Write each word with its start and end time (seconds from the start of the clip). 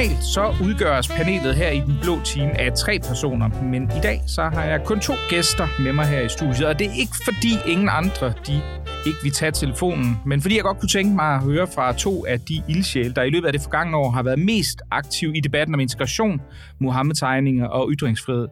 Normalt 0.00 0.24
så 0.24 0.54
udgøres 0.64 1.08
panelet 1.08 1.56
her 1.56 1.70
i 1.70 1.80
den 1.80 1.98
blå 2.02 2.20
team 2.24 2.50
af 2.54 2.72
tre 2.72 2.98
personer, 2.98 3.62
men 3.62 3.82
i 3.82 4.00
dag 4.02 4.22
så 4.26 4.42
har 4.42 4.64
jeg 4.64 4.84
kun 4.84 5.00
to 5.00 5.12
gæster 5.28 5.82
med 5.82 5.92
mig 5.92 6.06
her 6.06 6.20
i 6.20 6.28
studiet, 6.28 6.66
og 6.66 6.78
det 6.78 6.86
er 6.86 6.92
ikke 6.92 7.16
fordi 7.24 7.72
ingen 7.72 7.88
andre 7.88 8.32
de 8.46 8.62
ikke 9.06 9.18
vil 9.22 9.32
tage 9.32 9.52
telefonen, 9.52 10.16
men 10.26 10.42
fordi 10.42 10.56
jeg 10.56 10.62
godt 10.62 10.78
kunne 10.78 10.88
tænke 10.88 11.14
mig 11.14 11.34
at 11.34 11.42
høre 11.42 11.66
fra 11.66 11.92
to 11.92 12.26
af 12.26 12.40
de 12.40 12.62
ildsjæle, 12.68 13.14
der 13.14 13.22
i 13.22 13.30
løbet 13.30 13.46
af 13.46 13.52
det 13.52 13.62
forgangne 13.62 13.96
år 13.96 14.10
har 14.10 14.22
været 14.22 14.38
mest 14.38 14.82
aktive 14.90 15.36
i 15.36 15.40
debatten 15.40 15.74
om 15.74 15.80
integration, 15.80 16.40
Muhammed-tegninger 16.80 17.66
og 17.66 17.90
ytringsfrihed. 17.92 18.48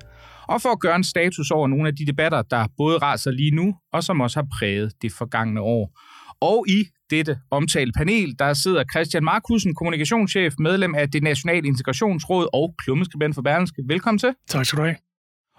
Og 0.49 0.63
for 0.63 0.69
at 0.69 0.81
gøre 0.81 0.97
en 0.97 1.05
status 1.05 1.51
over 1.51 1.69
nogle 1.69 1.89
af 1.89 1.97
de 1.97 2.07
debatter, 2.07 2.43
der 2.43 2.67
både 2.77 2.99
raser 2.99 3.31
lige 3.31 3.51
nu, 3.51 3.75
og 3.93 4.05
som 4.05 4.21
også 4.21 4.41
har 4.41 4.47
præget 4.59 4.93
det 5.03 5.13
forgangne 5.13 5.61
år. 5.61 5.99
Og 6.41 6.65
i 6.69 6.85
dette 7.11 7.39
omtalte 7.51 7.93
panel, 7.97 8.35
der 8.39 8.55
sidder 8.55 8.85
Christian 8.93 9.25
Markusen, 9.25 9.75
kommunikationschef, 9.75 10.55
medlem 10.59 10.95
af 10.95 11.11
det 11.11 11.23
Nationale 11.23 11.67
Integrationsråd 11.67 12.49
og 12.53 12.75
klummeskribent 12.79 13.35
for 13.35 13.43
Berlingske. 13.43 13.83
Velkommen 13.87 14.19
til. 14.19 14.35
Tak 14.49 14.67
skal 14.67 14.79
du 14.79 14.83
have. 14.83 14.97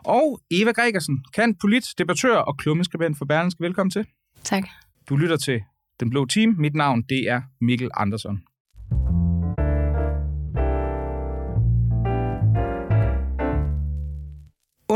Og 0.05 0.41
Eva 0.51 0.71
Gregersen, 0.71 1.25
kan 1.33 1.55
polit, 1.61 1.83
debattør 1.97 2.37
og 2.37 2.57
klummeskribent 2.57 3.17
for 3.17 3.25
Berlingske. 3.25 3.63
Velkommen 3.63 3.91
til. 3.91 4.05
Tak. 4.43 4.63
Du 5.09 5.15
lytter 5.15 5.37
til 5.37 5.61
Den 5.99 6.09
Blå 6.09 6.25
Team. 6.25 6.55
Mit 6.57 6.75
navn, 6.75 7.01
det 7.09 7.29
er 7.29 7.41
Mikkel 7.61 7.89
Andersson. 7.93 8.41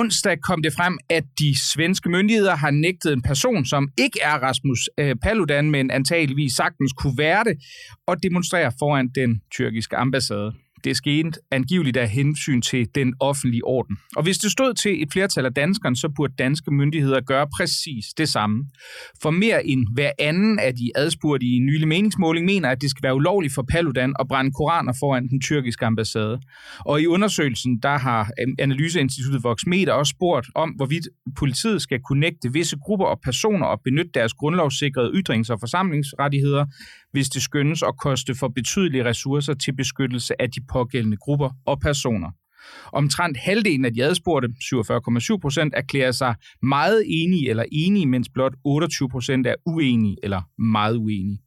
Onsdag 0.04 0.38
kom 0.42 0.62
det 0.62 0.74
frem, 0.74 0.98
at 1.10 1.24
de 1.40 1.60
svenske 1.72 2.10
myndigheder 2.10 2.56
har 2.56 2.72
nægtet 2.72 3.14
en 3.14 3.22
person, 3.22 3.66
som 3.66 3.90
ikke 3.98 4.20
er 4.22 4.36
Rasmus 4.48 4.80
øh, 5.00 5.16
Paludan, 5.24 5.72
men 5.72 5.92
antageligvis 5.92 6.54
sagtens 6.54 6.94
kunne 6.94 7.18
være 7.18 7.44
det, 7.44 7.56
og 8.08 8.24
demonstrere 8.24 8.72
foran 8.80 9.10
den 9.16 9.42
tyrkiske 9.56 9.96
ambassade. 9.96 10.54
Det 10.84 10.98
skete 10.98 11.32
angiveligt 11.52 11.98
af 11.98 12.10
hensyn 12.10 12.62
til 12.62 12.88
den 12.96 13.14
offentlige 13.20 13.66
orden. 13.66 13.98
Og 14.16 14.24
hvis 14.24 14.38
det 14.38 14.52
stod 14.52 14.74
til 14.74 15.04
et 15.04 15.12
flertal 15.14 15.46
af 15.46 15.54
danskerne, 15.54 15.96
så 15.96 16.10
burde 16.16 16.34
danske 16.38 16.72
myndigheder 16.72 17.22
gøre 17.22 17.48
præcis 17.58 18.06
det 18.18 18.30
samme. 18.30 18.66
For 19.22 19.32
mere 19.32 19.68
end 19.68 19.88
hver 19.94 20.12
anden 20.20 20.60
af 20.60 20.76
de 20.76 20.92
adspurgte 20.96 21.46
i 21.46 21.52
en 21.52 21.66
nylig 21.66 21.88
meningsmåling 21.88 22.46
mener, 22.46 22.70
at 22.70 22.82
det 22.82 22.90
skal 22.90 23.04
være 23.04 23.16
ulovligt 23.16 23.54
for 23.54 23.66
Paludan 23.72 24.14
at 24.20 24.28
brænde 24.28 24.52
koraner 24.52 24.94
foran 25.00 25.28
den 25.28 25.42
tyrkiske 25.42 25.86
ambassade. 25.86 26.40
Og 26.80 27.02
i 27.02 27.06
undersøgelsen, 27.08 27.80
der 27.80 27.98
har 27.98 28.32
Analyseinstituttet 28.60 29.44
Voxmeter 29.44 29.94
også 29.94 30.10
spurgt 30.10 30.48
om, 30.56 30.70
hvorvidt 30.70 31.08
politiet 31.38 31.82
skal 31.82 32.00
kunne 32.08 32.20
nægte 32.20 32.54
visse 32.54 32.78
grupper 32.78 33.06
og 33.06 33.20
personer 33.24 33.66
at 33.66 33.80
benytte 33.84 34.12
deres 34.14 34.34
grundlovssikrede 34.34 35.12
ytrings- 35.20 35.50
og 35.50 35.60
forsamlingsrettigheder, 35.60 36.66
hvis 37.14 37.30
det 37.30 37.42
skyndes 37.42 37.84
at 37.84 37.98
koste 37.98 38.36
for 38.36 38.48
betydelige 38.48 39.06
ressourcer 39.06 39.54
til 39.54 39.76
beskyttelse 39.76 40.42
af 40.42 40.52
de 40.52 40.62
pågældende 40.72 41.18
grupper 41.18 41.50
og 41.66 41.80
personer. 41.80 42.32
Omtrent 42.94 43.38
halvdelen 43.38 43.86
af 43.86 43.94
de 43.94 44.04
adspurgte, 44.04 44.50
47,7 45.34 45.38
procent, 45.38 45.74
erklærer 45.78 46.12
sig 46.12 46.36
meget 46.62 47.04
enige 47.08 47.50
eller 47.50 47.66
enige, 47.72 48.06
mens 48.06 48.30
blot 48.34 48.54
28 48.64 49.10
procent 49.10 49.48
er 49.48 49.56
uenige 49.66 50.18
eller 50.24 50.42
meget 50.58 50.96
uenige. 50.96 51.40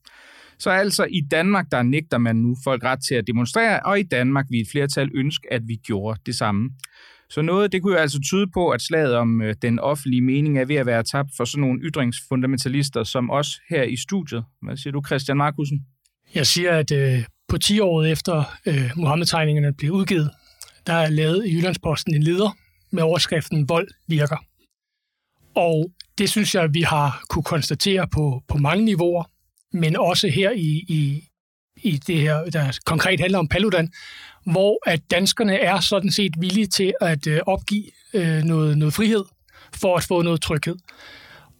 Så 0.58 0.70
altså 0.70 1.04
i 1.04 1.20
Danmark, 1.30 1.66
der 1.70 1.82
nægter 1.82 2.18
man 2.18 2.36
nu 2.36 2.56
folk 2.64 2.84
ret 2.84 2.98
til 3.08 3.14
at 3.14 3.26
demonstrere, 3.26 3.80
og 3.80 4.00
i 4.00 4.02
Danmark 4.02 4.46
vil 4.50 4.60
et 4.60 4.68
flertal 4.72 5.10
ønske, 5.14 5.52
at 5.52 5.62
vi 5.66 5.74
gjorde 5.74 6.20
det 6.26 6.34
samme. 6.34 6.70
Så 7.30 7.42
noget, 7.42 7.72
det 7.72 7.82
kunne 7.82 7.94
jo 7.94 8.00
altså 8.00 8.20
tyde 8.20 8.46
på, 8.54 8.70
at 8.70 8.82
slaget 8.82 9.14
om 9.14 9.42
øh, 9.42 9.54
den 9.62 9.78
offentlige 9.78 10.22
mening 10.22 10.58
er 10.58 10.64
ved 10.64 10.76
at 10.76 10.86
være 10.86 11.02
tabt 11.02 11.30
for 11.36 11.44
sådan 11.44 11.60
nogle 11.60 11.80
ytringsfundamentalister 11.82 13.04
som 13.04 13.30
os 13.30 13.60
her 13.70 13.82
i 13.82 13.96
studiet. 13.96 14.44
Hvad 14.62 14.76
siger 14.76 14.92
du, 14.92 15.02
Christian 15.06 15.36
Markusen? 15.36 15.86
Jeg 16.34 16.46
siger, 16.46 16.72
at 16.72 16.90
øh, 16.90 17.24
på 17.48 17.58
10 17.58 17.80
år 17.80 18.04
efter 18.04 18.44
øh, 18.66 18.90
Mohammed-tegningerne 18.96 19.72
blev 19.72 19.92
udgivet, 19.92 20.30
der 20.86 20.92
er 20.92 21.10
lavet 21.10 21.46
i 21.46 21.54
Jyllandsposten 21.56 22.14
en 22.14 22.22
leder 22.22 22.56
med 22.90 23.02
overskriften 23.02 23.68
Vold 23.68 23.88
virker. 24.08 24.36
Og 25.54 25.92
det 26.18 26.30
synes 26.30 26.54
jeg, 26.54 26.74
vi 26.74 26.82
har 26.82 27.22
kunne 27.28 27.42
konstatere 27.42 28.08
på, 28.08 28.42
på 28.48 28.58
mange 28.58 28.84
niveauer, 28.84 29.24
men 29.72 29.96
også 29.96 30.28
her 30.28 30.50
i, 30.50 30.84
i, 30.88 31.28
i 31.82 31.96
det 32.06 32.20
her, 32.20 32.44
der 32.44 32.78
konkret 32.84 33.20
handler 33.20 33.38
om 33.38 33.48
Paludan, 33.48 33.92
hvor 34.44 34.90
at 34.90 35.00
danskerne 35.10 35.58
er 35.58 35.80
sådan 35.80 36.10
set 36.10 36.32
villige 36.38 36.66
til 36.66 36.92
at 37.00 37.26
øh, 37.26 37.40
opgive 37.46 37.84
øh, 38.14 38.42
noget, 38.42 38.78
noget 38.78 38.94
frihed 38.94 39.24
for 39.74 39.96
at 39.96 40.04
få 40.04 40.22
noget 40.22 40.40
tryghed. 40.40 40.76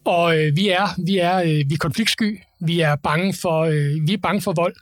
Og 0.05 0.37
øh, 0.37 0.55
vi 0.55 0.69
er 0.69 0.87
vi 1.05 1.17
er 1.17 1.37
øh, 1.37 1.47
vi 1.47 1.73
er 1.73 1.77
konfliktsky, 1.79 2.39
vi 2.61 2.79
er 2.79 2.95
bange 2.95 3.33
for 3.33 3.61
øh, 3.61 4.07
vi 4.07 4.13
er 4.13 4.17
bange 4.17 4.41
for 4.41 4.53
vold. 4.53 4.75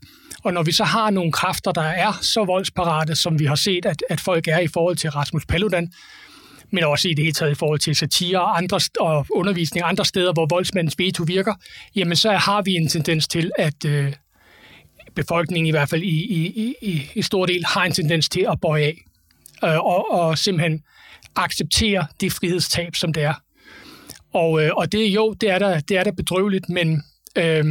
Og 0.44 0.54
når 0.54 0.64
vi 0.64 0.72
så 0.72 0.84
har 0.84 1.10
nogle 1.10 1.32
kræfter, 1.32 1.72
der 1.72 1.82
er 1.82 2.12
så 2.22 2.44
voldsparate, 2.44 3.16
som 3.16 3.40
vi 3.40 3.46
har 3.46 3.56
set, 3.56 3.86
at, 3.86 4.04
at 4.10 4.20
folk 4.20 4.48
er 4.48 4.60
i 4.60 4.68
forhold 4.68 4.96
til 4.96 5.10
Rasmus 5.10 5.46
Paludan, 5.46 5.92
men 6.72 6.84
også 6.84 7.08
i 7.08 7.14
det 7.14 7.24
hele 7.24 7.34
taget 7.34 7.52
i 7.52 7.56
forhold 7.56 7.80
til 7.80 7.96
satire 7.96 8.42
og, 8.42 8.58
andre, 8.58 8.80
og 9.00 9.26
undervisning 9.30 9.86
andre 9.86 10.06
steder, 10.06 10.34
hvor 10.34 10.48
voldsmandens 10.50 10.96
veto 10.98 11.24
virker, 11.24 11.54
jamen 11.96 12.16
så 12.16 12.32
har 12.32 12.62
vi 12.62 12.72
en 12.72 12.88
tendens 12.88 13.28
til, 13.28 13.52
at, 13.58 13.86
øh, 13.86 14.14
befolkningen 15.16 15.68
i 15.68 15.72
hvert 15.72 15.90
fald 15.90 16.04
i, 16.04 16.26
i, 16.26 16.76
i, 16.82 17.12
i 17.16 17.22
stor 17.22 17.46
del 17.46 17.66
har 17.66 17.84
en 17.84 17.92
tendens 17.92 18.30
til 18.30 18.48
at 18.52 18.62
bøje 18.62 18.84
af 18.84 19.06
øh, 19.64 19.80
og, 19.80 20.12
og 20.12 20.38
simpelthen 20.38 20.84
acceptere 21.36 22.08
det 22.22 22.34
frihedstab, 22.34 22.96
som 22.96 23.14
det 23.14 23.24
er. 23.24 23.34
Og, 24.34 24.64
øh, 24.64 24.72
og 24.76 24.92
det 24.92 25.08
jo, 25.08 25.34
det 25.34 25.50
er 25.50 25.60
da, 25.60 25.82
det 25.88 25.98
er 25.98 26.04
da 26.04 26.12
bedrøveligt, 26.12 26.70
men 26.70 27.04
øh, 27.36 27.66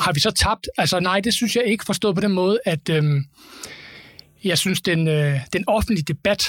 har 0.00 0.12
vi 0.12 0.20
så 0.20 0.30
tabt? 0.30 0.68
Altså 0.78 1.00
nej, 1.00 1.20
det 1.20 1.34
synes 1.34 1.56
jeg 1.56 1.64
ikke 1.64 1.84
forstået 1.84 2.14
på 2.14 2.20
den 2.20 2.32
måde, 2.32 2.58
at 2.64 2.88
øh, 2.88 3.04
jeg 4.44 4.58
synes, 4.58 4.80
den, 4.80 5.08
øh, 5.08 5.40
den 5.52 5.64
offentlige 5.66 6.04
debat 6.04 6.42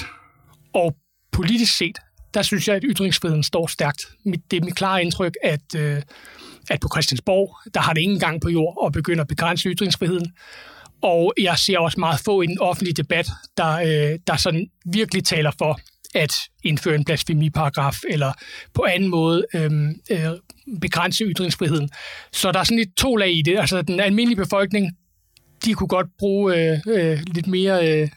og 0.74 0.96
politisk 1.32 1.76
set, 1.76 1.98
der 2.34 2.42
synes 2.42 2.68
jeg, 2.68 2.76
at 2.76 2.82
ytringsfriheden 2.84 3.42
står 3.42 3.66
stærkt. 3.66 4.06
Det 4.50 4.56
er 4.56 4.64
mit 4.64 4.76
klare 4.76 5.02
indtryk, 5.02 5.34
at 5.42 5.74
øh, 5.76 6.02
at 6.70 6.80
på 6.80 6.88
Christiansborg, 6.94 7.56
der 7.74 7.80
har 7.80 7.92
det 7.92 8.00
ingen 8.00 8.18
gang 8.18 8.40
på 8.40 8.48
jord 8.48 8.82
at 8.86 8.92
begynde 8.92 9.20
at 9.20 9.28
begrænse 9.28 9.68
ytringsfriheden. 9.68 10.32
Og 11.02 11.32
jeg 11.40 11.58
ser 11.58 11.78
også 11.78 12.00
meget 12.00 12.20
få 12.24 12.42
i 12.42 12.46
den 12.46 12.60
offentlige 12.60 12.94
debat, 12.94 13.28
der, 13.56 13.72
øh, 13.72 14.18
der 14.26 14.36
sådan 14.36 14.66
virkelig 14.86 15.24
taler 15.24 15.50
for 15.58 15.80
at 16.14 16.32
indføre 16.64 16.94
en 16.94 17.04
blasfemiparagraf 17.04 17.96
eller 18.08 18.32
på 18.74 18.84
anden 18.84 19.08
måde 19.08 19.46
øh, 19.54 19.70
øh, 20.10 20.18
begrænse 20.80 21.24
ytringsfriheden. 21.24 21.90
Så 22.32 22.52
der 22.52 22.58
er 22.58 22.64
sådan 22.64 22.78
lidt 22.78 22.96
to 22.96 23.16
lag 23.16 23.32
i 23.32 23.42
det. 23.42 23.58
Altså 23.58 23.82
den 23.82 24.00
almindelige 24.00 24.36
befolkning, 24.36 24.96
de 25.64 25.74
kunne 25.74 25.88
godt 25.88 26.06
bruge 26.18 26.56
øh, 26.56 26.78
øh, 26.88 27.18
lidt 27.34 27.46
mere... 27.46 28.02
Øh, 28.02 28.08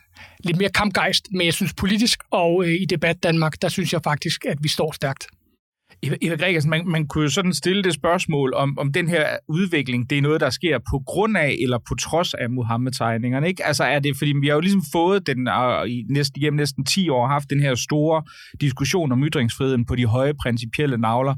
lidt 0.44 0.58
mere 0.58 0.70
kampgejst, 0.70 1.28
men 1.32 1.46
jeg 1.46 1.54
synes 1.54 1.74
politisk 1.74 2.20
og 2.32 2.64
øh, 2.66 2.82
i 2.82 2.86
debat 2.86 3.24
Danmark, 3.24 3.62
der 3.62 3.70
synes 3.70 3.94
jeg 3.94 4.02
faktisk, 4.04 4.46
at 4.46 4.58
vi 4.62 4.68
står 4.68 4.92
stærkt. 4.92 5.28
Eva 6.04 6.36
Gregersen, 6.36 6.56
altså, 6.56 6.70
man, 6.70 6.88
man 6.88 7.08
kunne 7.08 7.24
jo 7.24 7.30
sådan 7.30 7.54
stille 7.54 7.84
det 7.84 7.94
spørgsmål, 7.94 8.54
om, 8.54 8.78
om 8.80 8.92
den 8.92 9.08
her 9.10 9.26
udvikling, 9.48 10.10
det 10.10 10.18
er 10.18 10.22
noget, 10.22 10.42
der 10.42 10.50
sker 10.50 10.80
på 10.92 11.04
grund 11.06 11.38
af 11.38 11.56
eller 11.62 11.78
på 11.78 11.96
trods 11.96 12.34
af 12.34 12.50
Muhammed-tegningerne, 12.50 13.48
ikke? 13.48 13.66
Altså 13.66 13.84
er 13.84 14.00
det, 14.00 14.18
fordi 14.18 14.34
vi 14.42 14.48
har 14.48 14.54
jo 14.54 14.60
ligesom 14.60 14.84
fået 14.92 15.28
den, 15.28 15.48
og 15.48 15.90
i 15.90 16.06
næsten, 16.10 16.42
gennem 16.42 16.58
næsten 16.58 16.86
10 16.86 17.10
år 17.10 17.28
haft 17.28 17.50
den 17.50 17.60
her 17.60 17.76
store 17.76 18.24
diskussion 18.62 19.12
om 19.12 19.24
ytringsfriheden 19.24 19.86
på 19.86 19.96
de 19.96 20.06
høje 20.06 20.34
principielle 20.34 20.98
navler. 20.98 21.36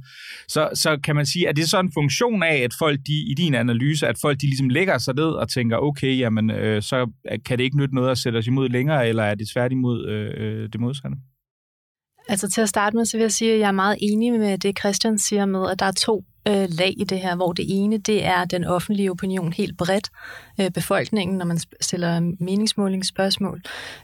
Så, 0.47 0.69
så 0.73 0.97
kan 1.03 1.15
man 1.15 1.25
sige, 1.25 1.49
at 1.49 1.55
det 1.55 1.63
er 1.63 1.67
så 1.67 1.79
en 1.79 1.91
funktion 1.93 2.43
af, 2.43 2.55
at 2.55 2.71
folk, 2.79 2.99
de, 3.07 3.31
i 3.31 3.33
din 3.37 3.55
analyse, 3.55 4.07
at 4.07 4.15
folk 4.21 4.41
de 4.41 4.45
ligesom 4.45 4.69
lægger 4.69 4.97
sig 4.97 5.15
ned 5.15 5.29
og 5.29 5.49
tænker, 5.49 5.77
okay, 5.77 6.17
jamen, 6.17 6.51
øh, 6.51 6.81
så 6.81 7.11
kan 7.45 7.57
det 7.57 7.63
ikke 7.63 7.77
nytte 7.77 7.95
noget 7.95 8.09
at 8.09 8.17
sætte 8.17 8.37
os 8.37 8.47
imod 8.47 8.69
længere, 8.69 9.09
eller 9.09 9.23
er 9.23 9.35
det 9.35 9.47
tværtimod 9.53 10.07
øh, 10.07 10.31
øh 10.37 10.69
det 10.73 10.81
modsatte? 10.81 11.17
Altså 12.29 12.49
til 12.49 12.61
at 12.61 12.69
starte 12.69 12.97
med, 12.97 13.05
så 13.05 13.17
vil 13.17 13.21
jeg 13.21 13.31
sige, 13.31 13.53
at 13.53 13.59
jeg 13.59 13.67
er 13.67 13.71
meget 13.71 13.97
enig 14.01 14.39
med 14.39 14.57
det, 14.57 14.79
Christian 14.79 15.17
siger 15.17 15.45
med, 15.45 15.69
at 15.71 15.79
der 15.79 15.85
er 15.85 15.91
to 15.91 16.23
øh, 16.47 16.67
lag 16.69 16.93
i 16.97 17.03
det 17.03 17.19
her, 17.19 17.35
hvor 17.35 17.53
det 17.53 17.65
ene, 17.69 17.97
det 17.97 18.25
er 18.25 18.45
den 18.45 18.63
offentlige 18.63 19.11
opinion 19.11 19.53
helt 19.53 19.77
bredt, 19.77 20.09
øh, 20.59 20.71
befolkningen, 20.71 21.37
når 21.37 21.45
man 21.45 21.59
stiller 21.81 22.33
meningsmålingsspørgsmål. 22.39 23.61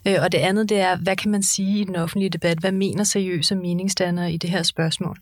Øh, 0.07 0.15
og 0.21 0.31
det 0.31 0.37
andet, 0.37 0.69
det 0.69 0.79
er, 0.79 0.97
hvad 0.97 1.15
kan 1.15 1.31
man 1.31 1.43
sige 1.43 1.79
i 1.79 1.83
den 1.83 1.95
offentlige 1.95 2.29
debat? 2.29 2.57
Hvad 2.57 2.71
mener 2.71 3.03
seriøse 3.03 3.55
meningsdannere 3.55 4.33
i 4.33 4.37
det 4.37 4.49
her 4.49 4.63
spørgsmål? 4.63 5.17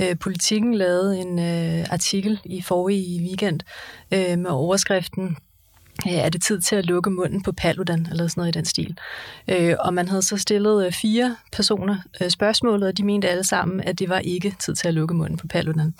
Øh, 0.00 0.18
politikken 0.18 0.74
lavede 0.74 1.20
en 1.20 1.38
øh, 1.38 1.86
artikel 1.90 2.40
i 2.44 2.62
forrige 2.62 3.22
weekend 3.22 3.60
øh, 4.12 4.38
med 4.38 4.50
overskriften 4.50 5.36
er 6.06 6.28
det 6.28 6.42
tid 6.42 6.60
til 6.60 6.76
at 6.76 6.86
lukke 6.86 7.10
munden 7.10 7.42
på 7.42 7.52
Paludan, 7.52 8.06
eller 8.10 8.28
sådan 8.28 8.40
noget 8.40 8.56
i 8.56 8.58
den 8.58 8.64
stil. 8.64 8.96
Øh, 9.48 9.74
og 9.80 9.94
man 9.94 10.08
havde 10.08 10.22
så 10.22 10.36
stillet 10.36 10.86
øh, 10.86 10.92
fire 10.92 11.36
personer 11.52 11.96
øh, 12.20 12.30
spørgsmålet, 12.30 12.88
og 12.88 12.98
de 12.98 13.02
mente 13.04 13.28
alle 13.28 13.44
sammen, 13.44 13.80
at 13.80 13.98
det 13.98 14.08
var 14.08 14.18
ikke 14.18 14.54
tid 14.58 14.74
til 14.74 14.88
at 14.88 14.94
lukke 14.94 15.14
munden 15.14 15.36
på 15.36 15.46
Paludan. 15.46 15.94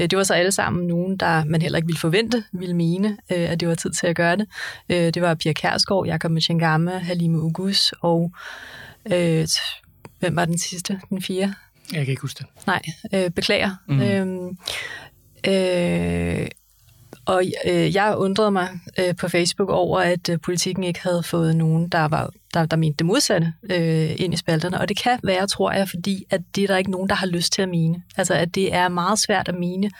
Øh, 0.00 0.10
det 0.10 0.16
var 0.16 0.24
så 0.24 0.34
alle 0.34 0.52
sammen 0.52 0.86
nogen, 0.86 1.16
der 1.16 1.44
man 1.44 1.62
heller 1.62 1.76
ikke 1.76 1.86
ville 1.86 2.00
forvente, 2.00 2.44
ville 2.52 2.76
mene, 2.76 3.16
øh, 3.32 3.50
at 3.50 3.60
det 3.60 3.68
var 3.68 3.74
tid 3.74 3.90
til 3.90 4.06
at 4.06 4.16
gøre 4.16 4.36
det. 4.36 4.46
Øh, 4.88 5.14
det 5.14 5.22
var 5.22 5.34
Pia 5.34 5.52
Kærsgaard, 5.52 6.06
Jakob 6.06 6.30
Mchangama, 6.30 6.98
Halime 6.98 7.40
Ugus 7.40 7.92
og... 8.00 8.32
Øh, 9.12 9.46
hvem 10.20 10.36
var 10.36 10.44
den 10.44 10.58
sidste? 10.58 11.00
Den 11.10 11.22
fire? 11.22 11.54
Jeg 11.92 12.04
kan 12.04 12.10
ikke 12.10 12.22
huske 12.22 12.38
det. 12.38 12.66
Nej, 12.66 12.82
øh, 13.14 13.30
beklager. 13.30 13.70
Mm. 13.88 14.00
Øh, 14.00 14.26
øh, 16.42 16.48
og 17.26 17.44
øh, 17.66 17.94
jeg 17.94 18.14
undrede 18.16 18.50
mig 18.50 18.68
øh, 18.98 19.16
på 19.16 19.28
Facebook 19.28 19.70
over, 19.70 20.00
at 20.00 20.28
øh, 20.28 20.40
politikken 20.40 20.84
ikke 20.84 21.02
havde 21.02 21.22
fået 21.22 21.56
nogen, 21.56 21.88
der 21.88 22.04
var 22.04 22.30
der, 22.54 22.66
der 22.66 22.76
mente 22.76 22.96
det 22.98 23.06
modsatte 23.06 23.52
øh, 23.70 24.10
ind 24.16 24.34
i 24.34 24.36
spalterne. 24.36 24.80
Og 24.80 24.88
det 24.88 24.96
kan 24.96 25.18
være, 25.24 25.46
tror 25.46 25.72
jeg, 25.72 25.88
fordi 25.88 26.24
at 26.30 26.40
det 26.54 26.62
er 26.62 26.66
der 26.66 26.76
ikke 26.76 26.90
nogen, 26.90 27.08
der 27.08 27.14
har 27.14 27.26
lyst 27.26 27.52
til 27.52 27.62
at 27.62 27.68
mene. 27.68 28.02
Altså, 28.16 28.34
at 28.34 28.54
det 28.54 28.74
er 28.74 28.88
meget 28.88 29.18
svært 29.18 29.48
at 29.48 29.54
mene 29.54 29.90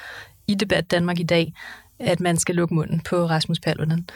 i 0.47 0.55
debat 0.55 0.91
Danmark 0.91 1.21
i 1.21 1.23
dag, 1.23 1.53
at 1.99 2.21
man 2.21 2.37
skal 2.37 2.55
lukke 2.55 2.75
munden 2.75 3.01
på 3.01 3.27
Rasmus 3.27 3.61
Paludan. 3.61 4.07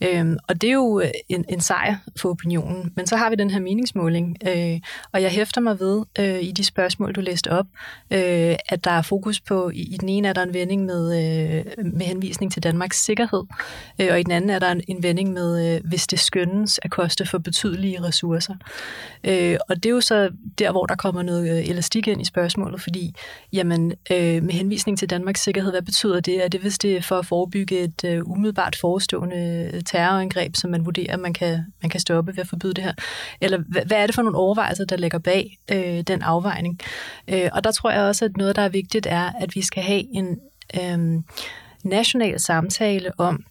Øhm, 0.00 0.36
og 0.48 0.60
det 0.60 0.68
er 0.68 0.74
jo 0.74 1.02
en, 1.28 1.44
en 1.48 1.60
sejr 1.60 1.96
for 2.16 2.30
opinionen. 2.30 2.92
Men 2.96 3.06
så 3.06 3.16
har 3.16 3.30
vi 3.30 3.36
den 3.36 3.50
her 3.50 3.60
meningsmåling, 3.60 4.36
øh, 4.48 4.80
og 5.12 5.22
jeg 5.22 5.30
hæfter 5.30 5.60
mig 5.60 5.80
ved 5.80 6.04
øh, 6.18 6.42
i 6.42 6.52
de 6.52 6.64
spørgsmål, 6.64 7.12
du 7.12 7.20
læste 7.20 7.50
op, 7.50 7.66
øh, 8.10 8.56
at 8.68 8.84
der 8.84 8.90
er 8.90 9.02
fokus 9.02 9.40
på, 9.40 9.70
i, 9.70 9.80
i 9.80 9.96
den 10.00 10.08
ene 10.08 10.28
er 10.28 10.32
der 10.32 10.42
en 10.42 10.54
vending 10.54 10.84
med, 10.84 11.04
øh, 11.04 11.64
med 11.84 12.06
henvisning 12.06 12.52
til 12.52 12.62
Danmarks 12.62 13.04
sikkerhed, 13.04 13.42
øh, 13.98 14.08
og 14.10 14.20
i 14.20 14.22
den 14.22 14.32
anden 14.32 14.50
er 14.50 14.58
der 14.58 14.70
en, 14.70 14.82
en 14.88 15.02
vending 15.02 15.32
med, 15.32 15.74
øh, 15.74 15.80
hvis 15.84 16.06
det 16.06 16.20
skønnes 16.20 16.80
at 16.82 16.90
koste 16.90 17.26
for 17.26 17.38
betydelige 17.38 18.02
ressourcer. 18.02 18.54
Øh, 19.24 19.56
og 19.68 19.76
det 19.76 19.86
er 19.86 19.94
jo 19.94 20.00
så 20.00 20.30
der, 20.58 20.70
hvor 20.70 20.86
der 20.86 20.94
kommer 20.94 21.22
noget 21.22 21.58
øh, 21.58 21.68
elastik 21.68 22.08
ind 22.08 22.20
i 22.20 22.24
spørgsmålet, 22.24 22.80
fordi 22.80 23.14
jamen, 23.52 23.92
øh, 24.10 24.42
med 24.42 24.52
henvisning 24.52 24.98
til 24.98 25.10
Danmarks 25.10 25.42
sikkerhed, 25.42 25.70
hvad 25.70 25.82
betyder 25.82 26.20
det? 26.20 26.44
Er 26.44 26.48
det, 26.48 26.60
hvis 26.60 26.78
det 26.78 26.96
er 26.96 27.02
for 27.02 27.21
at 27.22 27.26
forebygge 27.26 27.80
et 27.80 28.04
øh, 28.04 28.22
umiddelbart 28.28 28.76
forestående 28.76 29.70
øh, 29.74 29.82
terrorangreb, 29.82 30.56
som 30.56 30.70
man 30.70 30.84
vurderer, 30.84 31.16
man 31.16 31.32
kan, 31.32 31.64
man 31.82 31.90
kan 31.90 32.00
stoppe 32.00 32.32
ved 32.36 32.40
at 32.40 32.48
forbyde 32.48 32.74
det 32.74 32.84
her? 32.84 32.92
Eller 33.40 33.58
hvad, 33.68 33.82
hvad 33.86 33.96
er 33.96 34.06
det 34.06 34.14
for 34.14 34.22
nogle 34.22 34.38
overvejelser, 34.38 34.84
der 34.84 34.96
ligger 34.96 35.18
bag 35.18 35.58
øh, 35.72 36.00
den 36.00 36.22
afvejning? 36.22 36.80
Øh, 37.28 37.50
og 37.52 37.64
der 37.64 37.72
tror 37.72 37.90
jeg 37.90 38.02
også, 38.02 38.24
at 38.24 38.36
noget, 38.36 38.56
der 38.56 38.62
er 38.62 38.68
vigtigt, 38.68 39.06
er, 39.06 39.32
at 39.40 39.54
vi 39.54 39.62
skal 39.62 39.82
have 39.82 40.04
en 40.14 40.38
øh, 40.80 41.22
national 41.84 42.40
samtale 42.40 43.10
om, 43.18 43.44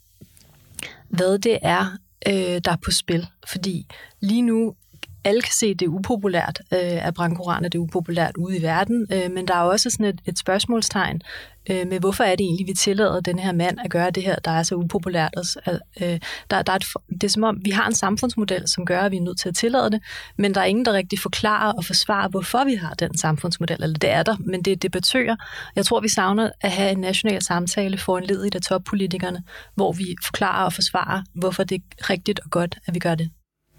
hvad 1.09 1.39
det 1.39 1.59
er, 1.61 1.97
øh, 2.27 2.61
der 2.65 2.71
er 2.71 2.77
på 2.85 2.91
spil. 2.91 3.27
Fordi 3.47 3.85
lige 4.19 4.41
nu 4.41 4.75
alle 5.23 5.41
kan 5.41 5.53
se, 5.53 5.65
at 5.65 5.79
det 5.79 5.85
er 5.85 5.89
upopulært 5.89 6.61
øh, 6.73 7.07
at 7.07 7.13
brandkoraner 7.13 7.69
det 7.69 7.77
er 7.77 7.81
upopulært 7.81 8.37
ude 8.37 8.57
i 8.57 8.61
verden, 8.61 9.07
øh, 9.13 9.31
men 9.31 9.47
der 9.47 9.55
er 9.55 9.61
også 9.61 9.89
sådan 9.89 10.05
et, 10.05 10.21
et 10.25 10.39
spørgsmålstegn 10.39 11.21
øh, 11.69 11.87
med, 11.87 11.99
hvorfor 11.99 12.23
er 12.23 12.35
det 12.35 12.43
egentlig, 12.43 12.67
vi 12.67 12.73
tillader 12.73 13.19
den 13.19 13.39
her 13.39 13.51
mand 13.51 13.77
at 13.83 13.91
gøre 13.91 14.11
det 14.11 14.23
her, 14.23 14.35
der 14.35 14.51
er 14.51 14.63
så 14.63 14.75
upopulært. 14.75 15.33
Altså, 15.37 15.79
øh, 16.01 16.19
der, 16.49 16.61
der 16.61 16.71
er 16.71 16.75
et, 16.75 16.85
det 17.11 17.23
er 17.23 17.27
som 17.27 17.43
om, 17.43 17.57
vi 17.65 17.69
har 17.69 17.87
en 17.87 17.95
samfundsmodel, 17.95 18.67
som 18.67 18.85
gør, 18.85 19.01
at 19.01 19.11
vi 19.11 19.17
er 19.17 19.21
nødt 19.21 19.39
til 19.39 19.49
at 19.49 19.55
tillade 19.55 19.91
det, 19.91 20.01
men 20.37 20.53
der 20.53 20.61
er 20.61 20.65
ingen, 20.65 20.85
der 20.85 20.93
rigtig 20.93 21.19
forklarer 21.19 21.73
og 21.73 21.85
forsvarer, 21.85 22.29
hvorfor 22.29 22.63
vi 22.65 22.75
har 22.75 22.93
den 22.93 23.17
samfundsmodel, 23.17 23.83
eller 23.83 23.99
det 23.99 24.09
er 24.09 24.23
der, 24.23 24.35
men 24.39 24.61
det 24.61 24.73
er 24.73 24.77
debattører. 24.77 25.35
Jeg 25.75 25.85
tror, 25.85 25.99
vi 25.99 26.09
savner 26.09 26.49
at 26.61 26.71
have 26.71 26.91
en 26.91 26.99
national 26.99 27.41
samtale 27.41 27.97
for 27.97 28.17
en 28.17 28.23
led 28.23 28.45
i 28.45 28.49
af 28.55 28.61
toppolitikerne, 28.61 29.43
hvor 29.75 29.91
vi 29.91 30.15
forklarer 30.25 30.65
og 30.65 30.73
forsvarer, 30.73 31.21
hvorfor 31.33 31.63
det 31.63 31.75
er 31.75 32.09
rigtigt 32.09 32.39
og 32.39 32.49
godt, 32.49 32.77
at 32.85 32.93
vi 32.93 32.99
gør 32.99 33.15
det. 33.15 33.29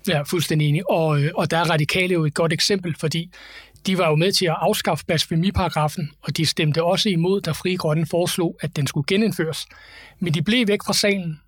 Ja, 0.08 0.22
fuldstændig 0.22 0.68
enig. 0.68 0.90
Og, 0.90 1.22
øh, 1.22 1.30
og 1.34 1.50
der 1.50 1.56
er 1.56 1.70
radikale 1.70 2.12
jo 2.12 2.24
et 2.24 2.34
godt 2.34 2.52
eksempel, 2.52 2.96
fordi 2.98 3.30
de 3.86 3.98
var 3.98 4.08
jo 4.08 4.16
med 4.16 4.32
til 4.32 4.46
at 4.46 4.56
afskaffe 4.58 5.04
blasfemiparagrafen, 5.06 6.10
og 6.22 6.36
de 6.36 6.46
stemte 6.46 6.84
også 6.84 7.08
imod, 7.08 7.40
da 7.40 7.50
Fri 7.50 7.74
Grønne 7.74 8.06
foreslog, 8.06 8.56
at 8.60 8.76
den 8.76 8.86
skulle 8.86 9.04
genindføres. 9.08 9.66
Men 10.20 10.34
de 10.34 10.42
blev 10.42 10.68
væk 10.68 10.78
fra 10.86 10.92
salen. 10.92 11.40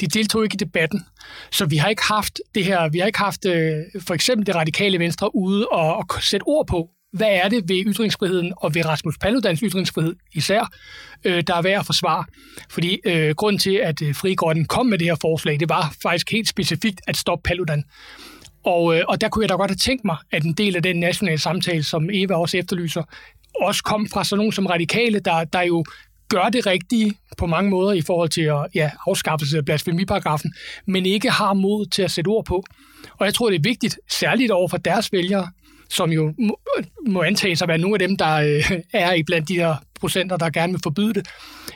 De 0.00 0.06
deltog 0.06 0.44
ikke 0.44 0.54
i 0.54 0.56
debatten. 0.56 1.06
Så 1.50 1.66
vi 1.66 1.76
har 1.76 1.88
ikke 1.88 2.02
haft 2.02 2.40
det 2.54 2.64
her, 2.64 2.88
vi 2.88 2.98
har 2.98 3.06
ikke 3.06 3.18
haft 3.18 3.44
øh, 3.46 3.74
for 4.00 4.14
eksempel 4.14 4.46
det 4.46 4.54
radikale 4.54 4.98
venstre 4.98 5.36
ude 5.36 5.66
og, 5.68 5.96
og 5.96 6.22
sætte 6.22 6.44
ord 6.44 6.66
på, 6.66 6.90
hvad 7.12 7.28
er 7.30 7.48
det 7.48 7.68
ved 7.68 7.84
ytringsfriheden 7.86 8.52
og 8.56 8.74
ved 8.74 8.86
Rasmus 8.86 9.18
Paludans 9.18 9.60
ytringsfrihed 9.60 10.16
især, 10.32 10.72
øh, 11.24 11.42
der 11.46 11.54
er 11.54 11.62
værd 11.62 11.80
at 11.80 11.86
forsvare. 11.86 12.24
Fordi 12.70 12.98
øh, 13.04 13.34
grund 13.34 13.58
til, 13.58 13.74
at 13.74 14.02
øh, 14.02 14.14
Frigården 14.14 14.64
kom 14.64 14.86
med 14.86 14.98
det 14.98 15.06
her 15.06 15.16
forslag, 15.20 15.60
det 15.60 15.68
var 15.68 15.94
faktisk 16.02 16.32
helt 16.32 16.48
specifikt 16.48 17.00
at 17.06 17.16
stoppe 17.16 17.48
Paludan. 17.48 17.84
Og, 18.64 18.96
øh, 18.96 19.04
og 19.08 19.20
der 19.20 19.28
kunne 19.28 19.42
jeg 19.42 19.48
da 19.48 19.54
godt 19.54 19.70
have 19.70 19.76
tænkt 19.76 20.04
mig, 20.04 20.16
at 20.32 20.42
en 20.44 20.52
del 20.52 20.76
af 20.76 20.82
den 20.82 20.96
nationale 20.96 21.38
samtale, 21.38 21.82
som 21.82 22.10
Eva 22.12 22.34
også 22.34 22.56
efterlyser, 22.56 23.02
også 23.60 23.82
kom 23.82 24.08
fra 24.08 24.24
sådan 24.24 24.38
nogen 24.38 24.52
som 24.52 24.66
radikale, 24.66 25.18
der, 25.18 25.44
der 25.44 25.62
jo 25.62 25.84
gør 26.28 26.48
det 26.48 26.66
rigtige 26.66 27.14
på 27.38 27.46
mange 27.46 27.70
måder 27.70 27.92
i 27.92 28.00
forhold 28.00 28.28
til 28.28 28.42
at 28.42 28.66
ja, 28.74 28.90
afskaffelse 29.06 29.58
af 29.58 29.64
blasfemiparagrafen, 29.64 30.54
men 30.86 31.06
ikke 31.06 31.30
har 31.30 31.52
mod 31.54 31.86
til 31.86 32.02
at 32.02 32.10
sætte 32.10 32.28
ord 32.28 32.44
på. 32.44 32.64
Og 33.18 33.26
jeg 33.26 33.34
tror, 33.34 33.50
det 33.50 33.58
er 33.58 33.62
vigtigt, 33.62 33.98
særligt 34.10 34.50
over 34.50 34.68
for 34.68 34.76
deres 34.76 35.12
vælgere, 35.12 35.48
som 35.92 36.12
jo 36.12 36.34
må, 36.38 36.58
må 37.06 37.22
antages 37.22 37.62
at 37.62 37.68
være 37.68 37.78
nogle 37.78 37.94
af 37.94 38.08
dem, 38.08 38.16
der 38.16 38.34
øh, 38.34 38.78
er 38.92 39.12
i 39.12 39.22
blandt 39.22 39.48
de 39.48 39.54
her 39.54 39.74
procenter, 40.00 40.36
der 40.36 40.50
gerne 40.50 40.72
vil 40.72 40.80
forbyde 40.82 41.14
det, 41.14 41.28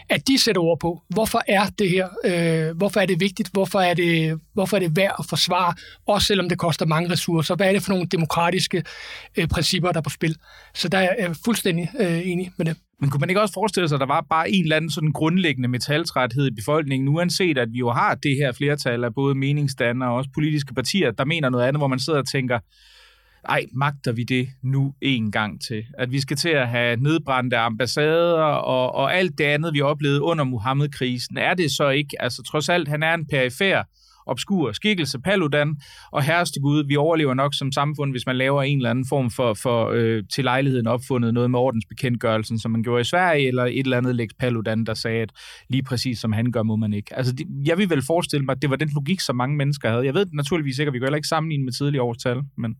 at 0.08 0.28
de 0.28 0.38
sætter 0.38 0.62
ord 0.62 0.80
på, 0.80 1.02
hvorfor 1.08 1.42
er 1.48 1.66
det 1.78 1.90
her, 1.90 2.08
øh, 2.24 2.76
hvorfor 2.76 3.00
er 3.00 3.06
det 3.06 3.20
vigtigt, 3.20 3.48
hvorfor 3.52 3.80
er 3.80 3.94
det, 3.94 4.40
hvorfor 4.54 4.76
er 4.76 4.80
det 4.80 4.96
værd 4.96 5.14
at 5.18 5.26
forsvare, 5.28 5.74
også 6.06 6.26
selvom 6.26 6.48
det 6.48 6.58
koster 6.58 6.86
mange 6.86 7.10
ressourcer, 7.10 7.56
hvad 7.56 7.68
er 7.68 7.72
det 7.72 7.82
for 7.82 7.92
nogle 7.92 8.06
demokratiske 8.06 8.82
øh, 9.36 9.48
principper, 9.48 9.92
der 9.92 9.98
er 9.98 10.02
på 10.02 10.10
spil. 10.10 10.36
Så 10.74 10.88
der 10.88 10.98
er 10.98 11.14
jeg 11.18 11.36
fuldstændig 11.44 11.90
øh, 12.00 12.28
enig 12.28 12.50
med 12.56 12.66
det. 12.66 12.76
Men 13.00 13.10
kunne 13.10 13.20
man 13.20 13.30
ikke 13.30 13.40
også 13.40 13.54
forestille 13.54 13.88
sig, 13.88 13.96
at 13.96 14.00
der 14.00 14.06
var 14.06 14.26
bare 14.30 14.50
en 14.50 14.62
eller 14.62 14.76
anden 14.76 14.90
sådan 14.90 15.12
grundlæggende 15.12 15.68
metaltræthed 15.68 16.46
i 16.46 16.54
befolkningen, 16.54 17.08
uanset 17.08 17.58
at 17.58 17.68
vi 17.72 17.78
jo 17.78 17.90
har 17.90 18.14
det 18.14 18.36
her 18.36 18.52
flertal 18.52 19.04
af 19.04 19.14
både 19.14 19.34
meningsdannere 19.34 20.10
og 20.10 20.16
også 20.16 20.30
politiske 20.34 20.74
partier, 20.74 21.10
der 21.10 21.24
mener 21.24 21.48
noget 21.48 21.64
andet, 21.64 21.80
hvor 21.80 21.86
man 21.86 21.98
sidder 21.98 22.18
og 22.18 22.28
tænker, 22.28 22.58
ej, 23.48 23.64
magter 23.72 24.12
vi 24.12 24.24
det 24.24 24.48
nu 24.62 24.94
en 25.00 25.32
gang 25.32 25.60
til? 25.60 25.84
At 25.98 26.12
vi 26.12 26.20
skal 26.20 26.36
til 26.36 26.48
at 26.48 26.68
have 26.68 26.96
nedbrændte 26.96 27.56
ambassader 27.56 28.42
og, 28.42 28.94
og 28.94 29.14
alt 29.14 29.38
det 29.38 29.44
andet, 29.44 29.74
vi 29.74 29.80
oplevede 29.80 30.22
under 30.22 30.44
Mohammed-krisen. 30.44 31.38
Er 31.38 31.54
det 31.54 31.70
så 31.70 31.88
ikke? 31.88 32.22
Altså 32.22 32.42
trods 32.42 32.68
alt, 32.68 32.88
han 32.88 33.02
er 33.02 33.14
en 33.14 33.26
perifær 33.26 33.82
obskur 34.26 34.72
skikkelse, 34.72 35.18
Paludan, 35.18 35.76
og 36.12 36.22
herreste 36.22 36.60
Gud, 36.60 36.84
vi 36.86 36.96
overlever 36.96 37.34
nok 37.34 37.54
som 37.54 37.72
samfund, 37.72 38.10
hvis 38.10 38.26
man 38.26 38.36
laver 38.36 38.62
en 38.62 38.78
eller 38.78 38.90
anden 38.90 39.06
form 39.08 39.30
for, 39.30 39.54
for 39.54 39.90
øh, 39.90 40.24
til 40.34 40.44
lejligheden 40.44 40.86
opfundet 40.86 41.34
noget 41.34 41.50
med 41.50 41.58
ordensbekendtgørelsen, 41.58 42.58
som 42.58 42.70
man 42.70 42.82
gjorde 42.82 43.00
i 43.00 43.04
Sverige, 43.04 43.48
eller 43.48 43.64
et 43.64 43.78
eller 43.78 43.96
andet 43.96 44.16
Lex 44.16 44.28
Paludan, 44.38 44.84
der 44.84 44.94
sagde, 44.94 45.22
at 45.22 45.32
lige 45.68 45.82
præcis 45.82 46.18
som 46.18 46.32
han 46.32 46.52
gør, 46.52 46.62
må 46.62 46.76
man 46.76 46.92
ikke. 46.92 47.16
Altså, 47.16 47.32
det, 47.32 47.46
jeg 47.66 47.78
vil 47.78 47.90
vel 47.90 48.02
forestille 48.02 48.44
mig, 48.44 48.52
at 48.52 48.62
det 48.62 48.70
var 48.70 48.76
den 48.76 48.90
logik, 48.94 49.20
som 49.20 49.36
mange 49.36 49.56
mennesker 49.56 49.90
havde. 49.90 50.04
Jeg 50.04 50.14
ved 50.14 50.26
naturligvis 50.32 50.78
ikke, 50.78 50.88
at 50.88 50.92
vi 50.92 50.98
kan 50.98 51.04
heller 51.04 51.16
ikke 51.16 51.28
sammenligne 51.28 51.64
med 51.64 51.72
tidligere 51.72 52.04
årstal, 52.04 52.42
men... 52.56 52.76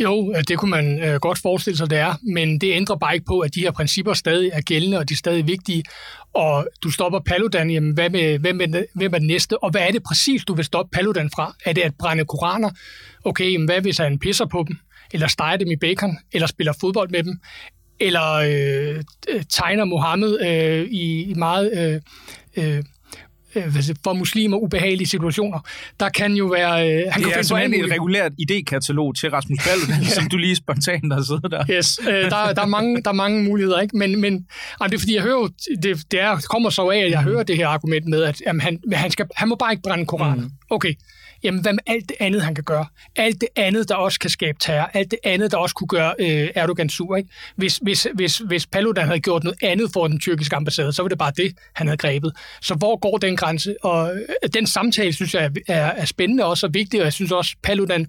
Jo, 0.00 0.32
øh, 0.36 0.42
det 0.48 0.58
kunne 0.58 0.70
man 0.70 1.04
øh, 1.04 1.20
godt 1.20 1.38
forestille 1.38 1.76
sig, 1.76 1.90
det 1.90 1.98
er, 1.98 2.14
men 2.22 2.58
det 2.58 2.72
ændrer 2.72 2.96
bare 2.96 3.14
ikke 3.14 3.26
på, 3.26 3.40
at 3.40 3.54
de 3.54 3.60
her 3.60 3.70
principper 3.70 4.12
stadig 4.12 4.50
er 4.52 4.60
gældende, 4.60 4.98
og 4.98 5.08
de 5.08 5.14
er 5.14 5.16
stadig 5.16 5.46
vigtige. 5.46 5.84
Og 6.34 6.68
du 6.82 6.90
stopper 6.90 7.20
Paludan, 7.20 7.70
jamen 7.70 7.92
hvad 7.92 8.10
med, 8.10 8.38
hvem, 8.38 8.60
er, 8.60 8.82
hvem 8.94 9.14
er 9.14 9.18
den 9.18 9.26
næste? 9.26 9.62
Og 9.62 9.70
hvad 9.70 9.80
er 9.80 9.90
det 9.90 10.02
præcis, 10.02 10.44
du 10.44 10.54
vil 10.54 10.64
stoppe 10.64 10.90
Paludan 10.92 11.30
fra? 11.34 11.54
Er 11.64 11.72
det 11.72 11.82
at 11.82 11.94
brænde 11.98 12.24
koraner? 12.24 12.70
Okay, 13.24 13.52
jamen 13.52 13.66
hvad 13.68 13.80
hvis 13.80 13.98
han 13.98 14.18
pisser 14.18 14.46
på 14.46 14.64
dem? 14.68 14.76
Eller 15.12 15.26
steger 15.26 15.56
dem 15.56 15.70
i 15.70 15.76
bacon? 15.76 16.18
Eller 16.32 16.46
spiller 16.46 16.72
fodbold 16.80 17.10
med 17.10 17.22
dem? 17.22 17.40
Eller 18.00 18.32
øh, 18.34 19.02
tegner 19.50 19.84
Mohammed 19.84 20.40
øh, 20.40 20.88
i, 20.90 21.22
i 21.22 21.34
meget... 21.34 21.92
Øh, 21.94 22.00
Øh, 22.56 22.82
for 24.04 24.12
muslimer 24.12 24.56
ubehagelige 24.56 25.08
situationer. 25.08 25.58
Der 26.00 26.08
kan 26.08 26.32
jo 26.32 26.46
være... 26.46 26.90
Øh, 26.90 27.02
han 27.10 27.22
det 27.22 27.32
er 27.32 27.36
altså 27.36 27.56
et 27.56 27.90
regulært 27.92 28.32
idékatalog 28.32 29.12
til 29.20 29.30
Rasmus 29.30 29.58
Paludan, 29.58 30.02
ja. 30.08 30.08
som 30.08 30.28
du 30.28 30.36
lige 30.36 30.56
spontant 30.56 31.12
har 31.12 31.22
siddet 31.22 31.50
der. 31.50 31.64
Yes, 31.70 32.00
øh, 32.08 32.14
der, 32.14 32.52
der, 32.52 32.62
er 32.62 32.66
mange, 32.66 33.02
der 33.02 33.10
er 33.10 33.14
mange 33.14 33.44
muligheder, 33.44 33.80
ikke? 33.80 33.96
Men, 33.96 34.20
men 34.20 34.46
altså, 34.80 34.90
det 34.90 34.94
er 34.94 34.98
fordi, 34.98 35.14
jeg 35.14 35.22
hører 35.22 35.48
det, 35.82 36.10
det 36.10 36.20
er, 36.20 36.46
kommer 36.50 36.70
så 36.70 36.88
af, 36.88 36.98
at 36.98 37.10
jeg 37.10 37.20
mm. 37.20 37.28
hører 37.28 37.42
det 37.42 37.56
her 37.56 37.68
argument 37.68 38.06
med, 38.06 38.22
at 38.22 38.42
jamen, 38.46 38.60
han, 38.60 38.80
han, 38.92 39.10
skal, 39.10 39.26
han 39.36 39.48
må 39.48 39.54
bare 39.54 39.72
ikke 39.72 39.82
brænde 39.82 40.06
koranen. 40.06 40.44
Mm. 40.44 40.50
Okay, 40.70 40.94
jamen 41.42 41.62
hvad 41.62 41.72
med 41.72 41.82
alt 41.86 42.08
det 42.08 42.16
andet, 42.20 42.42
han 42.42 42.54
kan 42.54 42.64
gøre? 42.64 42.86
Alt 43.16 43.40
det 43.40 43.48
andet, 43.56 43.88
der 43.88 43.94
også 43.94 44.18
kan 44.18 44.30
skabe 44.30 44.58
terror, 44.60 44.90
alt 44.94 45.10
det 45.10 45.18
andet, 45.24 45.50
der 45.50 45.56
også 45.56 45.74
kunne 45.74 45.88
gøre 45.88 46.14
øh, 46.18 46.48
Erdogan 46.54 46.88
sur. 46.88 47.16
Ikke? 47.16 47.30
Hvis, 47.56 47.78
hvis, 47.82 48.06
hvis, 48.14 48.38
hvis 48.38 48.66
Paludan 48.66 49.06
havde 49.06 49.20
gjort 49.20 49.44
noget 49.44 49.58
andet 49.62 49.90
for 49.92 50.08
den 50.08 50.20
tyrkiske 50.20 50.56
ambassade, 50.56 50.92
så 50.92 51.02
var 51.02 51.08
det 51.08 51.18
bare 51.18 51.32
det, 51.36 51.54
han 51.74 51.86
havde 51.86 51.98
grebet. 51.98 52.32
Så 52.62 52.74
hvor 52.74 52.96
går 52.96 53.18
den 53.18 53.36
grænse? 53.36 53.84
Og 53.84 54.14
øh, 54.14 54.48
den 54.54 54.66
samtale, 54.66 55.12
synes 55.12 55.34
jeg, 55.34 55.50
er, 55.68 55.86
er 55.86 56.04
spændende 56.04 56.44
og 56.44 56.56
vigtig, 56.70 57.00
og 57.00 57.04
jeg 57.04 57.12
synes 57.12 57.32
også, 57.32 57.56
Paludan, 57.62 58.00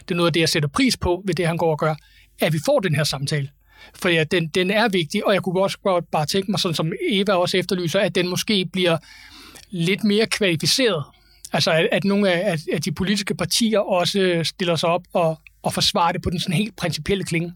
det 0.00 0.10
er 0.10 0.14
noget 0.14 0.28
af 0.28 0.32
det, 0.32 0.40
jeg 0.40 0.48
sætter 0.48 0.68
pris 0.68 0.96
på 0.96 1.22
ved 1.26 1.34
det, 1.34 1.46
han 1.46 1.56
går 1.56 1.70
og 1.70 1.78
gør, 1.78 1.94
at 2.40 2.52
vi 2.52 2.58
får 2.66 2.80
den 2.80 2.94
her 2.94 3.04
samtale. 3.04 3.50
For 3.94 4.08
ja, 4.08 4.24
den, 4.24 4.48
den 4.48 4.70
er 4.70 4.88
vigtig, 4.88 5.26
og 5.26 5.34
jeg 5.34 5.42
kunne 5.42 5.60
også 5.60 5.78
godt 5.78 6.10
bare 6.10 6.26
tænke 6.26 6.50
mig, 6.50 6.60
sådan 6.60 6.74
som 6.74 6.92
Eva 7.10 7.32
også 7.32 7.56
efterlyser, 7.56 8.00
at 8.00 8.14
den 8.14 8.28
måske 8.28 8.66
bliver 8.72 8.98
lidt 9.70 10.04
mere 10.04 10.26
kvalificeret 10.26 11.04
Altså, 11.52 11.70
at, 11.70 11.88
at 11.92 12.04
nogle 12.04 12.32
af 12.32 12.58
at 12.72 12.84
de 12.84 12.92
politiske 12.92 13.34
partier 13.34 13.78
også 13.78 14.40
stiller 14.44 14.76
sig 14.76 14.88
op 14.88 15.02
og, 15.12 15.38
og 15.62 15.72
forsvarer 15.72 16.12
det 16.12 16.22
på 16.22 16.30
den 16.30 16.40
sådan 16.40 16.56
helt 16.56 16.76
principielle 16.76 17.24
klinge. 17.24 17.54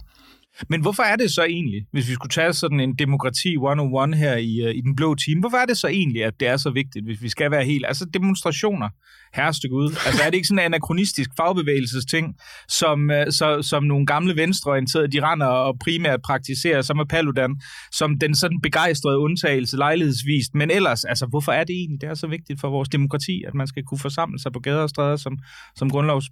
Men 0.68 0.80
hvorfor 0.80 1.02
er 1.02 1.16
det 1.16 1.30
så 1.32 1.44
egentlig, 1.44 1.87
hvis 1.92 2.09
vi 2.09 2.14
skulle 2.14 2.30
tage 2.30 2.52
sådan 2.52 2.80
en 2.80 2.94
demokrati 2.94 3.52
101 3.52 4.14
her 4.14 4.37
i, 4.37 4.61
øh, 4.61 4.75
i 4.75 4.80
den 4.80 4.97
blå 4.97 5.14
team, 5.14 5.40
hvorfor 5.40 5.56
er 5.56 5.66
det 5.66 5.76
så 5.76 5.88
egentlig, 5.88 6.25
at 6.25 6.40
det 6.40 6.49
er 6.49 6.56
så 6.56 6.71
vigtigt, 6.71 7.04
hvis 7.04 7.23
vi 7.23 7.28
skal 7.28 7.50
være 7.50 7.64
helt... 7.64 7.87
Altså 7.87 8.04
demonstrationer, 8.04 8.88
herreste 9.35 9.68
Gud. 9.68 9.88
Altså 10.06 10.23
er 10.23 10.30
det 10.30 10.35
ikke 10.35 10.49
sådan 10.49 10.59
en 10.59 10.64
anachronistisk 10.64 11.30
fagbevægelsesting, 11.37 12.35
som, 12.68 13.11
øh, 13.11 13.32
så, 13.32 13.62
som 13.62 13.82
nogle 13.82 14.06
gamle 14.06 14.37
venstreorienterede, 14.37 15.09
de 15.09 15.21
render 15.23 15.47
og 15.47 15.78
primært 15.78 16.23
praktiserer, 16.23 16.82
som 16.82 16.99
er 16.99 17.04
Paludan, 17.04 17.61
som 17.92 18.18
den 18.18 18.35
sådan 18.35 18.61
begejstrede 18.61 19.18
undtagelse 19.18 19.76
lejlighedsvist. 19.76 20.54
Men 20.54 20.71
ellers, 20.71 21.04
altså 21.04 21.26
hvorfor 21.26 21.52
er 21.52 21.64
det 21.64 21.76
egentlig, 21.76 22.00
det 22.00 22.09
er 22.09 22.14
så 22.14 22.26
vigtigt 22.26 22.61
for 22.61 22.71
vores 22.71 22.88
demokrati, 22.88 23.44
at 23.47 23.54
man 23.54 23.66
skal 23.66 23.85
kunne 23.85 23.99
forsamle 23.99 24.38
sig 24.38 24.52
på 24.52 24.61
gader 24.61 24.82
og 24.82 24.90
stræder, 24.90 25.16
som, 25.16 25.38
som 25.76 25.90
grundlovs, 25.90 26.25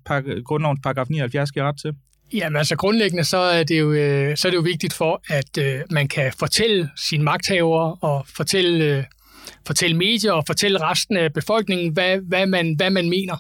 grundlovens 0.45 0.81
paragraf 0.83 1.07
79 1.11 1.51
giver 1.53 1.69
ret 1.69 1.81
til? 1.81 1.93
Jamen 2.33 2.57
altså 2.57 2.77
grundlæggende 2.77 3.25
så 3.25 3.37
er 3.37 3.63
det 3.63 3.79
jo, 3.79 3.93
øh, 3.93 4.37
så 4.37 4.49
er 4.49 4.51
det 4.51 4.57
jo 4.57 4.63
vigtigt 4.63 4.93
for, 4.93 5.23
at 5.29 5.59
øh, 5.59 5.81
man 5.91 6.09
kan 6.09 6.33
fortælle 6.39 6.91
sine 6.97 7.25
magthavere 7.25 7.97
og 8.01 8.27
fortælle, 8.37 8.85
øh, 8.85 9.05
fortælle 9.67 9.97
medier 9.97 10.33
og 10.33 10.45
fortælle 10.47 10.81
resten 10.81 11.17
af 11.17 11.33
befolkningen, 11.33 11.93
hvad, 11.93 12.19
hvad, 12.19 12.47
man, 12.47 12.75
hvad 12.75 12.91
man 12.91 13.09
mener. 13.09 13.37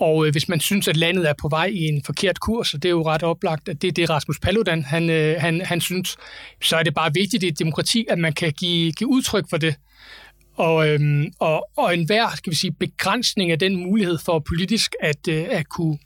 Og 0.00 0.26
øh, 0.26 0.32
hvis 0.32 0.48
man 0.48 0.60
synes, 0.60 0.88
at 0.88 0.96
landet 0.96 1.28
er 1.28 1.34
på 1.42 1.48
vej 1.48 1.66
i 1.66 1.84
en 1.84 2.02
forkert 2.04 2.40
kurs, 2.40 2.74
og 2.74 2.82
det 2.82 2.88
er 2.88 2.92
jo 2.92 3.06
ret 3.06 3.22
oplagt, 3.22 3.68
at 3.68 3.82
det 3.82 3.88
er 3.88 3.92
det 3.92 4.10
Rasmus 4.10 4.40
Paludan, 4.40 4.84
han, 4.84 5.10
øh, 5.10 5.36
han, 5.38 5.60
han 5.60 5.80
synes, 5.80 6.16
så 6.62 6.76
er 6.76 6.82
det 6.82 6.94
bare 6.94 7.14
vigtigt 7.14 7.42
i 7.42 7.48
et 7.48 7.58
demokrati, 7.58 8.06
at 8.10 8.18
man 8.18 8.32
kan 8.32 8.52
give, 8.52 8.92
give 8.92 9.08
udtryk 9.08 9.44
for 9.50 9.56
det. 9.56 9.74
Og, 10.56 10.88
øhm, 10.88 11.32
og, 11.40 11.68
og 11.76 11.94
enhver 11.94 12.36
skal 12.36 12.50
vi 12.50 12.56
sige, 12.56 12.72
begrænsning 12.72 13.50
af 13.50 13.58
den 13.58 13.76
mulighed 13.76 14.18
for 14.24 14.38
politisk 14.38 14.94
at, 15.00 15.28
øh, 15.28 15.46
at 15.50 15.68
kunne 15.68 15.98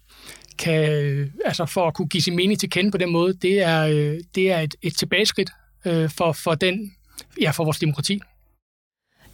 kan, 0.59 1.33
altså 1.45 1.67
for 1.67 1.89
at 1.89 1.95
kunne 1.95 2.09
give 2.09 2.23
sin 2.23 2.37
mening 2.37 2.61
til 2.61 2.71
kende 2.71 2.91
på 2.91 2.99
den 2.99 3.13
måde, 3.13 3.35
det 3.35 3.63
er, 3.63 3.83
øh, 3.83 4.21
det 4.35 4.53
er 4.53 4.59
et, 4.61 4.75
et 4.83 4.97
tilbageskridt 4.97 5.51
øh, 5.85 6.11
for, 6.11 6.33
for, 6.33 6.55
den, 6.55 6.93
ja, 7.41 7.51
for 7.51 7.65
vores 7.65 7.79
demokrati. 7.79 8.21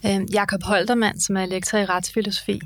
Øhm, 0.07 0.27
Jakob 0.33 0.63
Holtermann, 0.63 1.21
som 1.21 1.37
er 1.37 1.47
lektor 1.47 1.79
i 1.79 1.85
retsfilosofi, 1.85 2.61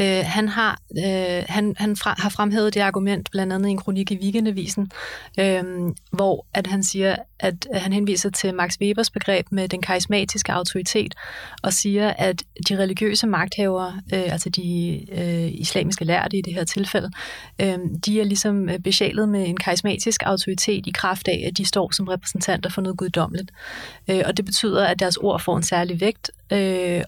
Øh, 0.00 0.22
han 0.24 0.48
har, 0.48 0.80
øh, 0.98 1.44
han, 1.48 1.74
han 1.78 1.96
fra, 1.96 2.14
har 2.18 2.28
fremhævet 2.28 2.74
det 2.74 2.80
argument 2.80 3.30
blandt 3.30 3.52
andet 3.52 3.68
i 3.68 3.70
en 3.70 3.78
kronik 3.78 4.10
i 4.10 4.18
Weekendavisen, 4.22 4.90
øh, 5.38 5.64
hvor 6.12 6.46
at 6.54 6.66
han 6.66 6.84
siger, 6.84 7.16
at 7.40 7.66
han 7.72 7.92
henviser 7.92 8.30
til 8.30 8.54
Max 8.54 8.76
Webers 8.80 9.10
begreb 9.10 9.46
med 9.50 9.68
den 9.68 9.82
karismatiske 9.82 10.52
autoritet, 10.52 11.14
og 11.62 11.72
siger, 11.72 12.08
at 12.18 12.42
de 12.68 12.78
religiøse 12.78 13.26
magthavere, 13.26 14.00
øh, 14.14 14.32
altså 14.32 14.48
de 14.48 15.00
øh, 15.12 15.60
islamiske 15.60 16.04
lærte 16.04 16.38
i 16.38 16.42
det 16.42 16.54
her 16.54 16.64
tilfælde, 16.64 17.10
øh, 17.60 17.78
de 18.06 18.20
er 18.20 18.24
ligesom 18.24 18.68
øh, 18.68 18.78
besjælet 18.78 19.28
med 19.28 19.48
en 19.48 19.56
karismatisk 19.56 20.22
autoritet 20.26 20.86
i 20.86 20.90
kraft 20.90 21.28
af, 21.28 21.44
at 21.46 21.58
de 21.58 21.64
står 21.64 21.90
som 21.94 22.08
repræsentanter 22.08 22.70
for 22.70 22.80
noget 22.80 22.98
guddommeligt. 22.98 23.50
Øh, 24.08 24.22
og 24.26 24.36
det 24.36 24.44
betyder, 24.44 24.86
at 24.86 24.98
deres 24.98 25.16
ord 25.16 25.40
får 25.40 25.56
en 25.56 25.62
særlig 25.62 26.00
vægt, 26.00 26.30
øh, 26.52 27.02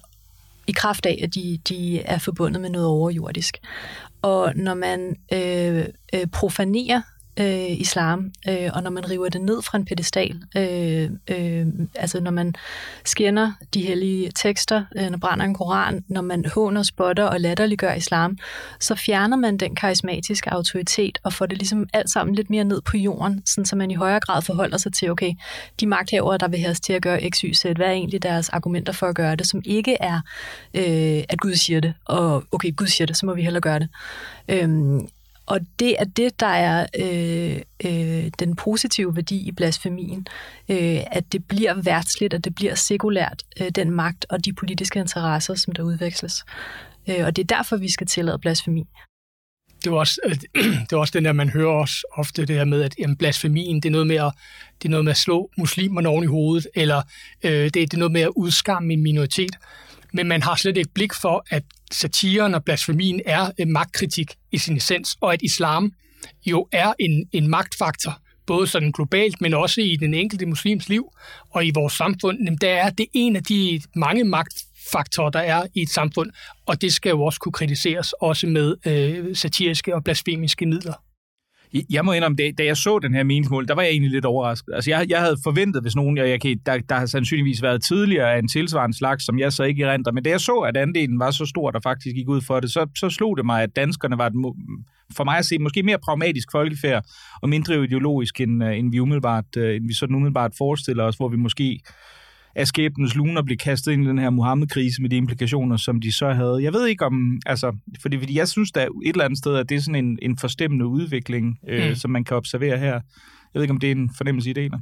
i 0.70 0.72
kraft 0.72 1.06
af, 1.06 1.20
at 1.22 1.34
de, 1.34 1.58
de 1.68 2.00
er 2.00 2.18
forbundet 2.18 2.60
med 2.60 2.70
noget 2.70 2.88
overjordisk. 2.88 3.58
Og 4.22 4.52
når 4.56 4.74
man 4.74 5.16
øh, 5.32 5.84
øh 6.14 6.26
profanerer 6.32 7.02
øh, 7.38 7.80
islam, 7.80 8.32
øh, 8.48 8.70
og 8.74 8.82
når 8.82 8.90
man 8.90 9.10
river 9.10 9.28
det 9.28 9.40
ned 9.40 9.62
fra 9.62 9.78
en 9.78 9.84
pedestal, 9.84 10.42
øh, 10.56 11.10
øh, 11.30 11.66
altså 11.94 12.20
når 12.20 12.30
man 12.30 12.54
skinner 13.04 13.52
de 13.74 13.82
hellige 13.86 14.30
tekster, 14.42 14.84
øh, 14.96 15.10
når 15.10 15.18
brænder 15.18 15.44
en 15.44 15.54
koran, 15.54 16.04
når 16.08 16.20
man 16.20 16.44
håner, 16.54 16.82
spotter 16.82 17.24
og 17.24 17.40
latterliggør 17.40 17.94
islam, 17.94 18.38
så 18.80 18.94
fjerner 18.94 19.36
man 19.36 19.56
den 19.56 19.74
karismatiske 19.74 20.52
autoritet 20.52 21.18
og 21.22 21.32
får 21.32 21.46
det 21.46 21.58
ligesom 21.58 21.88
alt 21.92 22.10
sammen 22.10 22.34
lidt 22.34 22.50
mere 22.50 22.64
ned 22.64 22.80
på 22.80 22.96
jorden, 22.96 23.42
sådan 23.46 23.64
så 23.64 23.76
man 23.76 23.90
i 23.90 23.94
højere 23.94 24.20
grad 24.20 24.42
forholder 24.42 24.78
sig 24.78 24.92
til, 24.92 25.10
okay, 25.10 25.32
de 25.80 25.86
magthavere, 25.86 26.38
der 26.38 26.48
vil 26.48 26.58
have 26.58 26.70
os 26.70 26.80
til 26.80 26.92
at 26.92 27.02
gøre 27.02 27.30
x, 27.30 27.38
y, 27.38 27.52
z, 27.52 27.62
hvad 27.62 27.86
er 27.86 27.90
egentlig 27.90 28.22
deres 28.22 28.48
argumenter 28.48 28.92
for 28.92 29.06
at 29.06 29.14
gøre 29.14 29.36
det, 29.36 29.46
som 29.46 29.62
ikke 29.64 29.96
er, 30.00 30.20
øh, 30.74 31.24
at 31.28 31.40
Gud 31.40 31.54
siger 31.54 31.80
det, 31.80 31.94
og 32.04 32.44
okay, 32.52 32.76
Gud 32.76 32.86
siger 32.86 33.06
det, 33.06 33.16
så 33.16 33.26
må 33.26 33.34
vi 33.34 33.42
heller 33.42 33.60
gøre 33.60 33.78
det. 33.78 33.88
Øh, 34.48 35.00
og 35.50 35.60
det 35.78 35.96
er 35.98 36.04
det, 36.04 36.40
der 36.40 36.46
er 36.46 36.86
øh, 36.98 37.60
øh, 37.84 38.30
den 38.38 38.56
positive 38.56 39.16
værdi 39.16 39.48
i 39.48 39.52
blasfemien. 39.52 40.26
Øh, 40.68 41.00
at 41.06 41.32
det 41.32 41.44
bliver 41.44 41.82
værtsligt, 41.82 42.34
at 42.34 42.44
det 42.44 42.54
bliver 42.54 42.74
sekulært, 42.74 43.42
øh, 43.60 43.68
den 43.68 43.90
magt 43.90 44.26
og 44.28 44.44
de 44.44 44.52
politiske 44.52 45.00
interesser, 45.00 45.54
som 45.54 45.74
der 45.74 45.82
udveksles. 45.82 46.44
Øh, 47.08 47.26
og 47.26 47.36
det 47.36 47.42
er 47.42 47.56
derfor, 47.56 47.76
vi 47.76 47.90
skal 47.90 48.06
tillade 48.06 48.38
blasfemi. 48.38 48.84
Det 49.84 49.86
er 49.86 49.94
også, 49.94 50.20
øh, 50.24 50.34
det 50.88 50.92
er 50.92 50.96
også 50.96 51.12
den 51.16 51.24
der, 51.24 51.32
man 51.32 51.50
hører 51.50 51.72
også 51.72 52.06
ofte 52.12 52.46
det 52.46 52.56
her 52.56 52.64
med, 52.64 52.82
at 52.82 52.94
jamen, 52.98 53.16
blasfemien, 53.16 53.76
det 53.76 53.88
er 53.88 53.92
noget 53.92 54.06
med 54.06 54.16
at, 54.16 54.32
det 54.82 54.88
er 54.88 54.90
noget 54.90 55.04
med 55.04 55.10
at 55.10 55.16
slå 55.16 55.50
muslimerne 55.58 56.08
oven 56.08 56.24
i 56.24 56.26
hovedet, 56.26 56.66
eller 56.74 57.02
øh, 57.44 57.64
det, 57.64 57.74
det 57.74 57.94
er 57.94 57.98
noget 57.98 58.12
med 58.12 58.20
at 58.20 58.32
udskamme 58.36 58.92
en 58.92 59.02
minoritet 59.02 59.56
men 60.12 60.28
man 60.28 60.42
har 60.42 60.56
slet 60.56 60.76
ikke 60.76 60.90
blik 60.94 61.14
for, 61.14 61.44
at 61.50 61.62
satiren 61.92 62.54
og 62.54 62.64
blasfemien 62.64 63.20
er 63.26 63.50
øh, 63.60 63.68
magtkritik 63.68 64.34
i 64.52 64.58
sin 64.58 64.76
essens, 64.76 65.16
og 65.20 65.32
at 65.32 65.42
islam 65.42 65.92
jo 66.46 66.68
er 66.72 66.92
en, 66.98 67.28
en 67.32 67.48
magtfaktor, 67.48 68.20
både 68.46 68.66
sådan 68.66 68.92
globalt, 68.92 69.40
men 69.40 69.54
også 69.54 69.80
i 69.80 69.96
den 69.96 70.14
enkelte 70.14 70.46
muslims 70.46 70.88
liv 70.88 71.12
og 71.50 71.66
i 71.66 71.70
vores 71.74 71.92
samfund. 71.92 72.38
Jamen, 72.44 72.58
der 72.60 72.70
er 72.70 72.90
det 72.90 73.06
en 73.12 73.36
af 73.36 73.42
de 73.42 73.80
mange 73.96 74.24
magtfaktorer, 74.24 75.30
der 75.30 75.40
er 75.40 75.66
i 75.74 75.82
et 75.82 75.90
samfund, 75.90 76.30
og 76.66 76.82
det 76.82 76.92
skal 76.92 77.10
jo 77.10 77.22
også 77.22 77.40
kunne 77.40 77.52
kritiseres, 77.52 78.12
også 78.12 78.46
med 78.46 78.76
øh, 78.86 79.36
satiriske 79.36 79.94
og 79.94 80.04
blasfemiske 80.04 80.66
midler. 80.66 81.09
Jeg 81.90 82.04
må 82.04 82.12
indrømme, 82.12 82.36
da 82.36 82.64
jeg 82.64 82.76
så 82.76 82.98
den 82.98 83.14
her 83.14 83.22
meningsmål, 83.22 83.68
der 83.68 83.74
var 83.74 83.82
jeg 83.82 83.90
egentlig 83.90 84.10
lidt 84.10 84.24
overrasket. 84.24 84.74
Altså, 84.74 84.90
jeg, 84.90 85.06
jeg 85.08 85.20
havde 85.20 85.36
forventet, 85.44 85.82
hvis 85.82 85.96
nogen, 85.96 86.16
jeg, 86.16 86.28
jeg 86.28 86.40
kan, 86.40 86.60
der, 86.66 86.78
der 86.88 86.94
har 86.94 87.06
sandsynligvis 87.06 87.62
været 87.62 87.82
tidligere 87.82 88.38
en 88.38 88.48
tilsvarende 88.48 88.96
slags, 88.96 89.24
som 89.24 89.38
jeg 89.38 89.52
så 89.52 89.62
ikke 89.62 89.90
renter, 89.90 90.12
men 90.12 90.24
da 90.24 90.30
jeg 90.30 90.40
så, 90.40 90.52
at 90.58 90.76
andelen 90.76 91.18
var 91.18 91.30
så 91.30 91.46
stor, 91.46 91.70
der 91.70 91.80
faktisk 91.82 92.16
gik 92.16 92.28
ud 92.28 92.40
for 92.40 92.60
det, 92.60 92.70
så, 92.70 92.86
så 92.96 93.10
slog 93.10 93.36
det 93.36 93.46
mig, 93.46 93.62
at 93.62 93.76
danskerne 93.76 94.18
var 94.18 94.26
et, 94.26 94.32
for 95.16 95.24
mig 95.24 95.38
at 95.38 95.46
se 95.46 95.58
måske 95.58 95.82
mere 95.82 95.98
pragmatisk 95.98 96.48
folkefærd 96.52 97.04
og 97.42 97.48
mindre 97.48 97.84
ideologisk, 97.84 98.40
end, 98.40 98.64
øh, 98.64 98.78
end 98.78 98.90
vi 98.90 99.00
umiddelbart, 99.00 99.56
øh, 99.56 99.76
end 99.76 99.86
vi 99.86 99.94
sådan 99.94 100.16
umiddelbart 100.16 100.52
forestiller 100.58 101.04
os, 101.04 101.16
hvor 101.16 101.28
vi 101.28 101.36
måske 101.36 101.80
af 102.54 102.66
skæbnens 102.66 103.14
luner 103.14 103.42
blev 103.42 103.56
kastet 103.56 103.92
ind 103.92 104.04
i 104.04 104.08
den 104.08 104.18
her 104.18 104.30
Mohammed-krise 104.30 105.02
med 105.02 105.10
de 105.10 105.16
implikationer, 105.16 105.76
som 105.76 106.00
de 106.00 106.12
så 106.12 106.32
havde. 106.32 106.62
Jeg 106.62 106.72
ved 106.72 106.86
ikke 106.86 107.04
om, 107.04 107.40
altså, 107.46 107.76
fordi, 108.02 108.18
fordi 108.18 108.38
jeg 108.38 108.48
synes 108.48 108.72
da 108.72 108.82
et 108.82 108.90
eller 109.04 109.24
andet 109.24 109.38
sted, 109.38 109.56
at 109.56 109.68
det 109.68 109.76
er 109.76 109.80
sådan 109.80 110.04
en, 110.04 110.18
en 110.22 110.38
forstemmende 110.38 110.86
udvikling, 110.86 111.58
øh, 111.68 111.88
mm. 111.88 111.94
som 111.94 112.10
man 112.10 112.24
kan 112.24 112.36
observere 112.36 112.78
her. 112.78 112.92
Jeg 112.92 113.00
ved 113.54 113.62
ikke, 113.62 113.72
om 113.72 113.80
det 113.80 113.86
er 113.86 113.94
en 113.94 114.10
fornemmelse, 114.16 114.50
I 114.50 114.52
deler. 114.52 114.78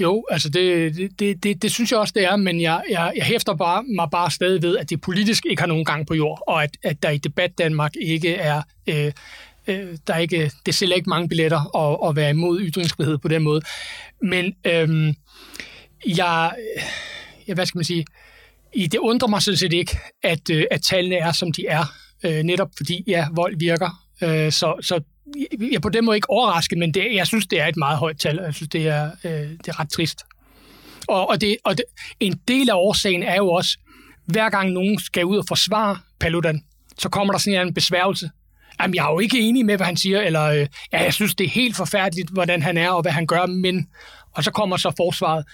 Jo, 0.00 0.24
altså 0.30 0.48
det, 0.48 0.94
det, 1.18 1.42
det, 1.42 1.62
det 1.62 1.70
synes 1.70 1.90
jeg 1.90 1.98
også, 1.98 2.12
det 2.16 2.24
er, 2.24 2.36
men 2.36 2.60
jeg, 2.60 2.82
jeg, 2.90 3.12
jeg 3.16 3.24
hæfter 3.24 3.54
bare, 3.54 3.82
mig 3.96 4.08
bare 4.10 4.30
stadig 4.30 4.62
ved, 4.62 4.76
at 4.76 4.90
det 4.90 5.00
politisk 5.00 5.46
ikke 5.46 5.62
har 5.62 5.66
nogen 5.66 5.84
gang 5.84 6.06
på 6.06 6.14
jord, 6.14 6.42
og 6.46 6.62
at, 6.62 6.76
at 6.84 7.02
der 7.02 7.10
i 7.10 7.18
debat 7.18 7.58
Danmark 7.58 7.92
ikke 8.00 8.34
er... 8.34 8.62
Øh, 8.88 9.12
øh, 9.66 9.96
der 10.06 10.14
er 10.14 10.18
ikke, 10.18 10.50
det 10.66 10.74
sælger 10.74 10.94
ikke 10.94 11.08
mange 11.08 11.28
billetter 11.28 11.76
at, 11.76 12.08
at 12.08 12.16
være 12.16 12.30
imod 12.30 12.60
ytringsfrihed 12.60 13.18
på 13.18 13.28
den 13.28 13.42
måde. 13.42 13.60
Men 14.22 14.54
øh, 14.66 15.14
jeg, 16.06 16.52
ja, 17.48 17.54
hvad 17.54 17.66
skal 17.66 17.78
man 17.78 17.84
sige, 17.84 18.04
i 18.74 18.86
det 18.86 18.98
undrer 18.98 19.28
mig 19.28 19.42
sådan 19.42 19.58
set 19.58 19.72
ikke, 19.72 19.98
at, 20.22 20.50
øh, 20.50 20.64
at 20.70 20.82
tallene 20.82 21.16
er, 21.16 21.32
som 21.32 21.52
de 21.52 21.66
er, 21.66 21.84
øh, 22.24 22.42
netop 22.42 22.70
fordi, 22.76 23.04
ja, 23.06 23.26
vold 23.32 23.58
virker. 23.58 24.06
Øh, 24.22 24.52
så, 24.52 24.74
så 24.80 25.00
jeg 25.60 25.74
er 25.74 25.80
på 25.80 25.88
den 25.88 26.04
måde 26.04 26.16
ikke 26.16 26.30
overrasket, 26.30 26.78
men 26.78 26.94
det, 26.94 27.14
jeg 27.14 27.26
synes, 27.26 27.46
det 27.46 27.60
er 27.60 27.66
et 27.66 27.76
meget 27.76 27.98
højt 27.98 28.18
tal, 28.18 28.40
jeg 28.44 28.54
synes, 28.54 28.68
det 28.68 28.86
er, 28.86 29.10
øh, 29.24 29.32
det 29.32 29.68
er 29.68 29.80
ret 29.80 29.90
trist. 29.90 30.18
Og, 31.08 31.28
og, 31.28 31.40
det, 31.40 31.56
og 31.64 31.76
det, 31.76 31.84
en 32.20 32.40
del 32.48 32.70
af 32.70 32.74
årsagen 32.74 33.22
er 33.22 33.36
jo 33.36 33.48
også, 33.50 33.78
hver 34.26 34.50
gang 34.50 34.70
nogen 34.70 34.98
skal 34.98 35.24
ud 35.24 35.36
og 35.36 35.44
forsvare 35.48 35.98
Paludan, 36.20 36.64
så 36.98 37.08
kommer 37.08 37.32
der 37.32 37.38
sådan 37.38 37.66
en 37.66 37.74
besværgelse. 37.74 38.30
Jamen, 38.80 38.94
jeg 38.94 39.06
er 39.06 39.10
jo 39.10 39.18
ikke 39.18 39.40
enig 39.40 39.66
med, 39.66 39.76
hvad 39.76 39.86
han 39.86 39.96
siger, 39.96 40.20
eller 40.20 40.44
øh, 40.44 40.66
ja, 40.92 41.02
jeg 41.02 41.14
synes, 41.14 41.34
det 41.34 41.44
er 41.44 41.50
helt 41.50 41.76
forfærdeligt, 41.76 42.30
hvordan 42.30 42.62
han 42.62 42.76
er 42.76 42.90
og 42.90 43.02
hvad 43.02 43.12
han 43.12 43.26
gør, 43.26 43.46
men... 43.46 43.86
Og 44.32 44.44
så 44.44 44.50
kommer 44.50 44.76
så 44.76 44.92
forsvaret. 44.96 45.44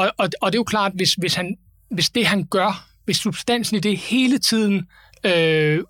Og, 0.00 0.12
og, 0.18 0.28
og 0.40 0.52
det 0.52 0.56
er 0.56 0.60
jo 0.60 0.64
klart, 0.64 0.92
hvis, 0.94 1.14
hvis, 1.14 1.34
han, 1.34 1.56
hvis 1.90 2.10
det, 2.10 2.26
han 2.26 2.44
gør, 2.44 2.88
hvis 3.04 3.16
substansen 3.16 3.76
i 3.76 3.80
det 3.80 3.96
hele 3.96 4.38
tiden 4.38 4.88
øh, 5.24 5.84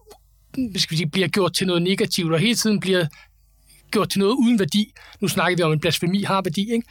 skal 0.54 0.90
vi 0.90 0.96
sige, 0.96 1.10
bliver 1.10 1.28
gjort 1.28 1.54
til 1.54 1.66
noget 1.66 1.82
negativt, 1.82 2.32
og 2.32 2.38
hele 2.38 2.54
tiden 2.54 2.80
bliver 2.80 3.06
gjort 3.90 4.08
til 4.10 4.18
noget 4.18 4.32
uden 4.32 4.58
værdi. 4.58 4.92
Nu 5.20 5.28
snakker 5.28 5.56
vi 5.56 5.62
om, 5.62 5.72
at 5.72 5.80
blasfemi 5.80 6.22
har 6.22 6.42
værdi, 6.42 6.72
ikke? 6.72 6.86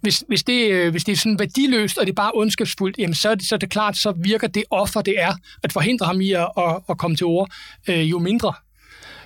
Hvis, 0.00 0.24
hvis, 0.28 0.44
det, 0.44 0.70
øh, 0.70 0.90
hvis 0.90 1.04
det 1.04 1.12
er 1.12 1.16
sådan 1.16 1.38
værdiløst, 1.38 1.98
og 1.98 2.06
det 2.06 2.12
er 2.12 2.14
bare 2.14 2.32
ondskabsfuldt, 2.34 2.98
jamen 2.98 3.14
så, 3.14 3.36
så 3.48 3.54
er 3.54 3.58
det 3.58 3.70
klart, 3.70 3.96
så 3.96 4.12
virker 4.16 4.46
det 4.46 4.64
offer, 4.70 5.02
det 5.02 5.14
er, 5.20 5.32
at 5.62 5.72
forhindre 5.72 6.06
ham 6.06 6.20
i 6.20 6.32
at, 6.32 6.48
at, 6.58 6.80
at 6.88 6.98
komme 6.98 7.16
til 7.16 7.26
ord, 7.26 7.50
øh, 7.88 8.10
jo 8.10 8.18
mindre. 8.18 8.52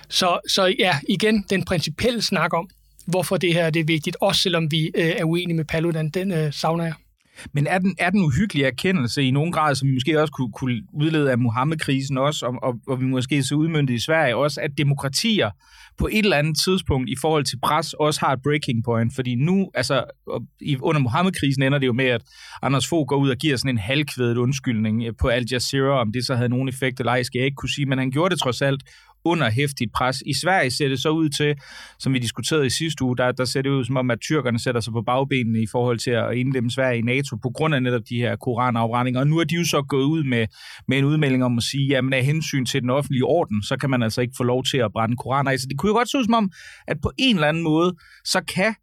Så, 0.09 0.39
så 0.49 0.75
ja, 0.79 0.99
igen, 1.09 1.45
den 1.49 1.65
principielle 1.65 2.21
snak 2.21 2.53
om, 2.53 2.69
hvorfor 3.05 3.37
det 3.37 3.53
her 3.53 3.69
det 3.69 3.79
er 3.79 3.85
vigtigt, 3.85 4.17
også 4.21 4.41
selvom 4.41 4.71
vi 4.71 4.91
øh, 4.95 5.13
er 5.17 5.23
uenige 5.23 5.55
med 5.55 5.65
Paludan, 5.65 6.09
den 6.09 6.31
øh, 6.31 6.53
savner 6.53 6.83
jeg. 6.83 6.93
Men 7.53 7.67
er 7.67 7.77
den, 7.77 7.95
er 7.99 8.09
den 8.09 8.21
uhyggelige 8.21 8.67
erkendelse 8.67 9.23
i 9.23 9.31
nogen 9.31 9.51
grad, 9.51 9.75
som 9.75 9.87
vi 9.87 9.93
måske 9.93 10.21
også 10.21 10.33
kunne, 10.33 10.51
kunne 10.51 10.81
udlede 10.93 11.31
af 11.31 11.37
Mohammed-krisen 11.37 12.17
også, 12.17 12.45
og, 12.45 12.53
og, 12.61 12.79
og 12.87 13.01
vi 13.01 13.05
måske 13.05 13.43
så 13.43 13.55
udmyndte 13.55 13.93
i 13.93 13.99
Sverige 13.99 14.35
også, 14.35 14.61
at 14.61 14.71
demokratier 14.77 15.49
på 15.97 16.07
et 16.11 16.23
eller 16.23 16.37
andet 16.37 16.57
tidspunkt 16.65 17.09
i 17.09 17.15
forhold 17.21 17.45
til 17.45 17.59
pres 17.63 17.93
også 17.93 18.19
har 18.19 18.33
et 18.33 18.39
breaking 18.43 18.83
point, 18.83 19.15
fordi 19.15 19.35
nu, 19.35 19.69
altså 19.73 20.03
under 20.81 20.99
Mohammed-krisen 20.99 21.63
ender 21.63 21.79
det 21.79 21.87
jo 21.87 21.93
med, 21.93 22.05
at 22.05 22.21
Anders 22.61 22.87
Fogh 22.87 23.07
går 23.07 23.15
ud 23.15 23.29
og 23.29 23.37
giver 23.37 23.57
sådan 23.57 23.69
en 23.69 23.77
halvkvædet 23.77 24.37
undskyldning 24.37 25.05
eh, 25.05 25.13
på 25.21 25.27
Al 25.27 25.45
Jazeera, 25.51 26.01
om 26.01 26.11
det 26.11 26.25
så 26.25 26.35
havde 26.35 26.49
nogen 26.49 26.69
effekt 26.69 26.99
eller 26.99 27.11
ej, 27.11 27.23
skal 27.23 27.39
jeg 27.39 27.45
ikke 27.45 27.55
kunne 27.55 27.69
sige, 27.69 27.85
men 27.85 27.97
han 27.97 28.11
gjorde 28.11 28.33
det 28.33 28.39
trods 28.39 28.61
alt 28.61 28.83
under 29.25 29.49
hæftigt 29.49 29.91
pres. 29.93 30.23
I 30.25 30.33
Sverige 30.33 30.71
ser 30.71 30.87
det 30.87 30.99
så 31.01 31.09
ud 31.09 31.29
til, 31.29 31.55
som 31.99 32.13
vi 32.13 32.19
diskuterede 32.19 32.65
i 32.65 32.69
sidste 32.69 33.03
uge, 33.03 33.17
der, 33.17 33.31
der 33.31 33.45
ser 33.45 33.61
det 33.61 33.69
ud 33.69 33.85
som 33.85 33.97
om, 33.97 34.11
at 34.11 34.19
tyrkerne 34.21 34.59
sætter 34.59 34.81
sig 34.81 34.93
på 34.93 35.01
bagbenene 35.01 35.61
i 35.61 35.67
forhold 35.71 35.99
til 35.99 36.11
at 36.11 36.33
indlemme 36.33 36.71
Sverige 36.71 36.99
i 36.99 37.01
NATO 37.01 37.35
på 37.35 37.49
grund 37.49 37.75
af 37.75 37.83
netop 37.83 38.01
de 38.09 38.17
her 38.17 38.35
koranafbrændinger. 38.35 39.19
Og 39.19 39.27
nu 39.27 39.37
er 39.39 39.43
de 39.43 39.55
jo 39.55 39.65
så 39.65 39.81
gået 39.81 40.03
ud 40.03 40.23
med, 40.23 40.47
med 40.87 40.97
en 40.97 41.05
udmelding 41.05 41.43
om 41.43 41.57
at 41.57 41.63
sige, 41.63 41.97
at 41.97 42.13
af 42.13 42.25
hensyn 42.25 42.65
til 42.65 42.81
den 42.81 42.89
offentlige 42.89 43.25
orden, 43.25 43.63
så 43.63 43.77
kan 43.77 43.89
man 43.89 44.03
altså 44.03 44.21
ikke 44.21 44.33
få 44.37 44.43
lov 44.43 44.63
til 44.63 44.77
at 44.77 44.91
brænde 44.91 45.17
koraner 45.17 45.51
af. 45.51 45.59
Så 45.59 45.67
det 45.69 45.77
kunne 45.77 45.89
jo 45.89 45.95
godt 45.95 46.09
se 46.09 46.17
ud 46.17 46.23
som 46.23 46.33
om, 46.33 46.51
at 46.87 46.97
på 47.01 47.11
en 47.17 47.35
eller 47.35 47.47
anden 47.47 47.63
måde, 47.63 47.95
så 48.25 48.41
kan 48.55 48.75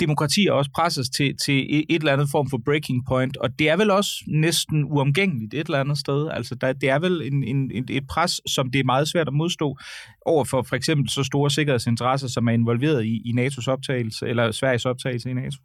demokratier 0.00 0.52
også 0.52 0.70
presses 0.74 1.08
til, 1.08 1.36
til 1.44 1.84
et 1.90 2.00
eller 2.00 2.12
andet 2.12 2.28
form 2.30 2.50
for 2.50 2.60
breaking 2.64 3.06
point, 3.06 3.36
og 3.36 3.58
det 3.58 3.68
er 3.68 3.76
vel 3.76 3.90
også 3.90 4.10
næsten 4.26 4.84
uomgængeligt 4.84 5.54
et 5.54 5.66
eller 5.66 5.80
andet 5.80 5.98
sted. 5.98 6.28
Altså, 6.30 6.54
der, 6.54 6.72
det 6.72 6.88
er 6.88 6.98
vel 6.98 7.22
en, 7.22 7.44
en, 7.44 7.84
et 7.90 8.06
pres, 8.06 8.40
som 8.46 8.70
det 8.70 8.78
er 8.78 8.84
meget 8.84 9.08
svært 9.08 9.28
at 9.28 9.34
modstå 9.34 9.78
over 10.26 10.44
for 10.44 10.62
for 10.62 10.76
eksempel 10.76 11.10
så 11.10 11.24
store 11.24 11.50
sikkerhedsinteresser, 11.50 12.28
som 12.28 12.48
er 12.48 12.52
involveret 12.52 13.04
i, 13.04 13.22
i 13.24 13.32
NATO's 13.36 13.68
optagelse, 13.68 14.26
eller 14.26 14.52
Sveriges 14.52 14.86
optagelse 14.86 15.30
i 15.30 15.34
NATO. 15.34 15.58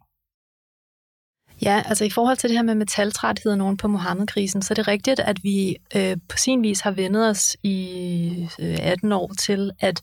Ja, 1.62 1.82
altså 1.86 2.04
i 2.04 2.10
forhold 2.10 2.36
til 2.36 2.50
det 2.50 2.58
her 2.58 2.62
med 2.62 2.74
metaltræthed 2.74 3.56
nogen 3.56 3.76
på 3.76 3.88
Mohammed-krisen, 3.88 4.62
så 4.62 4.72
er 4.72 4.74
det 4.74 4.88
rigtigt, 4.88 5.20
at 5.20 5.44
vi 5.44 5.76
øh, 5.96 6.16
på 6.28 6.36
sin 6.36 6.62
vis 6.62 6.80
har 6.80 6.90
vendet 6.90 7.28
os 7.28 7.56
i 7.62 8.48
øh, 8.60 8.78
18 8.80 9.12
år 9.12 9.32
til, 9.38 9.70
at 9.80 10.02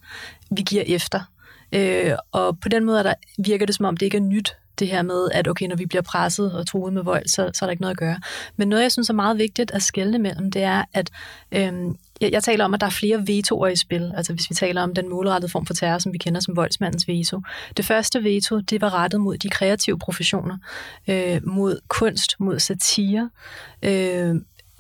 vi 0.52 0.62
giver 0.62 0.84
efter. 0.88 1.20
Øh, 1.72 2.12
og 2.32 2.60
på 2.60 2.70
den 2.70 2.86
måde 2.86 3.04
der, 3.04 3.14
virker 3.38 3.66
det 3.66 3.76
som 3.76 3.86
om, 3.86 3.98
det 3.98 4.06
ikke 4.06 4.18
er 4.18 4.22
nyt, 4.22 4.56
det 4.80 4.88
her 4.88 5.02
med, 5.02 5.30
at 5.34 5.48
okay, 5.48 5.68
når 5.68 5.76
vi 5.76 5.86
bliver 5.86 6.02
presset 6.02 6.54
og 6.54 6.68
truet 6.68 6.94
med 6.94 7.04
vold, 7.04 7.28
så, 7.28 7.52
så 7.54 7.66
er 7.66 7.68
der 7.68 7.72
ikke 7.72 7.82
noget 7.82 7.94
at 7.94 8.00
gøre. 8.00 8.20
Men 8.58 8.68
noget, 8.68 8.84
jeg 8.84 8.92
synes 8.92 9.10
er 9.10 9.14
meget 9.14 9.38
vigtigt 9.38 9.72
at 9.72 9.82
skelne 9.82 10.18
mellem, 10.18 10.52
det 10.52 10.64
er, 10.64 10.84
at 10.94 11.10
øhm, 11.52 11.98
jeg, 12.22 12.32
jeg 12.32 12.44
taler 12.44 12.66
om, 12.66 12.74
at 12.74 12.82
der 12.82 12.88
er 12.88 12.92
flere 12.92 13.28
vetoer 13.28 13.68
i 13.68 13.76
spil. 13.76 14.12
Altså 14.18 14.34
hvis 14.34 14.50
vi 14.50 14.56
taler 14.56 14.82
om 14.82 14.94
den 14.94 15.10
målrettede 15.10 15.52
form 15.52 15.66
for 15.66 15.74
terror, 15.74 16.00
som 16.00 16.14
vi 16.14 16.18
kender 16.18 16.42
som 16.42 16.56
voldsmandens 16.56 17.08
veto. 17.08 17.42
Det 17.78 17.86
første 17.86 18.24
veto, 18.24 18.60
det 18.60 18.82
var 18.82 18.94
rettet 18.94 19.22
mod 19.22 19.38
de 19.38 19.50
kreative 19.50 20.00
professioner, 20.00 20.58
øh, 21.08 21.42
mod 21.44 21.80
kunst, 21.88 22.36
mod 22.40 22.60
satire, 22.60 23.30
øh, 23.84 24.36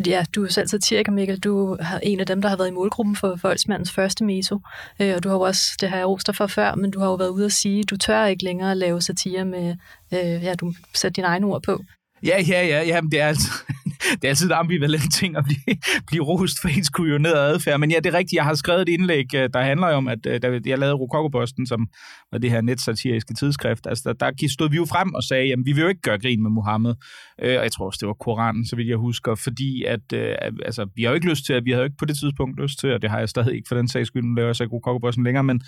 Ja, 0.05 0.25
du 0.35 0.43
er 0.43 0.47
selv 0.47 0.67
satiriker, 0.67 1.11
Mikkel. 1.11 1.39
Du 1.39 1.77
er 1.79 1.99
en 2.03 2.19
af 2.19 2.25
dem, 2.25 2.41
der 2.41 2.49
har 2.49 2.57
været 2.57 2.67
i 2.67 2.71
målgruppen 2.71 3.15
for 3.15 3.39
Voldsmandens 3.43 3.91
første 3.91 4.23
meso. 4.23 4.59
Øh, 4.99 5.15
og 5.15 5.23
du 5.23 5.29
har 5.29 5.35
jo 5.35 5.41
også, 5.41 5.77
det 5.81 5.89
har 5.89 5.97
jeg 5.97 6.07
rost 6.07 6.27
dig 6.27 6.35
for 6.35 6.47
før, 6.47 6.75
men 6.75 6.91
du 6.91 6.99
har 6.99 7.07
jo 7.07 7.15
været 7.15 7.29
ude 7.29 7.45
at 7.45 7.51
sige, 7.51 7.79
at 7.79 7.89
du 7.89 7.97
tør 7.97 8.25
ikke 8.25 8.43
længere 8.43 8.75
lave 8.75 9.01
satire 9.01 9.45
med, 9.45 9.75
øh, 10.13 10.19
ja, 10.19 10.53
du 10.53 10.73
sætter 10.95 11.13
dine 11.13 11.27
egne 11.27 11.47
ord 11.47 11.63
på. 11.63 11.83
Ja, 12.23 12.43
ja, 12.47 12.67
ja, 12.67 12.83
ja, 12.83 13.01
men 13.01 13.11
det 13.11 13.19
er 13.19 13.27
altså, 13.27 13.51
det 14.21 14.23
er 14.23 14.29
altid 14.29 14.47
et 14.47 14.51
ambivalent 14.51 15.13
ting 15.13 15.37
at 15.37 15.43
blive, 15.43 15.77
blive 16.07 16.23
rost 16.23 16.61
for 16.61 16.69
ens 16.69 16.89
kujonerede 16.89 17.37
adfærd. 17.39 17.79
Men 17.79 17.91
ja, 17.91 17.97
det 17.97 18.05
er 18.05 18.17
rigtigt. 18.17 18.33
Jeg 18.33 18.43
har 18.43 18.53
skrevet 18.53 18.81
et 18.81 18.89
indlæg, 18.89 19.25
øh, 19.35 19.49
der 19.53 19.61
handler 19.61 19.87
om, 19.87 20.07
at 20.07 20.25
øh, 20.27 20.41
da 20.41 20.59
jeg 20.65 20.79
lavede 20.79 20.95
Rokokoposten, 20.95 21.67
som 21.67 21.87
var 22.31 22.37
det 22.37 22.51
her 22.51 22.61
netsatiriske 22.61 23.33
tidsskrift, 23.33 23.87
altså 23.87 24.03
der, 24.19 24.31
der 24.31 24.47
stod 24.49 24.69
vi 24.69 24.75
jo 24.75 24.85
frem 24.85 25.13
og 25.13 25.23
sagde, 25.23 25.47
jamen 25.47 25.65
vi 25.65 25.71
vil 25.71 25.81
jo 25.81 25.87
ikke 25.87 26.01
gøre 26.01 26.19
grin 26.19 26.43
med 26.43 26.51
Mohammed. 26.51 26.95
Øh, 27.41 27.57
og 27.57 27.63
jeg 27.63 27.71
tror 27.71 27.85
også, 27.85 27.97
det 28.01 28.07
var 28.07 28.13
Koranen, 28.13 28.67
så 28.67 28.75
vidt 28.75 28.87
jeg 28.87 28.97
husker, 28.97 29.35
fordi 29.35 29.83
at, 29.83 30.13
øh, 30.13 30.35
altså, 30.65 30.87
vi 30.95 31.03
har 31.03 31.09
jo 31.09 31.15
ikke 31.15 31.29
lyst 31.29 31.45
til, 31.45 31.53
at 31.53 31.65
vi 31.65 31.71
havde 31.71 31.85
ikke 31.85 31.97
på 31.99 32.05
det 32.05 32.17
tidspunkt 32.17 32.61
lyst 32.61 32.79
til, 32.79 32.93
og 32.93 33.01
det 33.01 33.09
har 33.09 33.19
jeg 33.19 33.29
stadig 33.29 33.55
ikke 33.55 33.67
for 33.67 33.75
den 33.75 33.87
sags 33.87 34.07
skyld, 34.07 34.23
nu 34.23 34.33
laver 34.33 34.47
jeg 34.47 34.55
så 34.55 34.63
ikke 34.63 34.75
Rokokoposten 34.75 35.23
længere, 35.23 35.43
men 35.43 35.61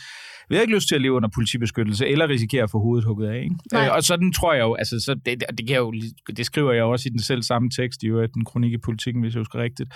vi 0.52 0.56
har 0.56 0.62
ikke 0.62 0.76
lyst 0.76 0.88
til 0.88 0.96
at 0.96 1.02
leve 1.02 1.14
under 1.14 1.30
politibeskyttelse, 1.36 2.08
eller 2.08 2.30
risikere 2.30 2.64
at 2.64 2.72
få 2.72 2.80
hovedet 2.80 3.06
hugget 3.06 3.28
af. 3.28 3.44
Ikke? 3.44 3.56
Øh, 3.76 3.96
og 3.96 4.04
sådan 4.04 4.34
tror 4.34 4.54
jeg 4.54 4.62
jo, 4.62 4.74
altså, 4.74 5.00
så 5.00 5.14
det, 5.26 5.44
det, 5.58 5.68
kan 5.68 5.76
jeg 5.76 5.80
jo, 5.80 5.94
det 6.38 6.46
skriver 6.46 6.72
jeg 6.72 6.84
også 6.84 7.10
i 7.10 7.12
den 7.12 7.22
selv 7.22 7.44
samme 7.44 7.70
tekst, 7.70 8.04
i 8.04 8.08
øvrigt, 8.08 8.34
den 8.34 8.46
kronik 8.46 8.74
i 8.74 8.78
politikken, 8.78 9.22
hvis 9.22 9.34
jeg 9.34 9.40
husker 9.40 9.60
rigtigt. 9.60 9.90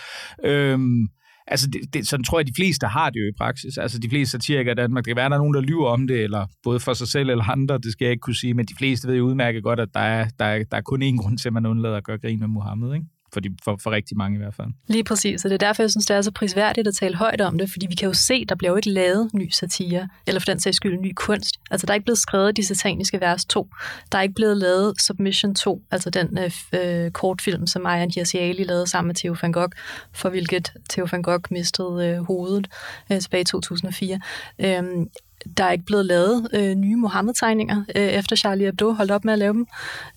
Øhm, 0.46 1.08
altså, 1.48 1.68
det, 1.68 1.94
det, 1.94 2.08
sådan 2.08 2.24
tror 2.24 2.40
jeg, 2.40 2.48
de 2.48 2.54
fleste 2.56 2.88
har 2.88 3.10
det 3.10 3.20
jo 3.20 3.28
i 3.30 3.38
praksis. 3.38 3.78
Altså, 3.78 4.00
de 4.00 4.10
fleste 4.10 4.32
satirikere 4.32 4.72
i 4.72 4.76
Danmark, 4.76 5.06
det 5.06 5.10
kan 5.12 5.16
være, 5.16 5.30
der 5.30 5.36
er 5.36 5.40
nogen, 5.40 5.54
der 5.54 5.62
lyver 5.62 5.88
om 5.88 6.08
det, 6.08 6.24
eller 6.24 6.48
både 6.64 6.80
for 6.80 6.94
sig 6.94 7.08
selv 7.08 7.30
eller 7.30 7.44
andre, 7.44 7.78
det 7.78 7.92
skal 7.92 8.06
jeg 8.06 8.12
ikke 8.12 8.22
kunne 8.22 8.36
sige, 8.36 8.54
men 8.54 8.66
de 8.66 8.76
fleste 8.78 9.08
ved 9.08 9.16
jo 9.16 9.26
udmærket 9.26 9.64
godt, 9.64 9.80
at 9.80 9.90
der 9.94 10.00
er, 10.00 10.28
der 10.40 10.46
er, 10.46 10.64
der 10.72 10.78
er 10.78 10.82
kun 10.82 11.04
én 11.04 11.22
grund 11.22 11.38
til, 11.38 11.50
at 11.50 11.54
man 11.54 11.66
undlader 11.66 11.98
at 11.98 12.04
gøre 12.04 12.18
grin 12.18 12.40
med 12.40 12.48
Mohammed, 12.48 12.94
ikke? 12.94 13.06
For, 13.34 13.40
de, 13.40 13.50
for, 13.64 13.78
for 13.84 13.92
rigtig 13.92 14.18
mange 14.18 14.36
i 14.36 14.38
hvert 14.38 14.56
fald. 14.56 14.68
Lige 14.88 15.04
præcis, 15.04 15.46
og 15.46 15.50
det 15.50 15.64
er 15.64 15.68
derfor, 15.68 15.84
jeg 15.84 15.92
synes, 15.92 16.06
det 16.06 16.16
er 16.16 16.22
så 16.22 16.32
prisværdigt 16.32 16.88
at 16.88 16.96
tale 16.96 17.16
højt 17.16 17.42
om 17.42 17.58
det, 17.58 17.72
fordi 17.72 17.88
vi 17.88 17.96
kan 17.96 18.08
jo 18.08 18.14
se, 18.14 18.46
der 18.46 18.56
bliver 18.56 18.72
jo 18.72 18.76
ikke 18.76 18.90
lavet 18.90 19.30
ny 19.34 19.50
satire, 19.50 20.10
eller 20.28 20.40
for 20.40 20.46
den 20.46 20.60
sags 20.60 20.78
skyld 20.78 21.00
ny 21.00 21.14
kunst. 21.16 21.56
Altså, 21.72 21.88
der 21.88 21.92
er 21.92 21.96
ikke 21.96 22.06
blevet 22.06 22.18
skrevet 22.18 22.58
de 22.58 22.66
sataniske 22.66 23.22
vers 23.22 23.46
2. 23.46 23.70
Der 24.12 24.18
er 24.18 24.22
ikke 24.22 24.36
blevet 24.36 24.58
lavet 24.58 25.02
Submission 25.02 25.56
2, 25.56 25.82
altså 25.92 26.10
den 26.10 26.38
øh, 26.38 26.52
øh 26.74 27.12
kortfilm, 27.12 27.68
som 27.68 27.86
Ayan 27.86 28.12
Hirsiali 28.16 28.64
lavede 28.64 28.88
sammen 28.88 29.08
med 29.08 29.16
Theo 29.16 29.36
van 29.42 29.52
Gogh, 29.52 29.72
for 30.14 30.30
hvilket 30.30 30.74
Theo 30.90 31.08
van 31.12 31.22
Gogh 31.22 31.44
mistede 31.52 32.08
øh, 32.08 32.26
hovedet 32.26 32.68
øh, 33.12 33.20
tilbage 33.20 33.42
i 33.42 33.46
2004. 33.46 34.20
Øhm, 34.60 35.10
der 35.58 35.64
er 35.64 35.72
ikke 35.72 35.86
blevet 35.86 36.06
lavet 36.06 36.48
øh, 36.54 36.76
nye 36.76 36.96
Mohammed-tegninger, 36.96 37.84
øh, 37.96 38.08
efter 38.08 38.36
Charlie 38.36 38.66
Hebdo 38.66 38.92
holdt 38.92 39.12
op 39.12 39.26
med 39.26 39.34
at 39.34 39.40
lave 39.40 39.54
dem. 39.54 39.68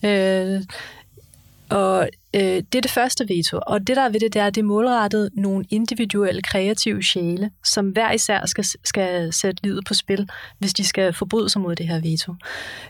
Øh, 0.04 0.62
og 1.70 2.08
øh, 2.34 2.40
det 2.40 2.74
er 2.74 2.80
det 2.80 2.90
første 2.90 3.28
veto. 3.28 3.60
Og 3.66 3.86
det 3.86 3.96
der 3.96 4.02
er 4.02 4.08
ved 4.08 4.20
det, 4.20 4.34
det 4.34 4.42
er, 4.42 4.46
at 4.46 4.54
det 4.54 4.60
er 4.60 4.64
målrettet 4.64 5.30
nogle 5.34 5.64
individuelle 5.70 6.42
kreative 6.42 7.02
sjæle, 7.02 7.50
som 7.64 7.88
hver 7.88 8.12
især 8.12 8.46
skal, 8.46 8.64
skal 8.84 9.32
sætte 9.32 9.62
livet 9.62 9.84
på 9.84 9.94
spil, 9.94 10.28
hvis 10.58 10.74
de 10.74 10.84
skal 10.84 11.12
forbryde 11.12 11.48
sig 11.48 11.62
mod 11.62 11.76
det 11.76 11.88
her 11.88 12.00
veto. 12.00 12.34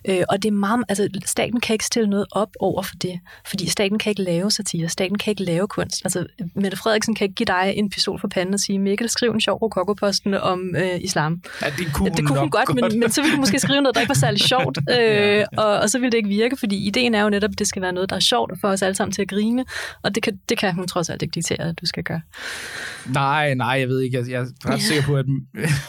Øh, 0.09 0.25
og 0.29 0.43
det 0.43 0.49
er 0.49 0.53
meget, 0.53 0.85
altså, 0.89 1.09
staten 1.25 1.61
kan 1.61 1.75
ikke 1.75 1.85
stille 1.85 2.11
noget 2.11 2.27
op 2.31 2.51
over 2.61 2.83
for 2.83 2.95
det, 3.03 3.21
fordi 3.47 3.69
staten 3.69 3.99
kan 3.99 4.11
ikke 4.11 4.23
lave 4.23 4.51
satire, 4.51 4.89
staten 4.89 5.19
kan 5.19 5.31
ikke 5.31 5.45
lave 5.45 5.69
kunst. 5.69 6.01
Altså, 6.05 6.27
Mette 6.55 6.77
Frederiksen 6.77 7.15
kan 7.15 7.25
ikke 7.25 7.35
give 7.35 7.47
dig 7.47 7.73
en 7.77 7.91
pistol 7.91 8.21
for 8.21 8.29
panden 8.29 8.55
og 8.55 8.61
sige, 8.61 8.79
Mikkel, 8.79 9.09
skriv 9.09 9.31
en 9.31 9.41
sjov 9.41 9.59
rokokoposten 9.63 10.35
om 10.35 10.77
øh, 10.77 11.01
islam. 11.01 11.43
Ja, 11.63 11.67
det 11.79 11.93
kunne, 11.95 12.11
det 12.11 12.27
kunne 12.27 12.39
hun 12.39 12.51
godt, 12.51 12.67
godt. 12.67 12.93
Men, 12.93 13.01
men 13.01 13.11
så 13.11 13.21
ville 13.21 13.37
hun 13.37 13.41
måske 13.41 13.59
skrive 13.59 13.81
noget, 13.81 13.95
der 13.95 14.01
ikke 14.01 14.09
var 14.09 14.15
særlig 14.15 14.41
sjovt, 14.41 14.79
øh, 14.91 14.97
ja, 14.97 15.39
ja. 15.39 15.45
Og, 15.57 15.79
og 15.79 15.91
så 15.91 15.99
ville 15.99 16.11
det 16.11 16.17
ikke 16.17 16.29
virke, 16.29 16.57
fordi 16.57 16.87
ideen 16.87 17.15
er 17.15 17.23
jo 17.23 17.31
netop, 17.31 17.51
at 17.53 17.59
det 17.59 17.67
skal 17.67 17.83
være 17.83 17.93
noget, 17.93 18.11
der 18.11 18.17
er 18.17 18.21
sjovt 18.21 18.53
for 18.61 18.69
os 18.69 18.83
alle 18.83 18.95
sammen 18.95 19.13
til 19.13 19.28
at 19.29 19.37
grine, 19.37 19.65
og 20.03 20.15
det 20.15 20.23
kan, 20.23 20.39
det 20.49 20.59
kan 20.59 20.75
hun 20.75 20.89
trods 20.89 21.11
alt 21.11 21.23
ikke 21.23 21.33
diktere, 21.33 21.69
at 21.69 21.81
du 21.81 21.87
skal 21.87 22.03
gøre. 22.03 22.21
Nej, 23.07 23.55
nej, 23.55 23.69
jeg 23.69 23.89
ved 23.89 24.01
ikke. 24.01 24.19
Jeg, 24.19 24.31
jeg 24.31 24.41
er 24.41 24.47
ret 24.73 24.83
sikker 24.83 25.03
på, 25.03 25.17
at 25.17 25.25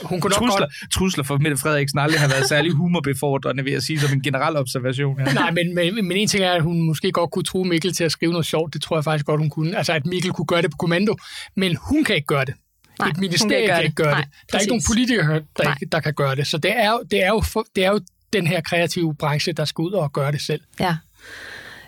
hun 0.04 0.21
kunne 0.21 0.32
trusler, 0.32 0.60
godt... 0.60 0.91
trusler 0.93 1.23
for 1.23 1.38
Mette 1.38 1.58
Frederiksen 1.58 1.99
aldrig 1.99 2.19
har 2.19 2.28
været 2.28 2.45
særlig 2.45 2.71
humorbefordrende, 2.71 3.63
vil 3.63 3.73
jeg 3.73 3.82
sige, 3.82 3.99
som 3.99 4.13
en 4.13 4.21
generel 4.21 4.58
observation. 4.58 5.19
Ja. 5.19 5.34
Nej, 5.34 5.52
men, 5.52 5.75
men, 5.75 6.08
men 6.08 6.17
en 6.17 6.28
ting 6.28 6.43
er, 6.43 6.52
at 6.52 6.63
hun 6.63 6.82
måske 6.82 7.12
godt 7.12 7.32
kunne 7.32 7.43
tro 7.43 7.63
Mikkel 7.63 7.93
til 7.93 8.04
at 8.04 8.12
skrive 8.12 8.32
noget 8.32 8.45
sjovt. 8.45 8.73
Det 8.73 8.82
tror 8.82 8.97
jeg 8.97 9.04
faktisk 9.04 9.25
godt, 9.25 9.41
hun 9.41 9.49
kunne. 9.49 9.78
Altså, 9.78 9.93
at 9.93 10.06
Mikkel 10.06 10.32
kunne 10.32 10.45
gøre 10.45 10.62
det 10.62 10.71
på 10.71 10.78
kommando, 10.78 11.15
men 11.56 11.78
hun 11.82 12.04
kan 12.04 12.15
ikke 12.15 12.28
gøre 12.28 12.45
det. 12.45 12.54
Nej, 12.99 13.10
et 13.10 13.17
ministerie 13.17 13.67
kan, 13.67 13.75
kan 13.75 13.84
ikke 13.84 13.95
gøre 13.95 14.08
det. 14.08 14.15
Nej, 14.15 14.25
der 14.52 14.58
er 14.58 14.62
ikke 14.62 14.71
nogen 14.71 14.84
politikere, 14.88 15.41
der, 15.58 15.73
ikke, 15.73 15.91
der 15.91 15.99
kan 15.99 16.13
gøre 16.13 16.36
det. 16.36 16.47
Så 16.47 16.58
det 16.58 16.71
er, 16.75 16.97
det, 17.12 17.23
er 17.23 17.30
jo, 17.30 17.43
det 17.75 17.86
er 17.86 17.91
jo 17.91 17.99
den 18.34 18.47
her 18.47 18.62
kreative 18.62 19.15
branche, 19.15 19.54
der 19.54 19.65
skal 19.65 19.82
ud 19.82 19.91
og 19.91 20.13
gøre 20.13 20.32
det 20.32 20.41
selv. 20.41 20.62
Ja. 20.80 20.95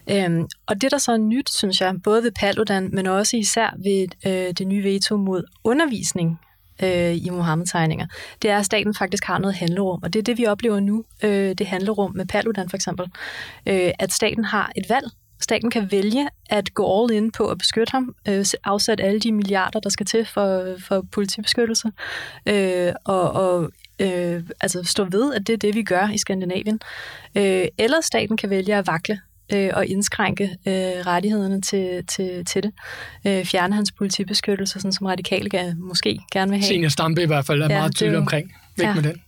Øhm, 0.10 0.48
og 0.68 0.82
det, 0.82 0.92
der 0.92 0.98
så 0.98 1.12
er 1.12 1.18
nyt, 1.18 1.50
synes 1.50 1.82
jeg, 1.82 1.96
både 2.04 2.24
ved 2.24 2.32
Paludan, 2.32 2.90
men 2.94 3.08
også 3.08 3.38
især 3.38 3.74
ved 3.84 4.08
øh, 4.26 4.54
det 4.54 4.68
nye 4.68 4.84
veto 4.84 5.18
mod 5.18 5.44
undervisning 5.64 6.40
øh, 6.84 7.26
i 7.26 7.30
Mohammed-tegninger, 7.30 8.08
det 8.42 8.50
er, 8.50 8.58
at 8.58 8.66
staten 8.66 8.96
faktisk 8.96 9.26
har 9.26 9.38
noget 9.38 9.56
handlerum. 9.56 10.00
Og 10.04 10.14
det 10.14 10.20
er 10.20 10.24
det, 10.24 10.38
vi 10.38 10.46
oplever 10.46 10.80
nu, 10.80 11.04
øh, 11.24 11.56
det 11.58 11.68
handlerum 11.68 12.12
med 12.16 12.26
Paludan 12.26 12.70
for 12.70 12.78
eksempel. 12.78 13.06
Øh, 13.66 13.92
at 14.00 14.14
staten 14.14 14.46
har 14.46 14.72
et 14.76 14.90
valg. 14.90 15.06
Staten 15.40 15.72
kan 15.72 15.92
vælge 15.92 16.30
at 16.50 16.74
gå 16.74 17.04
all 17.04 17.12
in 17.18 17.32
på 17.32 17.48
at 17.48 17.58
beskytte 17.58 17.92
ham, 17.92 18.16
øh, 18.28 18.46
afsætte 18.64 19.04
alle 19.04 19.20
de 19.20 19.32
milliarder, 19.32 19.80
der 19.80 19.90
skal 19.90 20.06
til 20.06 20.26
for, 20.26 20.76
for 20.88 21.06
politibeskyttelse, 21.12 21.92
øh, 22.46 22.94
og, 23.06 23.32
og 23.32 23.72
øh, 24.00 24.44
altså 24.62 24.84
stå 24.84 25.04
ved, 25.04 25.34
at 25.34 25.48
det 25.48 25.54
er 25.54 25.58
det, 25.58 25.76
vi 25.76 25.84
gør 25.84 26.10
i 26.14 26.18
Skandinavien. 26.18 26.80
Øh, 27.36 27.68
eller 27.78 28.02
staten 28.02 28.38
kan 28.38 28.50
vælge 28.50 28.76
at 28.76 28.88
vakle 28.88 29.20
øh, 29.54 29.70
og 29.74 29.86
indskrænke 29.86 30.44
øh, 30.44 30.74
rettighederne 31.08 31.62
til, 31.62 32.06
til, 32.08 32.46
til 32.46 32.64
det. 32.64 32.72
Øh, 33.28 33.46
fjerne 33.46 33.76
hans 33.76 33.92
politibeskyttelse, 33.92 34.80
sådan 34.80 34.94
som 34.94 35.06
radikale 35.06 35.50
kan, 35.50 35.78
måske 35.80 36.20
gerne 36.32 36.52
vil 36.52 36.60
have. 36.60 36.68
Senior 36.68 36.90
Stampe 36.90 37.24
i 37.24 37.28
hvert 37.28 37.46
fald 37.46 37.62
er 37.62 37.68
ja, 37.70 37.78
meget 37.80 37.96
tydelig 37.96 38.18
omkring. 38.18 38.54
Væk 38.78 38.86
ja. 38.86 38.96
med 38.96 39.04
den. 39.04 39.22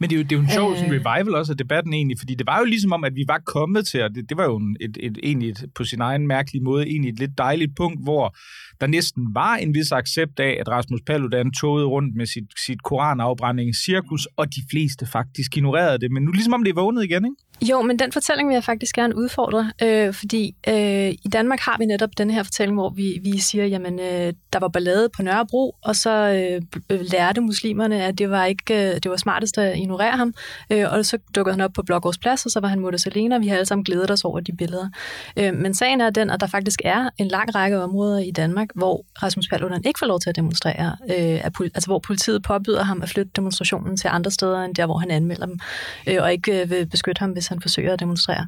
Men 0.00 0.10
det 0.10 0.16
er 0.16 0.20
jo, 0.20 0.22
det 0.22 0.32
er 0.32 0.36
jo 0.36 0.42
en 0.42 0.50
sjov 0.50 0.70
øh... 0.72 0.78
revival 0.78 1.34
også 1.34 1.52
af 1.52 1.56
debatten 1.56 1.92
egentlig, 1.94 2.18
fordi 2.18 2.34
det 2.34 2.46
var 2.46 2.58
jo 2.58 2.64
ligesom 2.64 2.92
om, 2.92 3.04
at 3.04 3.14
vi 3.14 3.24
var 3.28 3.38
kommet 3.46 3.86
til, 3.86 4.02
og 4.02 4.10
det, 4.14 4.28
det 4.28 4.36
var 4.36 4.44
jo 4.44 4.56
et, 4.56 4.96
et, 5.00 5.06
et, 5.06 5.18
egentlig 5.22 5.48
et, 5.48 5.64
på 5.74 5.84
sin 5.84 6.00
egen 6.00 6.26
mærkelige 6.26 6.62
måde 6.62 6.86
egentlig 6.86 7.12
et 7.12 7.18
lidt 7.18 7.38
dejligt 7.38 7.76
punkt, 7.76 8.02
hvor 8.02 8.36
der 8.80 8.86
næsten 8.86 9.22
var 9.34 9.56
en 9.56 9.74
vis 9.74 9.92
accept 9.92 10.40
af, 10.40 10.56
at 10.60 10.68
Rasmus 10.68 11.00
Paludan 11.06 11.52
togede 11.52 11.86
rundt 11.86 12.16
med 12.16 12.26
sit, 12.26 12.44
sit 12.66 12.82
koranafbrændingscirkus, 12.82 14.28
og 14.36 14.54
de 14.54 14.62
fleste 14.70 15.06
faktisk 15.06 15.56
ignorerede 15.56 15.98
det. 15.98 16.10
Men 16.12 16.22
nu 16.22 16.30
ligesom 16.32 16.52
om 16.52 16.64
det 16.64 16.70
er 16.70 16.74
vågnet 16.74 17.04
igen, 17.04 17.24
ikke? 17.24 17.36
Jo, 17.62 17.82
men 17.82 17.98
den 17.98 18.12
fortælling 18.12 18.48
vil 18.48 18.54
jeg 18.54 18.64
faktisk 18.64 18.94
gerne 18.94 19.16
udfordre, 19.16 19.72
øh, 19.82 20.14
fordi 20.14 20.54
øh, 20.68 21.08
i 21.08 21.28
Danmark 21.32 21.60
har 21.60 21.76
vi 21.78 21.86
netop 21.86 22.10
den 22.18 22.30
her 22.30 22.42
fortælling, 22.42 22.76
hvor 22.76 22.90
vi, 22.90 23.20
vi 23.22 23.38
siger, 23.38 23.66
jamen 23.66 24.00
øh, 24.00 24.32
der 24.52 24.58
var 24.58 24.68
ballade 24.68 25.08
på 25.16 25.22
Nørrebro, 25.22 25.76
og 25.84 25.96
så 25.96 26.10
øh, 26.10 26.62
øh, 26.90 27.00
lærte 27.12 27.40
muslimerne, 27.40 28.04
at 28.04 28.18
det 28.18 28.30
var 28.30 28.44
ikke 28.44 28.74
øh, 28.74 28.94
det 28.94 29.10
var 29.10 29.16
smartest 29.16 29.58
at 29.58 29.78
ignorere 29.78 30.16
ham, 30.16 30.34
øh, 30.70 30.92
og 30.92 31.04
så 31.04 31.18
dukkede 31.34 31.52
han 31.54 31.60
op 31.60 31.72
på 31.72 31.82
Blågårdsplads, 31.82 32.46
og 32.46 32.50
så 32.50 32.60
var 32.60 32.68
han 32.68 32.80
Mutter 32.80 33.10
alene, 33.14 33.34
og 33.34 33.40
vi 33.40 33.48
har 33.48 33.54
alle 33.54 33.66
sammen 33.66 33.84
glædet 33.84 34.10
os 34.10 34.24
over 34.24 34.40
de 34.40 34.52
billeder. 34.52 34.88
Øh, 35.36 35.54
men 35.54 35.74
sagen 35.74 36.00
er 36.00 36.10
den, 36.10 36.30
at 36.30 36.40
der 36.40 36.46
faktisk 36.46 36.80
er 36.84 37.10
en 37.18 37.28
lang 37.28 37.54
række 37.54 37.80
områder 37.80 38.18
i 38.18 38.30
Danmark, 38.30 38.68
hvor 38.74 39.04
Rasmus 39.22 39.48
Paludan 39.48 39.82
ikke 39.84 39.98
får 39.98 40.06
lov 40.06 40.20
til 40.20 40.30
at 40.30 40.36
demonstrere, 40.36 40.96
øh, 41.10 41.46
at, 41.46 41.52
altså 41.60 41.86
hvor 41.86 41.98
politiet 41.98 42.42
påbyder 42.42 42.82
ham 42.82 43.02
at 43.02 43.08
flytte 43.08 43.30
demonstrationen 43.36 43.96
til 43.96 44.08
andre 44.08 44.30
steder, 44.30 44.64
end 44.64 44.74
der, 44.74 44.86
hvor 44.86 44.98
han 44.98 45.10
anmelder 45.10 45.46
dem, 45.46 45.58
øh, 46.06 46.16
og 46.20 46.32
ikke 46.32 46.62
øh, 46.62 46.70
vil 46.70 46.86
beskytte 46.86 47.20
ham, 47.20 47.30
hvis 47.30 47.45
han 47.48 47.60
forsøger 47.60 47.92
at 47.92 48.00
demonstrere. 48.00 48.46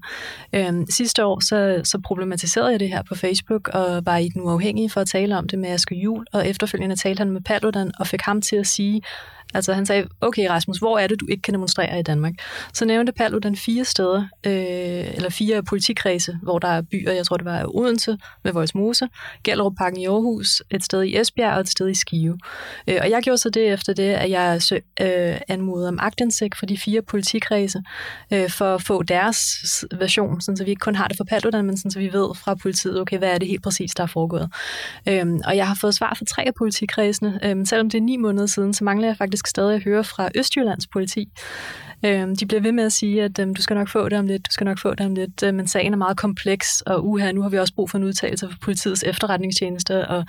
Øhm, 0.53 0.87
sidste 0.91 1.25
år 1.25 1.41
så, 1.41 1.81
så 1.85 2.01
problematiserede 2.05 2.71
jeg 2.71 2.81
det 2.81 2.89
her 2.89 3.03
på 3.03 3.15
Facebook, 3.15 3.69
og 3.69 4.07
var 4.07 4.17
i 4.17 4.29
den 4.29 4.43
uafhængige 4.43 4.91
for 4.91 5.01
at 5.01 5.07
tale 5.07 5.39
om 5.39 5.49
det 5.49 5.59
med 5.59 5.69
Aske 5.69 5.95
Jul, 5.95 6.27
og 6.33 6.49
efterfølgende 6.49 6.97
talte 6.97 7.21
han 7.21 7.31
med 7.31 7.41
Paludan 7.41 7.93
og 7.99 8.07
fik 8.07 8.21
ham 8.21 8.41
til 8.43 8.57
at 8.57 8.67
sige, 8.67 9.03
Altså 9.55 9.73
han 9.73 9.87
sagde, 9.87 10.09
okay 10.21 10.49
Rasmus, 10.49 10.79
hvor 10.79 10.99
er 10.99 11.07
det, 11.07 11.21
du 11.21 11.27
ikke 11.27 11.43
kan 11.43 11.55
demonstrere 11.55 12.01
i 12.01 12.03
Danmark? 12.03 12.33
Så 12.75 12.85
nævnte 12.85 13.13
Paludan 13.13 13.57
fire 13.57 13.85
steder, 13.85 14.23
øh, 14.47 14.53
eller 15.15 15.31
fire 15.31 15.63
politikredse, 15.63 16.39
hvor 16.43 16.59
der 16.59 16.69
er 16.69 16.83
byer, 16.83 17.13
jeg 17.13 17.27
tror 17.27 17.37
det 17.37 17.45
var 17.45 17.77
Odense 17.77 18.19
med 18.45 18.53
Voldsmose, 18.53 19.09
Gellerup 19.45 19.73
Parken 19.79 20.01
i 20.01 20.07
Aarhus, 20.07 20.63
et 20.71 20.85
sted 20.85 21.03
i 21.03 21.19
Esbjerg 21.19 21.55
og 21.55 21.61
et 21.61 21.69
sted 21.69 21.89
i 21.89 21.95
Skive. 21.95 22.39
Øh, 22.89 22.99
og 23.03 23.11
jeg 23.11 23.23
gjorde 23.23 23.39
så 23.39 23.51
det 23.51 23.73
efter 23.73 23.93
det, 23.93 24.03
at 24.03 24.31
jeg 24.31 24.61
øh, 25.01 25.41
anmodede 25.49 25.89
om 25.89 25.99
agtindsigt 26.01 26.59
for 26.59 26.67
de 26.67 26.79
fire 26.79 27.03
politikredse, 27.03 27.83
øh, 28.33 28.51
for 28.51 28.75
at 28.75 28.83
få 28.83 29.03
deres 29.03 29.45
version, 29.99 30.41
sådan 30.41 30.57
så 30.57 30.65
vi 30.65 30.71
ikke 30.71 30.81
kun 30.81 30.95
har 30.95 31.09
det 31.09 31.17
for 31.17 31.25
Paludan, 31.25 31.65
men 31.65 31.77
sådan 31.77 31.91
så 31.91 31.99
vi 31.99 32.13
ved 32.13 32.35
fra 32.35 32.55
politiet, 32.55 33.01
okay, 33.01 33.19
hvad 33.19 33.35
er 33.35 33.39
det 33.39 33.49
helt 33.49 33.63
præcis, 33.63 33.95
der 33.95 34.03
er 34.03 34.07
foregået. 34.07 34.51
Øh, 35.09 35.27
og 35.45 35.57
jeg 35.57 35.69
har 35.69 35.79
fået 35.81 35.95
svar 35.95 36.15
fra 36.19 36.25
tre 36.25 36.43
af 36.47 36.55
politikredsene, 36.59 37.41
øh, 37.43 37.57
men 37.57 37.67
selvom 37.67 37.91
det 37.91 37.99
er 37.99 38.03
ni 38.03 38.17
måneder 38.17 38.47
siden, 38.47 38.75
så 38.75 38.85
mangler 38.85 39.09
jeg 39.09 39.17
faktisk 39.17 39.38
faktisk 39.38 39.46
stadig 39.46 39.83
høre 39.83 40.05
fra 40.05 40.29
Østjyllands 40.35 40.87
politi. 40.87 41.29
Øhm, 42.05 42.37
de 42.37 42.46
bliver 42.46 42.61
ved 42.61 42.72
med 42.72 42.85
at 42.85 42.92
sige, 42.92 43.22
at 43.22 43.38
øhm, 43.38 43.55
du 43.55 43.62
skal 43.62 43.77
nok 43.77 43.88
få 43.88 44.09
det 44.09 44.18
om 44.18 44.27
lidt, 44.27 44.46
du 44.46 44.53
skal 44.53 44.64
nok 44.64 44.79
få 44.79 44.90
det 44.90 45.07
om 45.07 45.14
lidt, 45.14 45.42
øh, 45.42 45.55
men 45.55 45.68
sagen 45.68 45.92
er 45.92 45.96
meget 45.96 46.16
kompleks, 46.16 46.81
og 46.81 47.07
uha, 47.07 47.33
nu 47.33 47.42
har 47.42 47.48
vi 47.48 47.59
også 47.59 47.74
brug 47.74 47.90
for 47.90 47.98
en 47.98 48.05
udtalelse 48.05 48.48
fra 48.48 48.57
politiets 48.62 49.03
efterretningstjeneste, 49.03 50.09
og 50.09 50.24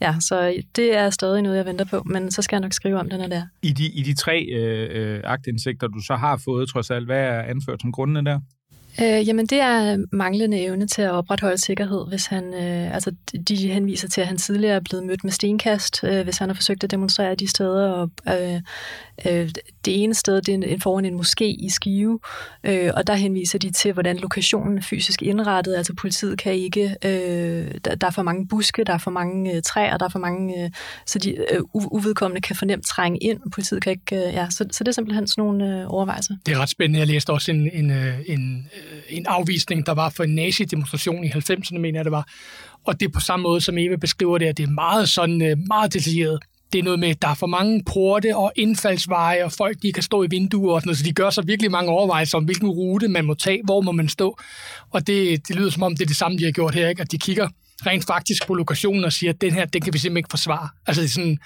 ja, 0.00 0.14
så 0.20 0.62
det 0.76 0.96
er 0.96 1.10
stadig 1.10 1.42
noget, 1.42 1.56
jeg 1.56 1.66
venter 1.66 1.84
på, 1.84 2.02
men 2.06 2.30
så 2.30 2.42
skal 2.42 2.56
jeg 2.56 2.60
nok 2.60 2.72
skrive 2.72 2.98
om 2.98 3.10
det, 3.10 3.18
når 3.18 3.26
det 3.26 3.36
er. 3.36 3.46
I 3.62 3.72
de, 3.72 3.84
i 3.84 4.02
de 4.02 4.14
tre 4.14 4.46
øh, 4.52 4.88
øh, 4.92 5.20
aktindsigter, 5.24 5.86
du 5.86 6.00
så 6.00 6.14
har 6.14 6.36
fået, 6.44 6.68
trods 6.68 6.90
alt, 6.90 7.06
hvad 7.06 7.20
er 7.20 7.42
anført 7.42 7.80
som 7.80 7.92
grundene 7.92 8.30
der? 8.30 8.40
Øh, 9.00 9.28
jamen, 9.28 9.46
det 9.46 9.60
er 9.60 10.04
manglende 10.12 10.60
evne 10.60 10.86
til 10.86 11.02
at 11.02 11.10
opretholde 11.10 11.58
sikkerhed, 11.58 12.08
hvis 12.08 12.26
han, 12.26 12.54
øh, 12.54 12.94
altså 12.94 13.14
de 13.48 13.56
henviser 13.68 14.08
til, 14.08 14.20
at 14.20 14.26
han 14.26 14.36
tidligere 14.36 14.76
er 14.76 14.80
blevet 14.80 15.06
mødt 15.06 15.24
med 15.24 15.32
stenkast, 15.32 16.04
øh, 16.04 16.22
hvis 16.24 16.38
han 16.38 16.48
har 16.48 16.54
forsøgt 16.54 16.84
at 16.84 16.90
demonstrere 16.90 17.34
de 17.34 17.50
steder, 17.50 17.90
og 17.90 18.10
øh, 18.28 18.60
øh, 19.26 19.50
det 19.84 20.02
ene 20.02 20.14
sted, 20.14 20.42
det 20.42 20.54
er 20.54 20.72
en, 20.72 20.80
foran 20.80 21.04
en 21.04 21.20
moské 21.20 21.44
i 21.44 21.68
Skive, 21.70 22.20
øh, 22.64 22.90
og 22.96 23.06
der 23.06 23.14
henviser 23.14 23.58
de 23.58 23.70
til, 23.70 23.92
hvordan 23.92 24.16
lokationen 24.16 24.78
er 24.78 24.82
fysisk 24.82 25.22
indrettet, 25.22 25.74
altså 25.74 25.94
politiet 25.94 26.38
kan 26.38 26.54
ikke, 26.54 26.96
øh, 27.04 27.74
der, 27.84 27.94
der 27.94 28.06
er 28.06 28.10
for 28.10 28.22
mange 28.22 28.48
buske, 28.48 28.84
der 28.84 28.92
er 28.92 28.98
for 28.98 29.10
mange 29.10 29.56
øh, 29.56 29.62
træer, 29.62 29.96
der 29.96 30.04
er 30.04 30.10
for 30.10 30.18
mange, 30.18 30.64
øh, 30.64 30.70
så 31.06 31.18
de 31.18 31.30
øh, 31.30 31.60
uvedkommende 31.72 32.40
kan 32.40 32.56
fornemt 32.56 32.86
trænge 32.86 33.18
ind, 33.18 33.40
og 33.44 33.50
politiet 33.50 33.82
kan 33.82 33.92
ikke, 33.92 34.16
øh, 34.16 34.34
ja, 34.34 34.46
så, 34.50 34.66
så 34.70 34.84
det 34.84 34.88
er 34.88 34.92
simpelthen 34.92 35.26
sådan 35.26 35.44
nogle 35.44 35.80
øh, 35.80 35.84
overvejelser. 35.92 36.34
Det 36.46 36.54
er 36.54 36.58
ret 36.58 36.68
spændende, 36.68 36.98
jeg 36.98 37.06
læste 37.06 37.30
også 37.30 37.50
en, 37.50 37.70
en, 37.72 37.90
øh, 37.90 38.14
en 38.26 38.68
øh, 38.76 39.02
en 39.12 39.26
afvisning, 39.26 39.86
der 39.86 39.92
var 39.92 40.08
for 40.08 40.24
en 40.24 40.34
nazi-demonstration 40.34 41.24
i 41.24 41.28
90'erne, 41.28 41.78
mener 41.78 41.98
jeg 41.98 42.04
det 42.04 42.12
var. 42.12 42.28
Og 42.84 43.00
det 43.00 43.06
er 43.06 43.12
på 43.12 43.20
samme 43.20 43.42
måde, 43.42 43.60
som 43.60 43.78
Eva 43.78 43.96
beskriver 43.96 44.38
det, 44.38 44.46
at 44.46 44.56
det 44.58 44.64
er 44.64 44.70
meget 44.70 45.08
sådan, 45.08 45.42
øh, 45.42 45.56
meget 45.68 45.92
detaljeret. 45.92 46.42
Det 46.72 46.78
er 46.78 46.82
noget 46.82 46.98
med, 46.98 47.08
at 47.08 47.22
der 47.22 47.28
er 47.28 47.34
for 47.34 47.46
mange 47.46 47.82
porte 47.84 48.36
og 48.36 48.52
indfaldsveje, 48.56 49.44
og 49.44 49.52
folk 49.52 49.82
de 49.82 49.92
kan 49.92 50.02
stå 50.02 50.22
i 50.22 50.26
vinduer 50.30 50.74
og 50.74 50.80
sådan 50.80 50.88
noget, 50.88 50.98
så 50.98 51.04
de 51.04 51.12
gør 51.12 51.30
sig 51.30 51.46
virkelig 51.46 51.70
mange 51.70 51.90
overvejelser 51.90 52.38
om, 52.38 52.44
hvilken 52.44 52.68
rute 52.68 53.08
man 53.08 53.24
må 53.24 53.34
tage, 53.34 53.60
hvor 53.64 53.80
må 53.80 53.92
man 53.92 54.08
stå. 54.08 54.38
Og 54.90 55.06
det, 55.06 55.48
det 55.48 55.56
lyder 55.56 55.70
som 55.70 55.82
om, 55.82 55.96
det 55.96 56.02
er 56.02 56.06
det 56.06 56.16
samme, 56.16 56.38
de 56.38 56.44
har 56.44 56.50
gjort 56.52 56.74
her, 56.74 56.88
ikke? 56.88 57.02
at 57.02 57.12
de 57.12 57.18
kigger 57.18 57.48
rent 57.86 58.06
faktisk 58.06 58.46
på 58.46 58.54
lokationen 58.54 59.04
og 59.04 59.12
siger, 59.12 59.32
at 59.32 59.40
den 59.40 59.52
her, 59.52 59.64
den 59.64 59.80
kan 59.80 59.92
vi 59.92 59.98
simpelthen 59.98 60.16
ikke 60.16 60.30
forsvare. 60.30 60.68
Altså 60.86 61.02
det 61.02 61.08
er 61.08 61.12
sådan 61.12 61.38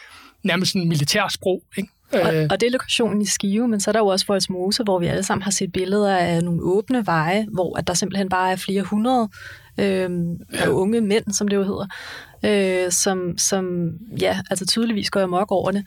nærmest 0.45 0.73
sådan 0.73 0.89
militær 0.89 1.29
sprog. 1.29 1.62
Ikke? 1.77 1.89
Og, 2.12 2.35
øh. 2.35 2.47
og 2.51 2.61
det 2.61 2.67
er 2.67 2.71
lokationen 2.71 3.23
i 3.23 3.27
Skive, 3.27 3.69
men 3.69 3.81
så 3.81 3.91
er 3.91 3.93
der 3.93 4.01
jo 4.01 4.07
også 4.07 4.27
Voldsmose, 4.29 4.83
hvor 4.83 4.99
vi 4.99 5.07
alle 5.07 5.23
sammen 5.23 5.43
har 5.43 5.51
set 5.51 5.73
billeder 5.73 6.17
af 6.17 6.45
nogle 6.45 6.62
åbne 6.62 7.07
veje, 7.07 7.47
hvor 7.53 7.79
at 7.79 7.87
der 7.87 7.95
simpelthen 7.95 8.29
bare 8.29 8.53
er 8.53 8.57
flere 8.57 8.83
hundrede 8.83 9.29
øh, 9.79 10.11
ja. 10.53 10.69
unge 10.69 11.01
mænd, 11.01 11.33
som 11.33 11.49
det 11.49 11.57
jo 11.57 11.62
hedder, 11.62 11.87
øh, 12.44 12.92
som, 12.92 13.38
som 13.38 13.90
ja, 14.20 14.40
altså 14.51 14.66
tydeligvis 14.66 15.11
går 15.11 15.20
amok 15.20 15.53
over 15.53 15.70
det, 15.70 15.85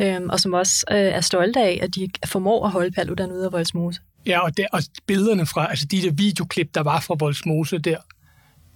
øh, 0.00 0.20
og 0.28 0.40
som 0.40 0.52
også 0.52 0.84
øh, 0.90 0.96
er 0.96 1.20
stolte 1.20 1.60
af, 1.60 1.78
at 1.82 1.94
de 1.94 2.08
formår 2.26 2.66
at 2.66 2.70
holde 2.70 2.90
Paludan 2.90 3.32
ude 3.32 3.44
af 3.44 3.52
Voldsmose. 3.52 4.00
Ja, 4.26 4.40
og, 4.40 4.56
der, 4.56 4.66
og 4.72 4.82
billederne 5.06 5.46
fra, 5.46 5.70
altså 5.70 5.86
de 5.86 6.02
der 6.02 6.10
videoklip, 6.10 6.74
der 6.74 6.80
var 6.80 7.00
fra 7.00 7.16
Voldsmose 7.18 7.78
der, 7.78 7.96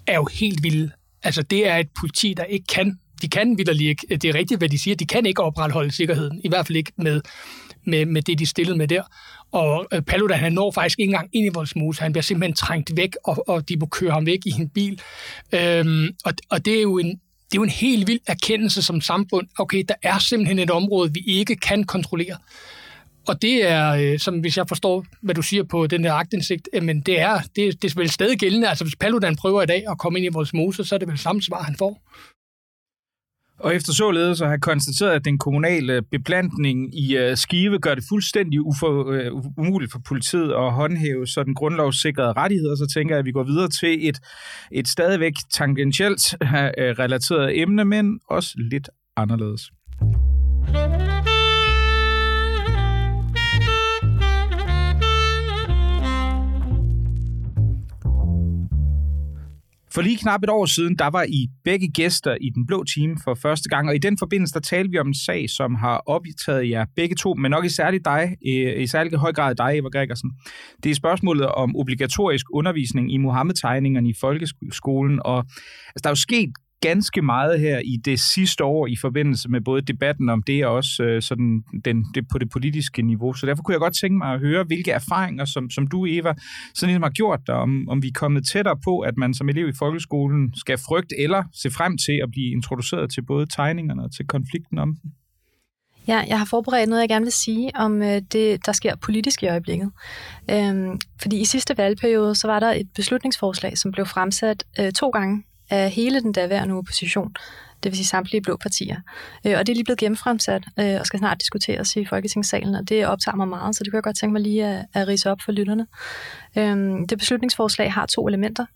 er 0.07 0.15
jo 0.15 0.29
helt 0.33 0.63
vilde. 0.63 0.91
Altså 1.23 1.43
det 1.43 1.69
er 1.69 1.77
et 1.77 1.89
politi, 2.01 2.35
der 2.35 2.45
ikke 2.45 2.67
kan 2.67 2.99
de 3.23 3.29
kan 3.29 3.59
vidderlig 3.59 3.89
ikke, 3.89 4.07
det 4.17 4.25
er 4.25 4.35
rigtigt, 4.35 4.61
hvad 4.61 4.69
de 4.69 4.79
siger, 4.79 4.97
de 4.97 5.07
kan 5.07 5.27
ikke 5.27 5.43
opretholde 5.43 5.91
sikkerheden, 5.91 6.41
i 6.45 6.49
hvert 6.49 6.67
fald 6.67 6.77
ikke 6.77 6.93
med, 6.97 7.21
med, 7.85 8.07
med 8.07 8.23
det, 8.23 8.39
de 8.39 8.47
stillede 8.47 8.79
med 8.79 8.89
der. 8.89 9.03
Og 9.53 9.87
øh, 9.93 10.03
Paludan, 10.03 10.39
han 10.39 10.53
når 10.53 10.71
faktisk 10.71 10.99
ikke 10.99 11.11
engang 11.11 11.31
ind 11.33 11.47
i 11.47 11.51
Voldsmose, 11.55 12.03
han 12.03 12.13
bliver 12.13 12.23
simpelthen 12.23 12.55
trængt 12.55 12.97
væk, 12.97 13.17
og, 13.25 13.49
og 13.49 13.69
de 13.69 13.77
må 13.77 13.87
køre 13.87 14.11
ham 14.11 14.27
væk 14.27 14.39
i 14.47 14.51
en 14.51 14.69
bil. 14.69 15.01
Øhm, 15.53 16.09
og, 16.25 16.33
og 16.51 16.65
det 16.65 16.79
er 16.79 16.83
jo 16.83 16.99
en, 16.99 17.09
det 17.51 17.55
er 17.55 17.57
jo 17.57 17.63
en 17.63 17.69
helt 17.69 18.07
vild 18.07 18.21
erkendelse 18.27 18.83
som 18.83 19.01
samfund. 19.01 19.47
Okay, 19.59 19.85
der 19.89 19.95
er 20.03 20.19
simpelthen 20.19 20.59
et 20.59 20.71
område, 20.71 21.13
vi 21.15 21.21
ikke 21.27 21.57
kan 21.57 21.85
kontrollere. 21.85 22.37
Og 23.29 23.43
det 23.43 23.69
er, 23.69 23.91
øh, 23.91 24.19
som 24.19 24.41
hvis 24.41 24.57
jeg 24.57 24.69
forstår, 24.69 25.05
hvad 25.23 25.35
du 25.35 25.43
siger 25.43 25.63
på 25.63 25.87
den 25.87 26.05
der 26.05 26.13
agtindsigt, 26.13 26.69
øh, 26.73 26.83
men 26.83 27.01
det 27.01 27.21
er, 27.21 27.41
det, 27.57 27.83
det 27.83 27.91
er 27.91 28.01
vel 28.01 28.11
stadig 28.11 28.39
gældende. 28.39 28.69
Altså 28.69 28.85
hvis 28.85 28.97
Paludan 28.97 29.37
prøver 29.37 29.63
i 29.63 29.67
dag 29.67 29.85
at 29.91 29.99
komme 29.99 30.19
ind 30.19 30.27
i 30.27 30.33
vores 30.33 30.55
mose, 30.55 30.85
så 30.85 30.95
er 30.95 30.99
det 30.99 31.09
vel 31.09 31.19
samme 31.19 31.43
svar, 31.43 31.63
han 31.63 31.77
får. 31.79 32.03
Og 33.61 33.75
efter 33.75 33.93
således 33.93 34.41
at 34.41 34.49
have 34.49 34.61
konstateret, 34.61 35.11
at 35.11 35.25
den 35.25 35.39
kommunale 35.39 36.03
beplantning 36.03 36.99
i 36.99 37.17
øh, 37.17 37.37
Skive 37.37 37.79
gør 37.79 37.95
det 37.95 38.05
fuldstændig 38.09 38.61
ufor, 38.61 39.11
øh, 39.11 39.35
uh, 39.35 39.45
umuligt 39.57 39.93
for 39.93 40.01
politiet 40.09 40.53
at 40.53 40.73
håndhæve 40.73 41.27
sådan 41.27 41.55
grundlovssikrede 41.55 42.33
rettigheder, 42.33 42.77
så 42.77 42.87
tænker 42.95 43.15
jeg, 43.15 43.19
at 43.19 43.25
vi 43.25 43.33
går 43.33 43.45
videre 43.45 43.69
til 43.69 44.09
et, 44.09 44.19
et 44.73 44.89
stadigvæk 44.89 45.33
tangentielt 45.55 46.35
uh, 46.43 46.49
relateret 47.03 47.61
emne, 47.61 47.85
men 47.85 48.21
også 48.31 48.55
lidt 48.71 48.91
anderledes. 49.17 49.63
For 59.95 60.03
lige 60.03 60.17
knap 60.17 60.43
et 60.43 60.51
år 60.51 60.67
siden, 60.67 60.97
der 60.97 61.07
var 61.07 61.23
I 61.23 61.49
begge 61.65 61.89
gæster 61.89 62.37
i 62.41 62.51
Den 62.51 62.67
Blå 62.67 62.85
Team 62.85 63.17
for 63.25 63.35
første 63.35 63.69
gang, 63.69 63.89
og 63.89 63.95
i 63.95 63.99
den 63.99 64.19
forbindelse, 64.19 64.55
der 64.55 64.61
talte 64.61 64.91
vi 64.91 64.99
om 64.99 65.07
en 65.09 65.15
sag, 65.15 65.51
som 65.51 65.75
har 65.75 66.03
optaget 66.07 66.71
jer 66.71 66.85
begge 66.97 67.15
to, 67.15 67.35
men 67.35 67.51
nok 67.51 67.65
i 67.65 67.69
særlig 67.69 68.05
dig, 68.05 68.37
øh, 68.49 68.83
i 68.83 68.87
særlig 68.87 69.19
høj 69.19 69.33
grad 69.33 69.55
dig, 69.55 69.79
Eva 69.79 69.89
Gregersen. 69.89 70.31
Det 70.83 70.91
er 70.91 70.95
spørgsmålet 70.95 71.47
om 71.47 71.77
obligatorisk 71.77 72.47
undervisning 72.53 73.13
i 73.13 73.17
Mohammed-tegningerne 73.17 74.09
i 74.09 74.15
folkeskolen, 74.21 75.21
og 75.25 75.39
altså, 75.39 76.01
der 76.03 76.09
er 76.09 76.11
jo 76.11 76.15
sket 76.15 76.51
ganske 76.81 77.23
meget 77.23 77.61
her 77.61 77.79
i 77.79 77.97
det 78.05 78.21
sidste 78.21 78.65
år 78.65 78.87
i 78.87 78.97
forbindelse 78.97 79.49
med 79.49 79.61
både 79.61 79.83
debatten 79.83 80.29
om 80.29 80.43
det 80.43 80.67
og 80.67 80.75
også 80.75 81.03
øh, 81.03 81.23
sådan 81.23 81.63
den, 81.85 82.07
det, 82.15 82.29
på 82.33 82.39
det 82.39 82.51
politiske 82.51 83.03
niveau. 83.03 83.33
Så 83.33 83.47
derfor 83.47 83.63
kunne 83.63 83.73
jeg 83.73 83.81
godt 83.81 83.97
tænke 84.01 84.19
mig 84.19 84.35
at 84.35 84.41
høre, 84.41 84.65
hvilke 84.65 84.91
erfaringer, 84.91 85.45
som, 85.45 85.71
som 85.71 85.87
du, 85.87 86.07
Eva, 86.09 86.35
sådan 86.75 86.89
ligesom 86.89 87.03
har 87.03 87.11
gjort 87.11 87.41
dig, 87.47 87.55
om, 87.55 87.89
om 87.89 88.03
vi 88.03 88.09
er 88.09 88.13
kommet 88.15 88.47
tættere 88.47 88.77
på, 88.85 88.99
at 88.99 89.17
man 89.17 89.35
som 89.35 89.49
elev 89.49 89.69
i 89.69 89.73
folkeskolen 89.79 90.55
skal 90.57 90.79
frygte 90.79 91.21
eller 91.21 91.45
se 91.53 91.71
frem 91.71 91.99
til 91.99 92.21
at 92.23 92.31
blive 92.31 92.51
introduceret 92.51 93.13
til 93.13 93.23
både 93.23 93.47
tegningerne 93.47 94.05
og 94.05 94.13
til 94.13 94.27
konflikten 94.27 94.79
om 94.79 94.97
dem. 95.03 95.11
Ja, 96.09 96.25
jeg 96.29 96.39
har 96.39 96.47
forberedt 96.47 96.89
noget, 96.89 97.01
jeg 97.01 97.09
gerne 97.09 97.25
vil 97.25 97.33
sige 97.33 97.71
om 97.75 98.03
øh, 98.03 98.23
det, 98.33 98.67
der 98.67 98.73
sker 98.73 98.97
politisk 98.97 99.43
i 99.43 99.49
øjeblikket. 99.49 99.91
Øhm, 100.51 100.99
fordi 101.21 101.41
i 101.41 101.45
sidste 101.45 101.79
valgperiode, 101.79 102.35
så 102.35 102.47
var 102.47 102.61
der 102.61 102.71
et 102.73 102.89
beslutningsforslag, 102.95 103.79
som 103.79 103.93
blev 103.93 104.07
fremsat 104.07 104.65
øh, 104.81 104.93
to 104.93 105.11
gange 105.11 105.43
af 105.71 105.91
hele 105.91 106.21
den 106.21 106.33
daværende 106.33 106.75
opposition, 106.75 107.35
det 107.83 107.93
vil 107.93 107.97
sige 107.97 108.07
samtlige 108.07 108.41
blå 108.41 108.57
partier. 108.57 108.97
Øh, 109.47 109.59
og 109.59 109.67
det 109.67 109.73
er 109.73 109.75
lige 109.75 109.85
blevet 109.85 109.99
gennemfremsat 109.99 110.65
øh, 110.79 111.01
og 111.01 111.07
skal 111.07 111.19
snart 111.19 111.41
diskuteres 111.41 111.97
i 111.97 112.05
Folketingssalen, 112.05 112.75
og 112.75 112.89
det 112.89 113.07
optager 113.07 113.37
mig 113.37 113.49
meget, 113.49 113.77
så 113.77 113.85
det 113.85 113.93
kan 113.93 113.97
jeg 113.97 114.03
godt 114.03 114.17
tænke 114.17 114.33
mig 114.33 114.43
lige 114.43 114.67
at, 114.67 114.85
at 114.95 115.09
rise 115.09 115.31
op 115.31 115.39
for 115.45 115.53
lytterne. 115.53 115.87
Øh, 116.57 116.77
det 117.09 117.19
beslutningsforslag 117.19 117.93
har 117.93 118.07
to 118.07 118.29
elementer. 118.29 118.67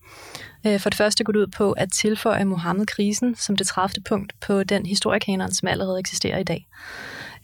Øh, 0.67 0.81
for 0.81 0.91
det 0.91 0.97
første 0.97 1.25
går 1.25 1.33
det 1.33 1.41
ud 1.41 1.47
på 1.47 1.73
at 1.73 1.93
tilføje 1.93 2.45
Mohammed-krisen 2.45 3.35
som 3.35 3.57
det 3.57 3.67
30. 3.67 4.03
punkt 4.03 4.33
på 4.41 4.65
den 4.65 4.87
historiekanon, 4.87 5.53
som 5.53 5.69
allerede 5.69 5.99
eksisterer 5.99 6.39
i 6.39 6.45
dag. 6.45 6.67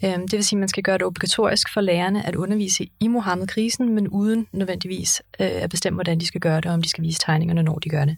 Øhm, 0.05 0.29
det 0.29 0.33
vil 0.33 0.45
sige, 0.45 0.57
at 0.57 0.61
man 0.61 0.69
skal 0.69 0.83
gøre 0.83 0.99
det 0.99 1.07
obligatorisk 1.07 1.73
for 1.73 1.81
lærerne 1.81 2.27
at 2.27 2.35
undervise 2.35 2.87
i 3.01 3.09
Mohammed-krisen, 3.09 3.95
men 3.95 4.09
uden 4.09 4.47
nødvendigvis 4.53 5.23
øh, 5.41 5.51
at 5.51 5.71
bestemme, 5.71 5.97
hvordan 5.97 6.19
de 6.21 6.27
skal 6.27 6.41
gøre 6.41 6.57
det, 6.57 6.67
og 6.67 6.73
om 6.73 6.83
de 6.83 6.89
skal 6.89 7.05
vise 7.05 7.21
tegningerne, 7.21 7.63
når 7.63 7.79
de 7.79 7.89
gør 7.89 8.05
det. 8.05 8.17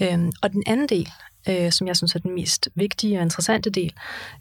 Øhm, 0.00 0.32
og 0.42 0.52
den 0.52 0.62
anden 0.66 0.88
del, 0.88 1.08
øh, 1.48 1.72
som 1.72 1.86
jeg 1.86 1.96
synes 1.96 2.14
er 2.14 2.18
den 2.18 2.34
mest 2.34 2.68
vigtige 2.74 3.18
og 3.18 3.22
interessante 3.22 3.70
del, 3.70 3.92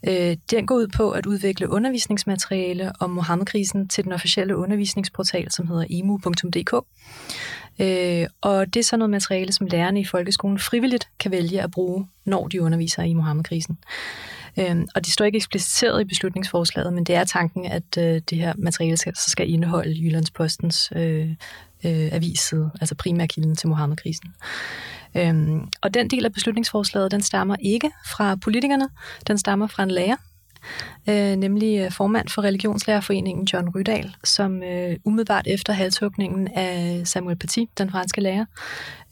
øh, 0.08 0.38
den 0.52 0.66
går 0.66 0.76
ud 0.76 0.88
på 0.88 1.12
at 1.12 1.26
udvikle 1.26 1.70
undervisningsmateriale 1.70 2.92
om 3.00 3.10
Mohammed-krisen 3.10 3.88
til 3.88 4.04
den 4.04 4.12
officielle 4.12 4.58
undervisningsportal, 4.58 5.52
som 5.52 5.68
hedder 5.68 5.86
emu.dk. 5.90 6.74
Øh, 7.80 8.28
og 8.42 8.74
det 8.74 8.80
er 8.80 8.84
så 8.84 8.98
noget 8.98 9.10
materiale, 9.10 9.52
som 9.52 9.68
lærerne 9.68 10.00
i 10.00 10.06
folkeskolen 10.06 10.60
frivilligt 10.60 11.08
kan 11.20 11.32
vælge 11.32 11.62
at 11.62 11.72
bruge, 11.72 12.08
når 12.26 12.48
de 12.48 12.62
underviser 12.62 13.04
i 13.04 13.14
Mohammed-krisen. 13.14 13.78
Øhm, 14.60 14.88
og 14.96 15.06
det 15.06 15.14
står 15.14 15.26
ikke 15.26 15.36
ekspliciteret 15.36 16.02
i 16.02 16.06
beslutningsforslaget, 16.06 16.94
men 16.94 17.04
det 17.04 17.16
er 17.16 17.24
tanken, 17.24 17.66
at 17.66 17.98
øh, 17.98 18.22
det 18.30 18.38
her 18.38 18.54
materiale 18.58 18.98
skal, 18.98 19.16
så 19.16 19.30
skal 19.30 19.50
indeholde 19.50 20.02
Jyllandspostens 20.02 20.94
øh, 20.96 21.30
øh, 21.86 22.10
avisside, 22.12 22.72
altså 22.82 22.96
primærkilden 22.96 23.56
til 23.56 23.70
Mohammed-krisen. 23.70 24.34
Øhm, 25.16 25.68
og 25.82 25.94
den 25.94 26.10
del 26.10 26.26
af 26.26 26.34
beslutningsforslaget, 26.34 27.12
den 27.12 27.22
stammer 27.22 27.56
ikke 27.60 27.92
fra 28.06 28.36
politikerne, 28.36 28.90
den 29.28 29.38
stammer 29.38 29.68
fra 29.68 29.84
en 29.84 29.92
lærer, 29.92 30.16
øh, 31.10 31.36
nemlig 31.36 31.80
øh, 31.80 31.92
formand 31.92 32.30
for 32.30 32.42
Religionslærerforeningen 32.42 33.46
John 33.46 33.70
Rydal, 33.70 34.16
som 34.24 34.64
øh, 34.64 34.96
umiddelbart 35.06 35.48
efter 35.48 35.74
halshugningen 35.74 36.48
af 36.48 37.02
Samuel 37.06 37.38
Paty, 37.38 37.60
den 37.78 37.90
franske 37.90 38.22
lærer, 38.22 38.46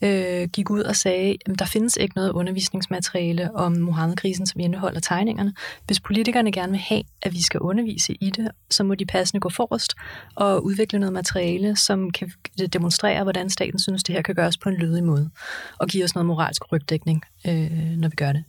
øh, 0.02 0.48
gik 0.48 0.70
ud 0.70 0.80
og 0.80 0.96
sagde, 0.96 1.36
at 1.46 1.58
der 1.58 1.64
findes 1.64 1.96
ikke 1.96 2.16
noget 2.16 2.30
undervisningsmateriale 2.30 3.54
om 3.54 3.72
Mohammed-krisen, 3.72 4.46
som 4.46 4.60
indeholder 4.60 5.00
tegningerne. 5.00 5.54
Hvis 5.86 6.00
politikerne 6.00 6.52
gerne 6.52 6.72
vil 6.72 6.80
have, 6.80 7.02
at 7.22 7.32
vi 7.32 7.42
skal 7.42 7.60
undervise 7.60 8.16
i 8.20 8.30
det, 8.30 8.48
så 8.70 8.84
må 8.84 8.94
de 8.94 9.06
passende 9.06 9.40
gå 9.40 9.48
forrest 9.48 9.94
og 10.34 10.64
udvikle 10.64 10.98
noget 10.98 11.12
materiale, 11.12 11.76
som 11.76 12.10
kan 12.10 12.32
demonstrere, 12.72 13.22
hvordan 13.22 13.50
staten 13.50 13.78
synes, 13.78 14.02
det 14.02 14.14
her 14.14 14.22
kan 14.22 14.34
gøres 14.34 14.56
på 14.56 14.68
en 14.68 14.76
lødig 14.76 15.04
måde, 15.04 15.30
og 15.78 15.88
give 15.88 16.04
os 16.04 16.14
noget 16.14 16.26
moralsk 16.26 16.72
rygdækning, 16.72 17.22
øh, 17.46 17.70
når 17.96 18.08
vi 18.08 18.16
gør 18.16 18.32
det. 18.32 18.44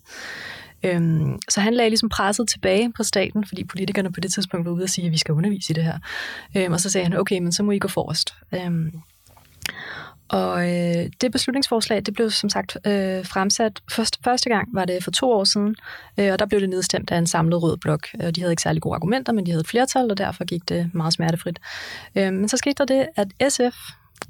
Øhm, 0.83 1.39
så 1.49 1.61
han 1.61 1.73
lagde 1.73 1.89
ligesom 1.89 2.09
presset 2.09 2.49
tilbage 2.49 2.91
på 2.97 3.03
staten, 3.03 3.45
fordi 3.45 3.63
politikerne 3.63 4.11
på 4.11 4.19
det 4.19 4.33
tidspunkt 4.33 4.65
var 4.65 4.71
ude 4.71 4.83
og 4.83 4.89
sige, 4.89 5.05
at 5.05 5.11
vi 5.11 5.17
skal 5.17 5.33
undervise 5.33 5.71
i 5.71 5.73
det 5.73 5.83
her. 5.83 5.99
Øhm, 6.57 6.73
og 6.73 6.79
så 6.79 6.89
sagde 6.89 7.07
han, 7.07 7.17
okay, 7.17 7.39
men 7.39 7.51
så 7.51 7.63
må 7.63 7.71
I 7.71 7.79
gå 7.79 7.87
forrest. 7.87 8.33
Øhm, 8.51 8.91
og 10.31 10.69
øh, 10.69 11.09
det 11.21 11.31
beslutningsforslag, 11.31 12.01
det 12.05 12.13
blev 12.13 12.29
som 12.29 12.49
sagt 12.49 12.77
øh, 12.87 13.25
fremsat 13.25 13.81
første, 13.91 14.19
første 14.23 14.49
gang, 14.49 14.69
var 14.73 14.85
det 14.85 15.03
for 15.03 15.11
to 15.11 15.31
år 15.31 15.43
siden, 15.43 15.75
øh, 16.17 16.31
og 16.33 16.39
der 16.39 16.45
blev 16.45 16.61
det 16.61 16.69
nedstemt 16.69 17.11
af 17.11 17.17
en 17.17 17.27
samlet 17.27 17.63
rød 17.63 17.77
blok. 17.77 18.07
Øh, 18.21 18.31
de 18.31 18.41
havde 18.41 18.51
ikke 18.51 18.61
særlig 18.61 18.81
gode 18.81 18.95
argumenter, 18.95 19.33
men 19.33 19.45
de 19.45 19.51
havde 19.51 19.61
et 19.61 19.67
flertal, 19.67 20.11
og 20.11 20.17
derfor 20.17 20.45
gik 20.45 20.69
det 20.69 20.89
meget 20.93 21.13
smertefrit. 21.13 21.59
Øh, 22.15 22.33
men 22.33 22.49
så 22.49 22.57
skete 22.57 22.75
der 22.77 22.85
det, 22.85 23.07
at 23.15 23.51
SF 23.51 23.77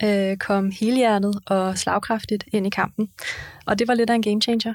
øh, 0.04 0.38
kom 0.38 0.72
helhjertet 0.80 1.40
og 1.46 1.78
slagkraftigt 1.78 2.44
ind 2.52 2.68
i 2.68 2.70
kampen, 2.70 3.10
og 3.66 3.80
det 3.80 3.88
var 3.88 3.94
lidt 3.94 4.10
af 4.10 4.16
en 4.16 4.22
game 4.22 4.42
changer. 4.42 4.74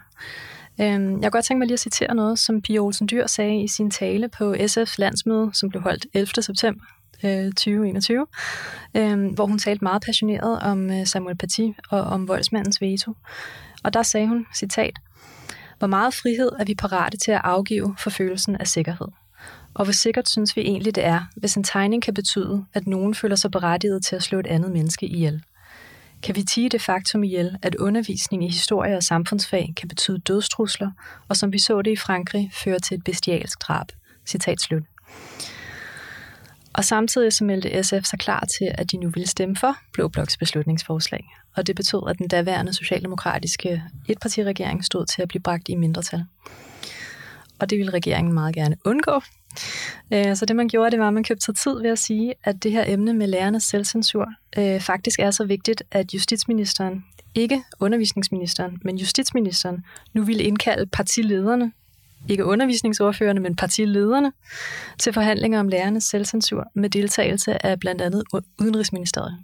Øhm, 0.81 1.12
jeg 1.12 1.23
kunne 1.23 1.31
godt 1.31 1.45
tænke 1.45 1.59
mig 1.59 1.67
lige 1.67 1.75
at 1.75 1.81
citere 1.81 2.15
noget, 2.15 2.39
som 2.39 2.62
Pia 2.62 2.79
Olsen 2.79 3.09
Dyr 3.11 3.27
sagde 3.27 3.62
i 3.62 3.69
sin 3.69 3.91
tale 3.91 4.29
på 4.29 4.55
SF's 4.55 4.95
landsmøde, 4.99 5.51
som 5.55 5.69
blev 5.69 5.83
holdt 5.83 6.07
11. 6.15 6.43
september 6.43 6.85
2021, 7.23 8.27
øh, 8.97 9.12
øhm, 9.12 9.29
hvor 9.29 9.47
hun 9.47 9.59
talte 9.59 9.85
meget 9.85 10.03
passioneret 10.03 10.61
om 10.61 10.91
øh, 10.91 11.07
Samuel 11.07 11.37
Paty 11.37 11.69
og 11.91 12.01
om 12.01 12.29
voldsmandens 12.29 12.81
veto. 12.81 13.12
Og 13.85 13.95
der 13.95 14.03
sagde 14.03 14.29
hun, 14.29 14.47
citat, 14.57 14.99
Hvor 15.79 15.89
meget 15.89 16.15
frihed 16.15 16.51
er 16.59 16.65
vi 16.65 16.75
parate 16.75 17.17
til 17.17 17.31
at 17.31 17.41
afgive 17.45 17.95
for 17.99 18.11
følelsen 18.11 18.57
af 18.57 18.67
sikkerhed? 18.67 19.09
Og 19.75 19.85
hvor 19.85 19.93
sikkert 19.93 20.29
synes 20.29 20.57
vi 20.57 20.61
egentlig 20.61 20.95
det 20.95 21.05
er, 21.05 21.21
hvis 21.37 21.55
en 21.55 21.65
tegning 21.65 22.03
kan 22.03 22.15
betyde, 22.15 22.65
at 22.75 22.87
nogen 22.87 23.15
føler 23.15 23.37
sig 23.37 23.51
berettiget 23.51 24.05
til 24.05 24.17
at 24.17 24.23
slå 24.23 24.39
et 24.39 24.47
andet 24.47 24.71
menneske 24.71 25.07
ihjel? 25.07 25.43
Kan 26.27 26.37
vi 26.37 26.43
tige 26.43 26.69
det 26.69 26.83
faktum 26.83 27.25
ihjel, 27.25 27.57
at 27.62 27.75
undervisning 27.75 28.45
i 28.45 28.49
historie 28.49 28.97
og 28.97 29.03
samfundsfag 29.03 29.73
kan 29.77 29.89
betyde 29.89 30.19
dødstrusler, 30.19 30.91
og 31.29 31.37
som 31.37 31.53
vi 31.53 31.59
så 31.59 31.83
det 31.83 31.91
i 31.91 31.97
Frankrig, 31.97 32.51
fører 32.55 32.79
til 32.79 32.97
et 32.97 33.05
bestialsk 33.05 33.61
drab. 33.61 33.87
Citat 34.27 34.61
slut. 34.61 34.83
Og 36.73 36.85
samtidig 36.85 37.33
så 37.33 37.45
meldte 37.45 37.83
SF 37.83 38.05
sig 38.05 38.19
klar 38.19 38.45
til, 38.59 38.71
at 38.75 38.91
de 38.91 38.97
nu 38.97 39.11
ville 39.11 39.27
stemme 39.27 39.57
for 39.57 39.77
Blå 39.93 40.09
Bloks 40.09 40.37
beslutningsforslag. 40.37 41.25
Og 41.57 41.67
det 41.67 41.77
betød, 41.77 42.03
at 42.09 42.19
den 42.19 42.29
daværende 42.29 42.75
socialdemokratiske 42.75 43.83
etpartiregering 44.09 44.85
stod 44.85 45.07
til 45.07 45.23
at 45.23 45.29
blive 45.29 45.43
bragt 45.43 45.69
i 45.69 45.75
mindretal. 45.75 46.25
Og 47.59 47.71
det 47.71 47.79
ville 47.79 47.93
regeringen 47.93 48.35
meget 48.35 48.55
gerne 48.55 48.77
undgå, 48.85 49.21
Øh, 50.12 50.37
så 50.37 50.47
det 50.47 50.57
man 50.57 50.69
gjorde, 50.69 50.90
det 50.90 51.01
var, 51.01 51.09
at 51.09 51.14
man 51.14 51.25
købte 51.25 51.45
sig 51.45 51.57
tid 51.57 51.83
ved 51.83 51.90
at 51.90 51.99
sige, 51.99 52.35
at 52.45 52.62
det 52.62 52.73
her 52.73 52.85
emne 52.87 53.14
med 53.14 53.27
lærernes 53.27 53.64
selvcensur 53.64 54.29
øh, 54.59 54.81
faktisk 54.81 55.19
er 55.19 55.31
så 55.31 55.45
vigtigt, 55.45 55.83
at 55.90 56.14
justitsministeren, 56.14 57.05
ikke 57.35 57.62
undervisningsministeren, 57.81 58.79
men 58.85 58.97
justitsministeren, 58.99 59.85
nu 60.12 60.23
ville 60.23 60.42
indkalde 60.42 60.87
partilederne, 60.87 61.73
ikke 62.29 62.45
undervisningsordførerne, 62.45 63.40
men 63.40 63.57
partilederne, 63.57 64.33
til 64.99 65.12
forhandlinger 65.12 65.61
om 65.61 65.69
lærernes 65.69 66.05
selvcensur 66.05 66.66
med 66.75 66.90
deltagelse 66.90 67.66
af 67.66 67.81
blandt 67.81 68.03
andet 68.03 68.23
Udenrigsministeriet. 68.59 69.38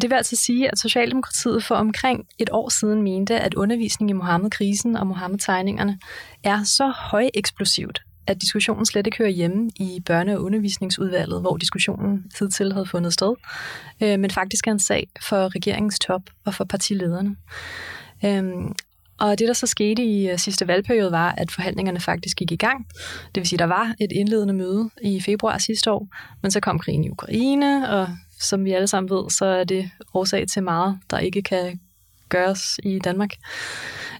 Det 0.00 0.10
vil 0.10 0.16
altså 0.16 0.36
sige, 0.36 0.70
at 0.70 0.78
Socialdemokratiet 0.78 1.64
for 1.64 1.74
omkring 1.74 2.26
et 2.38 2.50
år 2.52 2.68
siden 2.68 3.02
mente, 3.02 3.40
at 3.40 3.54
undervisning 3.54 4.10
i 4.10 4.12
Mohammed-krisen 4.12 4.96
og 4.96 5.06
Mohammed-tegningerne 5.06 5.98
er 6.44 6.64
så 6.64 6.92
højeksplosivt, 6.96 8.02
at 8.26 8.40
diskussionen 8.40 8.86
slet 8.86 9.06
ikke 9.06 9.18
hører 9.18 9.30
hjemme 9.30 9.70
i 9.76 10.02
børne- 10.10 10.34
og 10.34 10.42
undervisningsudvalget, 10.42 11.40
hvor 11.40 11.56
diskussionen 11.56 12.24
hidtil 12.38 12.72
havde 12.72 12.86
fundet 12.86 13.12
sted, 13.12 13.34
øh, 14.02 14.18
men 14.20 14.30
faktisk 14.30 14.66
er 14.66 14.72
en 14.72 14.78
sag 14.78 15.08
for 15.28 15.54
regeringens 15.54 15.98
top 15.98 16.22
og 16.44 16.54
for 16.54 16.64
partilederne. 16.64 17.36
Øhm, 18.24 18.74
og 19.18 19.38
det, 19.38 19.48
der 19.48 19.54
så 19.54 19.66
skete 19.66 20.04
i 20.04 20.30
øh, 20.30 20.38
sidste 20.38 20.68
valgperiode, 20.68 21.12
var, 21.12 21.32
at 21.32 21.50
forhandlingerne 21.50 22.00
faktisk 22.00 22.36
gik 22.36 22.52
i 22.52 22.56
gang. 22.56 22.86
Det 23.34 23.40
vil 23.40 23.48
sige, 23.48 23.58
der 23.58 23.64
var 23.64 23.94
et 24.00 24.12
indledende 24.12 24.54
møde 24.54 24.90
i 25.02 25.20
februar 25.20 25.58
sidste 25.58 25.92
år, 25.92 26.08
men 26.42 26.50
så 26.50 26.60
kom 26.60 26.78
krigen 26.78 27.04
i 27.04 27.10
Ukraine, 27.10 27.90
og 27.90 28.08
som 28.40 28.64
vi 28.64 28.72
alle 28.72 28.86
sammen 28.86 29.10
ved, 29.10 29.30
så 29.30 29.44
er 29.44 29.64
det 29.64 29.90
årsag 30.14 30.48
til 30.48 30.62
meget, 30.62 30.98
der 31.10 31.18
ikke 31.18 31.42
kan 31.42 31.80
gøres 32.28 32.80
i 32.82 32.98
Danmark. 32.98 33.30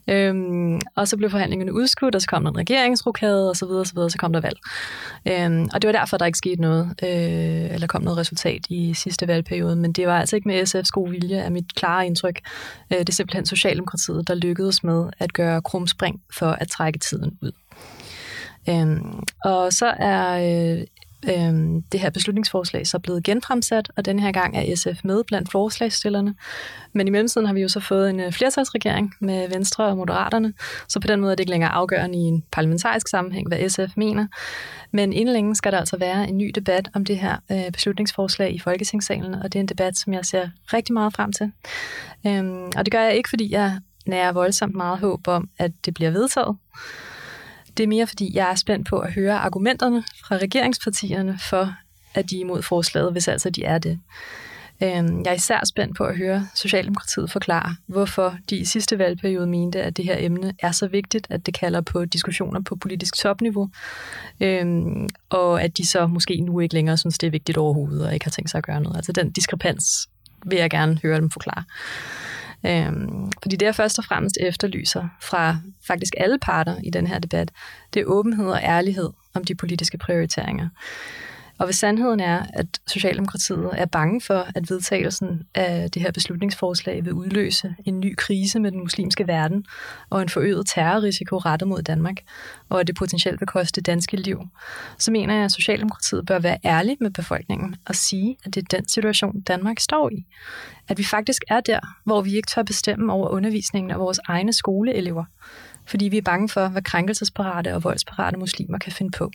Øhm, 0.09 0.81
og 0.97 1.09
så 1.09 1.17
blev 1.17 1.31
forhandlingerne 1.31 1.73
udskudt, 1.73 2.15
og 2.15 2.21
så 2.21 2.29
kom 2.29 2.45
der 2.45 2.51
en 2.51 2.57
regeringsrokade, 2.57 3.51
og 3.51 3.57
så 3.57 3.67
videre, 3.67 3.81
og 3.81 3.87
så 3.87 3.95
videre, 3.95 4.11
så 4.11 4.19
kom 4.19 4.33
der 4.33 4.41
valg. 4.41 4.59
Øhm, 5.29 5.69
og 5.75 5.83
det 5.83 5.89
var 5.89 5.93
derfor, 5.93 6.17
der 6.17 6.27
ikke 6.27 6.39
skete 6.39 6.61
noget, 6.61 6.95
øh, 7.03 7.75
eller 7.75 7.87
kom 7.87 8.03
noget 8.03 8.19
resultat 8.19 8.61
i 8.69 8.95
sidste 8.95 9.29
valgperiode, 9.29 9.77
men 9.77 9.93
det 9.93 10.07
var 10.07 10.21
altså 10.21 10.37
ikke 10.37 10.49
med 10.49 10.63
SF's 10.75 10.91
gode 10.93 11.11
vilje, 11.11 11.37
er 11.37 11.51
mit 11.51 11.75
klare 11.75 12.07
indtryk. 12.07 12.41
Øh, 12.93 12.99
det 12.99 13.09
er 13.09 13.13
simpelthen 13.13 13.47
Socialdemokratiet, 13.47 14.29
der 14.29 14.35
lykkedes 14.35 14.85
med 14.85 15.11
at 15.19 15.33
gøre 15.33 15.63
krumspring 15.63 16.21
for 16.39 16.51
at 16.51 16.69
trække 16.69 16.99
tiden 16.99 17.39
ud. 17.43 17.53
Øhm, 18.69 19.23
og 19.45 19.73
så 19.73 19.87
er 19.87 20.35
øh, 20.35 20.85
øh, 21.29 21.83
det 21.93 22.01
her 22.01 22.11
beslutningsforslag 22.11 22.87
så 22.87 22.99
blevet 22.99 23.25
genfremsat, 23.25 23.91
og 23.97 24.05
den 24.05 24.19
her 24.19 24.33
gang 24.33 24.57
er 24.57 24.77
SF 24.77 25.05
med 25.05 25.25
blandt 25.25 25.53
forslagsstillerne. 25.53 26.35
Men 26.93 27.07
i 27.07 27.11
mellemtiden 27.11 27.47
har 27.47 27.55
vi 27.55 27.61
jo 27.61 27.69
så 27.69 27.81
fået 27.81 28.11
en 28.11 28.21
øh, 28.21 28.33
flertalsregering 28.33 29.15
med 29.21 29.49
Venstre 29.49 29.85
og 29.85 29.97
Moderaterne, 29.97 30.53
så 30.89 31.01
på 31.01 31.07
den 31.07 31.21
måde 31.21 31.33
er 31.33 31.37
det 31.37 31.41
ikke 31.41 31.51
længere 31.51 31.71
afgørende 31.71 32.19
i 32.19 32.23
en 32.23 32.45
parlamentarisk 32.53 33.09
sammenhæng, 33.09 33.49
hvad 33.49 33.69
SF 33.69 33.97
mener. 33.97 34.27
Men 34.91 35.13
inden 35.13 35.33
længe 35.33 35.55
skal 35.55 35.73
der 35.73 35.79
altså 35.79 35.97
være 35.97 36.29
en 36.29 36.39
ny 36.39 36.51
debat 36.55 36.89
om 36.95 37.05
det 37.05 37.19
her 37.19 37.37
øh, 37.53 37.71
beslutningsforslag 37.73 38.55
i 38.55 38.59
Folketingssalen, 38.59 39.35
og 39.35 39.53
det 39.53 39.59
er 39.59 39.61
en 39.61 39.69
debat, 39.69 39.97
som 39.99 40.13
jeg 40.13 40.25
ser 40.25 40.49
rigtig 40.73 40.93
meget 40.93 41.15
frem 41.15 41.33
til. 41.33 41.53
Øhm, 42.27 42.71
og 42.77 42.85
det 42.85 42.93
gør 42.93 43.01
jeg 43.01 43.17
ikke, 43.17 43.29
fordi 43.29 43.53
jeg 43.53 43.79
nærer 44.07 44.33
voldsomt 44.33 44.75
meget 44.75 44.99
håb 44.99 45.29
om, 45.29 45.49
at 45.59 45.73
det 45.85 45.95
bliver 45.95 46.11
vedtaget. 46.11 46.57
Det 47.77 47.83
er 47.83 47.87
mere, 47.87 48.07
fordi 48.07 48.31
jeg 48.35 48.51
er 48.51 48.55
spændt 48.55 48.89
på 48.89 48.99
at 48.99 49.13
høre 49.13 49.39
argumenterne 49.39 50.05
fra 50.25 50.37
regeringspartierne 50.37 51.39
for, 51.51 51.75
at 52.15 52.31
de 52.31 52.37
er 52.37 52.41
imod 52.41 52.63
forslaget, 52.63 53.13
hvis 53.13 53.29
altså 53.29 53.51
de 53.51 53.65
er 53.65 53.79
det. 53.79 54.01
Øhm, 54.83 55.23
jeg 55.25 55.31
er 55.31 55.35
især 55.35 55.61
spændt 55.65 55.97
på 55.97 56.05
at 56.05 56.17
høre 56.17 56.49
Socialdemokratiet 56.55 57.31
forklare, 57.31 57.77
hvorfor 57.87 58.37
de 58.51 58.57
i 58.57 58.65
sidste 58.65 58.99
valgperiode 58.99 59.47
mente, 59.47 59.83
at 59.83 59.97
det 59.97 60.05
her 60.05 60.17
emne 60.19 60.53
er 60.59 60.73
så 60.73 60.87
vigtigt, 60.87 61.27
at 61.31 61.47
det 61.47 61.55
kalder 61.55 61.81
på 61.81 62.05
diskussioner 62.05 62.61
på 62.61 62.77
politisk 62.77 63.17
topniveau, 63.17 63.71
øhm, 64.41 65.09
og 65.31 65.63
at 65.63 65.77
de 65.77 65.87
så 65.87 66.07
måske 66.07 66.41
nu 66.41 66.61
ikke 66.61 66.75
længere 66.75 66.97
synes, 66.97 67.19
det 67.19 67.27
er 67.27 67.31
vigtigt 67.31 67.59
overhovedet, 67.59 68.07
og 68.07 68.15
ikke 68.15 68.27
har 68.27 68.31
tænkt 68.31 68.51
sig 68.51 68.59
at 68.59 68.65
gøre 68.65 68.81
noget. 68.81 68.97
Altså 68.97 69.13
den 69.13 69.31
diskrepans 69.31 70.09
vil 70.47 70.59
jeg 70.59 70.71
gerne 70.71 70.99
høre 71.03 71.17
dem 71.17 71.31
forklare. 71.31 71.65
Øhm, 72.67 73.33
fordi 73.43 73.57
det, 73.57 73.67
jeg 73.67 73.75
først 73.75 73.99
og 73.99 74.05
fremmest 74.05 74.37
efterlyser 74.41 75.09
fra 75.23 75.57
faktisk 75.87 76.15
alle 76.17 76.39
parter 76.39 76.77
i 76.85 76.91
den 76.91 77.07
her 77.07 77.19
debat, 77.19 77.51
det 77.95 78.01
er 78.01 78.07
åbenhed 78.07 78.47
og 78.47 78.61
ærlighed 78.63 79.11
om 79.35 79.45
de 79.45 79.55
politiske 79.55 79.99
prioriteringer. 79.99 80.69
Og 81.59 81.65
hvis 81.67 81.77
sandheden 81.77 82.21
er, 82.21 82.47
at 82.53 82.67
Socialdemokratiet 82.87 83.71
er 83.73 83.87
bange 83.87 84.21
for, 84.21 84.47
at 84.55 84.71
vedtagelsen 84.71 85.43
af 85.55 85.91
det 85.91 86.03
her 86.03 86.13
beslutningsforslag 86.13 87.05
vil 87.05 87.13
udløse 87.13 87.75
en 87.85 88.01
ny 88.01 88.15
krise 88.19 88.61
med 88.61 88.73
den 88.73 88.81
muslimske 88.81 89.27
verden 89.27 89.65
og 90.11 90.23
en 90.23 90.29
forøget 90.29 90.67
terrorrisiko 90.67 91.39
rettet 91.39 91.69
mod 91.69 91.83
Danmark, 91.83 92.17
og 92.69 92.81
at 92.81 92.87
det 92.87 92.97
potentielt 92.97 93.41
vil 93.41 93.47
koste 93.47 93.81
danske 93.81 94.17
liv, 94.17 94.41
så 94.99 95.11
mener 95.11 95.35
jeg, 95.35 95.45
at 95.45 95.53
Socialdemokratiet 95.53 96.27
bør 96.27 96.39
være 96.39 96.59
ærlig 96.65 96.97
med 97.01 97.11
befolkningen 97.11 97.77
og 97.87 97.95
sige, 97.95 98.37
at 98.45 98.55
det 98.55 98.63
er 98.63 98.77
den 98.77 98.89
situation, 98.89 99.41
Danmark 99.41 99.81
står 99.81 100.11
i. 100.11 100.27
At 100.89 100.99
vi 100.99 101.05
faktisk 101.05 101.43
er 101.49 101.61
der, 101.61 101.81
hvor 102.05 102.23
vi 102.23 102.37
ikke 102.37 102.47
tør 102.47 102.63
bestemme 102.63 103.13
over 103.13 103.29
undervisningen 103.29 103.91
af 103.91 103.99
vores 103.99 104.21
egne 104.27 104.53
skoleelever, 104.53 105.25
fordi 105.87 106.09
vi 106.09 106.19
er 106.19 106.23
bange 106.23 106.49
for, 106.49 106.69
hvad 106.69 106.83
krænkelsesparate 106.83 107.75
og 107.75 107.85
voldsparate 107.85 108.37
muslimer 108.37 108.79
kan 108.79 108.93
finde 108.93 109.11
på. 109.11 109.31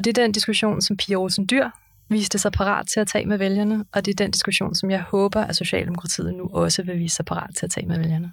Og 0.00 0.04
det 0.04 0.18
er 0.18 0.22
den 0.22 0.32
diskussion, 0.32 0.82
som 0.82 0.96
Pia 0.96 1.16
Olsen 1.16 1.46
Dyr 1.50 1.68
viste 2.08 2.38
sig 2.38 2.52
parat 2.52 2.86
til 2.86 3.00
at 3.00 3.06
tage 3.06 3.26
med 3.26 3.38
vælgerne, 3.38 3.84
og 3.92 4.04
det 4.04 4.10
er 4.10 4.24
den 4.24 4.30
diskussion, 4.30 4.74
som 4.74 4.90
jeg 4.90 5.02
håber, 5.02 5.40
at 5.40 5.56
Socialdemokratiet 5.56 6.34
nu 6.34 6.50
også 6.52 6.82
vil 6.82 6.98
vise 6.98 7.16
sig 7.16 7.24
parat 7.24 7.50
til 7.56 7.66
at 7.66 7.70
tage 7.70 7.86
med 7.86 7.98
vælgerne. 7.98 8.32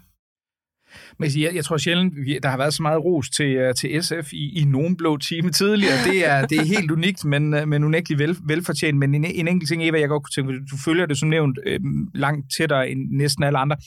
Men 1.17 1.30
jeg, 1.36 1.56
jeg 1.56 1.65
tror 1.65 1.77
sjældent, 1.77 2.13
der 2.43 2.49
har 2.49 2.58
været 2.58 2.73
så 2.73 2.82
meget 2.82 3.03
ros 3.03 3.30
til, 3.30 3.45
øh, 3.45 3.75
til 3.75 4.03
SF 4.03 4.34
i, 4.34 4.60
i 4.60 4.63
nogen 4.65 4.97
blå 4.97 5.17
time 5.17 5.51
tidligere. 5.51 5.97
Det 6.06 6.27
er, 6.27 6.45
det 6.45 6.58
er 6.58 6.65
helt 6.65 6.91
unikt, 6.91 7.25
men, 7.25 7.53
øh, 7.53 7.67
men 7.67 7.84
unægteligt 7.84 8.19
vel, 8.19 8.38
velfortjent. 8.45 8.97
Men 8.97 9.15
en, 9.15 9.25
en 9.25 9.47
enkelt 9.47 9.69
ting, 9.69 9.88
Eva, 9.88 9.99
jeg 9.99 10.10
godt 10.10 10.23
kunne 10.23 10.43
tænke, 10.43 10.65
du 10.71 10.77
følger 10.86 11.06
det 11.06 11.17
som 11.17 11.30
nævnt 11.30 11.60
øh, 11.65 11.80
langt 12.13 12.45
tættere 12.58 12.89
end 12.89 13.10
næsten 13.12 13.43
alle 13.43 13.60
andre. 13.60 13.77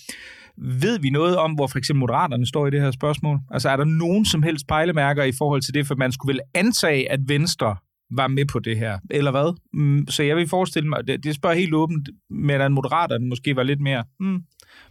Ved 0.57 0.99
vi 0.99 1.11
noget 1.11 1.37
om, 1.37 1.53
hvor 1.53 1.67
for 1.67 1.79
eksempel 1.79 2.01
Moderaterne 2.01 2.47
står 2.47 2.67
i 2.67 2.71
det 2.71 2.81
her 2.81 2.91
spørgsmål? 2.91 3.39
Altså 3.51 3.69
er 3.69 3.77
der 3.77 3.85
nogen 3.85 4.25
som 4.25 4.43
helst 4.43 4.67
pejlemærker 4.67 5.25
i 5.25 5.33
forhold 5.33 5.63
til 5.63 5.75
det, 5.75 5.87
for 5.87 5.95
man 5.95 6.13
skulle 6.13 6.33
vel 6.33 6.41
antage, 6.55 7.13
at 7.13 7.21
Venstre 7.27 7.77
var 8.11 8.29
med 8.29 8.45
på 8.45 8.59
det 8.59 8.79
her, 8.79 8.99
eller 9.11 9.31
hvad? 9.31 9.59
Mm, 9.73 10.07
så 10.09 10.23
jeg 10.23 10.37
vil 10.37 10.49
forestille 10.49 10.89
mig, 10.89 11.07
det, 11.07 11.25
det 11.25 11.35
spørger 11.35 11.57
helt 11.57 11.75
åbent, 11.75 12.09
men 12.31 12.61
at 12.61 12.73
Moderaterne 12.73 13.27
måske 13.27 13.57
var 13.57 13.63
lidt 13.63 13.81
mere 13.81 14.05
mm, 14.21 14.43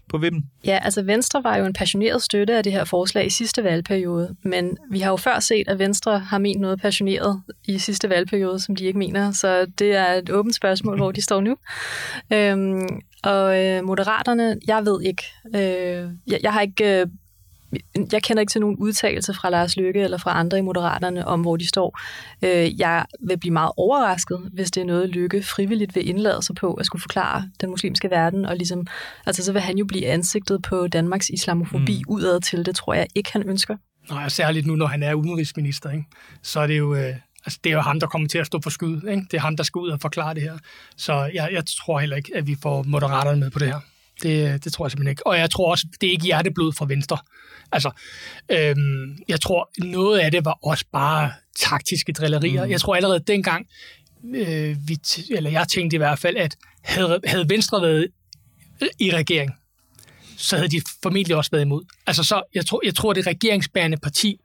på 0.09 0.17
vippen. 0.17 0.43
Ja, 0.65 0.79
altså 0.81 1.01
Venstre 1.03 1.43
var 1.43 1.57
jo 1.57 1.65
en 1.65 1.73
passioneret 1.73 2.21
støtte 2.21 2.57
af 2.57 2.63
det 2.63 2.71
her 2.71 2.83
forslag 2.83 3.25
i 3.25 3.29
sidste 3.29 3.63
valgperiode, 3.63 4.35
men 4.43 4.77
vi 4.91 4.99
har 4.99 5.11
jo 5.11 5.17
før 5.17 5.39
set, 5.39 5.67
at 5.67 5.79
Venstre 5.79 6.19
har 6.19 6.37
ment 6.37 6.61
noget 6.61 6.81
passioneret 6.81 7.41
i 7.67 7.77
sidste 7.77 8.09
valgperiode, 8.09 8.59
som 8.59 8.75
de 8.75 8.85
ikke 8.85 8.99
mener, 8.99 9.31
så 9.31 9.65
det 9.79 9.95
er 9.95 10.13
et 10.13 10.29
åbent 10.29 10.55
spørgsmål, 10.55 10.97
hvor 10.97 11.11
de 11.11 11.21
står 11.21 11.41
nu. 11.41 11.55
Øhm, 12.33 13.01
og 13.23 13.65
øh, 13.65 13.83
Moderaterne, 13.83 14.57
jeg 14.67 14.85
ved 14.85 15.01
ikke, 15.01 15.23
øh, 15.55 16.11
jeg, 16.27 16.39
jeg 16.43 16.53
har 16.53 16.61
ikke... 16.61 17.01
Øh, 17.01 17.07
jeg 18.11 18.23
kender 18.23 18.41
ikke 18.41 18.51
til 18.51 18.61
nogen 18.61 18.77
udtalelse 18.77 19.33
fra 19.33 19.49
Lars 19.49 19.77
Løkke 19.77 20.01
eller 20.01 20.17
fra 20.17 20.39
andre 20.39 20.57
i 20.57 20.61
Moderaterne 20.61 21.27
om, 21.27 21.41
hvor 21.41 21.57
de 21.57 21.67
står. 21.67 21.99
Øh, 22.41 22.79
jeg 22.79 23.05
vil 23.19 23.37
blive 23.37 23.53
meget 23.53 23.71
overrasket, 23.77 24.49
hvis 24.53 24.71
det 24.71 24.81
er 24.81 24.85
noget, 24.85 25.09
Løkke 25.09 25.43
frivilligt 25.43 25.95
vil 25.95 26.09
indlade 26.09 26.41
sig 26.41 26.55
på 26.55 26.73
at 26.73 26.85
skulle 26.85 27.01
forklare 27.01 27.49
den 27.61 27.69
muslimske 27.69 28.09
verden, 28.09 28.45
og 28.45 28.55
ligesom, 28.55 28.87
altså 29.25 29.43
så 29.43 29.51
vil 29.51 29.61
han 29.61 29.77
jo 29.77 29.85
blive 29.85 30.07
ansigtet 30.07 30.61
på 30.61 30.87
Danmarks 30.87 31.29
islamofobi 31.29 31.97
mm. 31.97 32.13
udad 32.13 32.41
til. 32.41 32.65
Det 32.65 32.75
tror 32.75 32.93
jeg 32.93 33.07
ikke, 33.15 33.29
han 33.33 33.49
ønsker. 33.49 33.77
Nej, 34.09 34.29
særligt 34.29 34.67
nu, 34.67 34.75
når 34.75 34.87
han 34.87 35.03
er 35.03 35.13
udenrigsminister, 35.13 35.91
ikke? 35.91 36.05
så 36.41 36.59
er 36.59 36.67
det 36.67 36.77
jo... 36.77 36.95
Øh 36.95 37.15
altså, 37.45 37.59
det 37.63 37.69
er 37.69 37.73
jo 37.73 37.81
ham, 37.81 37.99
der 37.99 38.07
kommer 38.07 38.27
til 38.27 38.37
at 38.37 38.45
stå 38.45 38.59
for 38.63 38.69
skud. 38.69 39.09
Ikke? 39.09 39.23
Det 39.31 39.37
er 39.37 39.41
ham, 39.41 39.57
der 39.57 39.63
skal 39.63 39.79
ud 39.79 39.89
og 39.89 40.01
forklare 40.01 40.33
det 40.33 40.43
her. 40.43 40.57
Så 40.97 41.31
jeg, 41.33 41.49
jeg 41.51 41.63
tror 41.65 41.99
heller 41.99 42.15
ikke, 42.15 42.31
at 42.35 42.47
vi 42.47 42.55
får 42.61 42.83
moderaterne 42.83 43.39
med 43.39 43.51
på 43.51 43.59
det 43.59 43.67
her. 43.67 43.79
Det, 44.21 44.63
det 44.63 44.73
tror 44.73 44.85
jeg 44.85 44.91
simpelthen 44.91 45.11
ikke. 45.11 45.27
Og 45.27 45.37
jeg 45.37 45.49
tror 45.49 45.71
også, 45.71 45.87
det 46.01 46.07
er 46.07 46.11
ikke 46.11 46.25
hjerteblod 46.25 46.73
fra 46.73 46.85
Venstre. 46.85 47.17
Altså, 47.71 47.91
øhm, 48.49 49.17
jeg 49.27 49.41
tror, 49.41 49.69
noget 49.83 50.19
af 50.19 50.31
det 50.31 50.45
var 50.45 50.59
også 50.63 50.85
bare 50.91 51.31
taktiske 51.59 52.13
drillerier. 52.13 52.65
Mm. 52.65 52.71
Jeg 52.71 52.81
tror 52.81 52.95
allerede 52.95 53.19
dengang, 53.27 53.67
øh, 54.35 54.77
vi 54.87 54.99
eller 55.31 55.49
jeg 55.49 55.67
tænkte 55.67 55.95
i 55.95 55.97
hvert 55.97 56.19
fald, 56.19 56.37
at 56.37 56.57
havde, 56.83 57.21
havde 57.25 57.49
Venstre 57.49 57.81
været 57.81 58.07
i 58.99 59.11
regering, 59.11 59.51
så 60.37 60.55
havde 60.55 60.69
de 60.69 60.81
formentlig 61.03 61.35
også 61.35 61.51
været 61.51 61.61
imod. 61.61 61.83
Altså, 62.07 62.23
så 62.23 62.41
jeg 62.53 62.65
tror, 62.65 62.81
jeg 62.85 62.95
tror 62.95 63.13
det 63.13 63.27
regeringsbærende 63.27 63.97
parti 63.97 64.39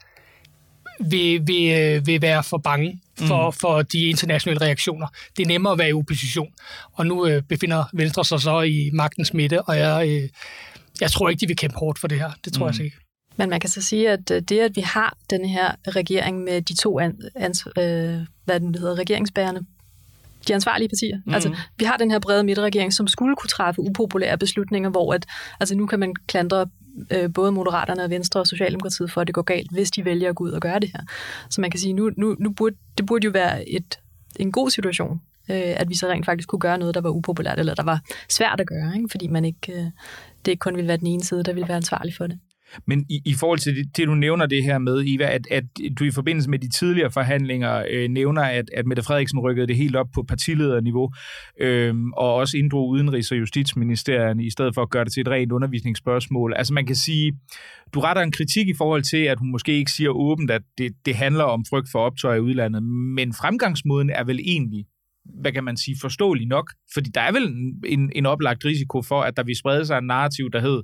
vil, 1.01 1.47
vil, 1.47 1.71
øh, 1.81 2.07
vil 2.07 2.23
være 2.23 2.45
for 2.45 2.59
bange 2.59 3.01
for, 3.19 3.51
mm. 3.51 3.53
for 3.53 3.83
de 3.83 3.99
internationale 3.99 4.61
reaktioner. 4.61 5.07
Det 5.37 5.43
er 5.43 5.47
nemmere 5.47 5.73
at 5.73 5.79
være 5.79 5.89
i 5.89 5.93
opposition. 5.93 6.49
Og 6.93 7.07
nu 7.07 7.27
øh, 7.27 7.43
befinder 7.43 7.85
Venstre 7.93 8.25
sig 8.25 8.41
så 8.41 8.61
i 8.61 8.91
magtens 8.93 9.35
midte, 9.35 9.63
og 9.63 9.79
jeg, 9.79 10.09
øh, 10.09 10.29
jeg 11.01 11.11
tror 11.11 11.29
ikke, 11.29 11.41
de 11.41 11.47
vil 11.47 11.57
kæmpe 11.57 11.79
hårdt 11.79 11.99
for 11.99 12.09
det 12.09 12.19
her. 12.19 12.31
Det 12.45 12.53
tror 12.53 12.67
mm. 12.67 12.73
jeg 12.79 12.85
ikke. 12.85 12.97
Men 13.37 13.51
man 13.51 13.61
kan 13.61 13.71
så 13.71 13.83
sige, 13.83 14.11
at 14.11 14.31
øh, 14.31 14.43
det, 14.43 14.61
at 14.61 14.77
vi 14.77 14.81
har 14.81 15.17
den 15.31 15.45
her 15.45 15.73
regering 15.89 16.45
med 16.45 16.63
de 16.63 16.77
to 16.77 17.01
ans, 17.01 17.25
ans, 17.37 17.67
øh, 17.67 18.19
hvad 18.45 18.61
den 18.61 18.75
hedder, 18.75 18.99
regeringsbærende 18.99 19.65
de 20.49 20.55
ansvarlige 20.55 20.89
partier. 20.89 21.19
Mm. 21.27 21.35
Altså, 21.35 21.57
vi 21.79 21.85
har 21.85 21.97
den 21.97 22.11
her 22.11 22.19
brede 22.19 22.45
midterregering, 22.45 22.93
som 22.93 23.09
skulle 23.09 23.37
kunne 23.37 23.49
træffe 23.49 23.81
upopulære 23.81 24.39
beslutninger, 24.39 24.91
hvor 24.91 25.15
at, 25.15 25.27
altså 25.61 25.75
nu 25.75 25.87
kan 25.87 26.01
man 26.01 26.15
klandre 26.27 26.67
øh, 27.11 27.33
både 27.33 27.53
Moderaterne 27.53 28.05
og 28.05 28.11
Venstre 28.11 28.41
og 28.41 28.47
Socialdemokratiet 28.47 29.11
for, 29.11 29.21
at 29.21 29.27
det 29.27 29.35
går 29.35 29.43
galt, 29.43 29.71
hvis 29.71 29.91
de 29.91 30.05
vælger 30.05 30.29
at 30.29 30.35
gå 30.35 30.45
ud 30.45 30.51
og 30.51 30.61
gøre 30.61 30.81
det 30.81 30.91
her. 30.93 31.01
Så 31.51 31.61
man 31.61 31.71
kan 31.71 31.81
sige, 31.81 31.93
nu, 31.93 32.11
nu, 32.17 32.37
nu 32.39 32.51
burde, 32.51 32.77
det 32.99 33.07
burde 33.07 33.25
jo 33.25 33.31
være 33.31 33.69
et, 33.69 33.99
en 34.37 34.53
god 34.53 34.71
situation, 34.71 35.21
øh, 35.51 35.75
at 35.77 35.89
vi 35.89 35.97
så 35.97 36.09
rent 36.09 36.27
faktisk 36.27 36.49
kunne 36.49 36.61
gøre 36.61 36.79
noget, 36.79 36.95
der 36.95 37.01
var 37.01 37.11
upopulært, 37.11 37.59
eller 37.59 37.75
der 37.75 37.83
var 37.83 38.01
svært 38.31 38.61
at 38.61 38.67
gøre, 38.67 38.97
ikke? 38.97 39.09
fordi 39.11 39.27
man 39.27 39.45
ikke, 39.45 39.73
øh, 39.73 39.85
det 40.45 40.53
ikke 40.53 40.61
kun 40.61 40.77
ville 40.77 40.89
være 40.89 40.97
den 40.97 41.07
ene 41.07 41.25
side, 41.25 41.43
der 41.45 41.53
ville 41.53 41.69
være 41.69 41.77
ansvarlig 41.77 42.15
for 42.15 42.27
det. 42.27 42.39
Men 42.87 43.07
i, 43.09 43.21
i 43.25 43.35
forhold 43.35 43.59
til 43.59 43.77
det, 43.77 43.97
det, 43.97 44.07
du 44.07 44.15
nævner 44.15 44.47
det 44.47 44.65
her 44.65 44.79
med, 44.79 45.05
Iva, 45.05 45.25
at, 45.25 45.47
at 45.51 45.65
du 45.99 46.05
i 46.05 46.11
forbindelse 46.11 46.51
med 46.51 46.59
de 46.59 46.71
tidligere 46.71 47.11
forhandlinger 47.11 47.85
øh, 47.91 48.09
nævner, 48.09 48.43
at, 48.43 48.71
at 48.77 48.87
Mette 48.87 49.03
Frederiksen 49.03 49.39
rykkede 49.39 49.67
det 49.67 49.77
helt 49.77 49.97
op 49.97 50.07
på 50.15 50.23
partilederniveau, 50.23 51.13
øh, 51.61 51.95
og 52.17 52.35
også 52.35 52.57
inddrog 52.57 52.89
udenrigs- 52.89 53.33
og 53.33 53.39
justitsministeren, 53.39 54.41
i 54.41 54.51
stedet 54.51 54.75
for 54.75 54.83
at 54.83 54.91
gøre 54.91 55.05
det 55.05 55.13
til 55.13 55.21
et 55.21 55.29
rent 55.29 55.53
undervisningsspørgsmål. 55.53 56.55
Altså 56.57 56.73
man 56.73 56.87
kan 56.87 56.97
sige, 56.97 57.33
du 57.95 58.01
retter 58.01 58.23
en 58.23 58.33
kritik 58.33 58.69
i 58.69 58.75
forhold 58.79 59.03
til, 59.03 59.17
at 59.17 59.39
hun 59.39 59.51
måske 59.51 59.73
ikke 59.73 59.91
siger 59.91 60.11
åbent, 60.11 60.51
at 60.51 60.63
det, 60.79 60.93
det 61.07 61.15
handler 61.15 61.45
om 61.45 61.65
frygt 61.71 61.89
for 61.93 61.99
optøj 61.99 62.37
i 62.37 62.41
udlandet, 62.41 62.83
men 62.83 63.33
fremgangsmåden 63.33 64.11
er 64.11 64.25
vel 64.25 64.41
egentlig 64.45 64.85
hvad 65.25 65.53
kan 65.53 65.65
man 65.65 65.77
sige, 65.77 65.97
forståelig 66.01 66.47
nok. 66.47 66.73
Fordi 66.95 67.11
der 67.11 67.21
er 67.21 67.33
vel 67.33 67.43
en, 67.87 68.13
en 68.15 68.27
oplagt 68.27 68.65
risiko 68.65 69.03
for, 69.03 69.21
at 69.23 69.37
der 69.37 69.43
vil 69.43 69.57
sprede 69.57 69.87
sig 69.87 69.99
en 69.99 70.07
narrativ, 70.07 70.51
der 70.51 70.61
hed 70.61 70.83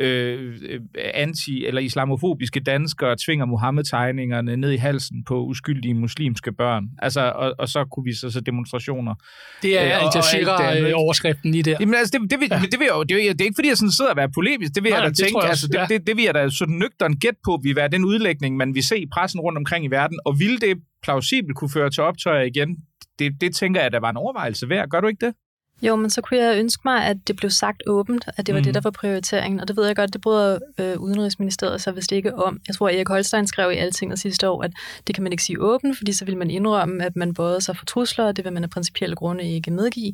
øh, 0.00 0.54
anti- 0.96 1.66
eller 1.66 1.80
islamofobiske 1.80 2.60
danskere 2.60 3.16
tvinger 3.26 3.46
Mohammed-tegningerne 3.46 4.56
ned 4.56 4.70
i 4.70 4.76
halsen 4.76 5.24
på 5.24 5.44
uskyldige 5.44 5.94
muslimske 5.94 6.52
børn. 6.52 6.84
Altså, 6.98 7.20
og, 7.20 7.54
og 7.58 7.68
så 7.68 7.84
kunne 7.84 8.04
vi 8.04 8.14
så, 8.14 8.30
så 8.30 8.40
demonstrationer. 8.40 9.14
Det 9.62 9.78
er 9.78 9.98
Al 9.98 10.08
Jazeera-overskriften 10.14 11.54
i 11.54 11.62
der. 11.62 11.76
Jamen, 11.80 11.94
altså, 11.94 12.18
det, 12.18 12.30
det, 12.30 12.40
det, 12.40 12.72
det, 12.72 12.80
vil 12.80 12.88
jeg, 12.92 13.08
det, 13.08 13.16
vil, 13.16 13.24
det 13.24 13.40
er 13.40 13.44
ikke, 13.44 13.54
fordi 13.54 13.68
jeg 13.68 13.76
sådan 13.76 13.90
sidder 13.90 14.10
og 14.10 14.16
være 14.16 14.30
polemisk. 14.34 14.74
Det 14.74 14.82
vil 14.82 14.92
Nej, 14.92 15.00
jeg 15.00 15.10
da 15.10 15.14
tænke. 15.14 15.40
Jeg 15.40 15.48
altså, 15.48 15.66
det, 15.66 15.88
det, 15.88 16.06
det, 16.06 16.16
vil 16.16 16.24
jeg 16.24 16.34
da 16.34 16.48
sådan 16.48 16.74
nøgteren 16.74 17.18
gæt 17.18 17.38
på, 17.44 17.60
vil 17.62 17.76
være 17.76 17.88
den 17.88 18.04
udlægning, 18.04 18.56
man 18.56 18.74
vil 18.74 18.82
se 18.82 18.98
i 18.98 19.06
pressen 19.14 19.40
rundt 19.40 19.58
omkring 19.58 19.84
i 19.84 19.88
verden. 19.88 20.18
Og 20.24 20.40
ville 20.40 20.58
det 20.58 20.76
plausibelt 21.02 21.56
kunne 21.56 21.70
føre 21.70 21.90
til 21.90 22.02
optøjer 22.02 22.42
igen? 22.42 22.76
Det, 23.18 23.40
det 23.40 23.54
tænker 23.56 23.80
jeg, 23.82 23.92
der 23.92 24.00
var 24.00 24.10
en 24.10 24.16
overvejelse 24.16 24.68
værd. 24.68 24.88
Gør 24.88 25.00
du 25.00 25.06
ikke 25.06 25.26
det? 25.26 25.34
Jo, 25.82 25.96
men 25.96 26.10
så 26.10 26.20
kunne 26.20 26.40
jeg 26.40 26.58
ønske 26.58 26.80
mig, 26.84 27.06
at 27.06 27.28
det 27.28 27.36
blev 27.36 27.50
sagt 27.50 27.82
åbent, 27.86 28.28
at 28.36 28.46
det 28.46 28.54
var 28.54 28.60
mm. 28.60 28.64
det, 28.64 28.74
der 28.74 28.80
var 28.80 28.90
prioriteringen. 28.90 29.60
Og 29.60 29.68
det 29.68 29.76
ved 29.76 29.86
jeg 29.86 29.96
godt, 29.96 30.12
det 30.12 30.20
bryder 30.20 30.58
øh, 30.78 31.00
Udenrigsministeriet 31.00 31.82
så 31.82 31.90
hvis 31.90 32.06
det 32.06 32.16
ikke 32.16 32.34
om. 32.34 32.60
Jeg 32.68 32.74
tror, 32.74 32.88
Erik 32.88 33.08
Holstein 33.08 33.46
skrev 33.46 33.72
i 33.72 33.74
Altinget 33.74 34.18
sidste 34.18 34.48
år, 34.48 34.62
at 34.62 34.70
det 35.06 35.14
kan 35.14 35.22
man 35.24 35.32
ikke 35.32 35.44
sige 35.44 35.60
åbent, 35.60 35.98
fordi 35.98 36.12
så 36.12 36.24
vil 36.24 36.36
man 36.36 36.50
indrømme, 36.50 37.04
at 37.04 37.16
man 37.16 37.34
både 37.34 37.60
sig 37.60 37.76
for 37.76 37.84
trusler, 37.84 38.24
og 38.24 38.36
det 38.36 38.44
vil 38.44 38.52
man 38.52 38.64
af 38.64 38.70
principielle 38.70 39.16
grunde 39.16 39.50
ikke 39.50 39.70
medgive. 39.70 40.12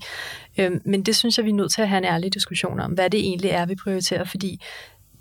Øh, 0.59 0.70
men 0.85 1.02
det 1.02 1.16
synes 1.16 1.38
jeg, 1.38 1.44
vi 1.44 1.50
er 1.50 1.55
nødt 1.55 1.72
til 1.72 1.83
at 1.83 1.88
have 1.88 1.98
en 1.98 2.05
ærlig 2.05 2.35
diskussion 2.35 2.81
om, 2.81 2.92
hvad 2.92 3.11
det 3.11 3.20
egentlig 3.20 3.50
er, 3.50 3.66
vi 3.66 3.74
prioriterer, 3.74 4.24
fordi 4.24 4.61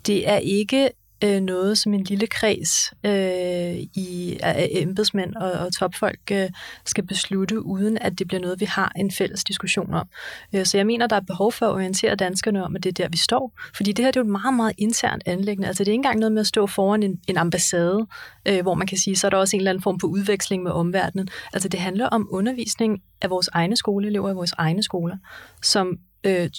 det 0.08 0.29
er 0.29 0.38
ikke 0.38 0.89
øh, 1.23 1.41
noget, 1.41 1.78
som 1.78 1.93
en 1.93 2.04
lille 2.04 2.28
kreds 2.28 2.93
øh, 3.04 3.75
i, 3.95 4.38
af 4.43 4.67
embedsmænd 4.71 5.36
og, 5.36 5.51
og 5.51 5.73
topfolk 5.73 6.32
øh, 6.32 6.49
skal 6.86 7.06
beslutte, 7.06 7.65
uden 7.65 7.97
at 8.01 8.19
det 8.19 8.28
bliver 8.28 8.41
noget, 8.41 8.60
vi 8.60 8.65
har 8.65 8.91
en 8.95 9.12
fælles 9.12 9.43
diskussion 9.43 9.93
om. 9.93 10.08
Øh, 10.54 10.65
så 10.65 10.78
jeg 10.78 10.86
mener, 10.86 11.08
der 11.08 11.15
er 11.15 11.19
behov 11.19 11.51
for 11.51 11.65
at 11.65 11.71
orientere 11.71 12.15
danskerne 12.15 12.65
om, 12.65 12.75
at 12.75 12.84
det 12.84 12.89
er 12.89 13.04
der, 13.04 13.10
vi 13.10 13.17
står. 13.17 13.51
Fordi 13.75 13.91
det 13.91 14.06
her 14.06 14.12
det 14.12 14.19
er 14.19 14.21
jo 14.21 14.25
et 14.25 14.32
meget, 14.32 14.54
meget 14.54 14.73
internt 14.78 15.23
anlæggende. 15.25 15.67
Altså 15.67 15.84
det 15.84 15.88
er 15.88 15.93
ikke 15.93 15.99
engang 15.99 16.19
noget 16.19 16.32
med 16.32 16.39
at 16.39 16.47
stå 16.47 16.67
foran 16.67 17.04
en, 17.04 17.19
en 17.28 17.38
ambassade, 17.38 18.08
øh, 18.45 18.62
hvor 18.62 18.73
man 18.73 18.88
kan 18.88 18.97
sige, 18.97 19.15
så 19.15 19.28
er 19.28 19.30
der 19.30 19.38
også 19.38 19.56
en 19.56 19.60
eller 19.60 19.71
anden 19.71 19.82
form 19.82 19.99
for 19.99 20.08
udveksling 20.08 20.63
med 20.63 20.71
omverdenen. 20.71 21.28
Altså 21.54 21.69
det 21.69 21.80
handler 21.80 22.08
om 22.08 22.28
undervisning 22.32 23.01
af 23.21 23.30
vores 23.30 23.47
egne 23.47 23.78
skoleelever 23.78 24.30
i 24.30 24.34
vores 24.34 24.54
egne 24.58 24.84
skoler, 24.84 25.17
som 25.63 25.97
øh, 26.23 26.49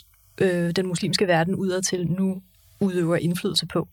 øh, 0.40 0.70
den 0.70 0.86
muslimske 0.86 1.26
verden 1.26 1.54
udad 1.54 1.82
til 1.82 2.06
nu 2.06 2.42
udøver 2.80 3.16
indflydelse 3.16 3.66
på. 3.66 3.88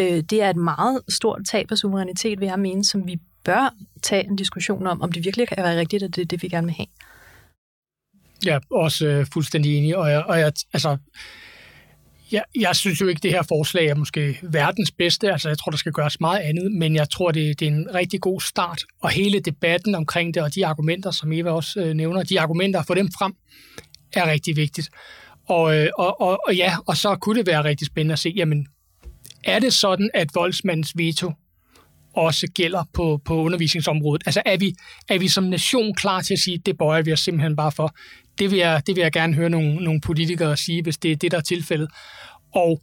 Øh, 0.00 0.22
det 0.30 0.42
er 0.42 0.50
et 0.50 0.56
meget 0.56 1.00
stort 1.08 1.40
tab 1.50 1.70
af 1.70 1.78
suverænitet, 1.78 2.40
vil 2.40 2.46
jeg 2.46 2.58
mene, 2.58 2.84
som 2.84 3.06
vi 3.06 3.16
bør 3.44 3.74
tage 4.02 4.26
en 4.26 4.36
diskussion 4.36 4.86
om, 4.86 5.02
om 5.02 5.12
det 5.12 5.24
virkelig 5.24 5.48
kan 5.48 5.64
være 5.64 5.80
rigtigt, 5.80 6.02
at 6.02 6.16
det 6.16 6.22
er 6.22 6.26
det, 6.26 6.42
vi 6.42 6.48
gerne 6.48 6.66
vil 6.66 6.74
have. 6.74 6.86
Ja, 8.46 8.58
også 8.70 9.06
øh, 9.06 9.26
fuldstændig 9.32 9.78
enig. 9.78 9.96
Og 9.96 10.10
jeg, 10.10 10.22
og 10.22 10.38
jeg, 10.38 10.52
altså, 10.72 10.96
jeg, 12.32 12.44
jeg 12.60 12.76
synes 12.76 13.00
jo 13.00 13.06
ikke, 13.06 13.20
det 13.22 13.30
her 13.30 13.42
forslag 13.42 13.86
er 13.86 13.94
måske 13.94 14.38
verdens 14.42 14.90
bedste. 14.90 15.32
Altså, 15.32 15.48
jeg 15.48 15.58
tror, 15.58 15.70
der 15.70 15.76
skal 15.76 15.92
gøres 15.92 16.20
meget 16.20 16.40
andet, 16.40 16.72
men 16.72 16.94
jeg 16.94 17.10
tror, 17.10 17.30
det, 17.30 17.60
det 17.60 17.68
er 17.68 17.72
en 17.72 17.88
rigtig 17.94 18.20
god 18.20 18.40
start. 18.40 18.82
Og 19.02 19.10
hele 19.10 19.40
debatten 19.40 19.94
omkring 19.94 20.34
det, 20.34 20.42
og 20.42 20.54
de 20.54 20.66
argumenter, 20.66 21.10
som 21.10 21.32
Eva 21.32 21.50
også 21.50 21.80
øh, 21.80 21.94
nævner, 21.94 22.22
de 22.22 22.40
argumenter, 22.40 22.80
at 22.80 22.86
få 22.86 22.94
dem 22.94 23.08
frem, 23.18 23.34
er 24.12 24.30
rigtig 24.30 24.56
vigtigt. 24.56 24.90
Og, 25.48 25.76
øh, 25.76 25.88
og, 25.98 26.20
og, 26.20 26.38
og 26.46 26.56
ja, 26.56 26.76
og 26.86 26.96
så 26.96 27.16
kunne 27.16 27.38
det 27.38 27.46
være 27.46 27.64
rigtig 27.64 27.86
spændende 27.86 28.12
at 28.12 28.18
se, 28.18 28.32
jamen, 28.36 28.66
er 29.44 29.58
det 29.58 29.72
sådan, 29.72 30.10
at 30.14 30.28
voldsmandens 30.34 30.92
veto 30.96 31.32
også 32.14 32.46
gælder 32.54 32.84
på, 32.92 33.20
på 33.24 33.34
undervisningsområdet? 33.34 34.22
Altså 34.26 34.42
er 34.46 34.56
vi, 34.56 34.74
er 35.08 35.18
vi 35.18 35.28
som 35.28 35.44
nation 35.44 35.94
klar 35.94 36.20
til 36.20 36.34
at 36.34 36.40
sige, 36.40 36.58
det 36.58 36.78
bøjer 36.78 37.02
vi 37.02 37.12
os 37.12 37.20
simpelthen 37.20 37.56
bare 37.56 37.72
for? 37.72 37.94
Det 38.38 38.50
vil 38.50 38.58
jeg, 38.58 38.82
det 38.86 38.96
vil 38.96 39.02
jeg 39.02 39.12
gerne 39.12 39.34
høre 39.34 39.50
nogle, 39.50 39.74
nogle 39.74 40.00
politikere 40.00 40.56
sige, 40.56 40.82
hvis 40.82 40.96
det 40.96 41.12
er 41.12 41.16
det, 41.16 41.30
der 41.30 41.38
er 41.38 41.42
tilfældet. 41.42 41.88
Og 42.54 42.82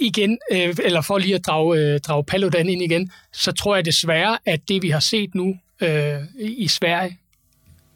igen, 0.00 0.38
øh, 0.52 0.76
eller 0.84 1.00
for 1.00 1.18
lige 1.18 1.34
at 1.34 1.46
drage, 1.46 1.80
øh, 1.80 2.00
drage 2.00 2.24
Paludan 2.24 2.68
ind 2.68 2.82
igen, 2.82 3.10
så 3.32 3.52
tror 3.52 3.74
jeg 3.74 3.84
desværre, 3.84 4.38
at 4.46 4.68
det 4.68 4.82
vi 4.82 4.90
har 4.90 5.00
set 5.00 5.34
nu 5.34 5.54
øh, 5.80 6.20
i 6.38 6.68
Sverige, 6.68 7.18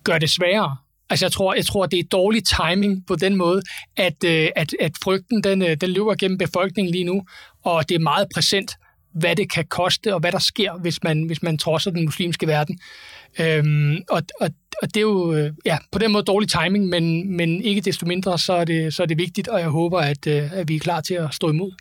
gør 0.04 0.18
det 0.18 0.30
sværere. 0.30 0.76
Altså 1.12 1.24
jeg 1.24 1.32
tror, 1.32 1.54
jeg 1.54 1.66
tror, 1.66 1.86
det 1.86 1.98
er 1.98 2.04
dårlig 2.12 2.42
timing 2.44 3.06
på 3.06 3.16
den 3.16 3.36
måde, 3.36 3.62
at, 3.96 4.24
øh, 4.24 4.48
at, 4.56 4.74
at 4.80 4.92
frygten 5.04 5.44
den, 5.44 5.62
øh, 5.62 5.76
den 5.80 5.90
løber 5.90 6.14
gennem 6.14 6.38
befolkningen 6.38 6.92
lige 6.92 7.04
nu, 7.04 7.22
og 7.64 7.88
det 7.88 7.94
er 7.94 7.98
meget 7.98 8.28
præsent, 8.34 8.76
hvad 9.14 9.36
det 9.36 9.52
kan 9.52 9.64
koste, 9.64 10.14
og 10.14 10.20
hvad 10.20 10.32
der 10.32 10.38
sker, 10.38 10.72
hvis 10.72 11.02
man, 11.02 11.22
hvis 11.22 11.42
man 11.42 11.58
trodser 11.58 11.90
den 11.90 12.04
muslimske 12.04 12.46
verden. 12.46 12.78
Øhm, 13.40 13.96
og, 14.10 14.22
og, 14.40 14.48
og 14.82 14.88
det 14.88 14.96
er 14.96 15.00
jo 15.00 15.34
øh, 15.34 15.52
ja, 15.64 15.78
på 15.92 15.98
den 15.98 16.12
måde 16.12 16.24
dårlig 16.24 16.48
timing, 16.48 16.86
men, 16.86 17.36
men 17.36 17.62
ikke 17.62 17.80
desto 17.80 18.06
mindre, 18.06 18.38
så 18.38 18.52
er, 18.52 18.64
det, 18.64 18.94
så 18.94 19.02
er 19.02 19.06
det 19.06 19.18
vigtigt, 19.18 19.48
og 19.48 19.60
jeg 19.60 19.68
håber, 19.68 20.00
at, 20.00 20.26
at 20.26 20.68
vi 20.68 20.76
er 20.76 20.80
klar 20.80 21.00
til 21.00 21.14
at 21.14 21.34
stå 21.34 21.50
imod 21.50 21.72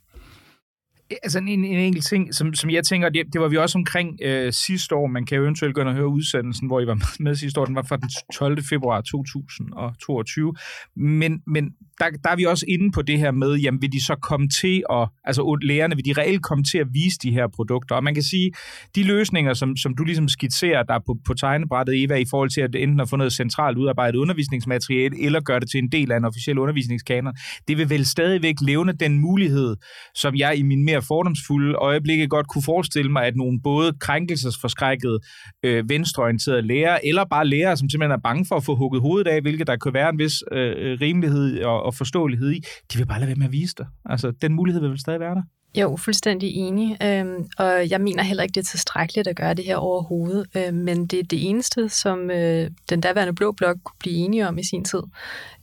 altså 1.23 1.39
en, 1.39 1.47
en 1.47 1.65
enkelt 1.65 2.05
ting, 2.05 2.35
som, 2.35 2.53
som 2.53 2.69
jeg 2.69 2.83
tænker, 2.83 3.09
det, 3.09 3.25
det 3.33 3.41
var 3.41 3.47
vi 3.47 3.57
også 3.57 3.77
omkring 3.77 4.19
øh, 4.23 4.53
sidste 4.53 4.95
år. 4.95 5.07
Man 5.07 5.25
kan 5.25 5.37
jo 5.37 5.43
eventuelt 5.43 5.75
gå 5.75 5.81
og 5.81 5.93
høre 5.93 6.07
udsendelsen, 6.07 6.67
hvor 6.67 6.79
I 6.79 6.87
var 6.87 6.97
med, 7.19 7.35
sidste 7.35 7.59
år. 7.59 7.65
Den 7.65 7.75
var 7.75 7.85
fra 7.89 7.97
den 7.97 8.09
12. 8.33 8.63
februar 8.63 9.01
2022. 9.01 10.53
Men, 10.95 11.41
men 11.47 11.71
der, 11.99 12.09
der 12.23 12.29
er 12.29 12.35
vi 12.35 12.45
også 12.45 12.65
inde 12.67 12.91
på 12.91 13.01
det 13.01 13.19
her 13.19 13.31
med, 13.31 13.55
jamen 13.55 13.81
vil 13.81 13.91
de 13.91 14.05
så 14.05 14.15
komme 14.15 14.49
til 14.49 14.83
at, 14.89 15.09
altså 15.23 15.57
lærerne, 15.61 15.95
vil 15.95 16.05
de 16.05 16.13
reelt 16.21 16.43
komme 16.43 16.63
til 16.63 16.77
at 16.77 16.87
vise 16.93 17.17
de 17.23 17.31
her 17.31 17.47
produkter? 17.47 17.95
Og 17.95 18.03
man 18.03 18.13
kan 18.13 18.23
sige, 18.23 18.51
de 18.95 19.03
løsninger, 19.03 19.53
som, 19.53 19.77
som 19.77 19.95
du 19.95 20.03
ligesom 20.03 20.27
skitserer, 20.27 20.83
der 20.83 20.99
på, 21.05 21.17
på 21.25 21.33
tegnebrættet, 21.33 22.03
Eva, 22.03 22.15
i 22.15 22.25
forhold 22.29 22.49
til 22.49 22.61
at 22.61 22.75
enten 22.75 22.99
at 22.99 23.09
få 23.09 23.15
noget 23.15 23.33
centralt 23.33 23.77
udarbejdet 23.77 24.17
undervisningsmateriale, 24.19 25.25
eller 25.25 25.39
gøre 25.39 25.59
det 25.59 25.69
til 25.69 25.77
en 25.77 25.91
del 25.91 26.11
af 26.11 26.17
en 26.17 26.25
officiel 26.25 26.57
undervisningskanon, 26.57 27.33
det 27.67 27.77
vil 27.77 27.89
vel 27.89 28.05
stadigvæk 28.05 28.55
levne 28.61 28.93
den 28.93 29.19
mulighed, 29.19 29.75
som 30.15 30.35
jeg 30.35 30.57
i 30.57 30.61
min 30.61 30.85
mere 30.85 31.00
fordomsfulde 31.01 31.75
øjeblikke 31.75 32.27
godt 32.27 32.47
kunne 32.47 32.63
forestille 32.63 33.11
mig, 33.11 33.25
at 33.25 33.35
nogle 33.35 33.59
både 33.63 33.93
krænkelsesforskrækkede 33.99 35.19
øh, 35.63 35.89
venstreorienterede 35.89 36.61
lærere, 36.61 37.05
eller 37.05 37.25
bare 37.25 37.47
lærere, 37.47 37.77
som 37.77 37.89
simpelthen 37.89 38.11
er 38.11 38.21
bange 38.23 38.45
for 38.45 38.55
at 38.55 38.63
få 38.63 38.75
hugget 38.75 39.01
hovedet 39.01 39.27
af, 39.27 39.41
hvilket 39.41 39.67
der 39.67 39.75
kan 39.75 39.93
være 39.93 40.09
en 40.09 40.19
vis 40.19 40.43
øh, 40.51 40.97
rimelighed 41.01 41.63
og, 41.63 41.83
og 41.83 41.95
forståelighed 41.95 42.51
i, 42.51 42.59
de 42.93 42.97
vil 42.97 43.05
bare 43.05 43.19
lade 43.19 43.27
være 43.27 43.35
med 43.35 43.45
at 43.45 43.51
vise 43.51 43.75
det. 43.77 43.87
Altså, 44.05 44.31
den 44.41 44.53
mulighed 44.53 44.81
vil 44.81 44.89
vel 44.89 44.99
stadig 44.99 45.19
være 45.19 45.35
der? 45.35 45.43
Jo, 45.75 45.97
fuldstændig 45.97 46.55
enig. 46.55 46.97
Øhm, 47.03 47.49
og 47.57 47.89
jeg 47.89 48.01
mener 48.01 48.23
heller 48.23 48.43
ikke, 48.43 48.53
det 48.53 48.61
er 48.61 48.69
tilstrækkeligt 48.69 49.27
at 49.27 49.35
gøre 49.35 49.53
det 49.53 49.65
her 49.65 49.75
overhovedet. 49.75 50.45
Øhm, 50.55 50.77
men 50.77 51.07
det 51.07 51.19
er 51.19 51.23
det 51.23 51.49
eneste, 51.49 51.89
som 51.89 52.31
øh, 52.31 52.71
den 52.89 53.01
daværende 53.01 53.33
blå 53.33 53.51
blok 53.51 53.77
kunne 53.83 53.97
blive 53.99 54.15
enige 54.15 54.47
om 54.47 54.57
i 54.57 54.63
sin 54.63 54.85
tid. 54.85 55.01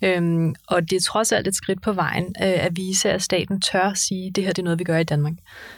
Øhm, 0.03 0.55
og 0.69 0.91
det 0.91 0.97
er 0.97 1.01
trods 1.01 1.33
alt 1.33 1.49
et 1.49 1.55
skridt 1.55 1.83
på 1.83 1.93
vejen 1.93 2.25
øh, 2.25 2.65
at 2.67 2.77
vise, 2.77 3.11
at 3.11 3.23
staten 3.23 3.61
tør 3.61 3.95
sige, 3.95 4.27
at 4.27 4.37
det 4.37 4.45
her 4.45 4.53
det 4.53 4.63
er 4.63 4.65
noget, 4.65 4.79
vi 4.79 4.85
gør 4.85 4.99
i 4.99 5.05
Danmark. 5.05 5.35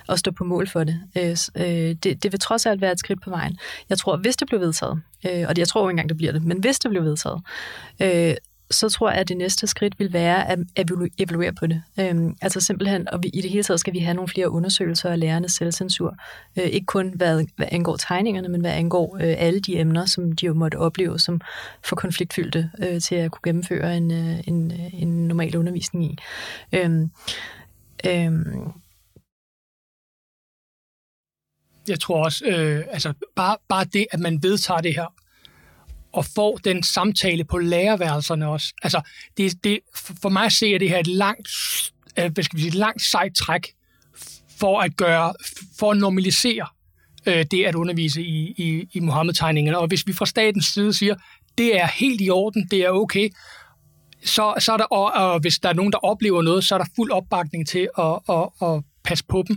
Og 0.09 0.19
stå 0.19 0.31
på 0.31 0.45
mål 0.45 0.69
for 0.69 0.85
det. 0.85 1.01
Øh, 1.17 1.37
øh 1.57 1.65
det. 2.03 2.23
Det 2.23 2.33
vil 2.33 2.41
trods 2.41 2.67
alt 2.67 2.81
være 2.81 2.93
et 2.93 2.99
skridt 2.99 3.23
på 3.23 3.31
vejen. 3.31 3.59
Jeg 3.89 3.99
tror, 3.99 4.17
hvis 4.17 4.37
det 4.37 4.49
blev 4.49 4.61
vedtaget, 4.61 5.03
øh, 5.27 5.45
og 5.49 5.59
jeg 5.59 5.69
tror 5.69 5.83
ikke 5.83 5.91
engang, 5.91 6.09
det 6.09 6.17
bliver 6.17 6.33
det, 6.33 6.45
men 6.45 6.59
hvis 6.61 6.79
det 6.79 6.91
blev 6.91 7.05
vedtaget, 7.05 7.43
øh, 8.01 8.35
så 8.71 8.89
tror 8.89 9.11
jeg, 9.11 9.21
at 9.21 9.29
det 9.29 9.37
næste 9.37 9.67
skridt 9.67 9.99
vil 9.99 10.13
være 10.13 10.51
at 10.51 10.59
evaluere 11.19 11.53
på 11.53 11.67
det. 11.67 11.83
Øhm, 12.01 12.37
altså 12.41 12.61
simpelthen, 12.61 13.09
og 13.09 13.23
vi, 13.23 13.29
i 13.29 13.41
det 13.41 13.51
hele 13.51 13.63
taget 13.63 13.81
skal 13.81 13.93
vi 13.93 13.99
have 13.99 14.15
nogle 14.15 14.29
flere 14.29 14.51
undersøgelser 14.51 15.11
af 15.11 15.21
lærernes 15.21 15.53
selvcensur. 15.53 16.17
Øh, 16.59 16.65
ikke 16.65 16.87
kun 16.87 17.13
hvad, 17.17 17.45
hvad 17.57 17.67
angår 17.71 17.97
tegningerne, 17.97 18.49
men 18.49 18.61
hvad 18.61 18.73
angår 18.73 19.17
øh, 19.17 19.35
alle 19.39 19.61
de 19.61 19.79
emner, 19.79 20.07
som 20.07 20.33
de 20.33 20.47
jo 20.47 20.55
måtte 20.55 20.77
opleve 20.77 21.19
som 21.19 21.41
for 21.85 21.97
konfliktfyldte 21.97 22.71
øh, 22.79 23.01
til 23.01 23.15
at 23.15 23.31
kunne 23.31 23.43
gennemføre 23.45 23.97
en, 23.97 24.11
øh, 24.11 24.49
en, 24.49 24.73
øh, 24.73 25.03
en 25.03 25.29
normal 25.29 25.57
undervisning 25.57 26.05
i. 26.05 26.19
Øhm, 26.73 27.11
øhm, 28.07 28.73
jeg 31.89 32.01
tror 32.01 32.25
også, 32.25 32.45
øh, 32.47 32.85
altså 32.91 33.13
bare, 33.37 33.57
bare 33.69 33.85
det, 33.85 34.07
at 34.11 34.21
man 34.21 34.43
vedtager 34.43 34.81
det 34.81 34.95
her, 34.95 35.15
og 36.13 36.25
får 36.25 36.57
den 36.57 36.83
samtale 36.83 37.45
på 37.45 37.59
lærerværelserne 37.59 38.49
også. 38.49 38.75
Altså, 38.83 39.01
det, 39.37 39.65
det, 39.65 39.79
for 40.23 40.29
mig 40.29 40.53
ser 40.53 40.79
det 40.79 40.89
her 40.89 40.99
et 40.99 41.07
langt, 41.07 41.49
øh, 42.19 42.33
hvad 42.33 42.45
skal 42.45 42.57
vi 42.57 42.63
sige, 42.63 42.69
et 42.69 42.75
langt 42.75 43.03
sejt 43.03 43.33
træk 43.35 43.67
for 44.59 44.81
at 44.81 44.97
gøre, 44.97 45.35
for 45.79 45.91
at 45.91 45.99
normalisere 45.99 46.67
øh, 47.27 47.45
det 47.51 47.65
at 47.65 47.75
undervise 47.75 48.23
i, 48.23 48.55
i, 48.57 48.89
i 48.93 49.01
Mohammed-tegningerne. 49.01 49.79
Og 49.79 49.87
hvis 49.87 50.07
vi 50.07 50.13
fra 50.13 50.27
statens 50.27 50.67
side 50.67 50.93
siger, 50.93 51.15
det 51.59 51.81
er 51.81 51.87
helt 51.87 52.21
i 52.21 52.31
orden, 52.31 52.69
det 52.71 52.79
er 52.79 52.91
okay, 52.91 53.29
så, 54.25 54.55
så 54.59 54.73
er 54.73 54.77
der, 54.77 54.85
og, 54.85 55.33
og 55.33 55.41
hvis 55.41 55.59
der 55.59 55.69
er 55.69 55.73
nogen, 55.73 55.93
der 55.93 55.99
oplever 55.99 56.43
noget, 56.43 56.65
så 56.65 56.75
er 56.75 56.79
der 56.79 56.87
fuld 56.97 57.11
opbakning 57.11 57.69
til 57.69 57.89
at, 57.99 58.19
at, 58.29 58.49
at 58.63 58.83
passe 59.05 59.25
på 59.29 59.45
dem, 59.49 59.57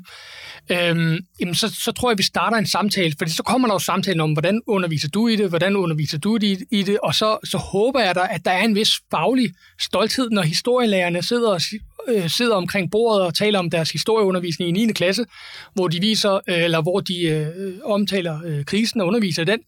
øhm, 0.71 1.17
jamen 1.39 1.55
så, 1.55 1.75
så 1.83 1.91
tror 1.91 2.11
jeg, 2.11 2.17
vi 2.17 2.23
starter 2.23 2.57
en 2.57 2.67
samtale, 2.67 3.13
for 3.19 3.29
så 3.29 3.43
kommer 3.43 3.67
der 3.67 3.75
jo 3.75 3.79
samtalen 3.79 4.21
om, 4.21 4.33
hvordan 4.33 4.61
underviser 4.67 5.09
du 5.09 5.27
i 5.27 5.35
det, 5.35 5.49
hvordan 5.49 5.75
underviser 5.75 6.17
du 6.17 6.37
i, 6.41 6.57
i 6.71 6.83
det, 6.83 6.97
og 7.03 7.15
så, 7.15 7.37
så 7.43 7.57
håber 7.57 7.99
jeg 7.99 8.15
da, 8.15 8.27
at 8.29 8.45
der 8.45 8.51
er 8.51 8.63
en 8.63 8.75
vis 8.75 8.91
faglig 9.11 9.51
stolthed, 9.79 10.29
når 10.29 10.41
historielærerne 10.41 11.21
sidder, 11.21 11.49
og, 11.49 11.61
øh, 12.07 12.29
sidder 12.29 12.55
omkring 12.55 12.91
bordet 12.91 13.21
og 13.21 13.33
taler 13.33 13.59
om 13.59 13.69
deres 13.69 13.91
historieundervisning 13.91 14.77
i 14.77 14.85
9. 14.85 14.93
klasse, 14.93 15.25
hvor 15.73 15.87
de 15.87 15.99
viser, 15.99 16.33
øh, 16.33 16.63
eller 16.63 16.81
hvor 16.81 16.99
de 16.99 17.21
øh, 17.21 17.73
omtaler 17.83 18.39
øh, 18.45 18.65
krisen 18.65 19.01
og 19.01 19.07
underviser 19.07 19.43
den, 19.43 19.59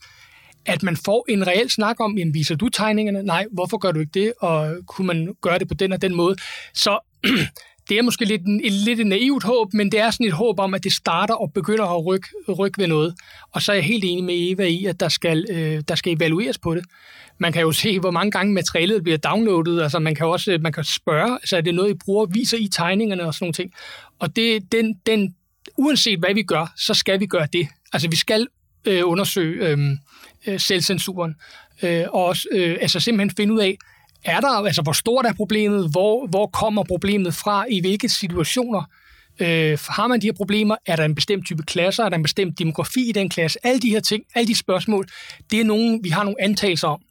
at 0.65 0.84
man 0.84 0.97
får 0.97 1.26
en 1.30 1.47
reel 1.47 1.69
snak 1.69 1.99
om, 1.99 2.17
jamen, 2.17 2.34
viser 2.34 2.55
du 2.55 2.69
tegningerne? 2.69 3.23
Nej, 3.23 3.45
hvorfor 3.51 3.78
gør 3.78 3.91
du 3.91 3.99
ikke 3.99 4.11
det? 4.13 4.34
Og 4.39 4.78
kunne 4.88 5.07
man 5.07 5.36
gøre 5.41 5.59
det 5.59 5.67
på 5.67 5.73
den 5.73 5.93
og 5.93 6.01
den 6.01 6.15
måde? 6.15 6.36
Så 6.73 6.99
det 7.89 7.97
er 7.97 8.01
måske 8.01 8.25
lidt, 8.25 8.41
en, 8.41 8.61
lidt 8.63 8.99
et 8.99 9.07
naivt 9.07 9.43
håb, 9.43 9.73
men 9.73 9.91
det 9.91 9.99
er 9.99 10.11
sådan 10.11 10.25
et 10.25 10.33
håb 10.33 10.59
om, 10.59 10.73
at 10.73 10.83
det 10.83 10.93
starter 10.93 11.33
og 11.33 11.53
begynder 11.53 11.86
at 11.86 12.05
rykke, 12.05 12.27
rykke 12.59 12.81
ved 12.81 12.88
noget. 12.88 13.15
Og 13.51 13.61
så 13.61 13.71
er 13.71 13.75
jeg 13.75 13.86
helt 13.86 14.03
enig 14.07 14.23
med 14.23 14.51
Eva 14.51 14.63
i, 14.63 14.86
at 14.86 14.99
der 14.99 15.09
skal, 15.09 15.45
øh, 15.49 15.81
der 15.88 15.95
skal 15.95 16.13
evalueres 16.13 16.57
på 16.57 16.75
det. 16.75 16.86
Man 17.38 17.53
kan 17.53 17.61
jo 17.61 17.71
se, 17.71 17.99
hvor 17.99 18.11
mange 18.11 18.31
gange 18.31 18.53
materialet 18.53 19.03
bliver 19.03 19.17
downloadet. 19.17 19.81
Altså 19.81 19.99
man 19.99 20.15
kan 20.15 20.25
også 20.25 20.51
øh, 20.51 20.61
man 20.61 20.73
kan 20.73 20.83
spørge, 20.83 21.31
altså 21.31 21.57
er 21.57 21.61
det 21.61 21.75
noget, 21.75 21.91
I 21.91 21.97
bruger, 22.05 22.25
viser 22.25 22.57
i 22.57 22.67
tegningerne 22.67 23.25
og 23.25 23.33
sådan 23.33 23.43
nogle 23.45 23.53
ting. 23.53 23.73
Og 24.19 24.36
det, 24.36 24.71
den, 24.71 24.93
den, 25.05 25.36
uanset 25.77 26.19
hvad 26.19 26.33
vi 26.33 26.43
gør, 26.43 26.73
så 26.77 26.93
skal 26.93 27.19
vi 27.19 27.25
gøre 27.25 27.47
det. 27.53 27.67
Altså 27.93 28.09
vi 28.09 28.15
skal 28.15 28.47
øh, 28.86 29.01
undersøge 29.05 29.67
øhm, 29.67 29.97
øh, 30.47 30.59
selvcensuren. 30.59 31.36
Øh, 31.83 32.03
og 32.09 32.25
også 32.25 32.47
øh, 32.51 32.77
altså 32.81 32.99
simpelthen 32.99 33.36
finde 33.38 33.53
ud 33.53 33.59
af, 33.59 33.77
er 34.26 34.39
der, 34.39 34.47
altså 34.47 34.82
hvor 34.82 34.91
stort 34.91 35.26
er 35.26 35.34
problemet, 35.34 35.91
hvor, 35.91 36.28
hvor 36.28 36.47
kommer 36.47 36.84
problemet 36.84 37.34
fra, 37.34 37.65
i 37.69 37.80
hvilke 37.80 38.09
situationer 38.09 38.84
øh, 39.39 39.78
har 39.89 40.07
man 40.07 40.21
de 40.21 40.28
her 40.28 40.34
problemer, 40.34 40.76
er 40.86 40.95
der 40.95 41.05
en 41.05 41.15
bestemt 41.15 41.45
type 41.45 41.63
klasser, 41.63 42.03
er 42.03 42.09
der 42.09 42.17
en 42.17 42.23
bestemt 42.23 42.59
demografi 42.59 43.09
i 43.09 43.11
den 43.11 43.30
klasse, 43.30 43.59
alle 43.63 43.80
de 43.80 43.89
her 43.89 43.99
ting, 43.99 44.23
alle 44.36 44.47
de 44.47 44.55
spørgsmål, 44.55 45.05
det 45.51 45.59
er 45.59 45.63
nogen, 45.63 46.03
vi 46.03 46.09
har 46.09 46.23
nogle 46.23 46.41
antagelser 46.41 46.88
om. 46.88 47.01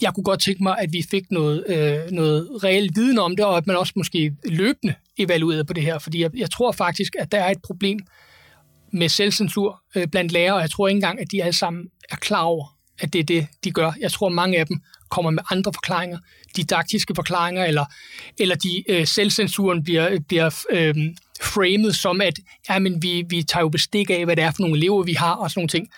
Jeg 0.00 0.14
kunne 0.14 0.24
godt 0.24 0.40
tænke 0.40 0.62
mig, 0.62 0.78
at 0.78 0.92
vi 0.92 1.04
fik 1.10 1.24
noget, 1.30 1.64
øh, 1.68 2.10
noget 2.10 2.64
reelt 2.64 2.96
viden 2.96 3.18
om 3.18 3.36
det, 3.36 3.44
og 3.44 3.56
at 3.56 3.66
man 3.66 3.76
også 3.76 3.92
måske 3.96 4.32
løbende 4.44 4.94
evaluerede 5.18 5.64
på 5.64 5.72
det 5.72 5.82
her, 5.82 5.98
fordi 5.98 6.22
jeg, 6.22 6.30
jeg 6.36 6.50
tror 6.50 6.72
faktisk, 6.72 7.12
at 7.18 7.32
der 7.32 7.38
er 7.38 7.50
et 7.50 7.62
problem 7.64 7.98
med 8.92 9.08
selvcensur 9.08 9.82
øh, 9.94 10.06
blandt 10.06 10.32
lærere, 10.32 10.54
og 10.54 10.60
jeg 10.60 10.70
tror 10.70 10.88
ikke 10.88 10.96
engang, 10.96 11.20
at 11.20 11.32
de 11.32 11.42
alle 11.42 11.52
sammen 11.52 11.84
er 12.10 12.16
klar 12.16 12.42
over, 12.42 12.76
at 13.00 13.12
det 13.12 13.18
er 13.18 13.24
det, 13.24 13.46
de 13.64 13.70
gør. 13.70 13.92
Jeg 14.00 14.12
tror, 14.12 14.28
mange 14.28 14.58
af 14.58 14.66
dem 14.66 14.80
kommer 15.08 15.30
med 15.30 15.42
andre 15.50 15.72
forklaringer, 15.72 16.18
didaktiske 16.56 17.14
forklaringer, 17.14 17.64
eller, 17.64 17.84
eller 18.38 18.54
de 18.54 18.84
øh, 18.88 19.06
selvcensuren 19.06 19.84
bliver, 19.84 20.18
bliver 20.28 20.64
øh, 20.70 20.94
framet 21.42 21.96
som, 21.96 22.20
at 22.20 22.38
jamen, 22.70 23.02
vi, 23.02 23.24
vi 23.28 23.42
tager 23.42 23.62
jo 23.62 23.68
bestik 23.68 24.10
af, 24.10 24.24
hvad 24.24 24.36
det 24.36 24.44
er 24.44 24.50
for 24.50 24.62
nogle 24.62 24.76
elever, 24.76 25.02
vi 25.02 25.12
har, 25.12 25.32
og 25.32 25.50
sådan 25.50 25.60
nogle 25.60 25.68
ting. 25.68 25.88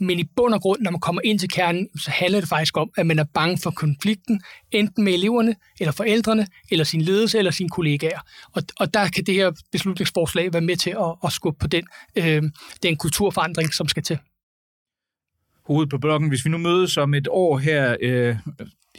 Men 0.00 0.18
i 0.18 0.24
bund 0.36 0.54
og 0.54 0.60
grund, 0.60 0.80
når 0.80 0.90
man 0.90 1.00
kommer 1.00 1.22
ind 1.24 1.38
til 1.38 1.48
kernen, 1.48 1.88
så 1.98 2.10
handler 2.10 2.40
det 2.40 2.48
faktisk 2.48 2.76
om, 2.76 2.90
at 2.96 3.06
man 3.06 3.18
er 3.18 3.24
bange 3.24 3.58
for 3.58 3.70
konflikten, 3.70 4.40
enten 4.70 5.04
med 5.04 5.12
eleverne, 5.12 5.54
eller 5.80 5.92
forældrene, 5.92 6.46
eller 6.70 6.84
sin 6.84 7.02
ledelse, 7.02 7.38
eller 7.38 7.50
sine 7.50 7.68
kollegaer. 7.68 8.20
Og, 8.52 8.62
og 8.80 8.94
der 8.94 9.08
kan 9.08 9.24
det 9.24 9.34
her 9.34 9.50
beslutningsforslag 9.72 10.52
være 10.52 10.62
med 10.62 10.76
til 10.76 10.90
at, 10.90 11.14
at 11.24 11.32
skubbe 11.32 11.58
på 11.58 11.66
den, 11.66 11.84
øh, 12.16 12.42
den 12.82 12.96
kulturforandring, 12.96 13.74
som 13.74 13.88
skal 13.88 14.02
til 14.02 14.18
hovedet 15.68 15.90
på 15.90 15.98
blokken. 15.98 16.28
Hvis 16.28 16.44
vi 16.44 16.50
nu 16.50 16.58
mødes 16.58 16.96
om 16.96 17.14
et 17.14 17.28
år 17.30 17.58
her 17.58 17.96
øh, 18.02 18.36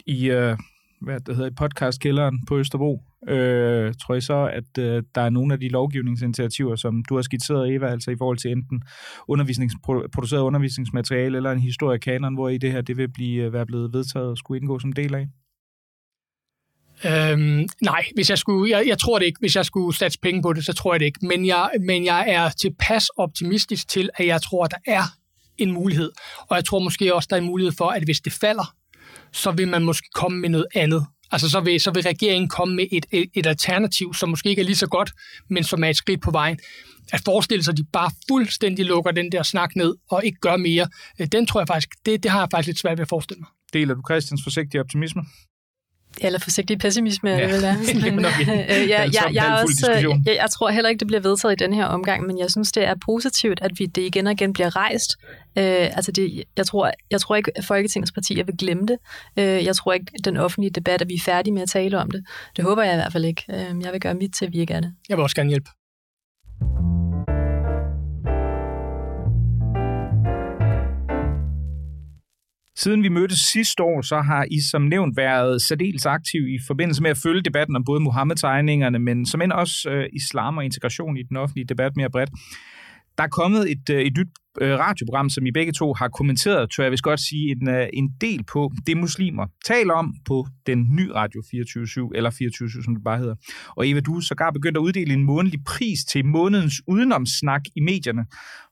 i 0.06 0.30
øh, 0.30 0.56
hvad 1.00 1.20
det 1.20 1.36
hedder, 1.36 1.50
i 1.50 1.54
podcastkælderen 1.54 2.46
på 2.46 2.58
Østerbro. 2.58 3.02
Øh, 3.28 3.94
tror 4.02 4.14
jeg 4.14 4.22
så, 4.22 4.50
at 4.52 4.78
øh, 4.78 5.02
der 5.14 5.20
er 5.20 5.30
nogle 5.30 5.54
af 5.54 5.60
de 5.60 5.68
lovgivningsinitiativer, 5.68 6.76
som 6.76 7.04
du 7.08 7.14
har 7.14 7.22
skitseret, 7.22 7.74
Eva, 7.74 7.86
altså 7.86 8.10
i 8.10 8.16
forhold 8.18 8.38
til 8.38 8.50
enten 8.50 8.82
undervisnings, 9.28 9.74
produceret 9.84 10.42
undervisningsmateriale 10.42 11.36
eller 11.36 11.52
en 11.52 11.60
historiekanon, 11.60 12.34
hvor 12.34 12.48
i 12.48 12.58
det 12.58 12.72
her 12.72 12.80
det 12.80 12.96
vil 12.96 13.12
blive, 13.12 13.44
øh, 13.44 13.52
være 13.52 13.66
blevet 13.66 13.92
vedtaget 13.92 14.28
og 14.28 14.38
skulle 14.38 14.60
indgå 14.60 14.78
som 14.78 14.92
del 14.92 15.14
af? 15.14 15.26
Øhm, 17.04 17.68
nej, 17.82 18.04
hvis 18.14 18.30
jeg 18.30 18.38
skulle, 18.38 18.76
jeg, 18.76 18.86
jeg 18.86 18.98
tror 18.98 19.18
det 19.18 19.26
ikke. 19.26 19.40
Hvis 19.40 19.56
jeg 19.56 19.66
skulle 19.66 19.96
satse 19.96 20.18
penge 20.22 20.42
på 20.42 20.52
det, 20.52 20.64
så 20.64 20.72
tror 20.72 20.94
jeg 20.94 21.00
det 21.00 21.06
ikke. 21.06 21.26
Men 21.26 21.46
jeg, 21.46 21.70
men 21.80 22.04
jeg 22.04 22.24
er 22.28 22.48
tilpas 22.48 23.08
optimistisk 23.08 23.88
til, 23.88 24.10
at 24.14 24.26
jeg 24.26 24.42
tror, 24.42 24.64
at 24.64 24.70
der 24.70 24.92
er 24.92 25.02
en 25.62 25.72
mulighed. 25.72 26.10
Og 26.48 26.56
jeg 26.56 26.64
tror 26.64 26.78
måske 26.78 27.14
også, 27.14 27.26
der 27.30 27.36
er 27.36 27.40
en 27.40 27.46
mulighed 27.46 27.72
for, 27.72 27.88
at 27.88 28.02
hvis 28.02 28.20
det 28.20 28.32
falder, 28.32 28.74
så 29.32 29.50
vil 29.50 29.68
man 29.68 29.82
måske 29.82 30.08
komme 30.14 30.40
med 30.40 30.48
noget 30.48 30.66
andet. 30.74 31.06
Altså 31.32 31.50
så 31.50 31.60
vil, 31.60 31.80
så 31.80 31.90
vil 31.90 32.02
regeringen 32.02 32.48
komme 32.48 32.76
med 32.76 32.86
et, 32.92 33.06
et, 33.10 33.30
et 33.34 33.46
alternativ, 33.46 34.14
som 34.14 34.28
måske 34.28 34.48
ikke 34.48 34.62
er 34.62 34.66
lige 34.66 34.76
så 34.76 34.86
godt, 34.86 35.12
men 35.50 35.64
som 35.64 35.84
er 35.84 35.88
et 35.88 35.96
skridt 35.96 36.22
på 36.22 36.30
vejen. 36.30 36.58
At 37.12 37.22
forestille 37.24 37.64
sig, 37.64 37.72
at 37.72 37.78
de 37.78 37.84
bare 37.92 38.10
fuldstændig 38.28 38.84
lukker 38.84 39.10
den 39.10 39.32
der 39.32 39.42
snak 39.42 39.76
ned 39.76 39.94
og 40.10 40.24
ikke 40.24 40.38
gør 40.40 40.56
mere, 40.56 40.88
øh, 41.20 41.26
den 41.32 41.46
tror 41.46 41.60
jeg 41.60 41.68
faktisk, 41.68 41.88
det, 42.06 42.22
det 42.22 42.30
har 42.30 42.40
jeg 42.40 42.48
faktisk 42.50 42.66
lidt 42.66 42.78
svært 42.78 42.98
ved 42.98 43.02
at 43.02 43.08
forestille 43.08 43.40
mig. 43.40 43.48
Deler 43.72 43.94
du 43.94 44.02
Christians 44.10 44.40
forsigtige 44.44 44.80
optimisme? 44.80 45.22
Eller 46.22 46.38
forsigtig 46.38 46.78
pessimisme, 46.78 47.30
ja. 47.30 47.42
det 47.42 47.50
vil. 48.02 48.14
Men, 48.14 48.24
øh, 48.24 48.28
ja, 48.48 48.84
ja, 48.88 49.22
jeg, 49.32 49.48
er 49.48 49.62
også, 49.62 50.12
jeg, 50.26 50.36
jeg 50.36 50.50
tror 50.50 50.70
heller 50.70 50.88
ikke, 50.90 51.00
det 51.00 51.06
bliver 51.06 51.20
vedtaget 51.20 51.60
i 51.60 51.64
den 51.64 51.72
her 51.72 51.84
omgang, 51.84 52.26
men 52.26 52.38
jeg 52.38 52.50
synes, 52.50 52.72
det 52.72 52.84
er 52.84 52.94
positivt, 53.04 53.58
at 53.62 53.70
vi 53.78 53.86
det 53.86 54.02
igen 54.02 54.26
og 54.26 54.32
igen 54.32 54.52
bliver 54.52 54.76
rejst. 54.76 55.10
Øh, 55.58 55.96
altså 55.96 56.12
det, 56.12 56.44
jeg, 56.56 56.66
tror, 56.66 56.90
jeg 57.10 57.20
tror 57.20 57.36
ikke, 57.36 57.52
at 57.56 57.64
Folketingets 57.64 58.12
partier 58.12 58.44
vil 58.44 58.54
glemme 58.58 58.86
det. 58.86 58.98
Øh, 59.36 59.64
jeg 59.64 59.76
tror 59.76 59.92
ikke, 59.92 60.06
den 60.24 60.36
offentlige 60.36 60.70
debat, 60.70 61.02
at 61.02 61.08
vi 61.08 61.14
er 61.14 61.20
færdige 61.24 61.54
med 61.54 61.62
at 61.62 61.68
tale 61.68 61.98
om 61.98 62.10
det. 62.10 62.24
Det 62.56 62.64
håber 62.64 62.82
jeg 62.82 62.92
i 62.92 62.96
hvert 62.96 63.12
fald 63.12 63.24
ikke. 63.24 63.44
Øh, 63.48 63.82
jeg 63.82 63.92
vil 63.92 64.00
gøre 64.00 64.14
mit 64.14 64.34
til, 64.34 64.46
at 64.46 64.52
vi 64.52 64.58
ikke 64.58 64.74
er 64.74 64.80
det. 64.80 64.92
Jeg 65.08 65.16
vil 65.16 65.22
også 65.22 65.36
gerne 65.36 65.48
hjælpe. 65.48 65.70
Siden 72.82 73.02
vi 73.02 73.08
mødtes 73.08 73.38
sidste 73.38 73.82
år, 73.82 74.02
så 74.02 74.20
har 74.20 74.46
I 74.50 74.60
som 74.70 74.82
nævnt 74.82 75.16
været 75.16 75.62
særdeles 75.62 76.06
aktiv 76.06 76.48
i 76.48 76.58
forbindelse 76.66 77.02
med 77.02 77.10
at 77.10 77.18
følge 77.18 77.42
debatten 77.42 77.76
om 77.76 77.84
både 77.84 78.00
Mohammed-tegningerne, 78.00 78.98
men 78.98 79.26
som 79.26 79.42
end 79.42 79.52
også 79.52 79.90
øh, 79.90 80.08
islam 80.12 80.56
og 80.56 80.64
integration 80.64 81.16
i 81.16 81.22
den 81.22 81.36
offentlige 81.36 81.66
debat 81.66 81.96
mere 81.96 82.10
bredt. 82.10 82.30
Der 83.18 83.24
er 83.24 83.28
kommet 83.28 83.70
et, 83.70 83.90
øh, 83.90 84.00
et 84.00 84.16
nyt 84.18 84.28
øh, 84.60 84.78
radioprogram, 84.78 85.30
som 85.30 85.46
I 85.46 85.50
begge 85.50 85.72
to 85.72 85.94
har 85.94 86.08
kommenteret, 86.08 86.70
tror 86.70 86.84
jeg 86.84 86.90
vist 86.90 87.02
godt 87.02 87.20
sige, 87.20 87.50
en, 87.50 87.68
øh, 87.68 87.88
en 87.92 88.08
del 88.20 88.44
på 88.44 88.72
det 88.86 88.96
muslimer 88.96 89.46
taler 89.64 89.94
om 89.94 90.14
på 90.24 90.46
den 90.66 90.96
nye 90.96 91.12
Radio 91.12 91.42
24 91.50 92.10
eller 92.14 92.30
24 92.30 92.70
som 92.84 92.94
det 92.94 93.04
bare 93.04 93.18
hedder. 93.18 93.34
Og 93.76 93.88
Eva, 93.88 94.00
du 94.00 94.16
er 94.16 94.20
sågar 94.20 94.50
begyndt 94.50 94.76
at 94.76 94.80
uddele 94.80 95.12
en 95.12 95.24
månedlig 95.24 95.60
pris 95.64 96.04
til 96.04 96.26
månedens 96.26 96.82
udenomssnak 96.86 97.62
i 97.76 97.80
medierne, 97.80 98.24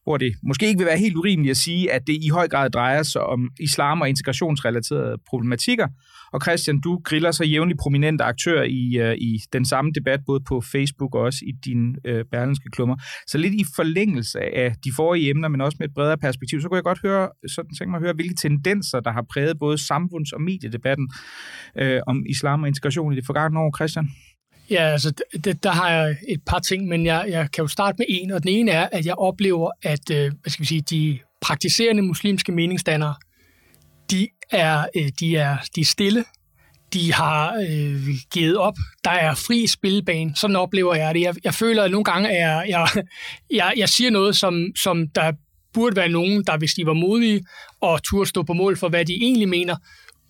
hvor 0.09 0.17
det 0.17 0.33
måske 0.43 0.67
ikke 0.67 0.79
vil 0.79 0.87
være 0.87 0.99
helt 0.99 1.17
urimeligt 1.17 1.51
at 1.51 1.57
sige, 1.57 1.93
at 1.93 2.07
det 2.07 2.17
i 2.25 2.29
høj 2.29 2.49
grad 2.49 2.71
drejer 2.71 3.03
sig 3.03 3.23
om 3.23 3.51
islam 3.61 4.01
og 4.01 4.09
integrationsrelaterede 4.09 5.17
problematikker, 5.31 5.87
og 6.33 6.41
Christian, 6.43 6.81
du 6.81 7.01
griller 7.05 7.31
så 7.31 7.45
jævnligt 7.45 7.81
prominente 7.81 8.25
aktører 8.25 8.65
i, 8.65 8.99
øh, 8.99 9.15
i 9.15 9.41
den 9.53 9.65
samme 9.65 9.91
debat, 9.95 10.21
både 10.27 10.41
på 10.49 10.61
Facebook 10.61 11.15
og 11.15 11.21
også 11.21 11.39
i 11.43 11.53
dine 11.65 11.95
øh, 12.05 12.25
berlinske 12.33 12.69
klummer. 12.73 12.97
Så 13.27 13.39
lidt 13.39 13.55
i 13.55 13.65
forlængelse 13.77 14.41
af 14.41 14.75
de 14.85 14.91
forrige 14.97 15.31
emner, 15.31 15.49
men 15.49 15.61
også 15.61 15.77
med 15.81 15.89
et 15.89 15.95
bredere 15.95 16.19
perspektiv, 16.19 16.61
så 16.61 16.69
kunne 16.69 16.77
jeg 16.77 16.85
godt 16.85 17.03
høre, 17.03 17.29
sådan 17.49 17.71
tænke 17.79 17.91
mig 17.91 17.99
at 17.99 18.03
høre, 18.03 18.15
hvilke 18.15 18.35
tendenser, 18.35 19.01
der 19.01 19.13
har 19.13 19.25
præget 19.33 19.59
både 19.59 19.79
samfunds- 19.79 20.33
og 20.33 20.41
mediedebatten 20.43 21.11
øh, 21.79 22.01
om 22.07 22.25
islam 22.29 22.63
og 22.63 22.69
integration 22.69 23.13
i 23.13 23.17
det 23.17 23.27
forgangne 23.27 23.61
år, 23.61 23.77
Christian. 23.79 24.09
Ja, 24.71 24.83
altså, 24.83 25.13
det, 25.45 25.63
der 25.63 25.71
har 25.71 25.91
jeg 25.91 26.17
et 26.29 26.43
par 26.47 26.59
ting, 26.59 26.87
men 26.87 27.07
jeg, 27.07 27.25
jeg 27.29 27.51
kan 27.53 27.63
jo 27.63 27.69
starte 27.69 27.97
med 27.99 28.07
en, 28.09 28.31
og 28.33 28.43
den 28.43 28.51
ene 28.51 28.71
er, 28.71 28.89
at 28.93 29.07
jeg 29.07 29.15
oplever, 29.15 29.71
at 29.83 30.11
øh, 30.11 30.33
hvad 30.43 30.51
skal 30.51 30.63
vi 30.63 30.67
sige, 30.67 30.81
de 30.81 31.19
praktiserende 31.41 32.03
muslimske 32.03 32.53
meningsdannere, 32.53 33.15
de 34.11 34.29
er, 34.51 34.87
øh, 34.97 35.09
de 35.21 35.37
er, 35.37 35.57
de 35.75 35.81
er 35.81 35.85
stille, 35.85 36.25
de 36.93 37.13
har 37.13 37.55
øh, 37.55 38.09
givet 38.33 38.57
op. 38.57 38.77
Der 39.05 39.11
er 39.11 39.35
fri 39.35 39.67
spilbane. 39.67 40.37
Sådan 40.37 40.57
oplever 40.57 40.95
jeg 40.95 41.15
det. 41.15 41.21
Jeg, 41.21 41.35
jeg 41.45 41.55
føler, 41.55 41.83
at 41.83 41.91
nogle 41.91 42.05
gange 42.05 42.29
er 42.29 42.63
jeg, 42.63 42.89
jeg, 43.51 43.73
jeg 43.77 43.89
siger 43.89 44.11
noget, 44.11 44.37
som, 44.37 44.67
som 44.77 45.09
der 45.09 45.33
burde 45.73 45.97
være 45.97 46.09
nogen, 46.09 46.45
der 46.45 46.59
hvis 46.59 46.75
de 46.75 46.87
var 46.87 46.93
modige 46.93 47.45
og 47.81 48.03
turde 48.03 48.29
stå 48.29 48.43
på 48.43 48.53
mål 48.53 48.77
for, 48.77 48.89
hvad 48.89 49.05
de 49.05 49.15
egentlig 49.15 49.49
mener, 49.49 49.77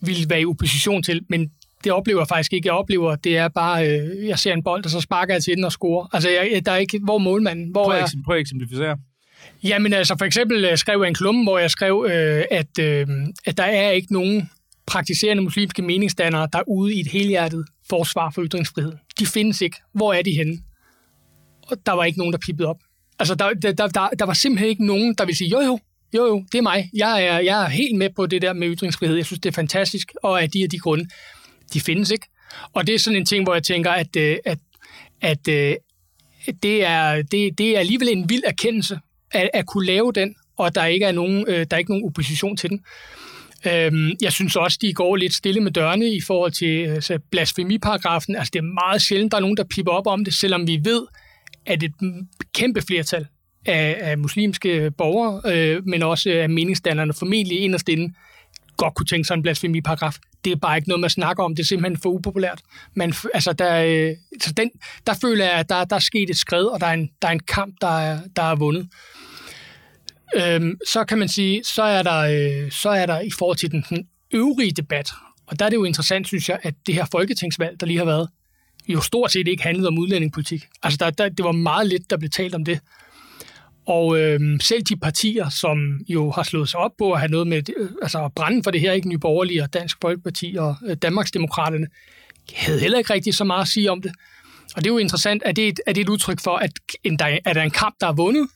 ville 0.00 0.30
være 0.30 0.40
i 0.40 0.46
opposition 0.46 1.02
til. 1.02 1.20
Men 1.28 1.50
det 1.84 1.92
oplever 1.92 2.20
jeg 2.20 2.28
faktisk 2.28 2.52
ikke. 2.52 2.66
Jeg 2.66 2.74
oplever, 2.74 3.16
det 3.16 3.36
er 3.36 3.48
bare, 3.48 3.88
øh, 3.88 4.26
jeg 4.26 4.38
ser 4.38 4.52
en 4.52 4.62
bold, 4.62 4.84
og 4.84 4.90
så 4.90 5.00
sparker 5.00 5.34
jeg 5.34 5.42
til 5.42 5.56
den 5.56 5.64
og 5.64 5.72
scorer. 5.72 6.06
Altså, 6.12 6.30
jeg, 6.30 6.66
der 6.66 6.72
er 6.72 6.76
ikke, 6.76 7.00
hvor 7.04 7.18
målmanden... 7.18 7.70
Hvor 7.70 7.84
prøv, 7.84 7.98
er, 7.98 8.06
prøv 8.24 8.34
at 8.34 8.40
eksemplificere. 8.40 8.96
Jamen 9.64 9.92
altså 9.92 10.14
for 10.18 10.24
eksempel 10.24 10.64
øh, 10.64 10.78
skrev 10.78 11.00
jeg 11.00 11.08
en 11.08 11.14
klumme, 11.14 11.42
hvor 11.42 11.58
jeg 11.58 11.70
skrev, 11.70 12.06
øh, 12.10 12.44
at, 12.50 12.78
øh, 12.80 13.06
at 13.46 13.56
der 13.56 13.64
er 13.64 13.90
ikke 13.90 14.12
nogen 14.12 14.50
praktiserende 14.86 15.42
muslimske 15.42 15.82
meningsdannere, 15.82 16.48
der 16.52 16.58
er 16.58 16.68
ude 16.68 16.94
i 16.94 17.00
et 17.00 17.06
helhjertet 17.06 17.64
forsvar 17.88 18.30
for 18.30 18.44
ytringsfrihed. 18.44 18.92
De 19.18 19.26
findes 19.26 19.60
ikke. 19.60 19.76
Hvor 19.94 20.12
er 20.12 20.22
de 20.22 20.30
henne? 20.30 20.58
Og 21.62 21.76
der 21.86 21.92
var 21.92 22.04
ikke 22.04 22.18
nogen, 22.18 22.32
der 22.32 22.38
pippede 22.38 22.68
op. 22.68 22.78
Altså 23.18 23.34
der, 23.34 23.52
der, 23.54 23.72
der, 23.72 24.08
der 24.18 24.26
var 24.26 24.32
simpelthen 24.32 24.68
ikke 24.68 24.86
nogen, 24.86 25.14
der 25.14 25.24
vil 25.24 25.36
sige, 25.36 25.50
jo 25.50 25.60
jo, 25.60 25.78
jo 26.14 26.26
jo, 26.26 26.44
det 26.52 26.58
er 26.58 26.62
mig. 26.62 26.90
Jeg 26.94 27.24
er, 27.24 27.38
jeg 27.38 27.64
er 27.64 27.68
helt 27.68 27.98
med 27.98 28.10
på 28.16 28.26
det 28.26 28.42
der 28.42 28.52
med 28.52 28.68
ytringsfrihed. 28.68 29.16
Jeg 29.16 29.26
synes, 29.26 29.40
det 29.40 29.48
er 29.48 29.54
fantastisk, 29.54 30.12
og 30.22 30.42
af 30.42 30.50
de 30.50 30.64
og 30.64 30.70
de 30.70 30.78
grunde, 30.78 31.04
de 31.72 31.80
findes 31.80 32.10
ikke. 32.10 32.26
Og 32.72 32.86
det 32.86 32.94
er 32.94 32.98
sådan 32.98 33.16
en 33.16 33.26
ting, 33.26 33.44
hvor 33.44 33.54
jeg 33.54 33.62
tænker, 33.62 33.90
at, 33.90 34.16
øh, 34.16 34.36
at, 34.44 34.58
at, 35.20 35.48
at 36.46 36.62
det, 36.62 36.84
er, 36.84 37.22
det, 37.22 37.58
det 37.58 37.76
er 37.76 37.78
alligevel 37.78 38.08
en 38.08 38.28
vild 38.28 38.42
erkendelse, 38.46 38.98
at, 39.30 39.50
at 39.54 39.66
kunne 39.66 39.86
lave 39.86 40.12
den, 40.12 40.34
og 40.58 40.74
der 40.74 40.84
ikke 40.84 41.06
er 41.06 41.12
nogen, 41.12 41.44
øh, 41.48 41.66
der 41.70 41.76
er 41.76 41.78
ikke 41.78 41.90
nogen 41.90 42.06
opposition 42.06 42.56
til 42.56 42.70
den. 42.70 42.80
Øhm, 43.66 44.10
jeg 44.22 44.32
synes 44.32 44.56
også, 44.56 44.78
de 44.82 44.94
går 44.94 45.16
lidt 45.16 45.34
stille 45.34 45.60
med 45.60 45.72
dørene 45.72 46.08
i 46.08 46.20
forhold 46.20 46.52
til 46.52 46.86
altså, 46.86 47.18
blasfemiparagrafen. 47.30 48.36
Altså, 48.36 48.50
det 48.52 48.58
er 48.58 48.86
meget 48.86 49.02
sjældent, 49.02 49.32
der 49.32 49.38
er 49.38 49.42
nogen, 49.42 49.56
der 49.56 49.64
pipper 49.74 49.92
op 49.92 50.06
om 50.06 50.24
det, 50.24 50.34
selvom 50.34 50.66
vi 50.66 50.80
ved, 50.84 51.06
at 51.66 51.82
et 51.82 51.92
kæmpe 52.54 52.82
flertal 52.82 53.26
af, 53.66 53.96
af 54.00 54.18
muslimske 54.18 54.90
borgere, 54.90 55.40
øh, 55.54 55.86
men 55.86 56.02
også 56.02 56.30
af 56.30 56.50
meningsdannerne 56.50 57.12
formentlig 57.12 57.60
inderst 57.60 57.88
inde, 57.88 58.14
godt 58.76 58.94
kunne 58.94 59.06
tænke 59.06 59.26
sig 59.26 59.34
en 59.34 59.42
blasfemiparagraf. 59.42 60.16
Det 60.44 60.52
er 60.52 60.56
bare 60.56 60.76
ikke 60.76 60.88
noget, 60.88 61.00
man 61.00 61.10
snakker 61.10 61.42
om. 61.44 61.54
Det 61.54 61.62
er 61.62 61.66
simpelthen 61.66 62.02
for 62.02 62.10
upopulært. 62.10 62.60
Men 62.94 63.14
altså, 63.34 63.52
der, 63.52 63.84
øh, 63.84 64.16
så 64.40 64.52
den, 64.52 64.70
der 65.06 65.14
føler 65.14 65.44
jeg, 65.44 65.54
at 65.54 65.68
der, 65.68 65.84
der 65.84 65.96
er 65.96 66.00
sket 66.00 66.30
et 66.30 66.36
skred, 66.36 66.64
og 66.64 66.80
der 66.80 66.86
er 66.86 66.92
en, 66.92 67.10
der 67.22 67.28
er 67.28 67.32
en 67.32 67.40
kamp, 67.40 67.74
der 67.80 67.98
er, 67.98 68.20
der 68.36 68.42
er 68.42 68.56
vundet. 68.56 68.88
Øhm, 70.36 70.78
så 70.88 71.04
kan 71.04 71.18
man 71.18 71.28
sige, 71.28 71.64
så 71.64 71.82
er, 71.82 72.02
der, 72.02 72.18
øh, 72.18 72.70
så 72.70 72.88
er 72.88 73.06
der 73.06 73.20
i 73.20 73.30
forhold 73.30 73.56
til 73.56 73.70
den, 73.70 73.84
den 73.88 74.08
øvrige 74.32 74.70
debat, 74.70 75.10
og 75.46 75.58
der 75.58 75.64
er 75.64 75.70
det 75.70 75.76
jo 75.76 75.84
interessant, 75.84 76.26
synes 76.26 76.48
jeg, 76.48 76.58
at 76.62 76.74
det 76.86 76.94
her 76.94 77.06
folketingsvalg, 77.10 77.80
der 77.80 77.86
lige 77.86 77.98
har 77.98 78.04
været, 78.04 78.28
jo 78.88 79.00
stort 79.00 79.32
set 79.32 79.48
ikke 79.48 79.62
handlede 79.62 79.88
om 79.88 79.98
udlændingepolitik. 79.98 80.66
Altså, 80.82 80.96
der, 80.96 81.10
der, 81.10 81.28
det 81.28 81.44
var 81.44 81.52
meget 81.52 81.86
lidt, 81.86 82.10
der 82.10 82.16
blev 82.16 82.30
talt 82.30 82.54
om 82.54 82.64
det. 82.64 82.80
Og 83.88 84.18
øh, 84.18 84.40
selv 84.60 84.82
de 84.82 84.96
partier, 84.96 85.48
som 85.48 86.00
jo 86.08 86.30
har 86.30 86.42
slået 86.42 86.68
sig 86.68 86.80
op 86.80 86.90
på 86.98 87.12
at 87.12 87.20
have 87.20 87.30
noget 87.30 87.46
med, 87.46 87.62
øh, 87.76 87.90
altså 88.02 88.24
at 88.24 88.32
brænde 88.34 88.62
for 88.62 88.70
det 88.70 88.80
her, 88.80 88.92
ikke 88.92 89.08
Nye 89.08 89.18
Borgerlige 89.18 89.62
og 89.62 89.72
Dansk 89.74 89.96
Folkeparti 90.00 90.56
og 90.58 90.76
øh, 90.86 90.96
Danmarksdemokraterne, 90.96 91.86
havde 92.54 92.80
heller 92.80 92.98
ikke 92.98 93.12
rigtig 93.12 93.34
så 93.34 93.44
meget 93.44 93.62
at 93.62 93.68
sige 93.68 93.90
om 93.90 94.02
det. 94.02 94.12
Og 94.76 94.84
det 94.84 94.90
er 94.90 94.94
jo 94.94 94.98
interessant, 94.98 95.42
at 95.42 95.56
det, 95.56 95.80
er 95.86 95.92
det 95.92 96.00
et 96.00 96.08
udtryk 96.08 96.40
for, 96.40 96.56
at 96.56 96.70
en, 97.04 97.18
der, 97.18 97.38
er 97.44 97.52
der 97.52 97.62
en 97.62 97.70
kamp, 97.70 97.94
der 98.00 98.06
er 98.06 98.12
vundet, 98.12 98.48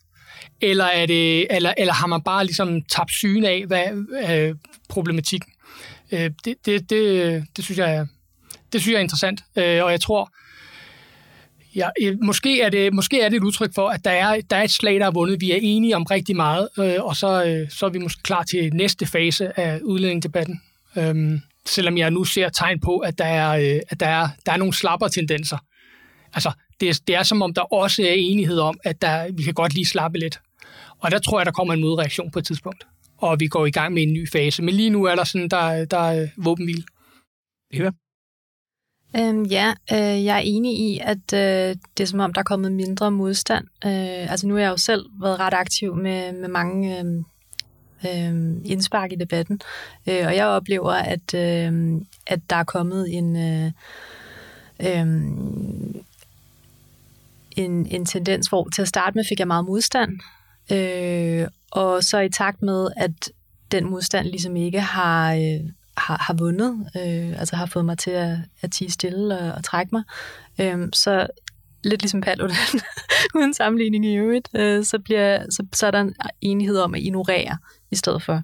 eller, 0.60 0.84
er 0.84 1.06
det, 1.06 1.46
eller, 1.50 1.74
eller 1.78 1.92
har 1.92 2.06
man 2.06 2.22
bare 2.22 2.44
ligesom 2.44 2.82
tabt 2.82 3.12
syne 3.12 3.48
af 3.48 3.64
hvad 3.66 3.84
øh, 4.30 4.54
problematikken? 4.88 5.52
Øh, 6.12 6.30
det, 6.44 6.66
det, 6.66 6.90
det, 6.90 7.44
det, 7.56 7.64
synes 7.64 7.78
jeg, 7.78 8.06
det 8.72 8.80
synes 8.80 8.92
jeg 8.92 8.98
er 8.98 9.02
interessant, 9.02 9.40
øh, 9.56 9.84
og 9.84 9.90
jeg 9.90 10.00
tror, 10.00 10.32
Ja, 11.76 11.88
øh, 12.02 12.16
måske, 12.22 12.60
er 12.60 12.68
det, 12.68 12.94
måske 12.94 13.20
er 13.20 13.28
det 13.28 13.36
et 13.36 13.44
udtryk 13.44 13.74
for, 13.74 13.88
at 13.88 14.04
der 14.04 14.10
er, 14.10 14.40
der 14.40 14.56
er 14.56 14.62
et 14.62 14.70
slag, 14.70 15.00
der 15.00 15.06
er 15.06 15.10
vundet. 15.10 15.40
Vi 15.40 15.52
er 15.52 15.58
enige 15.62 15.96
om 15.96 16.02
rigtig 16.02 16.36
meget, 16.36 16.68
øh, 16.78 16.94
og 16.98 17.16
så, 17.16 17.44
øh, 17.44 17.70
så 17.70 17.86
er 17.86 17.90
vi 17.90 17.98
måske 17.98 18.22
klar 18.22 18.42
til 18.42 18.74
næste 18.74 19.06
fase 19.06 19.60
af 19.60 19.80
udlændingdebatten. 19.82 20.60
Øhm, 20.96 21.40
selvom 21.66 21.98
jeg 21.98 22.10
nu 22.10 22.24
ser 22.24 22.48
tegn 22.48 22.80
på, 22.80 22.98
at 22.98 23.18
der 23.18 23.24
er, 23.24 23.74
øh, 23.74 23.80
at 23.88 24.00
der 24.00 24.06
er, 24.06 24.28
der 24.46 24.52
er 24.52 24.56
nogle 24.56 24.74
slapper 24.74 25.08
tendenser. 25.08 25.58
Altså, 26.34 26.52
det 26.80 26.88
er, 26.88 27.00
det 27.06 27.14
er 27.14 27.22
som 27.22 27.42
om, 27.42 27.54
der 27.54 27.72
også 27.72 28.02
er 28.02 28.12
enighed 28.12 28.58
om, 28.58 28.78
at 28.84 29.02
der, 29.02 29.32
vi 29.32 29.42
kan 29.42 29.54
godt 29.54 29.74
lige 29.74 29.86
slappe 29.86 30.18
lidt. 30.18 30.40
Og 31.00 31.10
der 31.10 31.18
tror 31.18 31.38
jeg, 31.38 31.46
der 31.46 31.52
kommer 31.52 31.74
en 31.74 31.80
modreaktion 31.80 32.30
på 32.30 32.38
et 32.38 32.46
tidspunkt. 32.46 32.86
Og 33.18 33.40
vi 33.40 33.46
går 33.46 33.66
i 33.66 33.70
gang 33.70 33.94
med 33.94 34.02
en 34.02 34.12
ny 34.12 34.28
fase. 34.30 34.62
Men 34.62 34.74
lige 34.74 34.90
nu 34.90 35.04
er 35.04 35.14
der 35.14 35.24
sådan, 35.24 35.48
der, 35.48 35.84
der 35.84 35.98
er 35.98 36.28
våbenhvil. 36.36 36.84
Ja. 37.74 37.90
Øhm, 39.16 39.42
ja, 39.42 39.72
øh, 39.92 40.24
jeg 40.24 40.36
er 40.36 40.42
enig 40.44 40.80
i, 40.80 41.00
at 41.02 41.32
øh, 41.34 41.76
det 41.96 42.02
er 42.02 42.06
som 42.06 42.20
om, 42.20 42.32
der 42.32 42.40
er 42.40 42.44
kommet 42.44 42.72
mindre 42.72 43.10
modstand. 43.10 43.64
Øh, 43.84 44.30
altså 44.30 44.46
nu 44.46 44.54
har 44.54 44.60
jeg 44.60 44.70
jo 44.70 44.76
selv 44.76 45.06
været 45.20 45.40
ret 45.40 45.54
aktiv 45.54 45.96
med, 45.96 46.32
med 46.32 46.48
mange 46.48 46.98
øh, 46.98 47.04
øh, 48.06 48.56
indspark 48.64 49.12
i 49.12 49.16
debatten. 49.16 49.60
Øh, 50.06 50.26
og 50.26 50.36
jeg 50.36 50.46
oplever, 50.46 50.92
at, 50.92 51.34
øh, 51.34 52.00
at 52.26 52.40
der 52.50 52.56
er 52.56 52.64
kommet 52.64 53.14
en, 53.14 53.36
øh, 53.36 53.70
øh, 54.80 55.06
en, 57.56 57.86
en 57.86 58.06
tendens, 58.06 58.46
hvor 58.46 58.68
til 58.68 58.82
at 58.82 58.88
starte 58.88 59.14
med 59.14 59.24
fik 59.28 59.38
jeg 59.38 59.46
meget 59.46 59.64
modstand. 59.64 60.18
Øh, 60.72 61.48
og 61.70 62.04
så 62.04 62.18
i 62.18 62.28
takt 62.28 62.62
med, 62.62 62.88
at 62.96 63.30
den 63.72 63.90
modstand 63.90 64.26
ligesom 64.26 64.56
ikke 64.56 64.80
har... 64.80 65.34
Øh, 65.34 65.70
har, 65.96 66.16
har 66.20 66.34
vundet, 66.34 66.90
øh, 66.96 67.40
altså 67.40 67.56
har 67.56 67.66
fået 67.66 67.84
mig 67.84 67.98
til 67.98 68.10
at, 68.10 68.38
at 68.62 68.72
tige 68.72 68.90
stille 68.90 69.38
og, 69.38 69.52
og 69.52 69.64
trække 69.64 69.94
mig, 69.94 70.02
øh, 70.60 70.88
så 70.92 71.26
lidt 71.84 72.02
ligesom 72.02 72.20
Paludan, 72.20 72.56
uden 73.34 73.54
sammenligning 73.54 74.06
i 74.06 74.16
øvrigt, 74.16 74.48
øh, 74.54 74.84
så, 74.84 74.98
bliver, 74.98 75.44
så, 75.50 75.66
så 75.72 75.86
er 75.86 75.90
der 75.90 76.00
en 76.00 76.14
enighed 76.40 76.78
om 76.78 76.94
at 76.94 77.00
ignorere 77.00 77.58
i 77.90 77.96
stedet 77.96 78.22
for. 78.22 78.42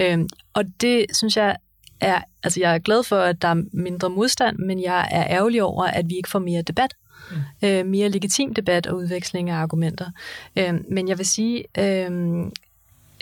Øh, 0.00 0.18
og 0.54 0.64
det 0.80 1.06
synes 1.12 1.36
jeg 1.36 1.56
er, 2.00 2.20
altså 2.42 2.60
jeg 2.60 2.74
er 2.74 2.78
glad 2.78 3.02
for, 3.02 3.20
at 3.20 3.42
der 3.42 3.48
er 3.48 3.62
mindre 3.72 4.10
modstand, 4.10 4.58
men 4.58 4.82
jeg 4.82 5.08
er 5.10 5.26
ærgerlig 5.28 5.62
over, 5.62 5.84
at 5.84 6.04
vi 6.08 6.16
ikke 6.16 6.30
får 6.30 6.38
mere 6.38 6.62
debat. 6.62 6.94
Mm. 7.30 7.68
Øh, 7.68 7.86
mere 7.86 8.08
legitim 8.08 8.54
debat 8.54 8.86
og 8.86 8.96
udveksling 8.96 9.50
af 9.50 9.54
argumenter. 9.54 10.10
Øh, 10.56 10.74
men 10.90 11.08
jeg 11.08 11.18
vil 11.18 11.26
sige, 11.26 11.64
øh, 11.78 12.40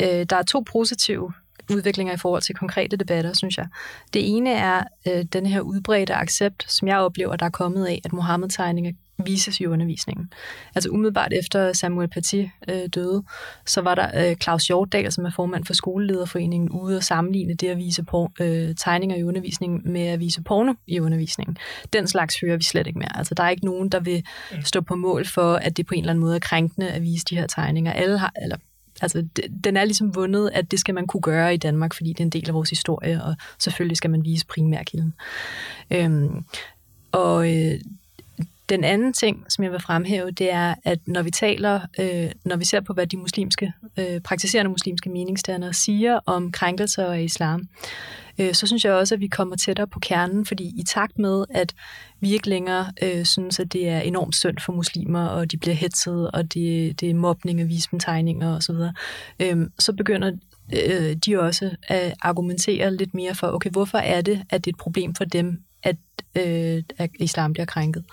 øh, 0.02 0.26
der 0.30 0.36
er 0.36 0.42
to 0.42 0.60
positive 0.60 1.32
udviklinger 1.70 2.14
i 2.14 2.16
forhold 2.16 2.42
til 2.42 2.54
konkrete 2.54 2.96
debatter, 2.96 3.32
synes 3.32 3.58
jeg. 3.58 3.66
Det 4.14 4.36
ene 4.36 4.50
er 4.50 4.82
øh, 5.08 5.24
den 5.32 5.46
her 5.46 5.60
udbredte 5.60 6.14
accept, 6.14 6.72
som 6.72 6.88
jeg 6.88 6.98
oplever, 6.98 7.36
der 7.36 7.46
er 7.46 7.50
kommet 7.50 7.86
af, 7.86 8.00
at 8.04 8.12
Mohammed-tegninger 8.12 8.92
vises 9.24 9.60
i 9.60 9.66
undervisningen. 9.66 10.32
Altså 10.74 10.88
umiddelbart 10.88 11.32
efter 11.32 11.72
Samuel 11.72 12.08
Paty 12.08 12.44
øh, 12.68 12.88
døde, 12.94 13.22
så 13.66 13.80
var 13.80 13.94
der 13.94 14.30
øh, 14.30 14.36
Claus 14.36 14.66
Hjortdal, 14.66 15.12
som 15.12 15.24
er 15.24 15.30
formand 15.30 15.64
for 15.64 15.74
skolelederforeningen, 15.74 16.70
ude 16.70 16.96
og 16.96 17.02
sammenligne 17.02 17.54
det 17.54 17.68
at 17.68 17.76
vise 17.76 18.02
por- 18.02 18.32
øh, 18.40 18.74
tegninger 18.76 19.16
i 19.16 19.22
undervisningen 19.22 19.92
med 19.92 20.06
at 20.06 20.20
vise 20.20 20.42
porno 20.42 20.72
i 20.86 21.00
undervisningen. 21.00 21.56
Den 21.92 22.08
slags 22.08 22.40
hører 22.40 22.56
vi 22.56 22.62
slet 22.62 22.86
ikke 22.86 22.98
mere. 22.98 23.18
Altså 23.18 23.34
der 23.34 23.42
er 23.42 23.50
ikke 23.50 23.64
nogen, 23.64 23.88
der 23.88 24.00
vil 24.00 24.24
stå 24.64 24.80
på 24.80 24.94
mål 24.94 25.26
for, 25.26 25.54
at 25.54 25.76
det 25.76 25.86
på 25.86 25.94
en 25.94 26.00
eller 26.00 26.10
anden 26.10 26.24
måde 26.24 26.34
er 26.34 26.40
krænkende 26.40 26.90
at 26.90 27.02
vise 27.02 27.24
de 27.24 27.36
her 27.36 27.46
tegninger. 27.46 27.92
Alle 27.92 28.18
har, 28.18 28.32
eller 28.42 28.56
altså, 29.02 29.26
den 29.64 29.76
er 29.76 29.84
ligesom 29.84 30.14
vundet, 30.14 30.50
at 30.54 30.70
det 30.70 30.80
skal 30.80 30.94
man 30.94 31.06
kunne 31.06 31.20
gøre 31.20 31.54
i 31.54 31.56
Danmark, 31.56 31.94
fordi 31.94 32.08
det 32.12 32.20
er 32.20 32.24
en 32.24 32.30
del 32.30 32.48
af 32.48 32.54
vores 32.54 32.70
historie, 32.70 33.24
og 33.24 33.34
selvfølgelig 33.58 33.96
skal 33.96 34.10
man 34.10 34.24
vise 34.24 34.46
primærkilden. 34.46 35.14
Øhm, 35.90 36.44
og 37.12 37.56
øh, 37.56 37.80
den 38.72 38.84
anden 38.84 39.12
ting, 39.12 39.44
som 39.48 39.64
jeg 39.64 39.72
vil 39.72 39.80
fremhæve, 39.80 40.30
det 40.30 40.52
er, 40.52 40.74
at 40.84 40.98
når 41.06 41.22
vi 41.22 41.30
taler, 41.30 41.80
øh, 42.00 42.30
når 42.44 42.56
vi 42.56 42.64
ser 42.64 42.80
på, 42.80 42.92
hvad 42.92 43.06
de 43.06 43.16
muslimske, 43.16 43.72
øh, 43.96 44.20
praktiserende 44.20 44.70
muslimske 44.70 45.10
meningsdannere 45.10 45.72
siger 45.72 46.20
om 46.26 46.52
krænkelser 46.52 47.06
af 47.06 47.22
islam, 47.22 47.68
øh, 48.38 48.54
så 48.54 48.66
synes 48.66 48.84
jeg 48.84 48.92
også, 48.92 49.14
at 49.14 49.20
vi 49.20 49.26
kommer 49.26 49.56
tættere 49.56 49.86
på 49.86 49.98
kernen, 49.98 50.46
fordi 50.46 50.64
i 50.64 50.82
takt 50.82 51.18
med, 51.18 51.44
at 51.50 51.74
vi 52.20 52.32
ikke 52.32 52.48
længere 52.48 52.92
øh, 53.02 53.24
synes, 53.24 53.60
at 53.60 53.72
det 53.72 53.88
er 53.88 54.00
enormt 54.00 54.34
synd 54.34 54.58
for 54.58 54.72
muslimer, 54.72 55.26
og 55.26 55.52
de 55.52 55.56
bliver 55.56 55.74
hetset, 55.74 56.30
og 56.30 56.54
det, 56.54 57.00
det 57.00 57.10
er 57.10 57.14
mobning 57.14 57.62
og 57.62 57.68
visbentegninger 57.68 58.56
osv., 58.56 58.76
øh, 59.40 59.66
så 59.78 59.92
begynder 59.92 60.32
øh, 60.86 61.16
de 61.16 61.40
også 61.40 61.70
at 61.88 62.14
argumentere 62.22 62.96
lidt 62.96 63.14
mere 63.14 63.34
for, 63.34 63.46
okay, 63.46 63.70
hvorfor 63.70 63.98
er 63.98 64.20
det, 64.20 64.42
at 64.50 64.64
det 64.64 64.70
er 64.70 64.74
et 64.74 64.80
problem 64.80 65.14
for 65.14 65.24
dem, 65.24 65.62
øh, 66.36 66.82
at 66.98 67.10
islam 67.18 67.52
bliver 67.52 67.66
krænket. 67.66 68.04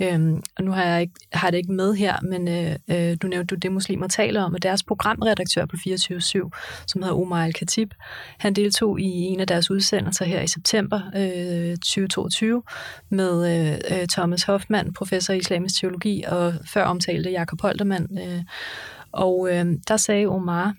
Øhm, 0.00 0.42
og 0.56 0.64
nu 0.64 0.70
har 0.70 0.84
jeg 0.84 1.00
ikke, 1.00 1.14
har 1.32 1.50
det 1.50 1.58
ikke 1.58 1.72
med 1.72 1.94
her, 1.94 2.16
men 2.22 2.48
øh, 2.48 2.76
øh 2.88 3.16
du 3.22 3.26
nævnte 3.26 3.54
du 3.54 3.58
det, 3.58 3.72
muslimer 3.72 4.08
taler 4.08 4.42
om, 4.42 4.54
og 4.54 4.62
deres 4.62 4.82
programredaktør 4.82 5.66
på 5.66 5.76
24 5.84 6.20
som 6.86 7.02
hedder 7.02 7.16
Omar 7.16 7.44
Al-Khatib, 7.44 7.94
han 8.38 8.54
deltog 8.54 9.00
i 9.00 9.10
en 9.10 9.40
af 9.40 9.46
deres 9.46 9.70
udsendelser 9.70 10.24
her 10.24 10.40
i 10.40 10.46
september 10.46 11.00
øh, 11.16 11.76
2022 11.76 12.62
med 13.08 13.70
øh, 13.70 13.98
øh, 13.98 14.06
Thomas 14.06 14.42
Hoffmann, 14.42 14.92
professor 14.92 15.32
i 15.34 15.38
islamisk 15.38 15.80
teologi, 15.80 16.24
og 16.28 16.54
før 16.66 16.84
omtalte 16.84 17.30
Jakob 17.30 17.60
Holtermann. 17.60 18.18
Øh, 18.18 18.42
og 19.12 19.48
øh, 19.50 19.66
der 19.88 19.96
sagde 19.96 20.26
Omar 20.26 20.74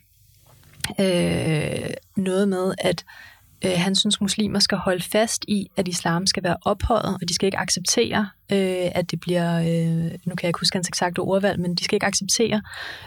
øh, 0.99 1.89
noget 2.15 2.47
med, 2.47 2.73
at 2.79 3.03
Øh, 3.03 3.28
Øh, 3.65 3.71
han 3.75 3.95
synes, 3.95 4.21
muslimer 4.21 4.59
skal 4.59 4.77
holde 4.77 5.03
fast 5.03 5.45
i, 5.47 5.67
at 5.77 5.87
islam 5.87 6.27
skal 6.27 6.43
være 6.43 6.57
ophøjet, 6.61 7.17
og 7.21 7.29
de 7.29 7.33
skal 7.33 7.45
ikke 7.45 7.57
acceptere, 7.57 8.29
øh, 8.51 8.91
at 8.95 9.11
det 9.11 9.19
bliver, 9.19 9.59
øh, 9.59 10.11
nu 10.25 10.35
kan 10.35 10.43
jeg 10.43 10.49
ikke 10.49 10.59
huske 10.59 10.75
hans 10.75 10.87
eksakte 10.87 11.19
ordvalg, 11.19 11.59
men 11.59 11.75
de 11.75 11.83
skal 11.83 11.95
ikke 11.95 12.05
acceptere, 12.05 12.61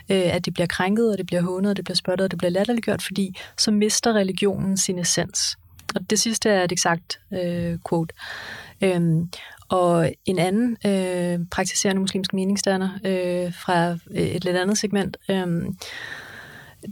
øh, 0.09 0.35
at 0.35 0.45
det 0.45 0.55
bliver 0.55 0.67
krænket, 0.67 1.13
og 1.13 1.19
det 1.19 1.27
bliver 1.27 1.43
hånet, 1.43 1.71
og 1.71 1.77
det 1.77 1.85
bliver 1.85 1.97
spottet, 1.97 2.25
og 2.25 2.31
det 2.31 2.39
bliver 2.39 2.51
latterliggjort, 2.51 3.03
fordi 3.03 3.37
så 3.59 3.71
mister 3.71 4.13
religionen 4.13 4.77
sin 4.77 4.99
essens. 4.99 5.59
Og 5.95 6.11
det 6.11 6.19
sidste 6.19 6.51
er 6.51 6.65
et 6.65 6.73
eksakt 6.73 7.21
øh, 7.33 7.79
quote. 7.89 8.15
Øhm, 8.81 9.31
og 9.69 10.13
en 10.25 10.39
anden 10.39 10.77
øh, 10.87 11.47
praktiserende 11.51 12.01
muslimsk 12.01 12.33
meningsdanner 12.33 12.89
øh, 13.05 13.55
fra 13.55 13.91
øh, 13.91 14.23
et 14.23 14.45
lidt 14.45 14.57
andet 14.57 14.79
segment, 14.79 15.17
øh, 15.29 15.47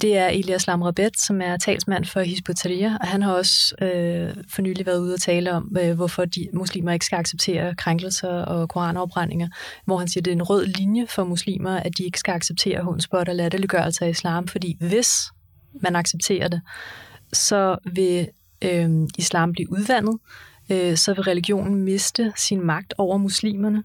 det 0.01 0.17
er 0.17 0.27
Elias 0.27 0.67
Lamrabet, 0.67 1.21
som 1.21 1.41
er 1.41 1.57
talsmand 1.57 2.05
for 2.05 2.21
Hisbutaria, 2.21 2.99
og 3.01 3.07
han 3.07 3.23
har 3.23 3.33
også 3.33 3.75
øh, 3.83 4.35
for 4.49 4.63
nylig 4.63 4.87
været 4.87 5.01
ude 5.01 5.15
og 5.15 5.21
tale 5.21 5.53
om, 5.53 5.77
øh, 5.81 5.97
hvorfor 5.97 6.25
de 6.25 6.49
muslimer 6.53 6.93
ikke 6.93 7.07
skal 7.07 7.17
acceptere 7.17 7.75
krænkelser 7.75 8.29
og 8.29 8.69
koranafbrændinger, 8.69 9.49
hvor 9.85 9.97
han 9.97 10.09
siger, 10.09 10.21
at 10.21 10.25
det 10.25 10.31
er 10.31 10.35
en 10.37 10.43
rød 10.43 10.67
linje 10.67 11.07
for 11.07 11.25
muslimer, 11.25 11.77
at 11.77 11.99
de 11.99 12.05
ikke 12.05 12.19
skal 12.19 12.33
acceptere 12.33 12.83
hundspot 12.83 13.29
og 13.29 13.35
latterliggørelse 13.35 14.05
af 14.05 14.11
islam, 14.11 14.49
fordi 14.49 14.77
hvis 14.81 15.13
man 15.83 15.97
accepterer 15.97 16.49
det, 16.49 16.61
så 17.33 17.77
vil 17.93 18.29
øh, 18.65 18.91
islam 19.19 19.53
blive 19.53 19.73
udvandet, 19.73 20.19
øh, 20.71 20.97
så 20.97 21.15
vil 21.15 21.23
religionen 21.23 21.75
miste 21.75 22.33
sin 22.37 22.67
magt 22.67 22.95
over 22.99 23.17
muslimerne. 23.17 23.85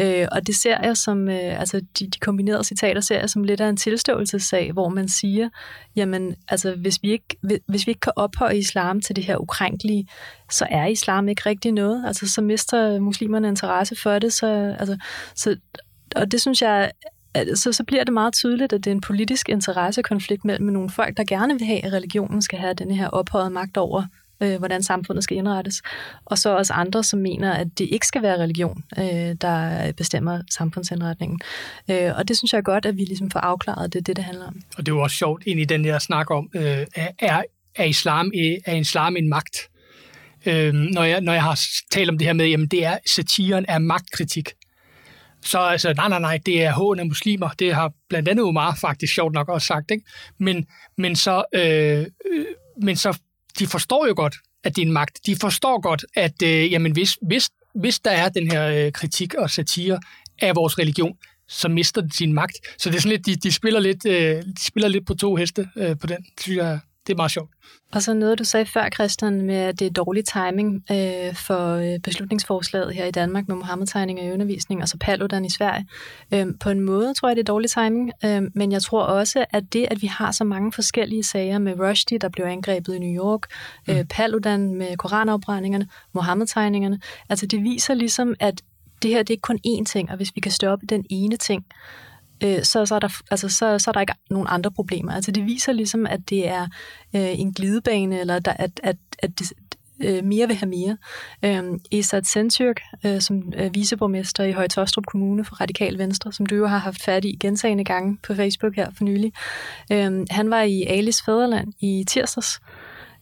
Øh, 0.00 0.26
og 0.32 0.46
det 0.46 0.54
ser 0.54 0.78
jeg 0.82 0.96
som, 0.96 1.28
øh, 1.28 1.60
altså 1.60 1.80
de, 1.98 2.06
de 2.06 2.18
kombinerede 2.20 2.64
citater 2.64 3.00
ser 3.00 3.18
jeg 3.18 3.30
som 3.30 3.44
lidt 3.44 3.60
af 3.60 3.68
en 3.68 3.76
tilståelsessag, 3.76 4.72
hvor 4.72 4.88
man 4.88 5.08
siger, 5.08 5.48
jamen 5.96 6.34
altså 6.48 6.74
hvis 6.74 6.98
vi 7.02 7.10
ikke, 7.10 7.36
hvis 7.68 7.86
vi 7.86 7.90
ikke 7.90 8.00
kan 8.00 8.12
ophøje 8.16 8.58
islam 8.58 9.00
til 9.00 9.16
det 9.16 9.24
her 9.24 9.36
ukrænkelige, 9.36 10.08
så 10.50 10.66
er 10.70 10.86
islam 10.86 11.28
ikke 11.28 11.42
rigtig 11.46 11.72
noget. 11.72 12.04
Altså 12.06 12.28
så 12.28 12.40
mister 12.40 13.00
muslimerne 13.00 13.48
interesse 13.48 13.96
for 14.02 14.18
det, 14.18 14.32
så, 14.32 14.76
altså, 14.78 14.96
så 15.34 15.56
og 16.16 16.32
det 16.32 16.40
synes 16.40 16.62
jeg 16.62 16.92
så, 17.54 17.72
så 17.72 17.84
bliver 17.84 18.04
det 18.04 18.12
meget 18.12 18.34
tydeligt, 18.34 18.72
at 18.72 18.84
det 18.84 18.90
er 18.90 18.94
en 18.94 19.00
politisk 19.00 19.48
interessekonflikt 19.48 20.44
mellem 20.44 20.66
nogle 20.66 20.90
folk, 20.90 21.16
der 21.16 21.24
gerne 21.24 21.54
vil 21.54 21.66
have, 21.66 21.84
at 21.84 21.92
religionen 21.92 22.42
skal 22.42 22.58
have 22.58 22.74
den 22.74 22.90
her 22.90 23.08
ophøjede 23.08 23.50
magt 23.50 23.76
over 23.76 24.04
øh, 24.42 24.58
hvordan 24.58 24.82
samfundet 24.82 25.24
skal 25.24 25.36
indrettes. 25.36 25.82
Og 26.24 26.38
så 26.38 26.56
også 26.56 26.72
andre, 26.72 27.04
som 27.04 27.20
mener, 27.20 27.52
at 27.52 27.78
det 27.78 27.88
ikke 27.92 28.06
skal 28.06 28.22
være 28.22 28.38
religion, 28.38 28.84
øh, 28.98 29.36
der 29.40 29.92
bestemmer 29.92 30.40
samfundsindretningen. 30.50 31.40
Øh, 31.90 32.10
og 32.16 32.28
det 32.28 32.36
synes 32.36 32.52
jeg 32.52 32.58
er 32.58 32.62
godt, 32.62 32.86
at 32.86 32.96
vi 32.96 33.04
ligesom 33.04 33.30
får 33.30 33.40
afklaret, 33.40 33.92
det 33.92 33.98
er 33.98 34.02
det, 34.02 34.16
det 34.16 34.24
handler 34.24 34.46
om. 34.46 34.62
Og 34.76 34.86
det 34.86 34.92
er 34.92 34.96
jo 34.96 35.02
også 35.02 35.16
sjovt 35.16 35.42
ind 35.46 35.60
i 35.60 35.64
den 35.64 35.84
her 35.84 35.98
snak 35.98 36.30
om, 36.30 36.50
øh, 36.54 36.86
er, 37.18 37.42
er, 37.74 37.84
islam, 37.84 38.26
øh, 38.26 38.56
er 38.66 38.76
islam 38.76 39.16
en 39.16 39.28
magt? 39.28 39.56
Øh, 40.46 40.72
når, 40.72 41.02
jeg, 41.02 41.20
når 41.20 41.32
jeg 41.32 41.42
har 41.42 41.60
talt 41.90 42.10
om 42.10 42.18
det 42.18 42.26
her 42.26 42.32
med, 42.32 42.46
jamen 42.46 42.66
det 42.66 42.84
er, 42.84 42.98
satiren 43.16 43.64
er 43.68 43.78
magtkritik. 43.78 44.48
Så 45.44 45.58
altså, 45.58 45.92
nej, 45.92 46.08
nej, 46.08 46.20
nej, 46.20 46.40
det 46.46 46.62
er 46.62 46.72
hån 46.72 46.98
af 46.98 47.06
muslimer. 47.06 47.48
Det 47.48 47.74
har 47.74 47.92
blandt 48.08 48.28
andet 48.28 48.44
Omar 48.44 48.78
faktisk 48.80 49.14
sjovt 49.14 49.34
nok 49.34 49.48
også 49.48 49.66
sagt. 49.66 49.90
Ikke? 49.90 50.04
Men, 50.38 50.66
men, 50.98 51.16
så, 51.16 51.44
øh, 51.54 52.06
øh 52.32 52.46
men 52.82 52.96
så 52.96 53.18
de 53.58 53.66
forstår 53.66 54.06
jo 54.06 54.14
godt, 54.16 54.34
at 54.64 54.76
det 54.76 54.82
er 54.82 54.86
en 54.86 54.92
magt. 54.92 55.18
De 55.26 55.36
forstår 55.36 55.80
godt, 55.80 56.04
at 56.16 56.42
øh, 56.42 56.72
jamen, 56.72 56.92
hvis, 56.92 57.18
hvis, 57.22 57.50
hvis 57.74 58.00
der 58.00 58.10
er 58.10 58.28
den 58.28 58.50
her 58.50 58.86
øh, 58.86 58.92
kritik 58.92 59.34
og 59.34 59.50
satire 59.50 60.00
af 60.38 60.56
vores 60.56 60.78
religion, 60.78 61.16
så 61.48 61.68
mister 61.68 62.00
den 62.00 62.10
sin 62.10 62.32
magt. 62.32 62.56
Så 62.78 62.90
det 62.90 62.96
er 62.96 63.00
sådan 63.00 63.16
lidt, 63.16 63.26
de, 63.26 63.36
de, 63.36 63.52
spiller, 63.52 63.80
lidt, 63.80 64.06
øh, 64.06 64.42
de 64.42 64.64
spiller 64.64 64.88
lidt 64.88 65.06
på 65.06 65.14
to 65.14 65.36
heste 65.36 65.68
øh, 65.76 65.98
på 65.98 66.06
den. 66.06 66.26
Synes 66.40 66.56
jeg 66.56 66.80
det 67.06 67.12
er 67.12 67.16
meget 67.16 67.30
sjovt. 67.30 67.50
Og 67.92 68.02
så 68.02 68.14
noget, 68.14 68.38
du 68.38 68.44
sagde 68.44 68.66
før, 68.66 68.88
Christian, 68.94 69.42
med 69.42 69.54
at 69.54 69.78
det 69.78 69.86
er 69.86 69.90
dårlig 69.90 70.24
timing 70.24 70.84
øh, 70.90 71.34
for 71.34 71.74
øh, 71.74 71.98
beslutningsforslaget 72.00 72.94
her 72.94 73.04
i 73.04 73.10
Danmark 73.10 73.48
med 73.48 73.56
Mohammed-tegninger 73.56 74.24
i 74.24 74.32
undervisning, 74.32 74.82
og 74.82 74.88
så 74.88 74.96
Paludan 75.00 75.44
i 75.44 75.50
Sverige. 75.50 75.86
Øh, 76.34 76.46
på 76.60 76.70
en 76.70 76.80
måde 76.80 77.14
tror 77.14 77.28
jeg, 77.28 77.36
det 77.36 77.42
er 77.42 77.52
dårlig 77.52 77.70
timing, 77.70 78.12
øh, 78.24 78.42
men 78.54 78.72
jeg 78.72 78.82
tror 78.82 79.02
også, 79.02 79.44
at 79.50 79.72
det, 79.72 79.86
at 79.90 80.02
vi 80.02 80.06
har 80.06 80.32
så 80.32 80.44
mange 80.44 80.72
forskellige 80.72 81.22
sager 81.24 81.58
med 81.58 81.80
Rushdie, 81.80 82.18
der 82.18 82.28
blev 82.28 82.44
angrebet 82.44 82.94
i 82.94 82.98
New 82.98 83.24
York, 83.24 83.46
øh, 83.88 83.98
mm. 83.98 84.06
Paludan 84.06 84.74
med 84.74 84.96
koranafbrændingerne, 84.96 85.88
Mohammed-tegningerne, 86.12 87.00
altså 87.28 87.46
det 87.46 87.62
viser 87.62 87.94
ligesom, 87.94 88.34
at 88.40 88.62
det 89.02 89.10
her 89.10 89.18
det 89.18 89.30
er 89.30 89.34
ikke 89.34 89.42
kun 89.42 89.58
én 89.66 89.84
ting, 89.84 90.10
og 90.10 90.16
hvis 90.16 90.32
vi 90.34 90.40
kan 90.40 90.52
stoppe 90.52 90.86
den 90.86 91.04
ene 91.10 91.36
ting, 91.36 91.64
øh, 92.44 92.62
så, 92.62 92.86
så, 92.86 92.94
er 92.94 92.98
der, 92.98 93.20
altså, 93.30 93.48
så, 93.48 93.78
så 93.78 93.90
er 93.90 93.92
der 93.92 94.00
ikke 94.00 94.14
nogen 94.30 94.46
andre 94.50 94.70
problemer. 94.70 95.12
Altså 95.12 95.30
det 95.30 95.46
viser 95.46 95.72
ligesom, 95.72 96.06
at 96.06 96.20
det 96.30 96.48
er 96.48 96.62
øh, 97.16 97.40
en 97.40 97.52
glidebane, 97.52 98.20
eller 98.20 98.38
der, 98.38 98.52
at, 98.52 98.80
at, 98.82 98.96
at 99.18 99.38
det, 99.38 99.52
øh, 100.02 100.24
mere 100.24 100.46
vil 100.46 100.56
have 100.56 100.68
mere. 100.68 100.96
Øh, 101.44 101.78
Esat 101.92 102.26
Sensyrk, 102.26 102.80
øh, 103.06 103.20
som 103.20 103.52
er 103.56 103.68
viceborgmester 103.68 104.44
i 104.44 104.52
Højtostrup 104.52 105.06
Kommune 105.06 105.44
for 105.44 105.60
Radikal 105.60 105.98
Venstre, 105.98 106.32
som 106.32 106.46
du 106.46 106.54
jo 106.54 106.66
har 106.66 106.78
haft 106.78 107.02
fat 107.02 107.24
i 107.24 107.36
gentagende 107.40 107.84
gange 107.84 108.18
på 108.22 108.34
Facebook 108.34 108.76
her 108.76 108.90
for 108.96 109.04
nylig. 109.04 109.32
Øh, 109.92 110.26
han 110.30 110.50
var 110.50 110.62
i 110.62 110.82
Alice 110.82 111.24
Fæderland 111.24 111.72
i 111.80 112.04
tirsdags, 112.08 112.60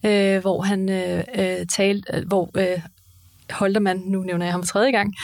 øh, 0.07 0.41
hvor 0.41 0.63
han 0.63 0.89
øh, 0.89 1.25
øh 1.39 1.67
talte, 1.67 2.17
øh, 2.17 2.27
hvor 2.27 2.51
øh, 2.57 2.81
Holdermann, 3.53 4.03
nu 4.07 4.23
nævner 4.23 4.47
jeg 4.47 4.53
ham 4.53 4.63
tredje 4.63 4.91
gang, 4.91 5.15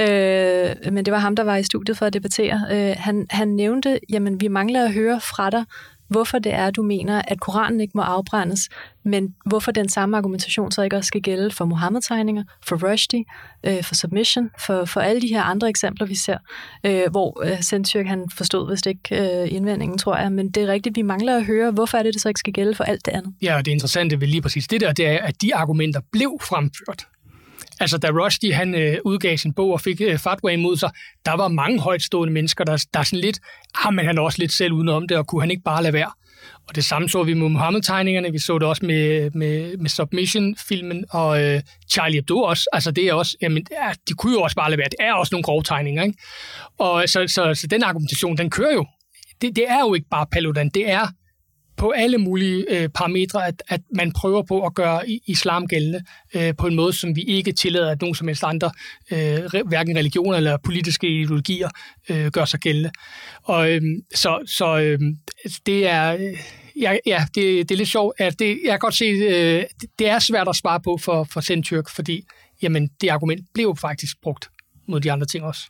øh, 0.00 0.92
men 0.92 1.04
det 1.04 1.12
var 1.12 1.18
ham, 1.18 1.36
der 1.36 1.44
var 1.44 1.56
i 1.56 1.62
studiet 1.62 1.98
for 1.98 2.06
at 2.06 2.12
debattere. 2.12 2.66
Øh, 2.70 2.94
han, 2.98 3.26
han 3.30 3.48
nævnte, 3.48 4.00
jamen 4.10 4.40
vi 4.40 4.48
mangler 4.48 4.84
at 4.84 4.92
høre 4.92 5.20
fra 5.20 5.50
dig, 5.50 5.64
hvorfor 6.08 6.38
det 6.38 6.54
er, 6.54 6.70
du 6.70 6.82
mener, 6.82 7.22
at 7.28 7.40
Koranen 7.40 7.80
ikke 7.80 7.92
må 7.94 8.02
afbrændes, 8.02 8.68
men 9.04 9.34
hvorfor 9.46 9.72
den 9.72 9.88
samme 9.88 10.16
argumentation 10.16 10.72
så 10.72 10.82
ikke 10.82 10.96
også 10.96 11.08
skal 11.08 11.22
gælde 11.22 11.50
for 11.50 11.64
Mohammed-tegninger, 11.64 12.44
for 12.66 12.90
Rushdie, 12.90 13.24
øh, 13.64 13.82
for 13.82 13.94
Submission, 13.94 14.50
for, 14.66 14.84
for 14.84 15.00
alle 15.00 15.22
de 15.22 15.28
her 15.28 15.42
andre 15.42 15.68
eksempler, 15.68 16.06
vi 16.06 16.14
ser, 16.14 16.38
øh, 16.84 17.10
hvor 17.10 17.44
øh, 17.44 17.62
Sendtyrk 17.62 18.06
han 18.06 18.30
forstod 18.36 18.70
vist 18.70 18.86
ikke 18.86 19.42
øh, 19.42 19.52
indvendingen, 19.52 19.98
tror 19.98 20.16
jeg, 20.16 20.32
men 20.32 20.50
det 20.50 20.62
er 20.62 20.66
rigtigt, 20.66 20.96
vi 20.96 21.02
mangler 21.02 21.36
at 21.36 21.46
høre, 21.46 21.70
hvorfor 21.70 21.98
er 21.98 22.02
det, 22.02 22.14
det 22.14 22.22
så 22.22 22.28
ikke 22.28 22.40
skal 22.40 22.52
gælde 22.52 22.74
for 22.74 22.84
alt 22.84 23.06
det 23.06 23.12
andet? 23.12 23.34
Ja, 23.42 23.56
og 23.56 23.64
det 23.64 23.70
interessante 23.70 24.20
ved 24.20 24.28
lige 24.28 24.42
præcis 24.42 24.68
det 24.68 24.80
der, 24.80 24.92
det 24.92 25.06
er, 25.06 25.18
at 25.18 25.42
de 25.42 25.54
argumenter 25.54 26.00
blev 26.12 26.38
fremført. 26.42 27.06
Altså, 27.80 27.98
da 27.98 28.10
Rushdie 28.10 28.54
han 28.54 28.74
øh, 28.74 28.96
udgav 29.04 29.36
sin 29.36 29.52
bog 29.52 29.72
og 29.72 29.80
fik 29.80 30.00
øh, 30.00 30.18
fatwa 30.18 30.50
imod 30.50 30.76
sig, 30.76 30.90
der 31.24 31.32
var 31.32 31.48
mange 31.48 31.80
højtstående 31.80 32.32
mennesker, 32.34 32.64
der, 32.64 32.86
der 32.94 33.02
sådan 33.02 33.18
lidt, 33.18 33.38
ah, 33.84 33.94
men 33.94 34.06
han 34.06 34.18
også 34.18 34.38
lidt 34.38 34.52
selv 34.52 34.72
udenom 34.72 35.08
det, 35.08 35.16
og 35.16 35.26
kunne 35.26 35.42
han 35.42 35.50
ikke 35.50 35.62
bare 35.62 35.82
lade 35.82 35.92
være. 35.92 36.10
Og 36.68 36.74
det 36.74 36.84
samme 36.84 37.08
så 37.08 37.22
vi 37.22 37.34
med 37.34 37.48
Mohammed-tegningerne, 37.48 38.32
vi 38.32 38.38
så 38.38 38.58
det 38.58 38.68
også 38.68 38.86
med, 38.86 39.30
med, 39.30 39.76
med 39.76 39.90
Submission-filmen, 39.90 41.04
og 41.10 41.42
øh, 41.42 41.60
Charlie 41.90 42.16
Hebdo 42.16 42.38
også. 42.38 42.68
Altså 42.72 42.90
det 42.90 43.04
er 43.04 43.14
også, 43.14 43.36
jamen, 43.42 43.66
ja, 43.70 43.92
de 44.08 44.14
kunne 44.14 44.32
jo 44.32 44.40
også 44.42 44.56
bare 44.56 44.70
lade 44.70 44.78
være. 44.78 44.88
Det 44.88 44.98
er 45.00 45.12
også 45.12 45.34
nogle 45.34 45.42
grove 45.42 45.62
tegninger, 45.62 46.02
ikke? 46.02 46.18
Og 46.78 47.08
så, 47.08 47.28
så, 47.28 47.54
så 47.54 47.66
den 47.66 47.82
argumentation, 47.82 48.36
den 48.36 48.50
kører 48.50 48.72
jo. 48.72 48.86
Det, 49.40 49.56
det 49.56 49.64
er 49.68 49.80
jo 49.80 49.94
ikke 49.94 50.08
bare 50.10 50.26
Paludan, 50.32 50.68
det 50.68 50.90
er 50.90 51.06
på 51.76 51.90
alle 51.90 52.18
mulige 52.18 52.64
øh, 52.70 52.88
parametre, 52.88 53.46
at, 53.46 53.62
at 53.68 53.80
man 53.94 54.12
prøver 54.12 54.42
på 54.42 54.66
at 54.66 54.74
gøre 54.74 55.08
islam 55.26 55.66
gældende 55.66 56.04
øh, 56.34 56.54
på 56.58 56.66
en 56.66 56.74
måde, 56.74 56.92
som 56.92 57.16
vi 57.16 57.22
ikke 57.22 57.52
tillader, 57.52 57.90
at 57.90 58.00
nogen 58.00 58.14
som 58.14 58.28
helst 58.28 58.44
andre, 58.44 58.70
øh, 59.12 59.66
hverken 59.66 59.96
religioner 59.96 60.36
eller 60.36 60.56
politiske 60.56 61.08
ideologier, 61.08 61.68
øh, 62.08 62.26
gør 62.26 62.44
sig 62.44 62.60
gældende. 62.60 62.90
Og 63.42 63.70
øh, 63.70 63.82
så, 64.14 64.38
så 64.46 64.78
øh, 64.78 64.98
det 65.66 65.86
er... 65.86 66.14
Øh, 66.14 66.38
ja, 66.80 66.96
ja 67.06 67.26
det, 67.34 67.68
det 67.68 67.70
er 67.70 67.76
lidt 67.76 67.88
sjovt. 67.88 68.20
At 68.20 68.38
det, 68.38 68.60
jeg 68.64 68.70
kan 68.70 68.78
godt 68.78 68.94
se, 68.94 69.04
øh, 69.04 69.64
det 69.98 70.08
er 70.08 70.18
svært 70.18 70.48
at 70.48 70.56
svare 70.56 70.80
på 70.80 70.98
for, 71.02 71.24
for 71.24 71.40
Sendtyrk, 71.40 71.88
fordi 71.88 72.24
jamen, 72.62 72.90
det 73.00 73.08
argument 73.08 73.46
blev 73.54 73.76
faktisk 73.80 74.16
brugt 74.22 74.50
mod 74.86 75.00
de 75.00 75.12
andre 75.12 75.26
ting 75.26 75.44
også. 75.44 75.62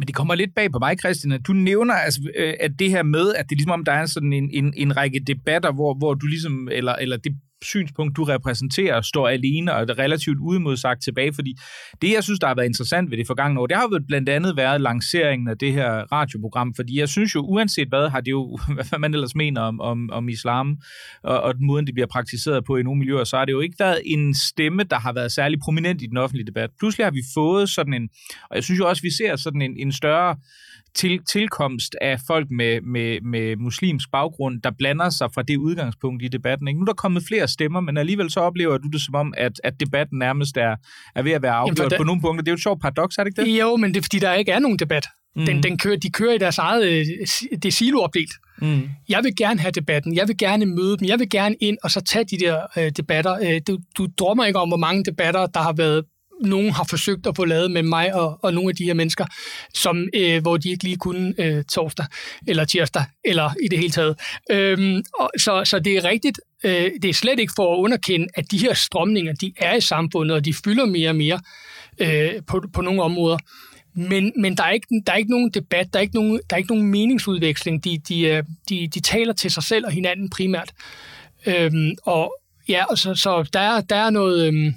Men 0.00 0.06
det 0.06 0.14
kommer 0.14 0.34
lidt 0.34 0.54
bag 0.54 0.72
på 0.72 0.78
mig, 0.78 0.98
Christian, 0.98 1.32
at 1.32 1.46
du 1.46 1.52
nævner, 1.52 1.94
altså, 1.94 2.20
øh, 2.36 2.54
at 2.60 2.72
det 2.78 2.90
her 2.90 3.02
med, 3.02 3.34
at 3.34 3.44
det 3.48 3.54
er 3.54 3.56
ligesom 3.56 3.70
om, 3.78 3.84
der 3.84 3.92
er 3.92 4.06
sådan 4.06 4.32
en, 4.32 4.50
en, 4.52 4.74
en 4.76 4.96
række 4.96 5.20
debatter, 5.26 5.72
hvor, 5.72 5.94
hvor 5.94 6.14
du 6.14 6.26
ligesom, 6.26 6.68
eller, 6.72 6.92
eller 6.92 7.16
det 7.16 7.32
synspunkt, 7.62 8.16
du 8.16 8.24
repræsenterer, 8.24 9.00
står 9.00 9.28
alene 9.28 9.74
og 9.74 9.82
er 9.82 9.98
relativt 9.98 10.38
uimodsagt 10.40 11.02
tilbage, 11.02 11.32
fordi 11.32 11.54
det, 12.02 12.12
jeg 12.12 12.24
synes, 12.24 12.40
der 12.40 12.46
har 12.46 12.54
været 12.54 12.66
interessant 12.66 13.10
ved 13.10 13.18
det 13.18 13.26
forgangne 13.26 13.60
år, 13.60 13.66
det 13.66 13.76
har 13.76 13.88
jo 13.92 14.00
blandt 14.08 14.28
andet 14.28 14.56
været 14.56 14.80
lanceringen 14.80 15.48
af 15.48 15.58
det 15.58 15.72
her 15.72 15.92
radioprogram, 16.12 16.74
fordi 16.74 16.98
jeg 16.98 17.08
synes 17.08 17.34
jo, 17.34 17.40
uanset 17.40 17.88
hvad, 17.88 18.08
har 18.08 18.20
det 18.20 18.30
jo, 18.30 18.58
hvad 18.74 18.98
man 18.98 19.14
ellers 19.14 19.34
mener 19.34 19.60
om, 19.60 19.80
om, 19.80 20.10
om 20.10 20.28
islam, 20.28 20.76
og, 21.22 21.40
og 21.40 21.54
den 21.54 21.66
måde, 21.66 21.86
det 21.86 21.94
bliver 21.94 22.06
praktiseret 22.06 22.64
på 22.64 22.76
i 22.76 22.82
nogle 22.82 22.98
miljøer, 22.98 23.24
så 23.24 23.36
har 23.36 23.44
det 23.44 23.52
jo 23.52 23.60
ikke 23.60 23.76
været 23.78 24.00
en 24.04 24.34
stemme, 24.34 24.82
der 24.82 24.98
har 24.98 25.12
været 25.12 25.32
særlig 25.32 25.58
prominent 25.60 26.02
i 26.02 26.06
den 26.06 26.16
offentlige 26.16 26.46
debat. 26.46 26.70
Pludselig 26.78 27.06
har 27.06 27.10
vi 27.10 27.22
fået 27.34 27.68
sådan 27.68 27.94
en, 27.94 28.08
og 28.50 28.56
jeg 28.56 28.64
synes 28.64 28.78
jo 28.78 28.88
også, 28.88 29.02
vi 29.02 29.10
ser 29.10 29.36
sådan 29.36 29.62
en, 29.62 29.76
en 29.76 29.92
større 29.92 30.36
til, 30.94 31.20
tilkomst 31.32 31.96
af 32.00 32.20
folk 32.26 32.50
med, 32.50 32.80
med, 32.80 33.20
med 33.20 33.56
muslimsk 33.56 34.10
baggrund, 34.12 34.62
der 34.62 34.70
blander 34.78 35.10
sig 35.10 35.28
fra 35.34 35.42
det 35.42 35.56
udgangspunkt 35.56 36.22
i 36.22 36.28
debatten. 36.28 36.68
Ikke? 36.68 36.80
Nu 36.80 36.82
er 36.82 36.86
der 36.86 36.92
kommet 36.92 37.22
flere 37.28 37.48
stemmer, 37.48 37.80
men 37.80 37.96
alligevel 37.96 38.30
så 38.30 38.40
oplever 38.40 38.78
du 38.78 38.88
det 38.88 39.00
som 39.00 39.14
om, 39.14 39.34
at, 39.36 39.60
at 39.64 39.80
debatten 39.80 40.18
nærmest 40.18 40.56
er, 40.56 40.76
er 41.14 41.22
ved 41.22 41.32
at 41.32 41.42
være 41.42 41.52
afgjort 41.52 41.92
på 41.96 42.04
nogle 42.04 42.20
punkter. 42.20 42.42
Det 42.42 42.48
er 42.48 42.52
jo 42.52 42.56
et 42.56 42.62
sjovt 42.62 42.80
paradoks, 42.80 43.18
er 43.18 43.24
det 43.24 43.38
ikke 43.38 43.50
det? 43.50 43.60
Jo, 43.60 43.76
men 43.76 43.94
det 43.94 44.00
er 44.00 44.02
fordi, 44.02 44.18
der 44.18 44.34
ikke 44.34 44.52
er 44.52 44.58
nogen 44.58 44.78
debat. 44.78 45.06
Mm. 45.36 45.46
Den, 45.46 45.62
den 45.62 45.78
kører, 45.78 45.96
de 45.96 46.10
kører 46.10 46.34
i 46.34 46.38
deres 46.38 46.58
eget, 46.58 46.86
øh, 46.86 47.06
det 47.52 47.64
er 47.64 47.72
siloopdelt. 47.72 48.30
Mm. 48.62 48.88
Jeg 49.08 49.24
vil 49.24 49.36
gerne 49.36 49.60
have 49.60 49.72
debatten, 49.72 50.14
jeg 50.14 50.28
vil 50.28 50.36
gerne 50.36 50.66
møde 50.66 50.96
dem, 50.98 51.08
jeg 51.08 51.18
vil 51.18 51.30
gerne 51.30 51.54
ind 51.60 51.78
og 51.82 51.90
så 51.90 52.00
tage 52.00 52.24
de 52.24 52.38
der 52.38 52.66
øh, 52.78 52.90
debatter. 52.96 53.38
Øh, 53.42 53.60
du, 53.68 53.78
du 53.98 54.08
drømmer 54.18 54.44
ikke 54.44 54.58
om, 54.58 54.68
hvor 54.68 54.76
mange 54.76 55.04
debatter, 55.04 55.46
der 55.46 55.60
har 55.60 55.72
været 55.72 56.04
nogen 56.40 56.70
har 56.70 56.84
forsøgt 56.90 57.26
at 57.26 57.36
få 57.36 57.44
lavet 57.44 57.70
med 57.70 57.82
mig 57.82 58.14
og, 58.14 58.38
og 58.42 58.54
nogle 58.54 58.70
af 58.70 58.76
de 58.76 58.84
her 58.84 58.94
mennesker, 58.94 59.26
som, 59.74 60.08
øh, 60.14 60.42
hvor 60.42 60.56
de 60.56 60.70
ikke 60.70 60.84
lige 60.84 60.96
kunne 60.96 61.34
øh, 61.38 61.64
torsdag 61.64 62.06
eller 62.48 62.64
tirsdag, 62.64 63.04
eller 63.24 63.50
i 63.62 63.68
det 63.68 63.78
hele 63.78 63.90
taget. 63.90 64.20
Øhm, 64.50 65.02
og, 65.18 65.30
så, 65.38 65.64
så 65.64 65.78
det 65.78 65.96
er 65.96 66.04
rigtigt. 66.04 66.40
Øh, 66.64 66.90
det 67.02 67.08
er 67.08 67.14
slet 67.14 67.38
ikke 67.38 67.52
for 67.56 67.74
at 67.74 67.78
underkende, 67.78 68.26
at 68.34 68.50
de 68.50 68.58
her 68.58 68.74
strømninger, 68.74 69.32
de 69.32 69.52
er 69.56 69.74
i 69.74 69.80
samfundet, 69.80 70.36
og 70.36 70.44
de 70.44 70.54
fylder 70.64 70.86
mere 70.86 71.08
og 71.08 71.16
mere 71.16 71.40
øh, 71.98 72.32
på, 72.46 72.62
på 72.72 72.82
nogle 72.82 73.02
områder. 73.02 73.38
Men, 73.94 74.32
men 74.36 74.56
der, 74.56 74.64
er 74.64 74.70
ikke, 74.70 74.86
der 75.06 75.12
er 75.12 75.16
ikke 75.16 75.30
nogen 75.30 75.50
debat, 75.50 75.86
der 75.92 75.98
er 75.98 76.02
ikke 76.02 76.14
nogen, 76.14 76.40
der 76.50 76.56
er 76.56 76.58
ikke 76.58 76.72
nogen 76.72 76.86
meningsudveksling. 76.90 77.84
De, 77.84 77.98
de, 78.08 78.20
øh, 78.20 78.42
de, 78.68 78.88
de 78.94 79.00
taler 79.00 79.32
til 79.32 79.50
sig 79.50 79.62
selv 79.62 79.86
og 79.86 79.92
hinanden 79.92 80.30
primært. 80.30 80.72
Øhm, 81.46 81.92
og 82.02 82.34
ja, 82.68 82.84
så, 82.94 83.14
så 83.14 83.48
der, 83.52 83.60
er, 83.60 83.80
der 83.80 83.96
er 83.96 84.10
noget... 84.10 84.46
Øhm, 84.46 84.74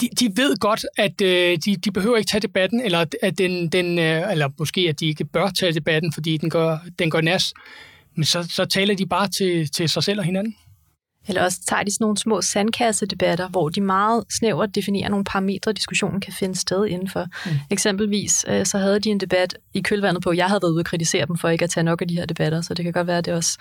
de, 0.00 0.08
de 0.20 0.36
ved 0.36 0.56
godt, 0.56 0.86
at 0.96 1.20
øh, 1.20 1.58
de, 1.64 1.76
de 1.76 1.90
behøver 1.90 2.16
ikke 2.16 2.28
tage 2.28 2.40
debatten, 2.40 2.80
eller 2.80 3.04
at 3.22 3.38
den, 3.38 3.68
den 3.68 3.98
øh, 3.98 4.32
eller 4.32 4.48
måske 4.58 4.80
at 4.88 5.00
de 5.00 5.06
ikke 5.06 5.24
bør 5.24 5.50
tage 5.50 5.72
debatten, 5.72 6.12
fordi 6.12 6.36
den 6.36 6.50
går, 6.50 6.78
den 6.98 7.10
går 7.10 7.20
nas. 7.20 7.54
Men 8.14 8.24
så, 8.24 8.46
så 8.50 8.64
taler 8.64 8.94
de 8.94 9.06
bare 9.06 9.28
til, 9.28 9.70
til 9.70 9.88
sig 9.88 10.02
selv 10.02 10.18
og 10.18 10.24
hinanden. 10.24 10.56
Eller 11.28 11.42
også 11.42 11.58
tager 11.66 11.82
de 11.82 11.90
sådan 11.90 12.04
nogle 12.04 12.18
små 12.18 12.40
sandkassedebatter, 12.42 13.48
hvor 13.48 13.68
de 13.68 13.80
meget 13.80 14.24
snævert 14.30 14.74
definerer 14.74 15.08
nogle 15.08 15.24
parametre, 15.24 15.72
diskussionen 15.72 16.20
kan 16.20 16.32
finde 16.32 16.56
sted 16.56 16.86
indenfor. 16.86 17.26
Mm. 17.46 17.50
Eksempelvis 17.70 18.44
øh, 18.48 18.66
så 18.66 18.78
havde 18.78 19.00
de 19.00 19.10
en 19.10 19.20
debat 19.20 19.58
i 19.74 19.80
kølvandet 19.80 20.22
på, 20.22 20.32
jeg 20.32 20.46
havde 20.46 20.60
været 20.62 20.72
ude 20.72 20.80
og 20.80 20.84
kritisere 20.84 21.26
dem 21.26 21.38
for 21.38 21.48
ikke 21.48 21.64
at 21.64 21.70
tage 21.70 21.84
nok 21.84 22.02
af 22.02 22.08
de 22.08 22.14
her 22.14 22.26
debatter, 22.26 22.60
så 22.60 22.74
det 22.74 22.84
kan 22.84 22.92
godt 22.92 23.06
være, 23.06 23.18
at 23.18 23.24
det 23.24 23.34
også... 23.34 23.58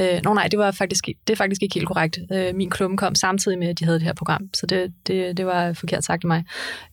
Øh, 0.00 0.20
nå 0.24 0.34
nej, 0.34 0.48
det, 0.48 0.58
var 0.58 0.70
faktisk, 0.70 1.06
det 1.06 1.32
er 1.32 1.36
faktisk 1.36 1.62
ikke 1.62 1.74
helt 1.74 1.86
korrekt. 1.86 2.18
Øh, 2.32 2.54
min 2.54 2.70
klumme 2.70 2.96
kom 2.96 3.14
samtidig 3.14 3.58
med, 3.58 3.68
at 3.68 3.78
de 3.78 3.84
havde 3.84 3.98
det 3.98 4.06
her 4.06 4.14
program, 4.14 4.50
så 4.54 4.66
det, 4.66 4.92
det, 5.06 5.36
det 5.36 5.46
var 5.46 5.72
forkert 5.72 6.04
sagt 6.04 6.24
af 6.24 6.28
mig. 6.28 6.44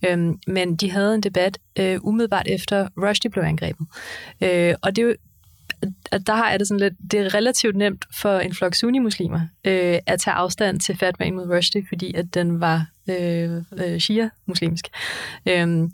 Øh, 0.05 0.17
men 0.47 0.75
de 0.75 0.91
havde 0.91 1.15
en 1.15 1.21
debat 1.21 1.57
øh, 1.79 1.97
umiddelbart 2.01 2.47
efter 2.47 2.87
Rushdie 2.97 3.31
blev 3.31 3.43
angrebet. 3.43 3.87
Øh, 4.41 4.75
og 4.81 4.95
det, 4.95 5.15
at 6.11 6.27
der 6.27 6.33
har 6.33 6.49
jeg 6.49 6.59
det 6.59 6.67
sådan 6.67 6.79
lidt, 6.79 6.93
det 7.11 7.19
er 7.19 7.33
relativt 7.33 7.75
nemt 7.75 8.05
for 8.21 8.39
en 8.39 8.53
flok 8.53 8.75
sunni-muslimer 8.75 9.41
øh, 9.65 9.99
at 10.05 10.19
tage 10.19 10.33
afstand 10.33 10.79
til 10.79 10.97
Fatma 10.97 11.31
mod 11.31 11.49
Rushdie, 11.49 11.85
fordi 11.89 12.13
at 12.13 12.33
den 12.33 12.59
var 12.59 12.85
øh, 13.09 13.63
øh, 13.77 13.99
shia-muslimsk. 13.99 14.87
Øhm, 15.45 15.91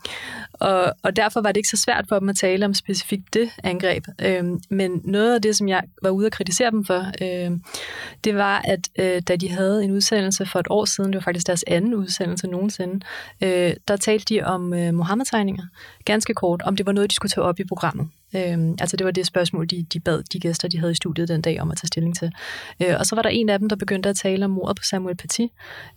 og, 0.54 0.94
og 1.04 1.16
derfor 1.16 1.42
var 1.42 1.52
det 1.52 1.58
ikke 1.58 1.70
så 1.70 1.78
svært 1.78 2.06
for 2.10 2.20
dem 2.20 2.30
at 2.30 2.36
tale 2.36 2.66
om 2.66 2.74
specifikt 2.74 3.34
det 3.34 3.50
angreb. 3.64 4.06
Øhm, 4.22 4.60
men 4.70 5.02
noget 5.04 5.36
af 5.36 5.42
det, 5.42 5.56
som 5.56 5.68
jeg 5.68 5.84
var 6.02 6.10
ude 6.10 6.26
at 6.26 6.32
kritisere 6.32 6.72
dem 6.72 6.86
for, 6.86 7.06
øh, 7.22 7.52
det 8.24 8.36
var, 8.36 8.62
at 8.66 8.90
øh, 9.00 9.22
da 9.28 9.36
de 9.36 9.50
havde 9.50 9.84
en 9.84 9.92
udsendelse 9.92 10.46
for 10.46 10.60
et 10.60 10.68
år 10.70 10.86
siden, 10.86 11.14
det 11.14 11.16
var 11.16 11.24
faktisk 11.24 11.48
deres 11.48 11.64
anden 11.68 11.94
udsendelse 11.94 12.48
nogensinde, 12.48 13.06
øh, 13.44 13.74
der 13.88 13.98
talte 13.98 14.26
de 14.34 14.44
om 14.44 14.74
øh, 14.74 14.94
Mohammed-tegninger, 14.94 15.64
ganske 16.06 16.34
kort, 16.34 16.62
om 16.62 16.76
det 16.76 16.86
var 16.86 16.92
noget, 16.92 17.10
de 17.10 17.16
skulle 17.16 17.30
tage 17.30 17.46
op 17.46 17.60
i 17.60 17.64
programmet. 17.64 18.08
Øhm, 18.36 18.76
altså 18.80 18.98
det 18.98 19.06
var 19.06 19.12
det 19.12 19.26
spørgsmål, 19.26 19.68
de, 19.68 19.86
de 19.94 20.00
bad 20.00 20.24
de 20.24 20.40
gæster, 20.40 20.68
de 20.68 20.80
havde 20.80 20.92
i 20.92 20.96
studiet 20.96 21.28
den 21.28 21.42
dag, 21.42 21.62
om 21.62 21.72
at 21.72 21.78
tage 21.78 21.88
stilling 21.88 22.16
til. 22.16 22.32
Øh, 22.82 22.96
og 23.00 23.06
så 23.06 23.16
var 23.16 23.22
der 23.22 23.30
en 23.30 23.50
af 23.50 23.60
dem, 23.60 23.70
der 23.70 23.76
begyndte 23.76 24.10
at 24.10 24.16
tale 24.16 24.46
om 24.46 24.52
mordet 24.52 24.78
på 24.78 24.84
Samuel 24.84 25.18
Paty, 25.18 25.46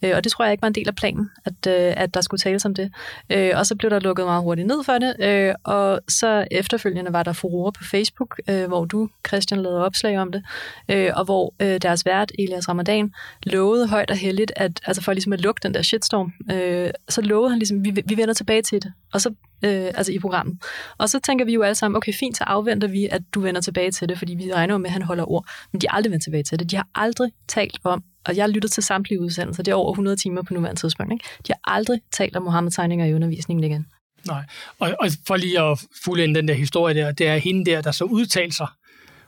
øh, 0.03 0.13
og 0.17 0.25
det 0.25 0.33
tror 0.33 0.45
jeg 0.45 0.53
ikke 0.53 0.63
var 0.63 0.69
en 0.69 0.75
del 0.75 0.89
af 0.89 0.95
planen, 0.95 1.31
at, 1.45 1.67
øh, 1.69 1.93
at 1.97 2.15
der 2.15 2.21
skulle 2.21 2.39
tales 2.39 2.65
om 2.65 2.75
det. 2.75 2.93
Øh, 3.31 3.51
og 3.55 3.67
så 3.67 3.77
blev 3.77 3.91
der 3.91 4.01
lukket 4.01 4.27
meget 4.27 4.43
hurtigt 4.43 4.69
ned 4.69 4.85
for 4.85 4.99
det, 4.99 5.17
øh, 5.21 5.55
og 5.65 6.01
så 6.09 6.47
efterfølgende 6.51 7.13
var 7.13 7.23
der 7.23 7.33
furore 7.33 7.73
på 7.73 7.85
Facebook, 7.85 8.41
øh, 8.49 8.67
hvor 8.67 8.85
du, 8.85 9.09
Christian, 9.29 9.63
lavede 9.63 9.85
opslag 9.85 10.19
om 10.19 10.33
det, 10.33 10.45
øh, 10.89 11.11
og 11.15 11.25
hvor 11.25 11.55
øh, 11.61 11.81
deres 11.83 12.07
vært, 12.07 12.33
Elias 12.39 12.69
Ramadan, 12.69 13.13
lovede 13.43 13.89
højt 13.89 14.11
og 14.11 14.17
heldigt, 14.17 14.53
at 14.57 14.81
altså 14.87 15.03
for 15.03 15.13
ligesom 15.13 15.33
at 15.33 15.41
lukke 15.41 15.61
den 15.63 15.75
der 15.75 15.83
shitstorm, 15.83 16.33
øh, 16.53 16.91
så 17.09 17.21
lovede 17.21 17.51
han 17.51 17.59
ligesom, 17.59 17.85
vi, 17.85 18.03
vi 18.07 18.17
vender 18.17 18.35
tilbage 18.35 18.63
til 18.63 18.83
det, 18.83 18.93
og 19.15 19.21
så 19.21 19.29
øh, 19.65 19.91
altså 19.95 20.13
i 20.13 20.19
programmet. 20.19 20.63
Og 20.99 21.09
så 21.09 21.21
tænker 21.21 21.45
vi 21.45 21.53
jo 21.55 21.63
alle 21.63 21.75
sammen, 21.75 21.97
okay, 21.97 22.13
fint, 22.21 22.37
så 22.37 22.45
afventer 22.45 22.89
vi, 22.89 23.09
at 23.11 23.23
du 23.35 23.41
vender 23.41 23.61
tilbage 23.61 23.91
til 23.91 24.09
det, 24.09 24.19
fordi 24.19 24.35
vi 24.35 24.53
regner 24.53 24.79
med, 24.79 24.87
at 24.87 24.93
han 24.93 25.03
holder 25.03 25.31
ord. 25.31 25.47
Men 25.73 25.81
de 25.81 25.87
har 25.89 25.97
aldrig 25.97 26.11
vendt 26.11 26.25
tilbage 26.25 26.43
til 26.43 26.59
det. 26.59 26.71
De 26.71 26.77
har 26.77 26.89
aldrig 26.95 27.33
talt 27.49 27.79
om, 27.85 28.03
og 28.25 28.37
jeg 28.37 28.43
har 28.43 28.49
lyttet 28.49 28.73
til 28.73 28.83
samtlige 28.83 29.21
udsendelser, 29.21 29.63
det 29.63 29.73
er 29.73 29.77
over 29.77 29.93
100 29.93 30.17
timer 30.17 30.43
på 30.43 30.55
nuværende 30.55 30.81
tidspunkt. 30.81 31.13
Ikke? 31.13 31.25
De 31.47 31.53
har 31.53 31.75
aldrig 31.75 32.01
talt 32.13 32.37
om 32.37 32.43
Mohammed-tegninger 32.43 33.07
i 33.07 33.15
undervisningen 33.15 33.65
igen. 33.65 33.87
Nej, 34.27 34.45
og, 34.79 34.95
og 35.01 35.09
for 35.27 35.37
lige 35.37 35.61
at 35.61 35.85
fuldende 36.05 36.35
den 36.35 36.49
der 36.49 36.55
historie 36.55 36.95
der, 36.95 37.13
det 37.13 37.27
er 37.27 37.37
hende 37.37 37.71
der, 37.71 37.81
der 37.81 37.91
så 37.91 38.05
udtalte 38.05 38.57
sig. 38.57 38.67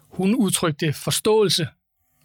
Hun 0.09 0.35
udtrykte 0.35 0.93
forståelse 0.93 1.69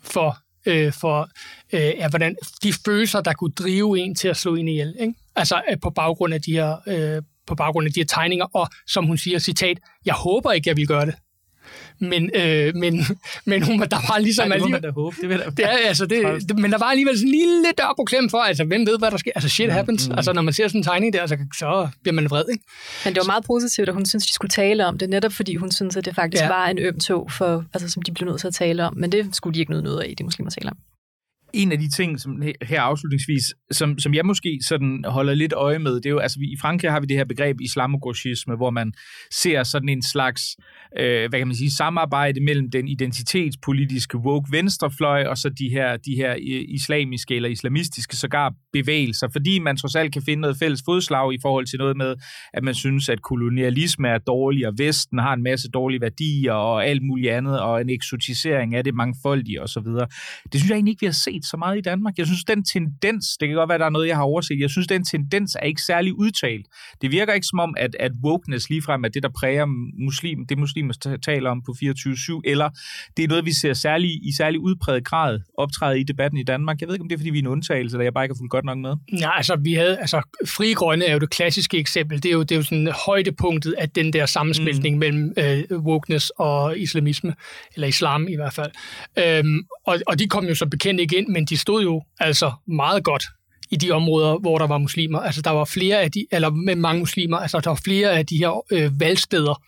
for 0.03 0.37
øh, 0.65 0.93
for 0.93 1.29
øh, 1.73 1.81
ja, 1.81 2.09
hvordan 2.09 2.35
de 2.63 2.73
følelser, 2.85 3.21
der 3.21 3.33
kunne 3.33 3.51
drive 3.51 3.99
en 3.99 4.15
til 4.15 4.27
at 4.27 4.37
slå 4.37 4.55
en 4.55 4.67
ihjel. 4.67 4.95
Ikke? 4.99 5.13
Altså 5.35 5.61
øh, 5.71 5.77
på 5.81 5.89
baggrund 5.89 6.33
af 6.33 6.41
de 6.41 6.51
her 6.51 6.77
øh, 6.87 7.21
på 7.51 7.55
baggrund 7.55 7.85
af 7.87 7.93
de 7.93 7.99
her 7.99 8.05
tegninger, 8.05 8.45
og 8.53 8.67
som 8.87 9.05
hun 9.05 9.17
siger, 9.17 9.39
citat, 9.39 9.77
jeg 10.05 10.13
håber 10.13 10.51
ikke, 10.51 10.69
jeg 10.69 10.77
vil 10.77 10.87
gøre 10.87 11.05
det. 11.05 11.15
Men, 11.99 12.29
øh, 12.35 12.75
men, 12.75 12.93
men 13.49 13.63
hun, 13.63 13.79
der 13.79 14.11
var 14.11 14.17
ligesom... 14.19 14.47
Nej, 14.47 14.57
det 14.57 14.61
må 14.61 14.65
alligevel, 14.65 14.71
man 14.71 14.81
da 14.81 14.91
håbe. 15.01 15.15
Det 15.21 15.29
vil 15.29 15.43
det 15.57 15.65
er, 15.65 15.77
altså, 15.87 16.05
det, 16.05 16.49
det, 16.49 16.59
men 16.59 16.71
der 16.71 16.77
var 16.77 16.85
alligevel 16.85 17.17
sådan 17.17 17.27
en 17.27 17.35
lille 17.39 17.63
dør 17.77 17.93
på 17.99 18.03
klem 18.03 18.29
for, 18.29 18.37
altså, 18.37 18.63
hvem 18.63 18.87
ved, 18.87 18.99
hvad 18.99 19.11
der 19.11 19.17
sker? 19.17 19.31
Altså, 19.35 19.49
shit 19.49 19.71
happens. 19.71 20.07
Mm. 20.07 20.15
Altså, 20.15 20.33
når 20.33 20.41
man 20.41 20.53
ser 20.53 20.67
sådan 20.67 20.79
en 20.79 20.83
tegning 20.83 21.13
der, 21.13 21.27
så, 21.27 21.37
så 21.59 21.89
bliver 22.03 22.13
man 22.13 22.29
vred, 22.29 22.43
ikke? 22.51 22.63
Men 23.05 23.13
det 23.13 23.21
var 23.21 23.27
meget 23.33 23.43
positivt, 23.45 23.87
at 23.89 23.93
hun 23.93 24.05
synes, 24.05 24.25
de 24.27 24.33
skulle 24.33 24.49
tale 24.49 24.85
om 24.85 24.97
det, 24.97 25.09
netop 25.09 25.33
fordi 25.33 25.55
hun 25.55 25.71
synes, 25.71 25.97
at 25.97 26.05
det 26.05 26.15
faktisk 26.15 26.43
Ja. 26.43 26.47
var 26.47 26.67
en 26.67 26.79
øm 26.79 26.99
tog, 26.99 27.31
for, 27.31 27.65
altså, 27.73 27.89
som 27.89 28.01
de 28.01 28.11
blev 28.11 28.29
nødt 28.29 28.39
til 28.39 28.47
at 28.47 28.53
tale 28.53 28.85
om. 28.85 28.93
Men 28.97 29.11
det 29.11 29.35
skulle 29.35 29.53
de 29.53 29.59
ikke 29.59 29.71
noget 29.71 29.83
noget 29.83 30.01
af, 30.01 30.13
de 30.17 30.23
muslimer 30.23 30.51
taler 30.51 30.71
om 30.71 30.77
en 31.53 31.71
af 31.71 31.79
de 31.79 31.89
ting, 31.89 32.19
som 32.19 32.41
her 32.61 32.81
afslutningsvis, 32.81 33.53
som, 33.71 33.99
som 33.99 34.13
jeg 34.13 34.25
måske 34.25 34.59
sådan 34.67 35.03
holder 35.07 35.33
lidt 35.33 35.53
øje 35.53 35.79
med, 35.79 35.95
det 35.95 36.05
er 36.05 36.09
jo, 36.09 36.19
altså 36.19 36.39
vi, 36.39 36.45
i 36.45 36.57
Frankrig 36.61 36.91
har 36.91 36.99
vi 36.99 37.05
det 37.05 37.17
her 37.17 37.25
begreb 37.25 37.61
islamogauchisme, 37.61 38.55
hvor 38.55 38.69
man 38.69 38.93
ser 39.33 39.63
sådan 39.63 39.89
en 39.89 40.01
slags, 40.01 40.41
øh, 40.99 41.29
hvad 41.29 41.39
kan 41.39 41.47
man 41.47 41.55
sige, 41.55 41.71
samarbejde 41.71 42.43
mellem 42.43 42.71
den 42.71 42.87
identitetspolitiske 42.87 44.17
woke 44.17 44.51
venstrefløj, 44.51 45.25
og 45.25 45.37
så 45.37 45.49
de 45.49 45.69
her, 45.69 45.97
de 45.97 46.15
her 46.15 46.31
øh, 46.31 46.65
islamiske 46.67 47.35
eller 47.35 47.49
islamistiske 47.49 48.15
sågar 48.15 48.53
bevægelser, 48.73 49.27
fordi 49.31 49.59
man 49.59 49.77
trods 49.77 49.95
alt 49.95 50.13
kan 50.13 50.21
finde 50.21 50.41
noget 50.41 50.57
fælles 50.57 50.81
fodslag 50.85 51.33
i 51.33 51.37
forhold 51.41 51.65
til 51.65 51.79
noget 51.79 51.97
med, 51.97 52.15
at 52.53 52.63
man 52.63 52.73
synes, 52.73 53.09
at 53.09 53.21
kolonialisme 53.21 54.07
er 54.07 54.17
dårlig, 54.17 54.67
og 54.67 54.73
Vesten 54.77 55.19
har 55.19 55.33
en 55.33 55.43
masse 55.43 55.69
dårlige 55.69 56.01
værdier, 56.01 56.53
og 56.53 56.85
alt 56.85 57.03
muligt 57.03 57.31
andet, 57.31 57.59
og 57.59 57.81
en 57.81 57.89
eksotisering 57.89 58.75
af 58.75 58.83
det 58.83 58.95
mangfoldige 58.95 59.61
osv. 59.61 59.83
Det 60.51 60.59
synes 60.59 60.69
jeg 60.69 60.75
egentlig 60.75 60.91
ikke, 60.91 61.01
vi 61.01 61.05
har 61.05 61.13
set 61.13 61.40
så 61.45 61.57
meget 61.57 61.77
i 61.77 61.81
Danmark. 61.81 62.17
Jeg 62.17 62.25
synes, 62.25 62.43
den 62.43 62.63
tendens, 62.63 63.37
det 63.39 63.47
kan 63.47 63.55
godt 63.55 63.69
være, 63.69 63.77
der 63.77 63.85
er 63.85 63.89
noget, 63.89 64.07
jeg 64.07 64.15
har 64.15 64.23
overset, 64.23 64.59
jeg 64.59 64.69
synes, 64.69 64.87
den 64.87 65.05
tendens 65.05 65.55
er 65.55 65.65
ikke 65.65 65.81
særlig 65.81 66.13
udtalt. 66.13 66.65
Det 67.01 67.11
virker 67.11 67.33
ikke 67.33 67.47
som 67.47 67.59
om, 67.59 67.75
at, 67.77 67.95
at 67.99 68.11
wokeness 68.23 68.69
ligefrem 68.69 69.03
er 69.03 69.09
det, 69.09 69.23
der 69.23 69.29
præger 69.29 69.65
muslim, 70.05 70.45
det 70.45 70.57
muslimer 70.57 70.93
ta- 70.93 71.17
taler 71.17 71.49
om 71.49 71.61
på 71.65 71.71
24-7, 71.71 72.41
eller 72.45 72.69
det 73.17 73.23
er 73.23 73.27
noget, 73.27 73.45
vi 73.45 73.53
ser 73.53 73.73
særlig, 73.73 74.09
i 74.27 74.31
særlig 74.37 74.59
udpræget 74.59 75.05
grad 75.05 75.39
optræde 75.57 75.99
i 75.99 76.03
debatten 76.03 76.39
i 76.39 76.43
Danmark. 76.43 76.81
Jeg 76.81 76.87
ved 76.87 76.95
ikke, 76.95 77.03
om 77.03 77.09
det 77.09 77.15
er, 77.15 77.19
fordi 77.19 77.29
vi 77.29 77.37
er 77.37 77.41
en 77.41 77.47
undtagelse, 77.47 77.95
eller 77.95 78.03
jeg 78.03 78.13
bare 78.13 78.23
ikke 78.23 78.33
har 78.33 78.37
fulgt 78.37 78.51
godt 78.51 78.65
nok 78.65 78.77
med. 78.77 78.95
Ja, 79.19 79.37
altså, 79.37 79.55
vi 79.55 79.73
havde, 79.73 79.99
altså, 79.99 80.21
Fri 80.47 80.73
Grønne 80.73 81.05
er 81.05 81.13
jo 81.13 81.19
det 81.19 81.29
klassiske 81.29 81.77
eksempel. 81.77 82.23
Det 82.23 82.29
er 82.29 82.33
jo, 82.33 82.41
det 82.41 82.51
er 82.51 82.55
jo 82.55 82.63
sådan 82.63 82.87
højdepunktet 83.05 83.73
af 83.73 83.89
den 83.89 84.13
der 84.13 84.25
sammensmeltning 84.25 84.95
mm. 84.95 84.99
mellem 84.99 85.33
øh, 85.37 85.79
wokeness 85.79 86.29
og 86.29 86.77
islamisme, 86.79 87.35
eller 87.75 87.87
islam 87.87 88.27
i 88.27 88.35
hvert 88.35 88.53
fald. 88.53 88.71
Øhm, 89.17 89.65
og, 89.85 89.99
og 90.07 90.19
de 90.19 90.27
kom 90.27 90.45
jo 90.45 90.55
som 90.55 90.69
bekendt 90.69 91.01
ikke 91.01 91.17
ind, 91.17 91.30
men 91.31 91.45
de 91.45 91.57
stod 91.57 91.83
jo 91.83 92.03
altså 92.19 92.51
meget 92.67 93.03
godt 93.03 93.23
i 93.71 93.75
de 93.75 93.91
områder, 93.91 94.39
hvor 94.39 94.57
der 94.57 94.67
var 94.67 94.77
muslimer. 94.77 95.19
Altså, 95.19 95.41
der 95.41 95.49
var 95.51 95.65
flere 95.65 96.01
af 96.01 96.11
de, 96.11 96.25
eller 96.31 96.49
med 96.49 96.75
mange 96.75 96.99
muslimer, 96.99 97.37
altså, 97.37 97.59
der 97.59 97.69
var 97.69 97.81
flere 97.83 98.11
af 98.11 98.25
de 98.25 98.37
her 98.37 98.65
øh, 98.71 98.99
valgsteder 98.99 99.61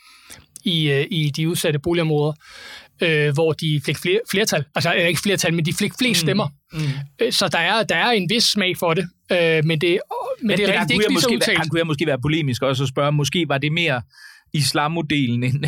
i, 0.63 0.89
øh, 0.91 1.05
i 1.11 1.29
de 1.29 1.49
udsatte 1.49 1.79
boligområder, 1.79 2.33
øh, 3.01 3.33
hvor 3.33 3.53
de 3.53 3.81
fik 3.85 3.97
flere, 3.97 4.19
flertal. 4.31 4.63
Altså, 4.75 4.93
øh, 4.93 5.07
ikke 5.07 5.21
flertal, 5.21 5.53
men 5.53 5.65
de 5.65 5.73
fik 5.73 5.91
flest 5.99 6.21
stemmer. 6.21 6.47
Mm. 6.73 6.79
Øh, 7.21 7.33
Så 7.33 7.47
der 7.47 7.59
er, 7.59 7.83
der 7.83 7.95
er 7.95 8.11
en 8.11 8.29
vis 8.29 8.43
smag 8.43 8.77
for 8.77 8.93
det, 8.93 9.09
øh, 9.31 9.65
men 9.65 9.81
det, 9.81 9.99
men 10.41 10.57
det 10.57 10.63
er 10.63 10.73
der 10.73 10.79
rigtigt, 10.81 10.91
ikke 10.91 11.09
lige 11.09 11.21
så 11.21 11.29
udtalt. 11.33 11.57
Han 11.57 11.69
kunne 11.69 11.79
jeg 11.79 11.87
måske 11.87 12.07
være 12.07 12.19
polemisk 12.21 12.61
også 12.61 12.83
og 12.83 12.89
spørge, 12.89 13.11
måske 13.11 13.45
var 13.47 13.57
det 13.57 13.71
mere 13.71 14.01
islamodelen 14.53 15.43
end, 15.43 15.55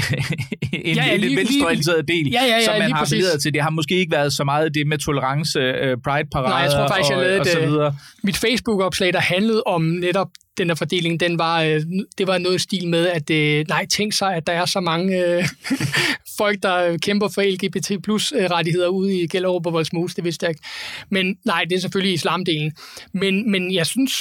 end, 0.74 0.96
Ja, 0.98 1.06
ja, 1.06 1.16
lige- 1.16 1.32
en 1.32 1.38
venstreorienteret 1.38 2.08
del, 2.08 2.30
Ja, 2.32 2.44
ja, 2.44 2.48
ja, 2.58 2.66
som 2.66 2.74
man 2.80 2.92
har 2.92 3.02
appelleret 3.02 3.42
til. 3.42 3.54
Det 3.54 3.62
har 3.62 3.70
måske 3.70 3.96
ikke 3.96 4.12
været 4.12 4.34
så 4.34 4.44
meget 4.44 4.74
det 4.74 4.88
med 4.88 4.98
tolerance, 4.98 5.60
uh, 5.60 6.02
pride-parader 6.04 6.50
Nej, 6.50 6.58
jeg 6.58 6.72
tror 6.72 6.88
faktisk, 6.88 7.10
jeg 7.10 7.18
og, 7.18 7.24
lavede 7.24 7.40
og 7.40 7.46
så 7.46 7.60
øh, 7.60 7.68
videre. 7.68 7.96
Mit 8.24 8.38
Facebook-opslag, 8.38 9.14
der 9.14 9.20
handlede 9.20 9.64
om 9.66 9.82
netop 9.82 10.28
den 10.58 10.70
der 10.70 10.76
fordeling, 10.76 11.20
den 11.20 11.40
var, 11.40 11.62
øh, 11.62 11.82
det 12.18 12.28
var 12.28 12.38
noget 12.38 12.56
i 12.56 12.60
stil 12.60 12.88
med, 12.88 13.08
at 13.08 13.30
øh, 13.30 13.66
nej, 13.68 13.86
tænk 13.86 14.14
sig, 14.14 14.36
at 14.36 14.48
der 14.48 14.54
er 14.54 14.66
så 14.66 14.80
mange 14.80 15.26
øh, 15.26 15.44
folk, 16.38 16.64
der 16.64 16.98
kæmper 16.98 17.28
for 17.28 17.42
LGBT 17.54 18.04
plus 18.04 18.34
øh, 18.38 18.46
rettigheder 18.52 18.88
ude 18.88 19.22
i 19.22 19.28
Gellerup 19.28 19.66
og 19.66 19.74
Voldsmose, 19.74 20.16
det 20.16 20.24
vidste 20.24 20.44
jeg 20.44 20.50
ikke. 20.52 20.62
Men 21.10 21.38
nej, 21.46 21.64
det 21.70 21.76
er 21.76 21.80
selvfølgelig 21.80 22.14
islamdelen. 22.14 22.72
Men, 23.14 23.52
men 23.52 23.74
jeg 23.74 23.86
synes, 23.86 24.12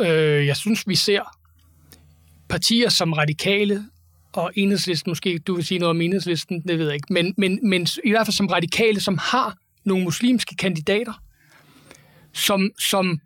øh, 0.00 0.46
jeg 0.46 0.56
synes, 0.56 0.88
vi 0.88 0.94
ser 0.94 1.20
partier 2.48 2.88
som 2.88 3.12
radikale 3.12 3.84
og 4.38 4.52
enhedslisten, 4.56 5.10
måske 5.10 5.38
du 5.38 5.54
vil 5.54 5.64
sige 5.64 5.78
noget 5.78 5.90
om 5.90 6.00
enhedslisten, 6.00 6.62
det 6.68 6.78
ved 6.78 6.86
jeg 6.86 6.94
ikke, 6.94 7.12
men, 7.12 7.34
men, 7.36 7.58
men 7.62 7.86
i 8.04 8.10
hvert 8.10 8.26
fald 8.26 8.34
som 8.34 8.46
radikale, 8.46 9.00
som 9.00 9.18
har 9.18 9.56
nogle 9.84 10.04
muslimske 10.04 10.56
kandidater, 10.56 11.12
som, 12.34 12.70
som, 12.90 13.20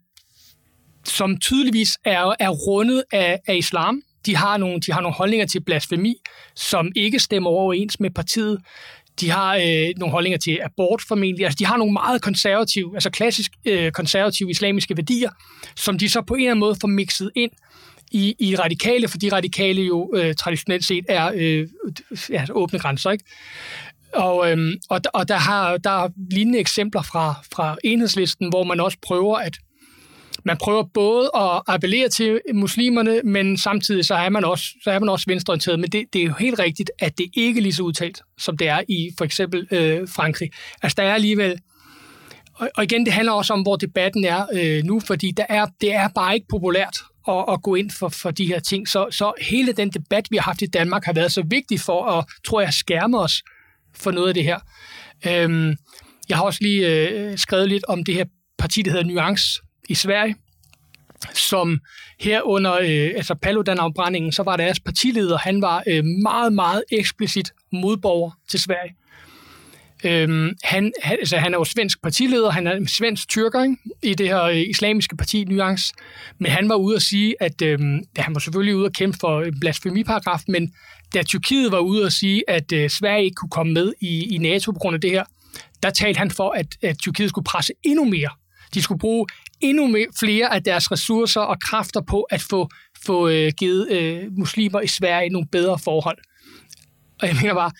som 1.04 1.38
tydeligvis 1.38 1.98
er, 2.04 2.34
er 2.40 2.48
rundet 2.48 3.02
af, 3.12 3.40
af 3.46 3.56
islam. 3.56 4.02
De 4.26 4.36
har, 4.36 4.56
nogle, 4.56 4.80
de 4.80 4.92
har 4.92 5.00
nogle 5.00 5.14
holdninger 5.14 5.46
til 5.46 5.64
blasfemi, 5.64 6.14
som 6.56 6.92
ikke 6.96 7.18
stemmer 7.18 7.50
overens 7.50 8.00
med 8.00 8.10
partiet. 8.10 8.58
De 9.20 9.30
har 9.30 9.56
øh, 9.56 9.88
nogle 9.96 10.12
holdninger 10.12 10.38
til 10.38 10.60
abort 10.64 11.02
formentlig. 11.08 11.44
Altså, 11.44 11.56
de 11.58 11.66
har 11.66 11.76
nogle 11.76 11.92
meget 11.92 12.22
konservative, 12.22 12.94
altså 12.94 13.10
klassisk 13.10 13.52
øh, 13.64 13.92
konservative 13.92 14.50
islamiske 14.50 14.96
værdier, 14.96 15.30
som 15.76 15.98
de 15.98 16.08
så 16.08 16.22
på 16.22 16.34
en 16.34 16.40
eller 16.40 16.50
anden 16.50 16.60
måde 16.60 16.76
får 16.80 16.88
mixet 16.88 17.30
ind 17.36 17.50
i, 18.12 18.34
i 18.38 18.56
radikale, 18.56 19.08
fordi 19.08 19.28
radikale 19.28 19.82
jo 19.82 20.12
øh, 20.14 20.34
traditionelt 20.34 20.84
set 20.84 21.04
er 21.08 21.32
øh, 21.34 21.68
ja, 22.30 22.44
åbne 22.50 22.78
grænser, 22.78 23.10
ikke? 23.10 23.24
Og, 24.14 24.50
øhm, 24.50 24.72
og, 24.90 25.00
og 25.14 25.28
der, 25.28 25.36
har, 25.36 25.76
der 25.76 26.04
er 26.04 26.08
lignende 26.30 26.58
eksempler 26.58 27.02
fra, 27.02 27.34
fra 27.54 27.76
enhedslisten, 27.84 28.48
hvor 28.48 28.64
man 28.64 28.80
også 28.80 28.98
prøver 29.02 29.36
at 29.36 29.58
man 30.44 30.56
prøver 30.56 30.82
både 30.94 31.30
at 31.34 31.62
appellere 31.66 32.08
til 32.08 32.40
muslimerne, 32.54 33.20
men 33.24 33.58
samtidig 33.58 34.04
så 34.04 34.14
er 34.14 34.28
man 34.28 34.44
også, 34.44 34.64
så 34.84 34.90
er 34.90 34.98
man 34.98 35.08
også 35.08 35.24
venstreorienteret. 35.28 35.80
Men 35.80 35.90
det, 35.90 36.04
det 36.12 36.20
er 36.20 36.24
jo 36.24 36.32
helt 36.32 36.58
rigtigt, 36.58 36.90
at 36.98 37.18
det 37.18 37.26
ikke 37.34 37.58
er 37.58 37.62
lige 37.62 37.72
så 37.72 37.82
udtalt, 37.82 38.22
som 38.38 38.56
det 38.56 38.68
er 38.68 38.80
i 38.88 39.10
for 39.18 39.24
eksempel 39.24 39.68
øh, 39.70 40.08
Frankrig. 40.08 40.50
Altså 40.82 40.96
der 40.98 41.02
er 41.02 41.14
alligevel, 41.14 41.58
og, 42.54 42.68
og 42.76 42.84
igen, 42.84 43.04
det 43.04 43.12
handler 43.12 43.32
også 43.32 43.52
om, 43.52 43.62
hvor 43.62 43.76
debatten 43.76 44.24
er 44.24 44.46
øh, 44.54 44.84
nu, 44.84 45.00
fordi 45.00 45.30
der 45.36 45.46
er, 45.48 45.66
det 45.80 45.94
er 45.94 46.08
bare 46.14 46.34
ikke 46.34 46.46
populært 46.50 46.96
at, 47.28 47.44
at 47.48 47.62
gå 47.62 47.74
ind 47.74 47.90
for, 47.90 48.08
for 48.08 48.30
de 48.30 48.46
her 48.46 48.60
ting. 48.60 48.88
Så, 48.88 49.06
så 49.10 49.32
hele 49.40 49.72
den 49.72 49.90
debat, 49.90 50.26
vi 50.30 50.36
har 50.36 50.42
haft 50.42 50.62
i 50.62 50.66
Danmark, 50.66 51.04
har 51.04 51.12
været 51.12 51.32
så 51.32 51.42
vigtig 51.42 51.80
for 51.80 52.06
at, 52.06 52.24
tror 52.46 52.60
jeg, 52.60 52.72
skærme 52.72 53.18
os 53.18 53.42
for 53.94 54.10
noget 54.10 54.28
af 54.28 54.34
det 54.34 54.44
her. 54.44 54.58
Øhm, 55.26 55.76
jeg 56.28 56.36
har 56.36 56.44
også 56.44 56.58
lige 56.62 56.88
øh, 56.88 57.38
skrevet 57.38 57.68
lidt 57.68 57.84
om 57.84 58.04
det 58.04 58.14
her 58.14 58.24
parti, 58.58 58.82
der 58.82 58.90
hedder 58.90 59.06
Nuance 59.06 59.60
i 59.88 59.94
Sverige, 59.94 60.36
som 61.34 61.80
her 62.20 62.42
under 62.42 62.72
øh, 62.72 63.12
altså 63.16 63.34
Paludan-afbrændingen, 63.34 64.32
så 64.32 64.42
var 64.42 64.56
deres 64.56 64.80
partileder, 64.80 65.38
han 65.38 65.62
var 65.62 65.82
øh, 65.86 66.04
meget, 66.04 66.52
meget 66.52 66.84
eksplicit 66.92 67.52
modborger 67.72 68.30
til 68.48 68.60
Sverige. 68.60 68.94
Øhm, 70.05 70.50
han, 70.62 70.92
han, 71.03 71.16
altså, 71.20 71.36
han 71.36 71.55
er 71.55 71.59
jo 71.59 71.64
svensk 71.64 72.03
partileder, 72.03 72.50
han 72.50 72.66
er 72.66 72.72
en 72.76 72.88
svensk 72.88 73.28
tyrker 73.28 73.62
ikke? 73.62 73.76
i 74.03 74.14
det 74.14 74.28
her 74.28 74.42
øh, 74.42 74.57
islamiske 74.57 75.16
parti 75.16 75.44
Nuance, 75.44 75.94
men 76.38 76.50
han 76.50 76.68
var 76.68 76.74
ude 76.74 76.96
at 76.96 77.03
sige, 77.03 77.34
at 77.40 77.62
øhm, 77.62 78.00
ja, 78.16 78.22
han 78.22 78.34
var 78.34 78.40
selvfølgelig 78.40 78.76
ude 78.76 78.86
at 78.86 78.92
kæmpe 78.96 79.18
for 79.20 79.40
øh, 79.40 79.53
blasfemiparagraf, 79.61 80.40
men 80.48 80.72
da 81.14 81.22
Tyrkiet 81.22 81.72
var 81.72 81.78
ude 81.78 82.07
at 82.07 82.12
sige, 82.12 82.42
at 82.48 82.72
øh, 82.72 82.90
Sverige 82.90 83.24
ikke 83.24 83.34
kunne 83.34 83.50
komme 83.50 83.72
med 83.72 83.92
i, 84.00 84.34
i 84.34 84.38
NATO 84.38 84.72
på 84.72 84.78
grund 84.78 84.94
af 84.94 85.00
det 85.00 85.11
her, 85.11 85.24
der 85.82 85.90
talte 85.90 86.18
han 86.18 86.30
for, 86.30 86.50
at, 86.50 86.66
at 86.82 86.98
Tyrkiet 86.98 87.28
skulle 87.28 87.44
presse 87.44 87.72
endnu 87.82 88.05
mere. 88.05 88.30
De 88.74 88.82
skulle 88.82 88.98
bruge 88.98 89.26
endnu 89.61 89.86
mere, 89.86 90.07
flere 90.20 90.55
af 90.55 90.62
deres 90.62 90.92
ressourcer 90.92 91.40
og 91.40 91.61
kræfter 91.61 92.00
på 92.00 92.22
at 92.22 92.40
få, 92.40 92.68
få 93.07 93.28
øh, 93.28 93.53
givet 93.59 93.92
øh, 93.92 94.22
muslimer 94.38 94.80
i 94.80 94.86
Sverige 94.86 95.28
nogle 95.28 95.48
bedre 95.53 95.78
forhold. 95.78 96.18
Og 97.20 97.28
jeg 97.28 97.36
mener 97.36 97.55
bare, 97.55 97.70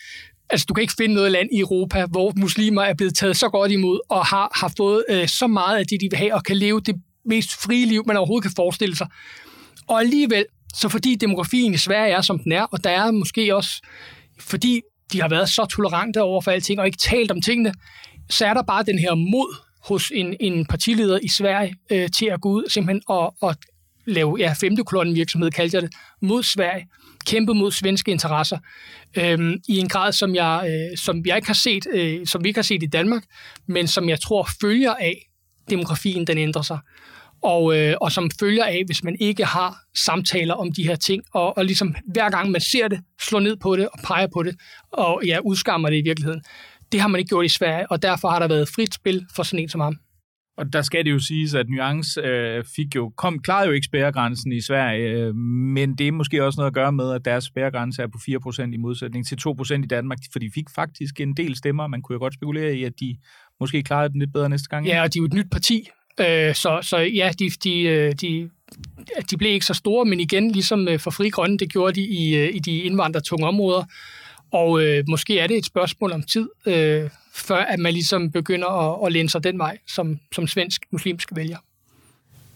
altså 0.49 0.65
du 0.69 0.73
kan 0.73 0.81
ikke 0.81 0.93
finde 0.97 1.15
noget 1.15 1.31
land 1.31 1.49
i 1.51 1.59
Europa, 1.59 2.05
hvor 2.05 2.33
muslimer 2.35 2.81
er 2.81 2.93
blevet 2.93 3.15
taget 3.15 3.37
så 3.37 3.49
godt 3.49 3.71
imod 3.71 3.99
og 4.09 4.25
har, 4.25 4.51
har 4.55 4.73
fået 4.77 5.03
øh, 5.09 5.27
så 5.27 5.47
meget 5.47 5.77
af 5.77 5.85
det, 5.87 6.01
de 6.01 6.07
vil 6.09 6.17
have, 6.17 6.33
og 6.33 6.43
kan 6.43 6.57
leve 6.57 6.81
det 6.81 6.95
mest 7.25 7.63
frie 7.63 7.85
liv, 7.85 8.03
man 8.07 8.17
overhovedet 8.17 8.43
kan 8.43 8.53
forestille 8.55 8.95
sig. 8.95 9.07
Og 9.87 9.99
alligevel, 9.99 10.45
så 10.75 10.89
fordi 10.89 11.15
demografien 11.15 11.73
i 11.73 11.77
Sverige 11.77 12.13
er, 12.13 12.21
som 12.21 12.39
den 12.39 12.51
er, 12.51 12.63
og 12.63 12.83
der 12.83 12.89
er 12.89 13.11
måske 13.11 13.55
også, 13.55 13.81
fordi 14.39 14.81
de 15.13 15.21
har 15.21 15.29
været 15.29 15.49
så 15.49 15.65
tolerante 15.65 16.21
over 16.21 16.41
for 16.41 16.51
alting 16.51 16.79
og 16.79 16.85
ikke 16.85 16.97
talt 16.97 17.31
om 17.31 17.41
tingene, 17.41 17.73
så 18.29 18.45
er 18.45 18.53
der 18.53 18.63
bare 18.63 18.83
den 18.83 18.99
her 18.99 19.15
mod 19.15 19.55
hos 19.83 20.11
en, 20.15 20.35
en 20.39 20.65
partileder 20.65 21.19
i 21.23 21.27
Sverige 21.27 21.75
øh, 21.91 22.09
til 22.17 22.25
at 22.25 22.41
gå 22.41 22.49
ud 22.49 22.69
simpelthen 22.69 23.01
og, 23.07 23.35
og 23.41 23.55
lave 24.05 24.35
ja, 24.39 24.53
femte 24.53 24.83
kolonnen 24.83 25.15
virksomhed, 25.15 25.51
kaldte 25.51 25.75
jeg 25.75 25.81
det, 25.81 25.93
mod 26.21 26.43
Sverige, 26.43 26.87
kæmpe 27.25 27.53
mod 27.53 27.71
svenske 27.71 28.11
interesser, 28.11 28.57
øh, 29.17 29.53
i 29.67 29.77
en 29.79 29.89
grad, 29.89 30.11
som 30.11 30.35
jeg, 30.35 30.63
øh, 30.67 30.97
som 30.97 31.23
jeg 31.25 31.35
ikke 31.35 31.47
har 31.47 31.53
set, 31.53 31.87
øh, 31.93 32.27
som 32.27 32.43
vi 32.43 32.49
ikke 32.49 32.57
har 32.57 32.63
set 32.63 32.83
i 32.83 32.87
Danmark, 32.87 33.23
men 33.67 33.87
som 33.87 34.09
jeg 34.09 34.19
tror 34.19 34.49
følger 34.61 34.93
af 34.93 35.29
demografien, 35.69 36.27
den 36.27 36.37
ændrer 36.37 36.61
sig. 36.61 36.79
Og, 37.43 37.77
øh, 37.77 37.95
og 38.01 38.11
som 38.11 38.31
følger 38.39 38.65
af, 38.65 38.83
hvis 38.85 39.03
man 39.03 39.17
ikke 39.19 39.45
har 39.45 39.77
samtaler 39.95 40.53
om 40.53 40.71
de 40.71 40.87
her 40.87 40.95
ting, 40.95 41.23
og, 41.33 41.57
og 41.57 41.65
ligesom 41.65 41.95
hver 42.13 42.29
gang 42.29 42.51
man 42.51 42.61
ser 42.61 42.87
det, 42.87 42.99
slår 43.21 43.39
ned 43.39 43.57
på 43.57 43.75
det 43.75 43.87
og 43.87 43.99
peger 44.03 44.27
på 44.33 44.43
det, 44.43 44.55
og 44.91 45.21
ja, 45.25 45.39
udskammer 45.39 45.89
det 45.89 45.97
i 45.97 46.01
virkeligheden. 46.01 46.41
Det 46.91 47.01
har 47.01 47.07
man 47.07 47.19
ikke 47.19 47.29
gjort 47.29 47.45
i 47.45 47.49
Sverige, 47.49 47.91
og 47.91 48.01
derfor 48.01 48.29
har 48.29 48.39
der 48.39 48.47
været 48.47 48.69
frit 48.69 48.93
spil 48.93 49.25
for 49.35 49.43
sådan 49.43 49.59
en 49.59 49.69
som 49.69 49.81
ham. 49.81 49.97
Og 50.57 50.73
der 50.73 50.81
skal 50.81 51.05
det 51.05 51.11
jo 51.11 51.19
siges, 51.19 51.53
at 51.53 51.69
Nuance 51.69 52.21
øh, 52.21 52.63
fik 52.75 52.95
jo, 52.95 53.13
kom, 53.17 53.39
klarede 53.39 53.67
jo 53.67 53.73
ikke 53.73 53.85
spærregrænsen 53.85 54.51
i 54.51 54.61
Sverige, 54.61 55.09
øh, 55.09 55.35
men 55.35 55.95
det 55.95 56.07
er 56.07 56.11
måske 56.11 56.45
også 56.45 56.59
noget 56.59 56.71
at 56.71 56.73
gøre 56.73 56.91
med, 56.91 57.11
at 57.11 57.25
deres 57.25 57.43
spærregrænse 57.43 58.01
er 58.01 58.07
på 58.07 58.17
4% 58.61 58.73
i 58.73 58.77
modsætning 58.77 59.27
til 59.27 59.37
2% 59.47 59.73
i 59.73 59.87
Danmark, 59.87 60.17
for 60.31 60.39
de 60.39 60.51
fik 60.53 60.65
faktisk 60.75 61.19
en 61.19 61.33
del 61.37 61.55
stemmer. 61.55 61.87
Man 61.87 62.01
kunne 62.01 62.13
jo 62.13 62.19
godt 62.19 62.33
spekulere 62.33 62.75
i, 62.75 62.83
at 62.83 62.93
de 62.99 63.17
måske 63.59 63.83
klarede 63.83 64.09
den 64.09 64.19
lidt 64.19 64.33
bedre 64.33 64.49
næste 64.49 64.69
gang. 64.69 64.85
Ja, 64.85 65.03
og 65.03 65.13
de 65.13 65.19
er 65.19 65.21
jo 65.21 65.25
et 65.25 65.33
nyt 65.33 65.51
parti, 65.51 65.89
øh, 66.19 66.55
så, 66.55 66.79
så 66.81 66.97
ja, 66.97 67.31
de, 67.39 67.49
de, 67.63 67.81
øh, 67.81 68.11
de, 68.21 68.49
de 69.31 69.37
blev 69.37 69.51
ikke 69.51 69.65
så 69.65 69.73
store, 69.73 70.05
men 70.05 70.19
igen, 70.19 70.51
ligesom 70.51 70.87
øh, 70.87 70.99
for 70.99 71.11
Fri 71.11 71.29
Grønne, 71.29 71.57
det 71.57 71.71
gjorde 71.71 72.01
de 72.01 72.07
i, 72.07 72.35
øh, 72.35 72.55
i 72.55 72.59
de 72.59 72.77
indvandrertunge 72.77 73.47
områder, 73.47 73.83
og 74.51 74.83
øh, 74.83 75.03
måske 75.09 75.39
er 75.39 75.47
det 75.47 75.57
et 75.57 75.65
spørgsmål 75.65 76.11
om 76.11 76.23
tid, 76.23 76.49
øh, 76.65 77.09
før 77.35 77.57
at 77.57 77.79
man 77.79 77.93
ligesom 77.93 78.31
begynder 78.31 78.67
at, 78.67 79.07
at 79.07 79.13
læne 79.13 79.29
sig 79.29 79.43
den 79.43 79.59
vej 79.59 79.77
som, 79.87 80.19
som 80.35 80.47
svensk 80.47 80.81
muslimsk 80.91 81.29
vælger. 81.35 81.57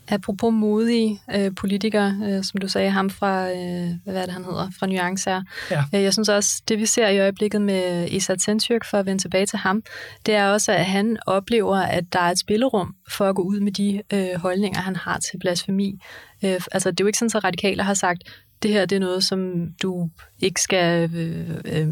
Apropos 0.09 0.53
modige 0.53 1.21
øh, 1.35 1.51
politikere, 1.55 2.21
øh, 2.25 2.43
som 2.43 2.57
du 2.61 2.67
sagde, 2.67 2.89
ham 2.89 3.09
fra, 3.09 3.49
øh, 3.49 3.89
hvad 4.03 4.15
er 4.15 4.25
det, 4.25 4.33
han 4.33 4.45
hedder, 4.45 4.69
fra 4.79 4.87
Nuance 4.87 5.29
her. 5.29 5.41
Ja. 5.71 5.83
Øh, 5.95 6.03
jeg 6.03 6.13
synes 6.13 6.29
også, 6.29 6.63
det 6.67 6.79
vi 6.79 6.85
ser 6.85 7.07
i 7.07 7.19
øjeblikket 7.19 7.61
med 7.61 8.07
Isa 8.09 8.33
Tentürk, 8.33 8.89
for 8.89 8.93
at 8.97 9.05
vende 9.05 9.21
tilbage 9.21 9.45
til 9.45 9.59
ham, 9.59 9.83
det 10.25 10.33
er 10.33 10.47
også, 10.47 10.71
at 10.71 10.85
han 10.85 11.17
oplever, 11.25 11.77
at 11.77 12.03
der 12.13 12.19
er 12.19 12.31
et 12.31 12.39
spillerum 12.39 12.95
for 13.11 13.29
at 13.29 13.35
gå 13.35 13.41
ud 13.41 13.59
med 13.59 13.71
de 13.71 14.01
øh, 14.13 14.39
holdninger, 14.41 14.79
han 14.79 14.95
har 14.95 15.19
til 15.19 15.39
blasfemi. 15.39 15.99
Øh, 16.43 16.61
altså, 16.71 16.91
det 16.91 16.99
er 16.99 17.03
jo 17.03 17.07
ikke 17.07 17.19
sådan, 17.19 17.37
at 17.37 17.43
radikale 17.43 17.83
har 17.83 17.93
sagt, 17.93 18.23
det 18.63 18.71
her 18.71 18.85
det 18.85 18.95
er 18.95 18.99
noget, 18.99 19.23
som 19.23 19.67
du 19.83 20.09
ikke 20.39 20.61
skal 20.61 21.15
øh, 21.15 21.49
øh, 21.65 21.87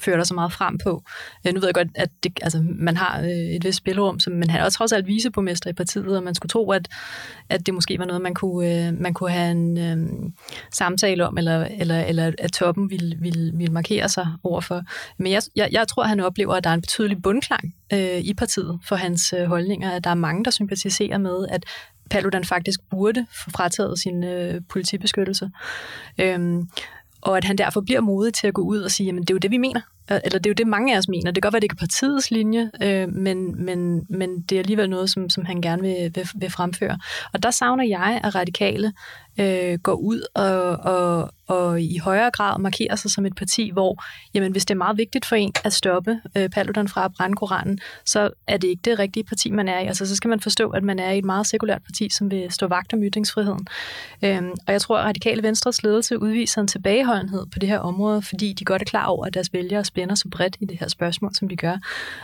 føre 0.00 0.16
dig 0.16 0.26
så 0.26 0.34
meget 0.34 0.52
frem 0.52 0.78
på. 0.78 1.02
Øh, 1.46 1.54
nu 1.54 1.60
ved 1.60 1.68
jeg 1.68 1.74
godt, 1.74 1.88
at 1.94 2.10
det, 2.22 2.38
altså, 2.42 2.64
man 2.64 2.96
har 2.96 3.20
øh, 3.20 3.28
et 3.28 3.64
vist 3.64 3.78
spillerum, 3.78 4.20
som, 4.20 4.32
men 4.32 4.50
han 4.50 4.60
er 4.60 4.64
også 4.64 4.78
trods 4.78 4.92
alt 4.92 5.06
viceborgmester 5.06 5.70
i 5.70 5.72
partiet, 5.72 6.16
og 6.16 6.22
man 6.22 6.34
skulle 6.34 6.50
tro, 6.50 6.70
at, 6.70 6.88
at 7.48 7.66
det 7.66 7.74
måske 7.74 7.98
var 7.98 8.04
noget, 8.04 8.22
man 8.22 8.34
kunne, 8.34 8.86
øh, 8.86 9.00
man 9.00 9.14
kunne 9.14 9.30
have 9.30 9.50
en 9.50 9.78
øh, 9.78 10.30
samtale 10.72 11.26
om, 11.26 11.38
eller, 11.38 11.66
eller, 11.78 12.04
eller 12.04 12.32
at 12.38 12.52
toppen 12.52 12.90
ville, 12.90 13.16
ville, 13.18 13.52
ville 13.54 13.72
markere 13.72 14.08
sig 14.08 14.26
overfor. 14.44 14.82
Men 15.18 15.32
jeg, 15.32 15.42
jeg, 15.56 15.68
jeg 15.72 15.88
tror, 15.88 16.02
at 16.02 16.08
han 16.08 16.20
oplever, 16.20 16.54
at 16.54 16.64
der 16.64 16.70
er 16.70 16.74
en 16.74 16.80
betydelig 16.80 17.22
bundklang 17.22 17.74
øh, 17.92 18.18
i 18.18 18.34
partiet 18.34 18.78
for 18.84 18.96
hans 18.96 19.34
øh, 19.38 19.44
holdninger, 19.44 19.90
at 19.90 20.04
der 20.04 20.10
er 20.10 20.14
mange, 20.14 20.44
der 20.44 20.50
sympatiserer 20.50 21.18
med, 21.18 21.46
at 21.50 21.64
Paludan 22.10 22.44
faktisk 22.44 22.80
burde 22.90 23.26
få 23.44 23.50
frataget 23.50 23.98
sin 23.98 24.24
øh, 24.24 24.60
politibeskyttelse. 24.68 25.50
Øhm, 26.18 26.68
og 27.22 27.36
at 27.36 27.44
han 27.44 27.58
derfor 27.58 27.80
bliver 27.80 28.00
modig 28.00 28.34
til 28.34 28.46
at 28.46 28.54
gå 28.54 28.62
ud 28.62 28.78
og 28.78 28.90
sige, 28.90 29.06
jamen 29.06 29.22
det 29.22 29.30
er 29.30 29.34
jo 29.34 29.38
det, 29.38 29.50
vi 29.50 29.58
mener. 29.58 29.80
Øh, 30.12 30.20
eller 30.24 30.38
det 30.38 30.46
er 30.46 30.50
jo 30.50 30.54
det, 30.54 30.66
mange 30.66 30.94
af 30.94 30.98
os 30.98 31.08
mener. 31.08 31.30
Det 31.30 31.42
kan 31.42 31.46
godt 31.46 31.52
være, 31.52 31.60
det 31.60 31.64
ikke 31.64 31.74
er 31.74 31.86
partiets 31.86 32.30
linje, 32.30 32.70
øh, 32.82 33.08
men, 33.08 33.64
men, 33.64 34.06
men 34.08 34.40
det 34.40 34.56
er 34.56 34.60
alligevel 34.60 34.90
noget, 34.90 35.10
som, 35.10 35.30
som 35.30 35.44
han 35.44 35.62
gerne 35.62 35.82
vil, 35.82 36.10
vil, 36.14 36.28
vil 36.34 36.50
fremføre. 36.50 36.98
Og 37.32 37.42
der 37.42 37.50
savner 37.50 37.84
jeg, 37.84 38.20
at 38.24 38.34
radikale 38.34 38.92
øh, 39.40 39.78
går 39.78 39.94
ud 39.94 40.22
og, 40.34 40.76
og, 40.94 41.30
og 41.46 41.82
i 41.82 41.98
højere 41.98 42.30
grad 42.30 42.58
markerer 42.58 42.96
sig 42.96 43.10
som 43.10 43.26
et 43.26 43.36
parti, 43.36 43.70
hvor 43.72 44.04
jamen, 44.34 44.52
hvis 44.52 44.64
det 44.64 44.74
er 44.74 44.78
meget 44.78 44.96
vigtigt 44.96 45.24
for 45.26 45.36
en 45.36 45.52
at 45.64 45.72
stoppe 45.72 46.20
øh, 46.36 46.48
Paludan 46.48 46.88
fra 46.88 47.04
at 47.04 47.12
brænde 47.16 47.36
Koranen, 47.36 47.78
så 48.04 48.30
er 48.46 48.56
det 48.56 48.68
ikke 48.68 48.82
det 48.84 48.98
rigtige 48.98 49.24
parti, 49.24 49.50
man 49.50 49.68
er 49.68 49.80
i. 49.80 49.86
Altså, 49.86 50.06
så 50.06 50.16
skal 50.16 50.28
man 50.28 50.40
forstå, 50.40 50.70
at 50.70 50.82
man 50.82 50.98
er 50.98 51.10
i 51.10 51.18
et 51.18 51.24
meget 51.24 51.46
sekulært 51.46 51.82
parti, 51.82 52.08
som 52.08 52.30
vil 52.30 52.46
stå 52.50 52.66
vagt 52.66 52.92
om 52.92 53.02
ytringsfriheden. 53.02 53.66
Øhm, 54.24 54.50
og 54.66 54.72
jeg 54.72 54.80
tror, 54.80 54.98
at 54.98 55.04
Radikale 55.04 55.42
Venstres 55.42 55.82
ledelse 55.82 56.18
udviser 56.18 56.60
en 56.60 56.66
tilbageholdenhed 56.66 57.46
på 57.52 57.58
det 57.58 57.68
her 57.68 57.78
område, 57.78 58.22
fordi 58.22 58.52
de 58.52 58.64
godt 58.64 58.82
er 58.82 58.86
klar 58.86 59.06
over, 59.06 59.26
at 59.26 59.34
deres 59.34 59.52
vælgere 59.52 59.84
spænder 59.84 60.14
så 60.14 60.28
bredt 60.32 60.56
i 60.60 60.64
det 60.64 60.78
her 60.80 60.88
spørgsmål, 60.88 61.34
som 61.34 61.48
de 61.48 61.56
gør. 61.56 61.76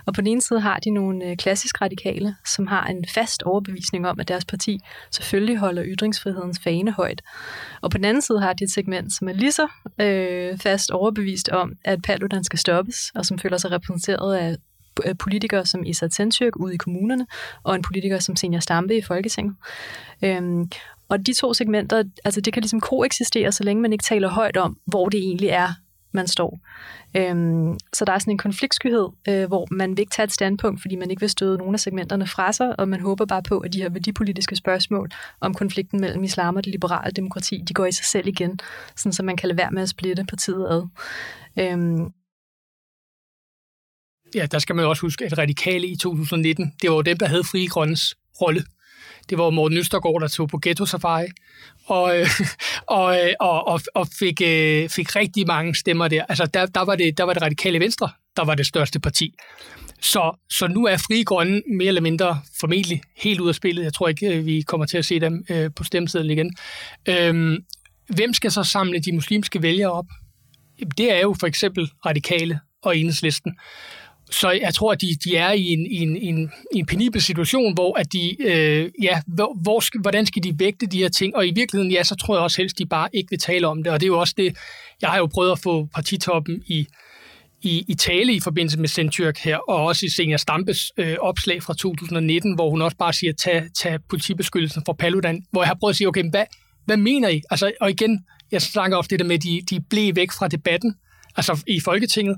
Og 0.06 0.14
på 0.14 0.20
den 0.20 0.26
ene 0.26 0.42
side 0.42 0.60
har 0.60 0.78
de 0.78 0.90
nogle 0.90 1.24
øh, 1.24 1.36
klassisk 1.36 1.82
radikale, 1.82 2.36
som 2.46 2.66
har 2.66 2.86
en 2.86 3.04
fast 3.14 3.42
overbevisning 3.42 4.08
om, 4.08 4.20
at 4.20 4.28
deres 4.28 4.44
parti 4.44 4.80
selvfølgelig 5.10 5.58
holder 5.58 5.82
ytringsfrihedens 5.86 6.60
fane 6.64 6.92
højt. 6.92 7.05
Og 7.80 7.90
på 7.90 7.98
den 7.98 8.04
anden 8.04 8.22
side 8.22 8.40
har 8.40 8.52
de 8.52 8.64
et 8.64 8.70
segment, 8.70 9.12
som 9.12 9.28
er 9.28 9.32
lige 9.32 9.52
så 9.52 9.68
øh, 10.00 10.59
fast 10.59 10.90
overbevist 10.90 11.48
om, 11.48 11.72
at 11.84 12.02
Paludan 12.02 12.44
skal 12.44 12.59
stoppes, 12.59 13.12
og 13.14 13.26
som 13.26 13.38
føler 13.38 13.57
sig 13.57 13.70
repræsenteret 13.70 14.36
af 14.36 14.57
øh, 15.07 15.14
politikere 15.18 15.66
som 15.66 15.84
Isa 15.84 16.07
Tentürk 16.07 16.50
ude 16.57 16.74
i 16.74 16.76
kommunerne, 16.76 17.26
og 17.62 17.74
en 17.74 17.82
politiker 17.82 18.18
som 18.18 18.36
Senior 18.36 18.61
Stampe 18.61 18.96
i 18.96 19.02
Folketinget. 19.02 19.54
Øhm, 20.22 20.70
og 21.09 21.26
de 21.26 21.34
to 21.34 21.54
segmenter, 21.54 22.04
altså 22.24 22.40
det 22.40 22.52
kan 22.52 22.62
ligesom 22.62 22.80
koexistere, 22.80 23.52
så 23.52 23.64
længe 23.64 23.82
man 23.82 23.92
ikke 23.92 24.04
taler 24.04 24.28
højt 24.28 24.57
om, 24.57 24.78
hvor 24.86 25.09
det 25.09 25.18
egentlig 25.18 25.48
er, 25.48 25.68
man 26.12 26.26
står. 26.26 26.61
Øhm, 27.16 27.78
så 27.92 28.04
der 28.04 28.12
er 28.12 28.18
sådan 28.18 28.30
en 28.30 28.38
konfliktskyhed, 28.38 29.09
øh, 29.28 29.46
hvor 29.46 29.66
man 29.70 29.90
vil 29.90 29.98
ikke 29.98 30.11
tage 30.11 30.24
et 30.24 30.32
standpunkt, 30.32 30.80
fordi 30.80 30.96
man 30.96 31.11
ikke 31.11 31.20
vil 31.20 31.30
støde 31.30 31.59
nogle 31.59 31.74
af 31.74 31.80
segmenterne 31.80 32.26
fra 32.26 32.52
sig, 32.52 32.80
og 32.80 32.88
man 32.88 33.00
håber 33.00 33.26
bare 33.26 33.42
på, 33.42 33.59
at 33.59 33.72
de 33.72 33.82
her 33.82 33.88
værdipolitiske 33.88 34.57
spørgsmål 34.57 35.11
om 35.40 35.54
konflikten 35.54 36.00
mellem 36.00 36.24
islam 36.24 36.57
og 36.57 36.64
det 36.64 36.72
liberale 36.72 37.12
demokrati, 37.12 37.62
de 37.68 37.74
går 37.74 37.86
i 37.86 37.92
sig 37.92 38.04
selv 38.04 38.28
igen, 38.28 38.61
sådan 38.96 39.12
så 39.12 39.22
man 39.22 39.36
kan 39.36 39.48
lade 39.48 39.59
være 39.59 39.70
med 39.70 39.82
at 39.82 39.88
splitte 39.88 40.24
partiet 40.24 40.66
ad. 40.70 40.82
Øhm, 41.59 42.12
Ja, 44.34 44.46
der 44.46 44.59
skal 44.59 44.76
man 44.76 44.84
også 44.84 45.02
huske, 45.02 45.24
at 45.24 45.38
radikale 45.38 45.86
i 45.86 45.96
2019, 45.96 46.72
det 46.82 46.90
var 46.90 46.96
jo 46.96 47.02
dem, 47.02 47.16
der 47.16 47.26
havde 47.26 47.44
Fri 47.44 47.66
Grønnes 47.66 48.16
rolle 48.40 48.64
det 49.31 49.39
var 49.39 49.51
Morten 49.51 49.79
Østergaard, 49.79 50.20
der 50.20 50.29
tog 50.29 50.49
på 50.49 50.59
Ghetto 50.62 50.87
Safari, 50.87 51.27
og, 51.87 52.18
øh, 52.18 52.27
og, 52.99 53.18
øh, 53.18 53.33
og, 53.41 53.68
og, 53.68 53.81
og 53.95 54.09
fik, 54.18 54.41
øh, 54.45 54.89
fik 54.89 55.16
rigtig 55.16 55.47
mange 55.47 55.74
stemmer 55.74 56.09
der. 56.09 56.24
Altså, 56.29 56.47
der, 56.47 56.66
der, 56.66 56.81
var 56.81 56.97
det, 56.97 57.18
der 57.18 57.24
var 57.24 57.33
det 57.33 57.43
radikale 57.43 57.81
venstre, 57.81 58.11
der 58.37 58.45
var 58.45 58.55
det 58.55 58.66
største 58.66 59.01
parti. 59.01 59.35
Så, 60.01 60.37
så 60.51 60.66
nu 60.66 60.87
er 60.87 60.97
Fri 60.97 61.22
Grønne 61.22 61.62
mere 61.77 61.89
eller 61.89 62.01
mindre 62.01 62.41
formentlig 62.61 63.03
helt 63.16 63.41
ud 63.41 63.49
af 63.49 63.55
spillet. 63.55 63.85
Jeg 63.85 63.95
tror 63.95 64.09
ikke, 64.09 64.37
øh, 64.37 64.47
vi 64.47 64.62
kommer 64.62 64.87
til 64.87 64.99
at 64.99 65.05
se 65.05 65.20
dem 65.20 65.45
øh, 65.51 65.70
på 65.77 65.85
stemmesedlen 65.85 66.31
igen. 66.31 66.57
Øhm, 67.09 67.57
hvem 68.09 68.35
skal 68.35 68.53
så 68.53 68.62
samle 68.62 68.99
de 68.99 69.12
muslimske 69.12 69.62
vælgere 69.62 69.93
op? 69.93 70.07
Det 70.99 71.12
er 71.12 71.20
jo 71.20 71.37
for 71.41 71.47
eksempel 71.47 71.91
radikale 72.07 72.61
og 72.83 72.97
enhedslisten. 72.97 73.57
Så 74.31 74.51
jeg 74.51 74.74
tror, 74.74 74.93
at 74.93 75.01
de, 75.01 75.07
de 75.24 75.37
er 75.37 75.53
i 75.53 75.72
en, 75.72 75.87
i, 75.87 75.97
en, 75.97 76.16
i, 76.16 76.27
en, 76.27 76.53
i 76.74 76.79
en 76.79 76.87
penibel 76.87 77.22
situation, 77.22 77.74
hvor 77.74 77.99
at 77.99 78.12
de, 78.12 78.43
øh, 78.43 78.91
ja, 79.03 79.20
hvor, 79.27 79.59
hvor 79.62 80.01
hvordan 80.01 80.27
skal 80.27 80.43
de 80.43 80.59
vægte 80.59 80.87
de 80.87 80.99
her 80.99 81.09
ting? 81.09 81.37
Og 81.37 81.47
i 81.47 81.53
virkeligheden, 81.55 81.93
ja, 81.93 82.03
så 82.03 82.14
tror 82.14 82.35
jeg 82.35 82.43
også 82.43 82.62
helst, 82.62 82.79
de 82.79 82.87
bare 82.87 83.09
ikke 83.12 83.31
vil 83.31 83.39
tale 83.39 83.66
om 83.66 83.83
det. 83.83 83.93
Og 83.93 84.01
det 84.01 84.07
er 84.07 84.09
jo 84.09 84.18
også 84.18 84.35
det, 84.37 84.57
jeg 85.03 85.11
har 85.11 85.18
jo 85.18 85.27
prøvet 85.27 85.53
at 85.53 85.59
få 85.59 85.89
partitoppen 85.95 86.62
i, 86.66 86.87
i, 87.62 87.85
i 87.89 87.95
tale 87.95 88.33
i 88.33 88.41
forbindelse 88.41 88.79
med 88.79 88.89
Sendtyrk 88.89 89.39
her, 89.39 89.57
og 89.57 89.85
også 89.85 90.07
i 90.07 90.09
Senior 90.09 90.37
Stampes 90.37 90.93
øh, 90.97 91.16
opslag 91.20 91.62
fra 91.62 91.74
2019, 91.74 92.55
hvor 92.55 92.70
hun 92.70 92.83
også 92.83 92.97
bare 92.97 93.12
siger, 93.12 93.33
tag, 93.33 93.62
tag 93.74 93.99
politibeskyttelsen 94.09 94.83
fra 94.87 94.93
Paludan, 94.93 95.45
hvor 95.51 95.62
jeg 95.62 95.68
har 95.68 95.77
prøvet 95.81 95.93
at 95.93 95.97
sige, 95.97 96.09
okay, 96.09 96.31
hvad, 96.31 96.45
hvad 96.85 96.97
mener 96.97 97.29
I? 97.29 97.43
Altså, 97.51 97.72
og 97.81 97.91
igen, 97.91 98.24
jeg 98.53 98.62
snakker 98.62 98.97
ofte 98.97 99.11
det 99.11 99.20
der 99.20 99.27
med, 99.27 99.35
at 99.35 99.43
de, 99.43 99.62
de 99.70 99.81
blev 99.91 100.16
væk 100.16 100.33
fra 100.33 100.49
debatten, 100.49 100.95
altså 101.37 101.62
i 101.66 101.81
Folketinget, 101.81 102.37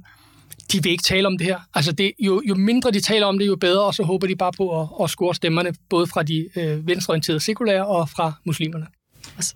de 0.72 0.82
vil 0.82 0.92
ikke 0.92 1.02
tale 1.02 1.26
om 1.26 1.38
det 1.38 1.46
her. 1.46 1.60
Altså 1.74 1.92
det, 1.92 2.12
jo, 2.18 2.42
jo 2.48 2.54
mindre 2.54 2.90
de 2.90 3.00
taler 3.00 3.26
om 3.26 3.38
det, 3.38 3.46
jo 3.46 3.56
bedre, 3.56 3.84
og 3.84 3.94
så 3.94 4.02
håber 4.02 4.26
de 4.26 4.36
bare 4.36 4.52
på 4.52 4.80
at, 4.80 4.88
at 5.02 5.10
score 5.10 5.34
stemmerne, 5.34 5.74
både 5.88 6.06
fra 6.06 6.22
de 6.22 6.48
øh, 6.56 6.86
venstreorienterede 6.86 7.40
sekulære 7.40 7.86
og 7.86 8.08
fra 8.08 8.32
muslimerne. 8.44 8.86
Og 9.36 9.44
så, 9.44 9.54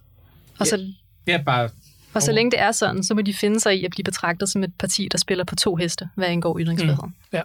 og 0.59 0.67
så, 0.67 0.93
ja, 1.27 1.43
bare 1.47 1.69
og 2.15 2.23
så 2.23 2.33
længe 2.33 2.51
det 2.51 2.61
er 2.61 2.73
sådan, 2.73 3.03
så 3.03 3.15
må 3.15 3.21
de 3.21 3.35
finde 3.35 3.61
sig 3.61 3.81
i 3.81 3.85
at 3.85 3.91
blive 3.91 4.05
betragtet 4.05 4.49
som 4.49 4.65
et 4.65 4.75
parti, 4.79 5.09
der 5.13 5.19
spiller 5.19 5.45
på 5.45 5.55
to 5.55 5.77
heste, 5.77 6.09
hvad 6.15 6.29
angår 6.29 6.59
ytringsfriheden. 6.59 7.09
Mm. 7.09 7.39
Ja. 7.39 7.43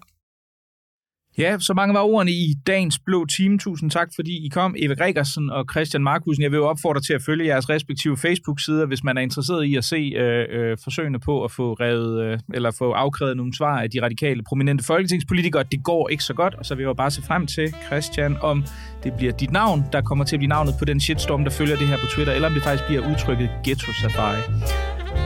Ja, 1.38 1.60
så 1.60 1.74
mange 1.74 1.94
var 1.94 2.02
ordene 2.02 2.32
i 2.32 2.56
dagens 2.68 3.00
blå 3.00 3.26
team. 3.26 3.60
Tusind 3.60 3.92
tak, 3.92 4.10
fordi 4.16 4.46
I 4.46 4.50
kom. 4.50 4.76
Eva 4.78 4.94
Gregersen 4.94 5.50
og 5.50 5.66
Christian 5.72 6.04
Markusen. 6.04 6.44
Jeg 6.44 6.52
vil 6.52 6.58
jo 6.58 6.68
opfordre 6.68 7.02
til 7.02 7.14
at 7.14 7.22
følge 7.22 7.46
jeres 7.46 7.70
respektive 7.70 8.18
Facebook-sider, 8.18 8.86
hvis 8.86 9.04
man 9.04 9.18
er 9.18 9.22
interesseret 9.22 9.66
i 9.66 9.76
at 9.76 9.84
se 9.84 9.96
øh, 9.96 10.46
øh, 10.50 10.78
forsøgene 10.84 11.20
på 11.20 11.44
at 11.44 11.52
få 11.52 11.74
revet, 11.74 12.24
øh, 12.24 12.40
eller 12.54 12.72
få 12.72 12.92
afkrævet 12.92 13.38
nogle 13.38 13.56
svar 13.56 13.82
af 13.82 13.90
de 13.92 14.02
radikale 14.02 14.44
prominente 14.44 14.84
folketingspolitikere. 14.84 15.64
Det 15.72 15.84
går 15.84 16.10
ikke 16.10 16.24
så 16.24 16.34
godt, 16.34 16.54
og 16.54 16.66
så 16.66 16.76
vil 16.76 16.82
jeg 16.82 16.88
jo 16.88 16.94
bare 16.94 17.12
se 17.12 17.22
frem 17.22 17.48
til, 17.48 17.74
Christian, 17.88 18.38
om 18.42 18.64
det 19.04 19.14
bliver 19.14 19.34
dit 19.34 19.52
navn, 19.52 19.84
der 19.94 20.02
kommer 20.02 20.26
til 20.26 20.36
at 20.36 20.40
blive 20.40 20.50
navnet 20.50 20.74
på 20.80 20.86
den 20.86 21.00
shitstorm, 21.00 21.44
der 21.44 21.52
følger 21.52 21.76
det 21.76 21.88
her 21.88 21.98
på 21.98 22.06
Twitter, 22.06 22.34
eller 22.34 22.48
om 22.48 22.54
det 22.54 22.64
faktisk 22.64 22.88
bliver 22.88 23.12
udtrykket 23.12 23.50
Ghetto 23.64 23.92
Safari. 24.02 24.42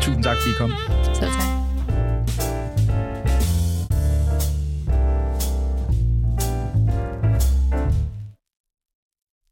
Tusind 0.01 0.23
tak, 0.23 0.37
fordi 0.37 0.49
I 0.49 0.57
kom. 0.57 0.71
Selv 1.13 1.31
tak. 1.31 1.60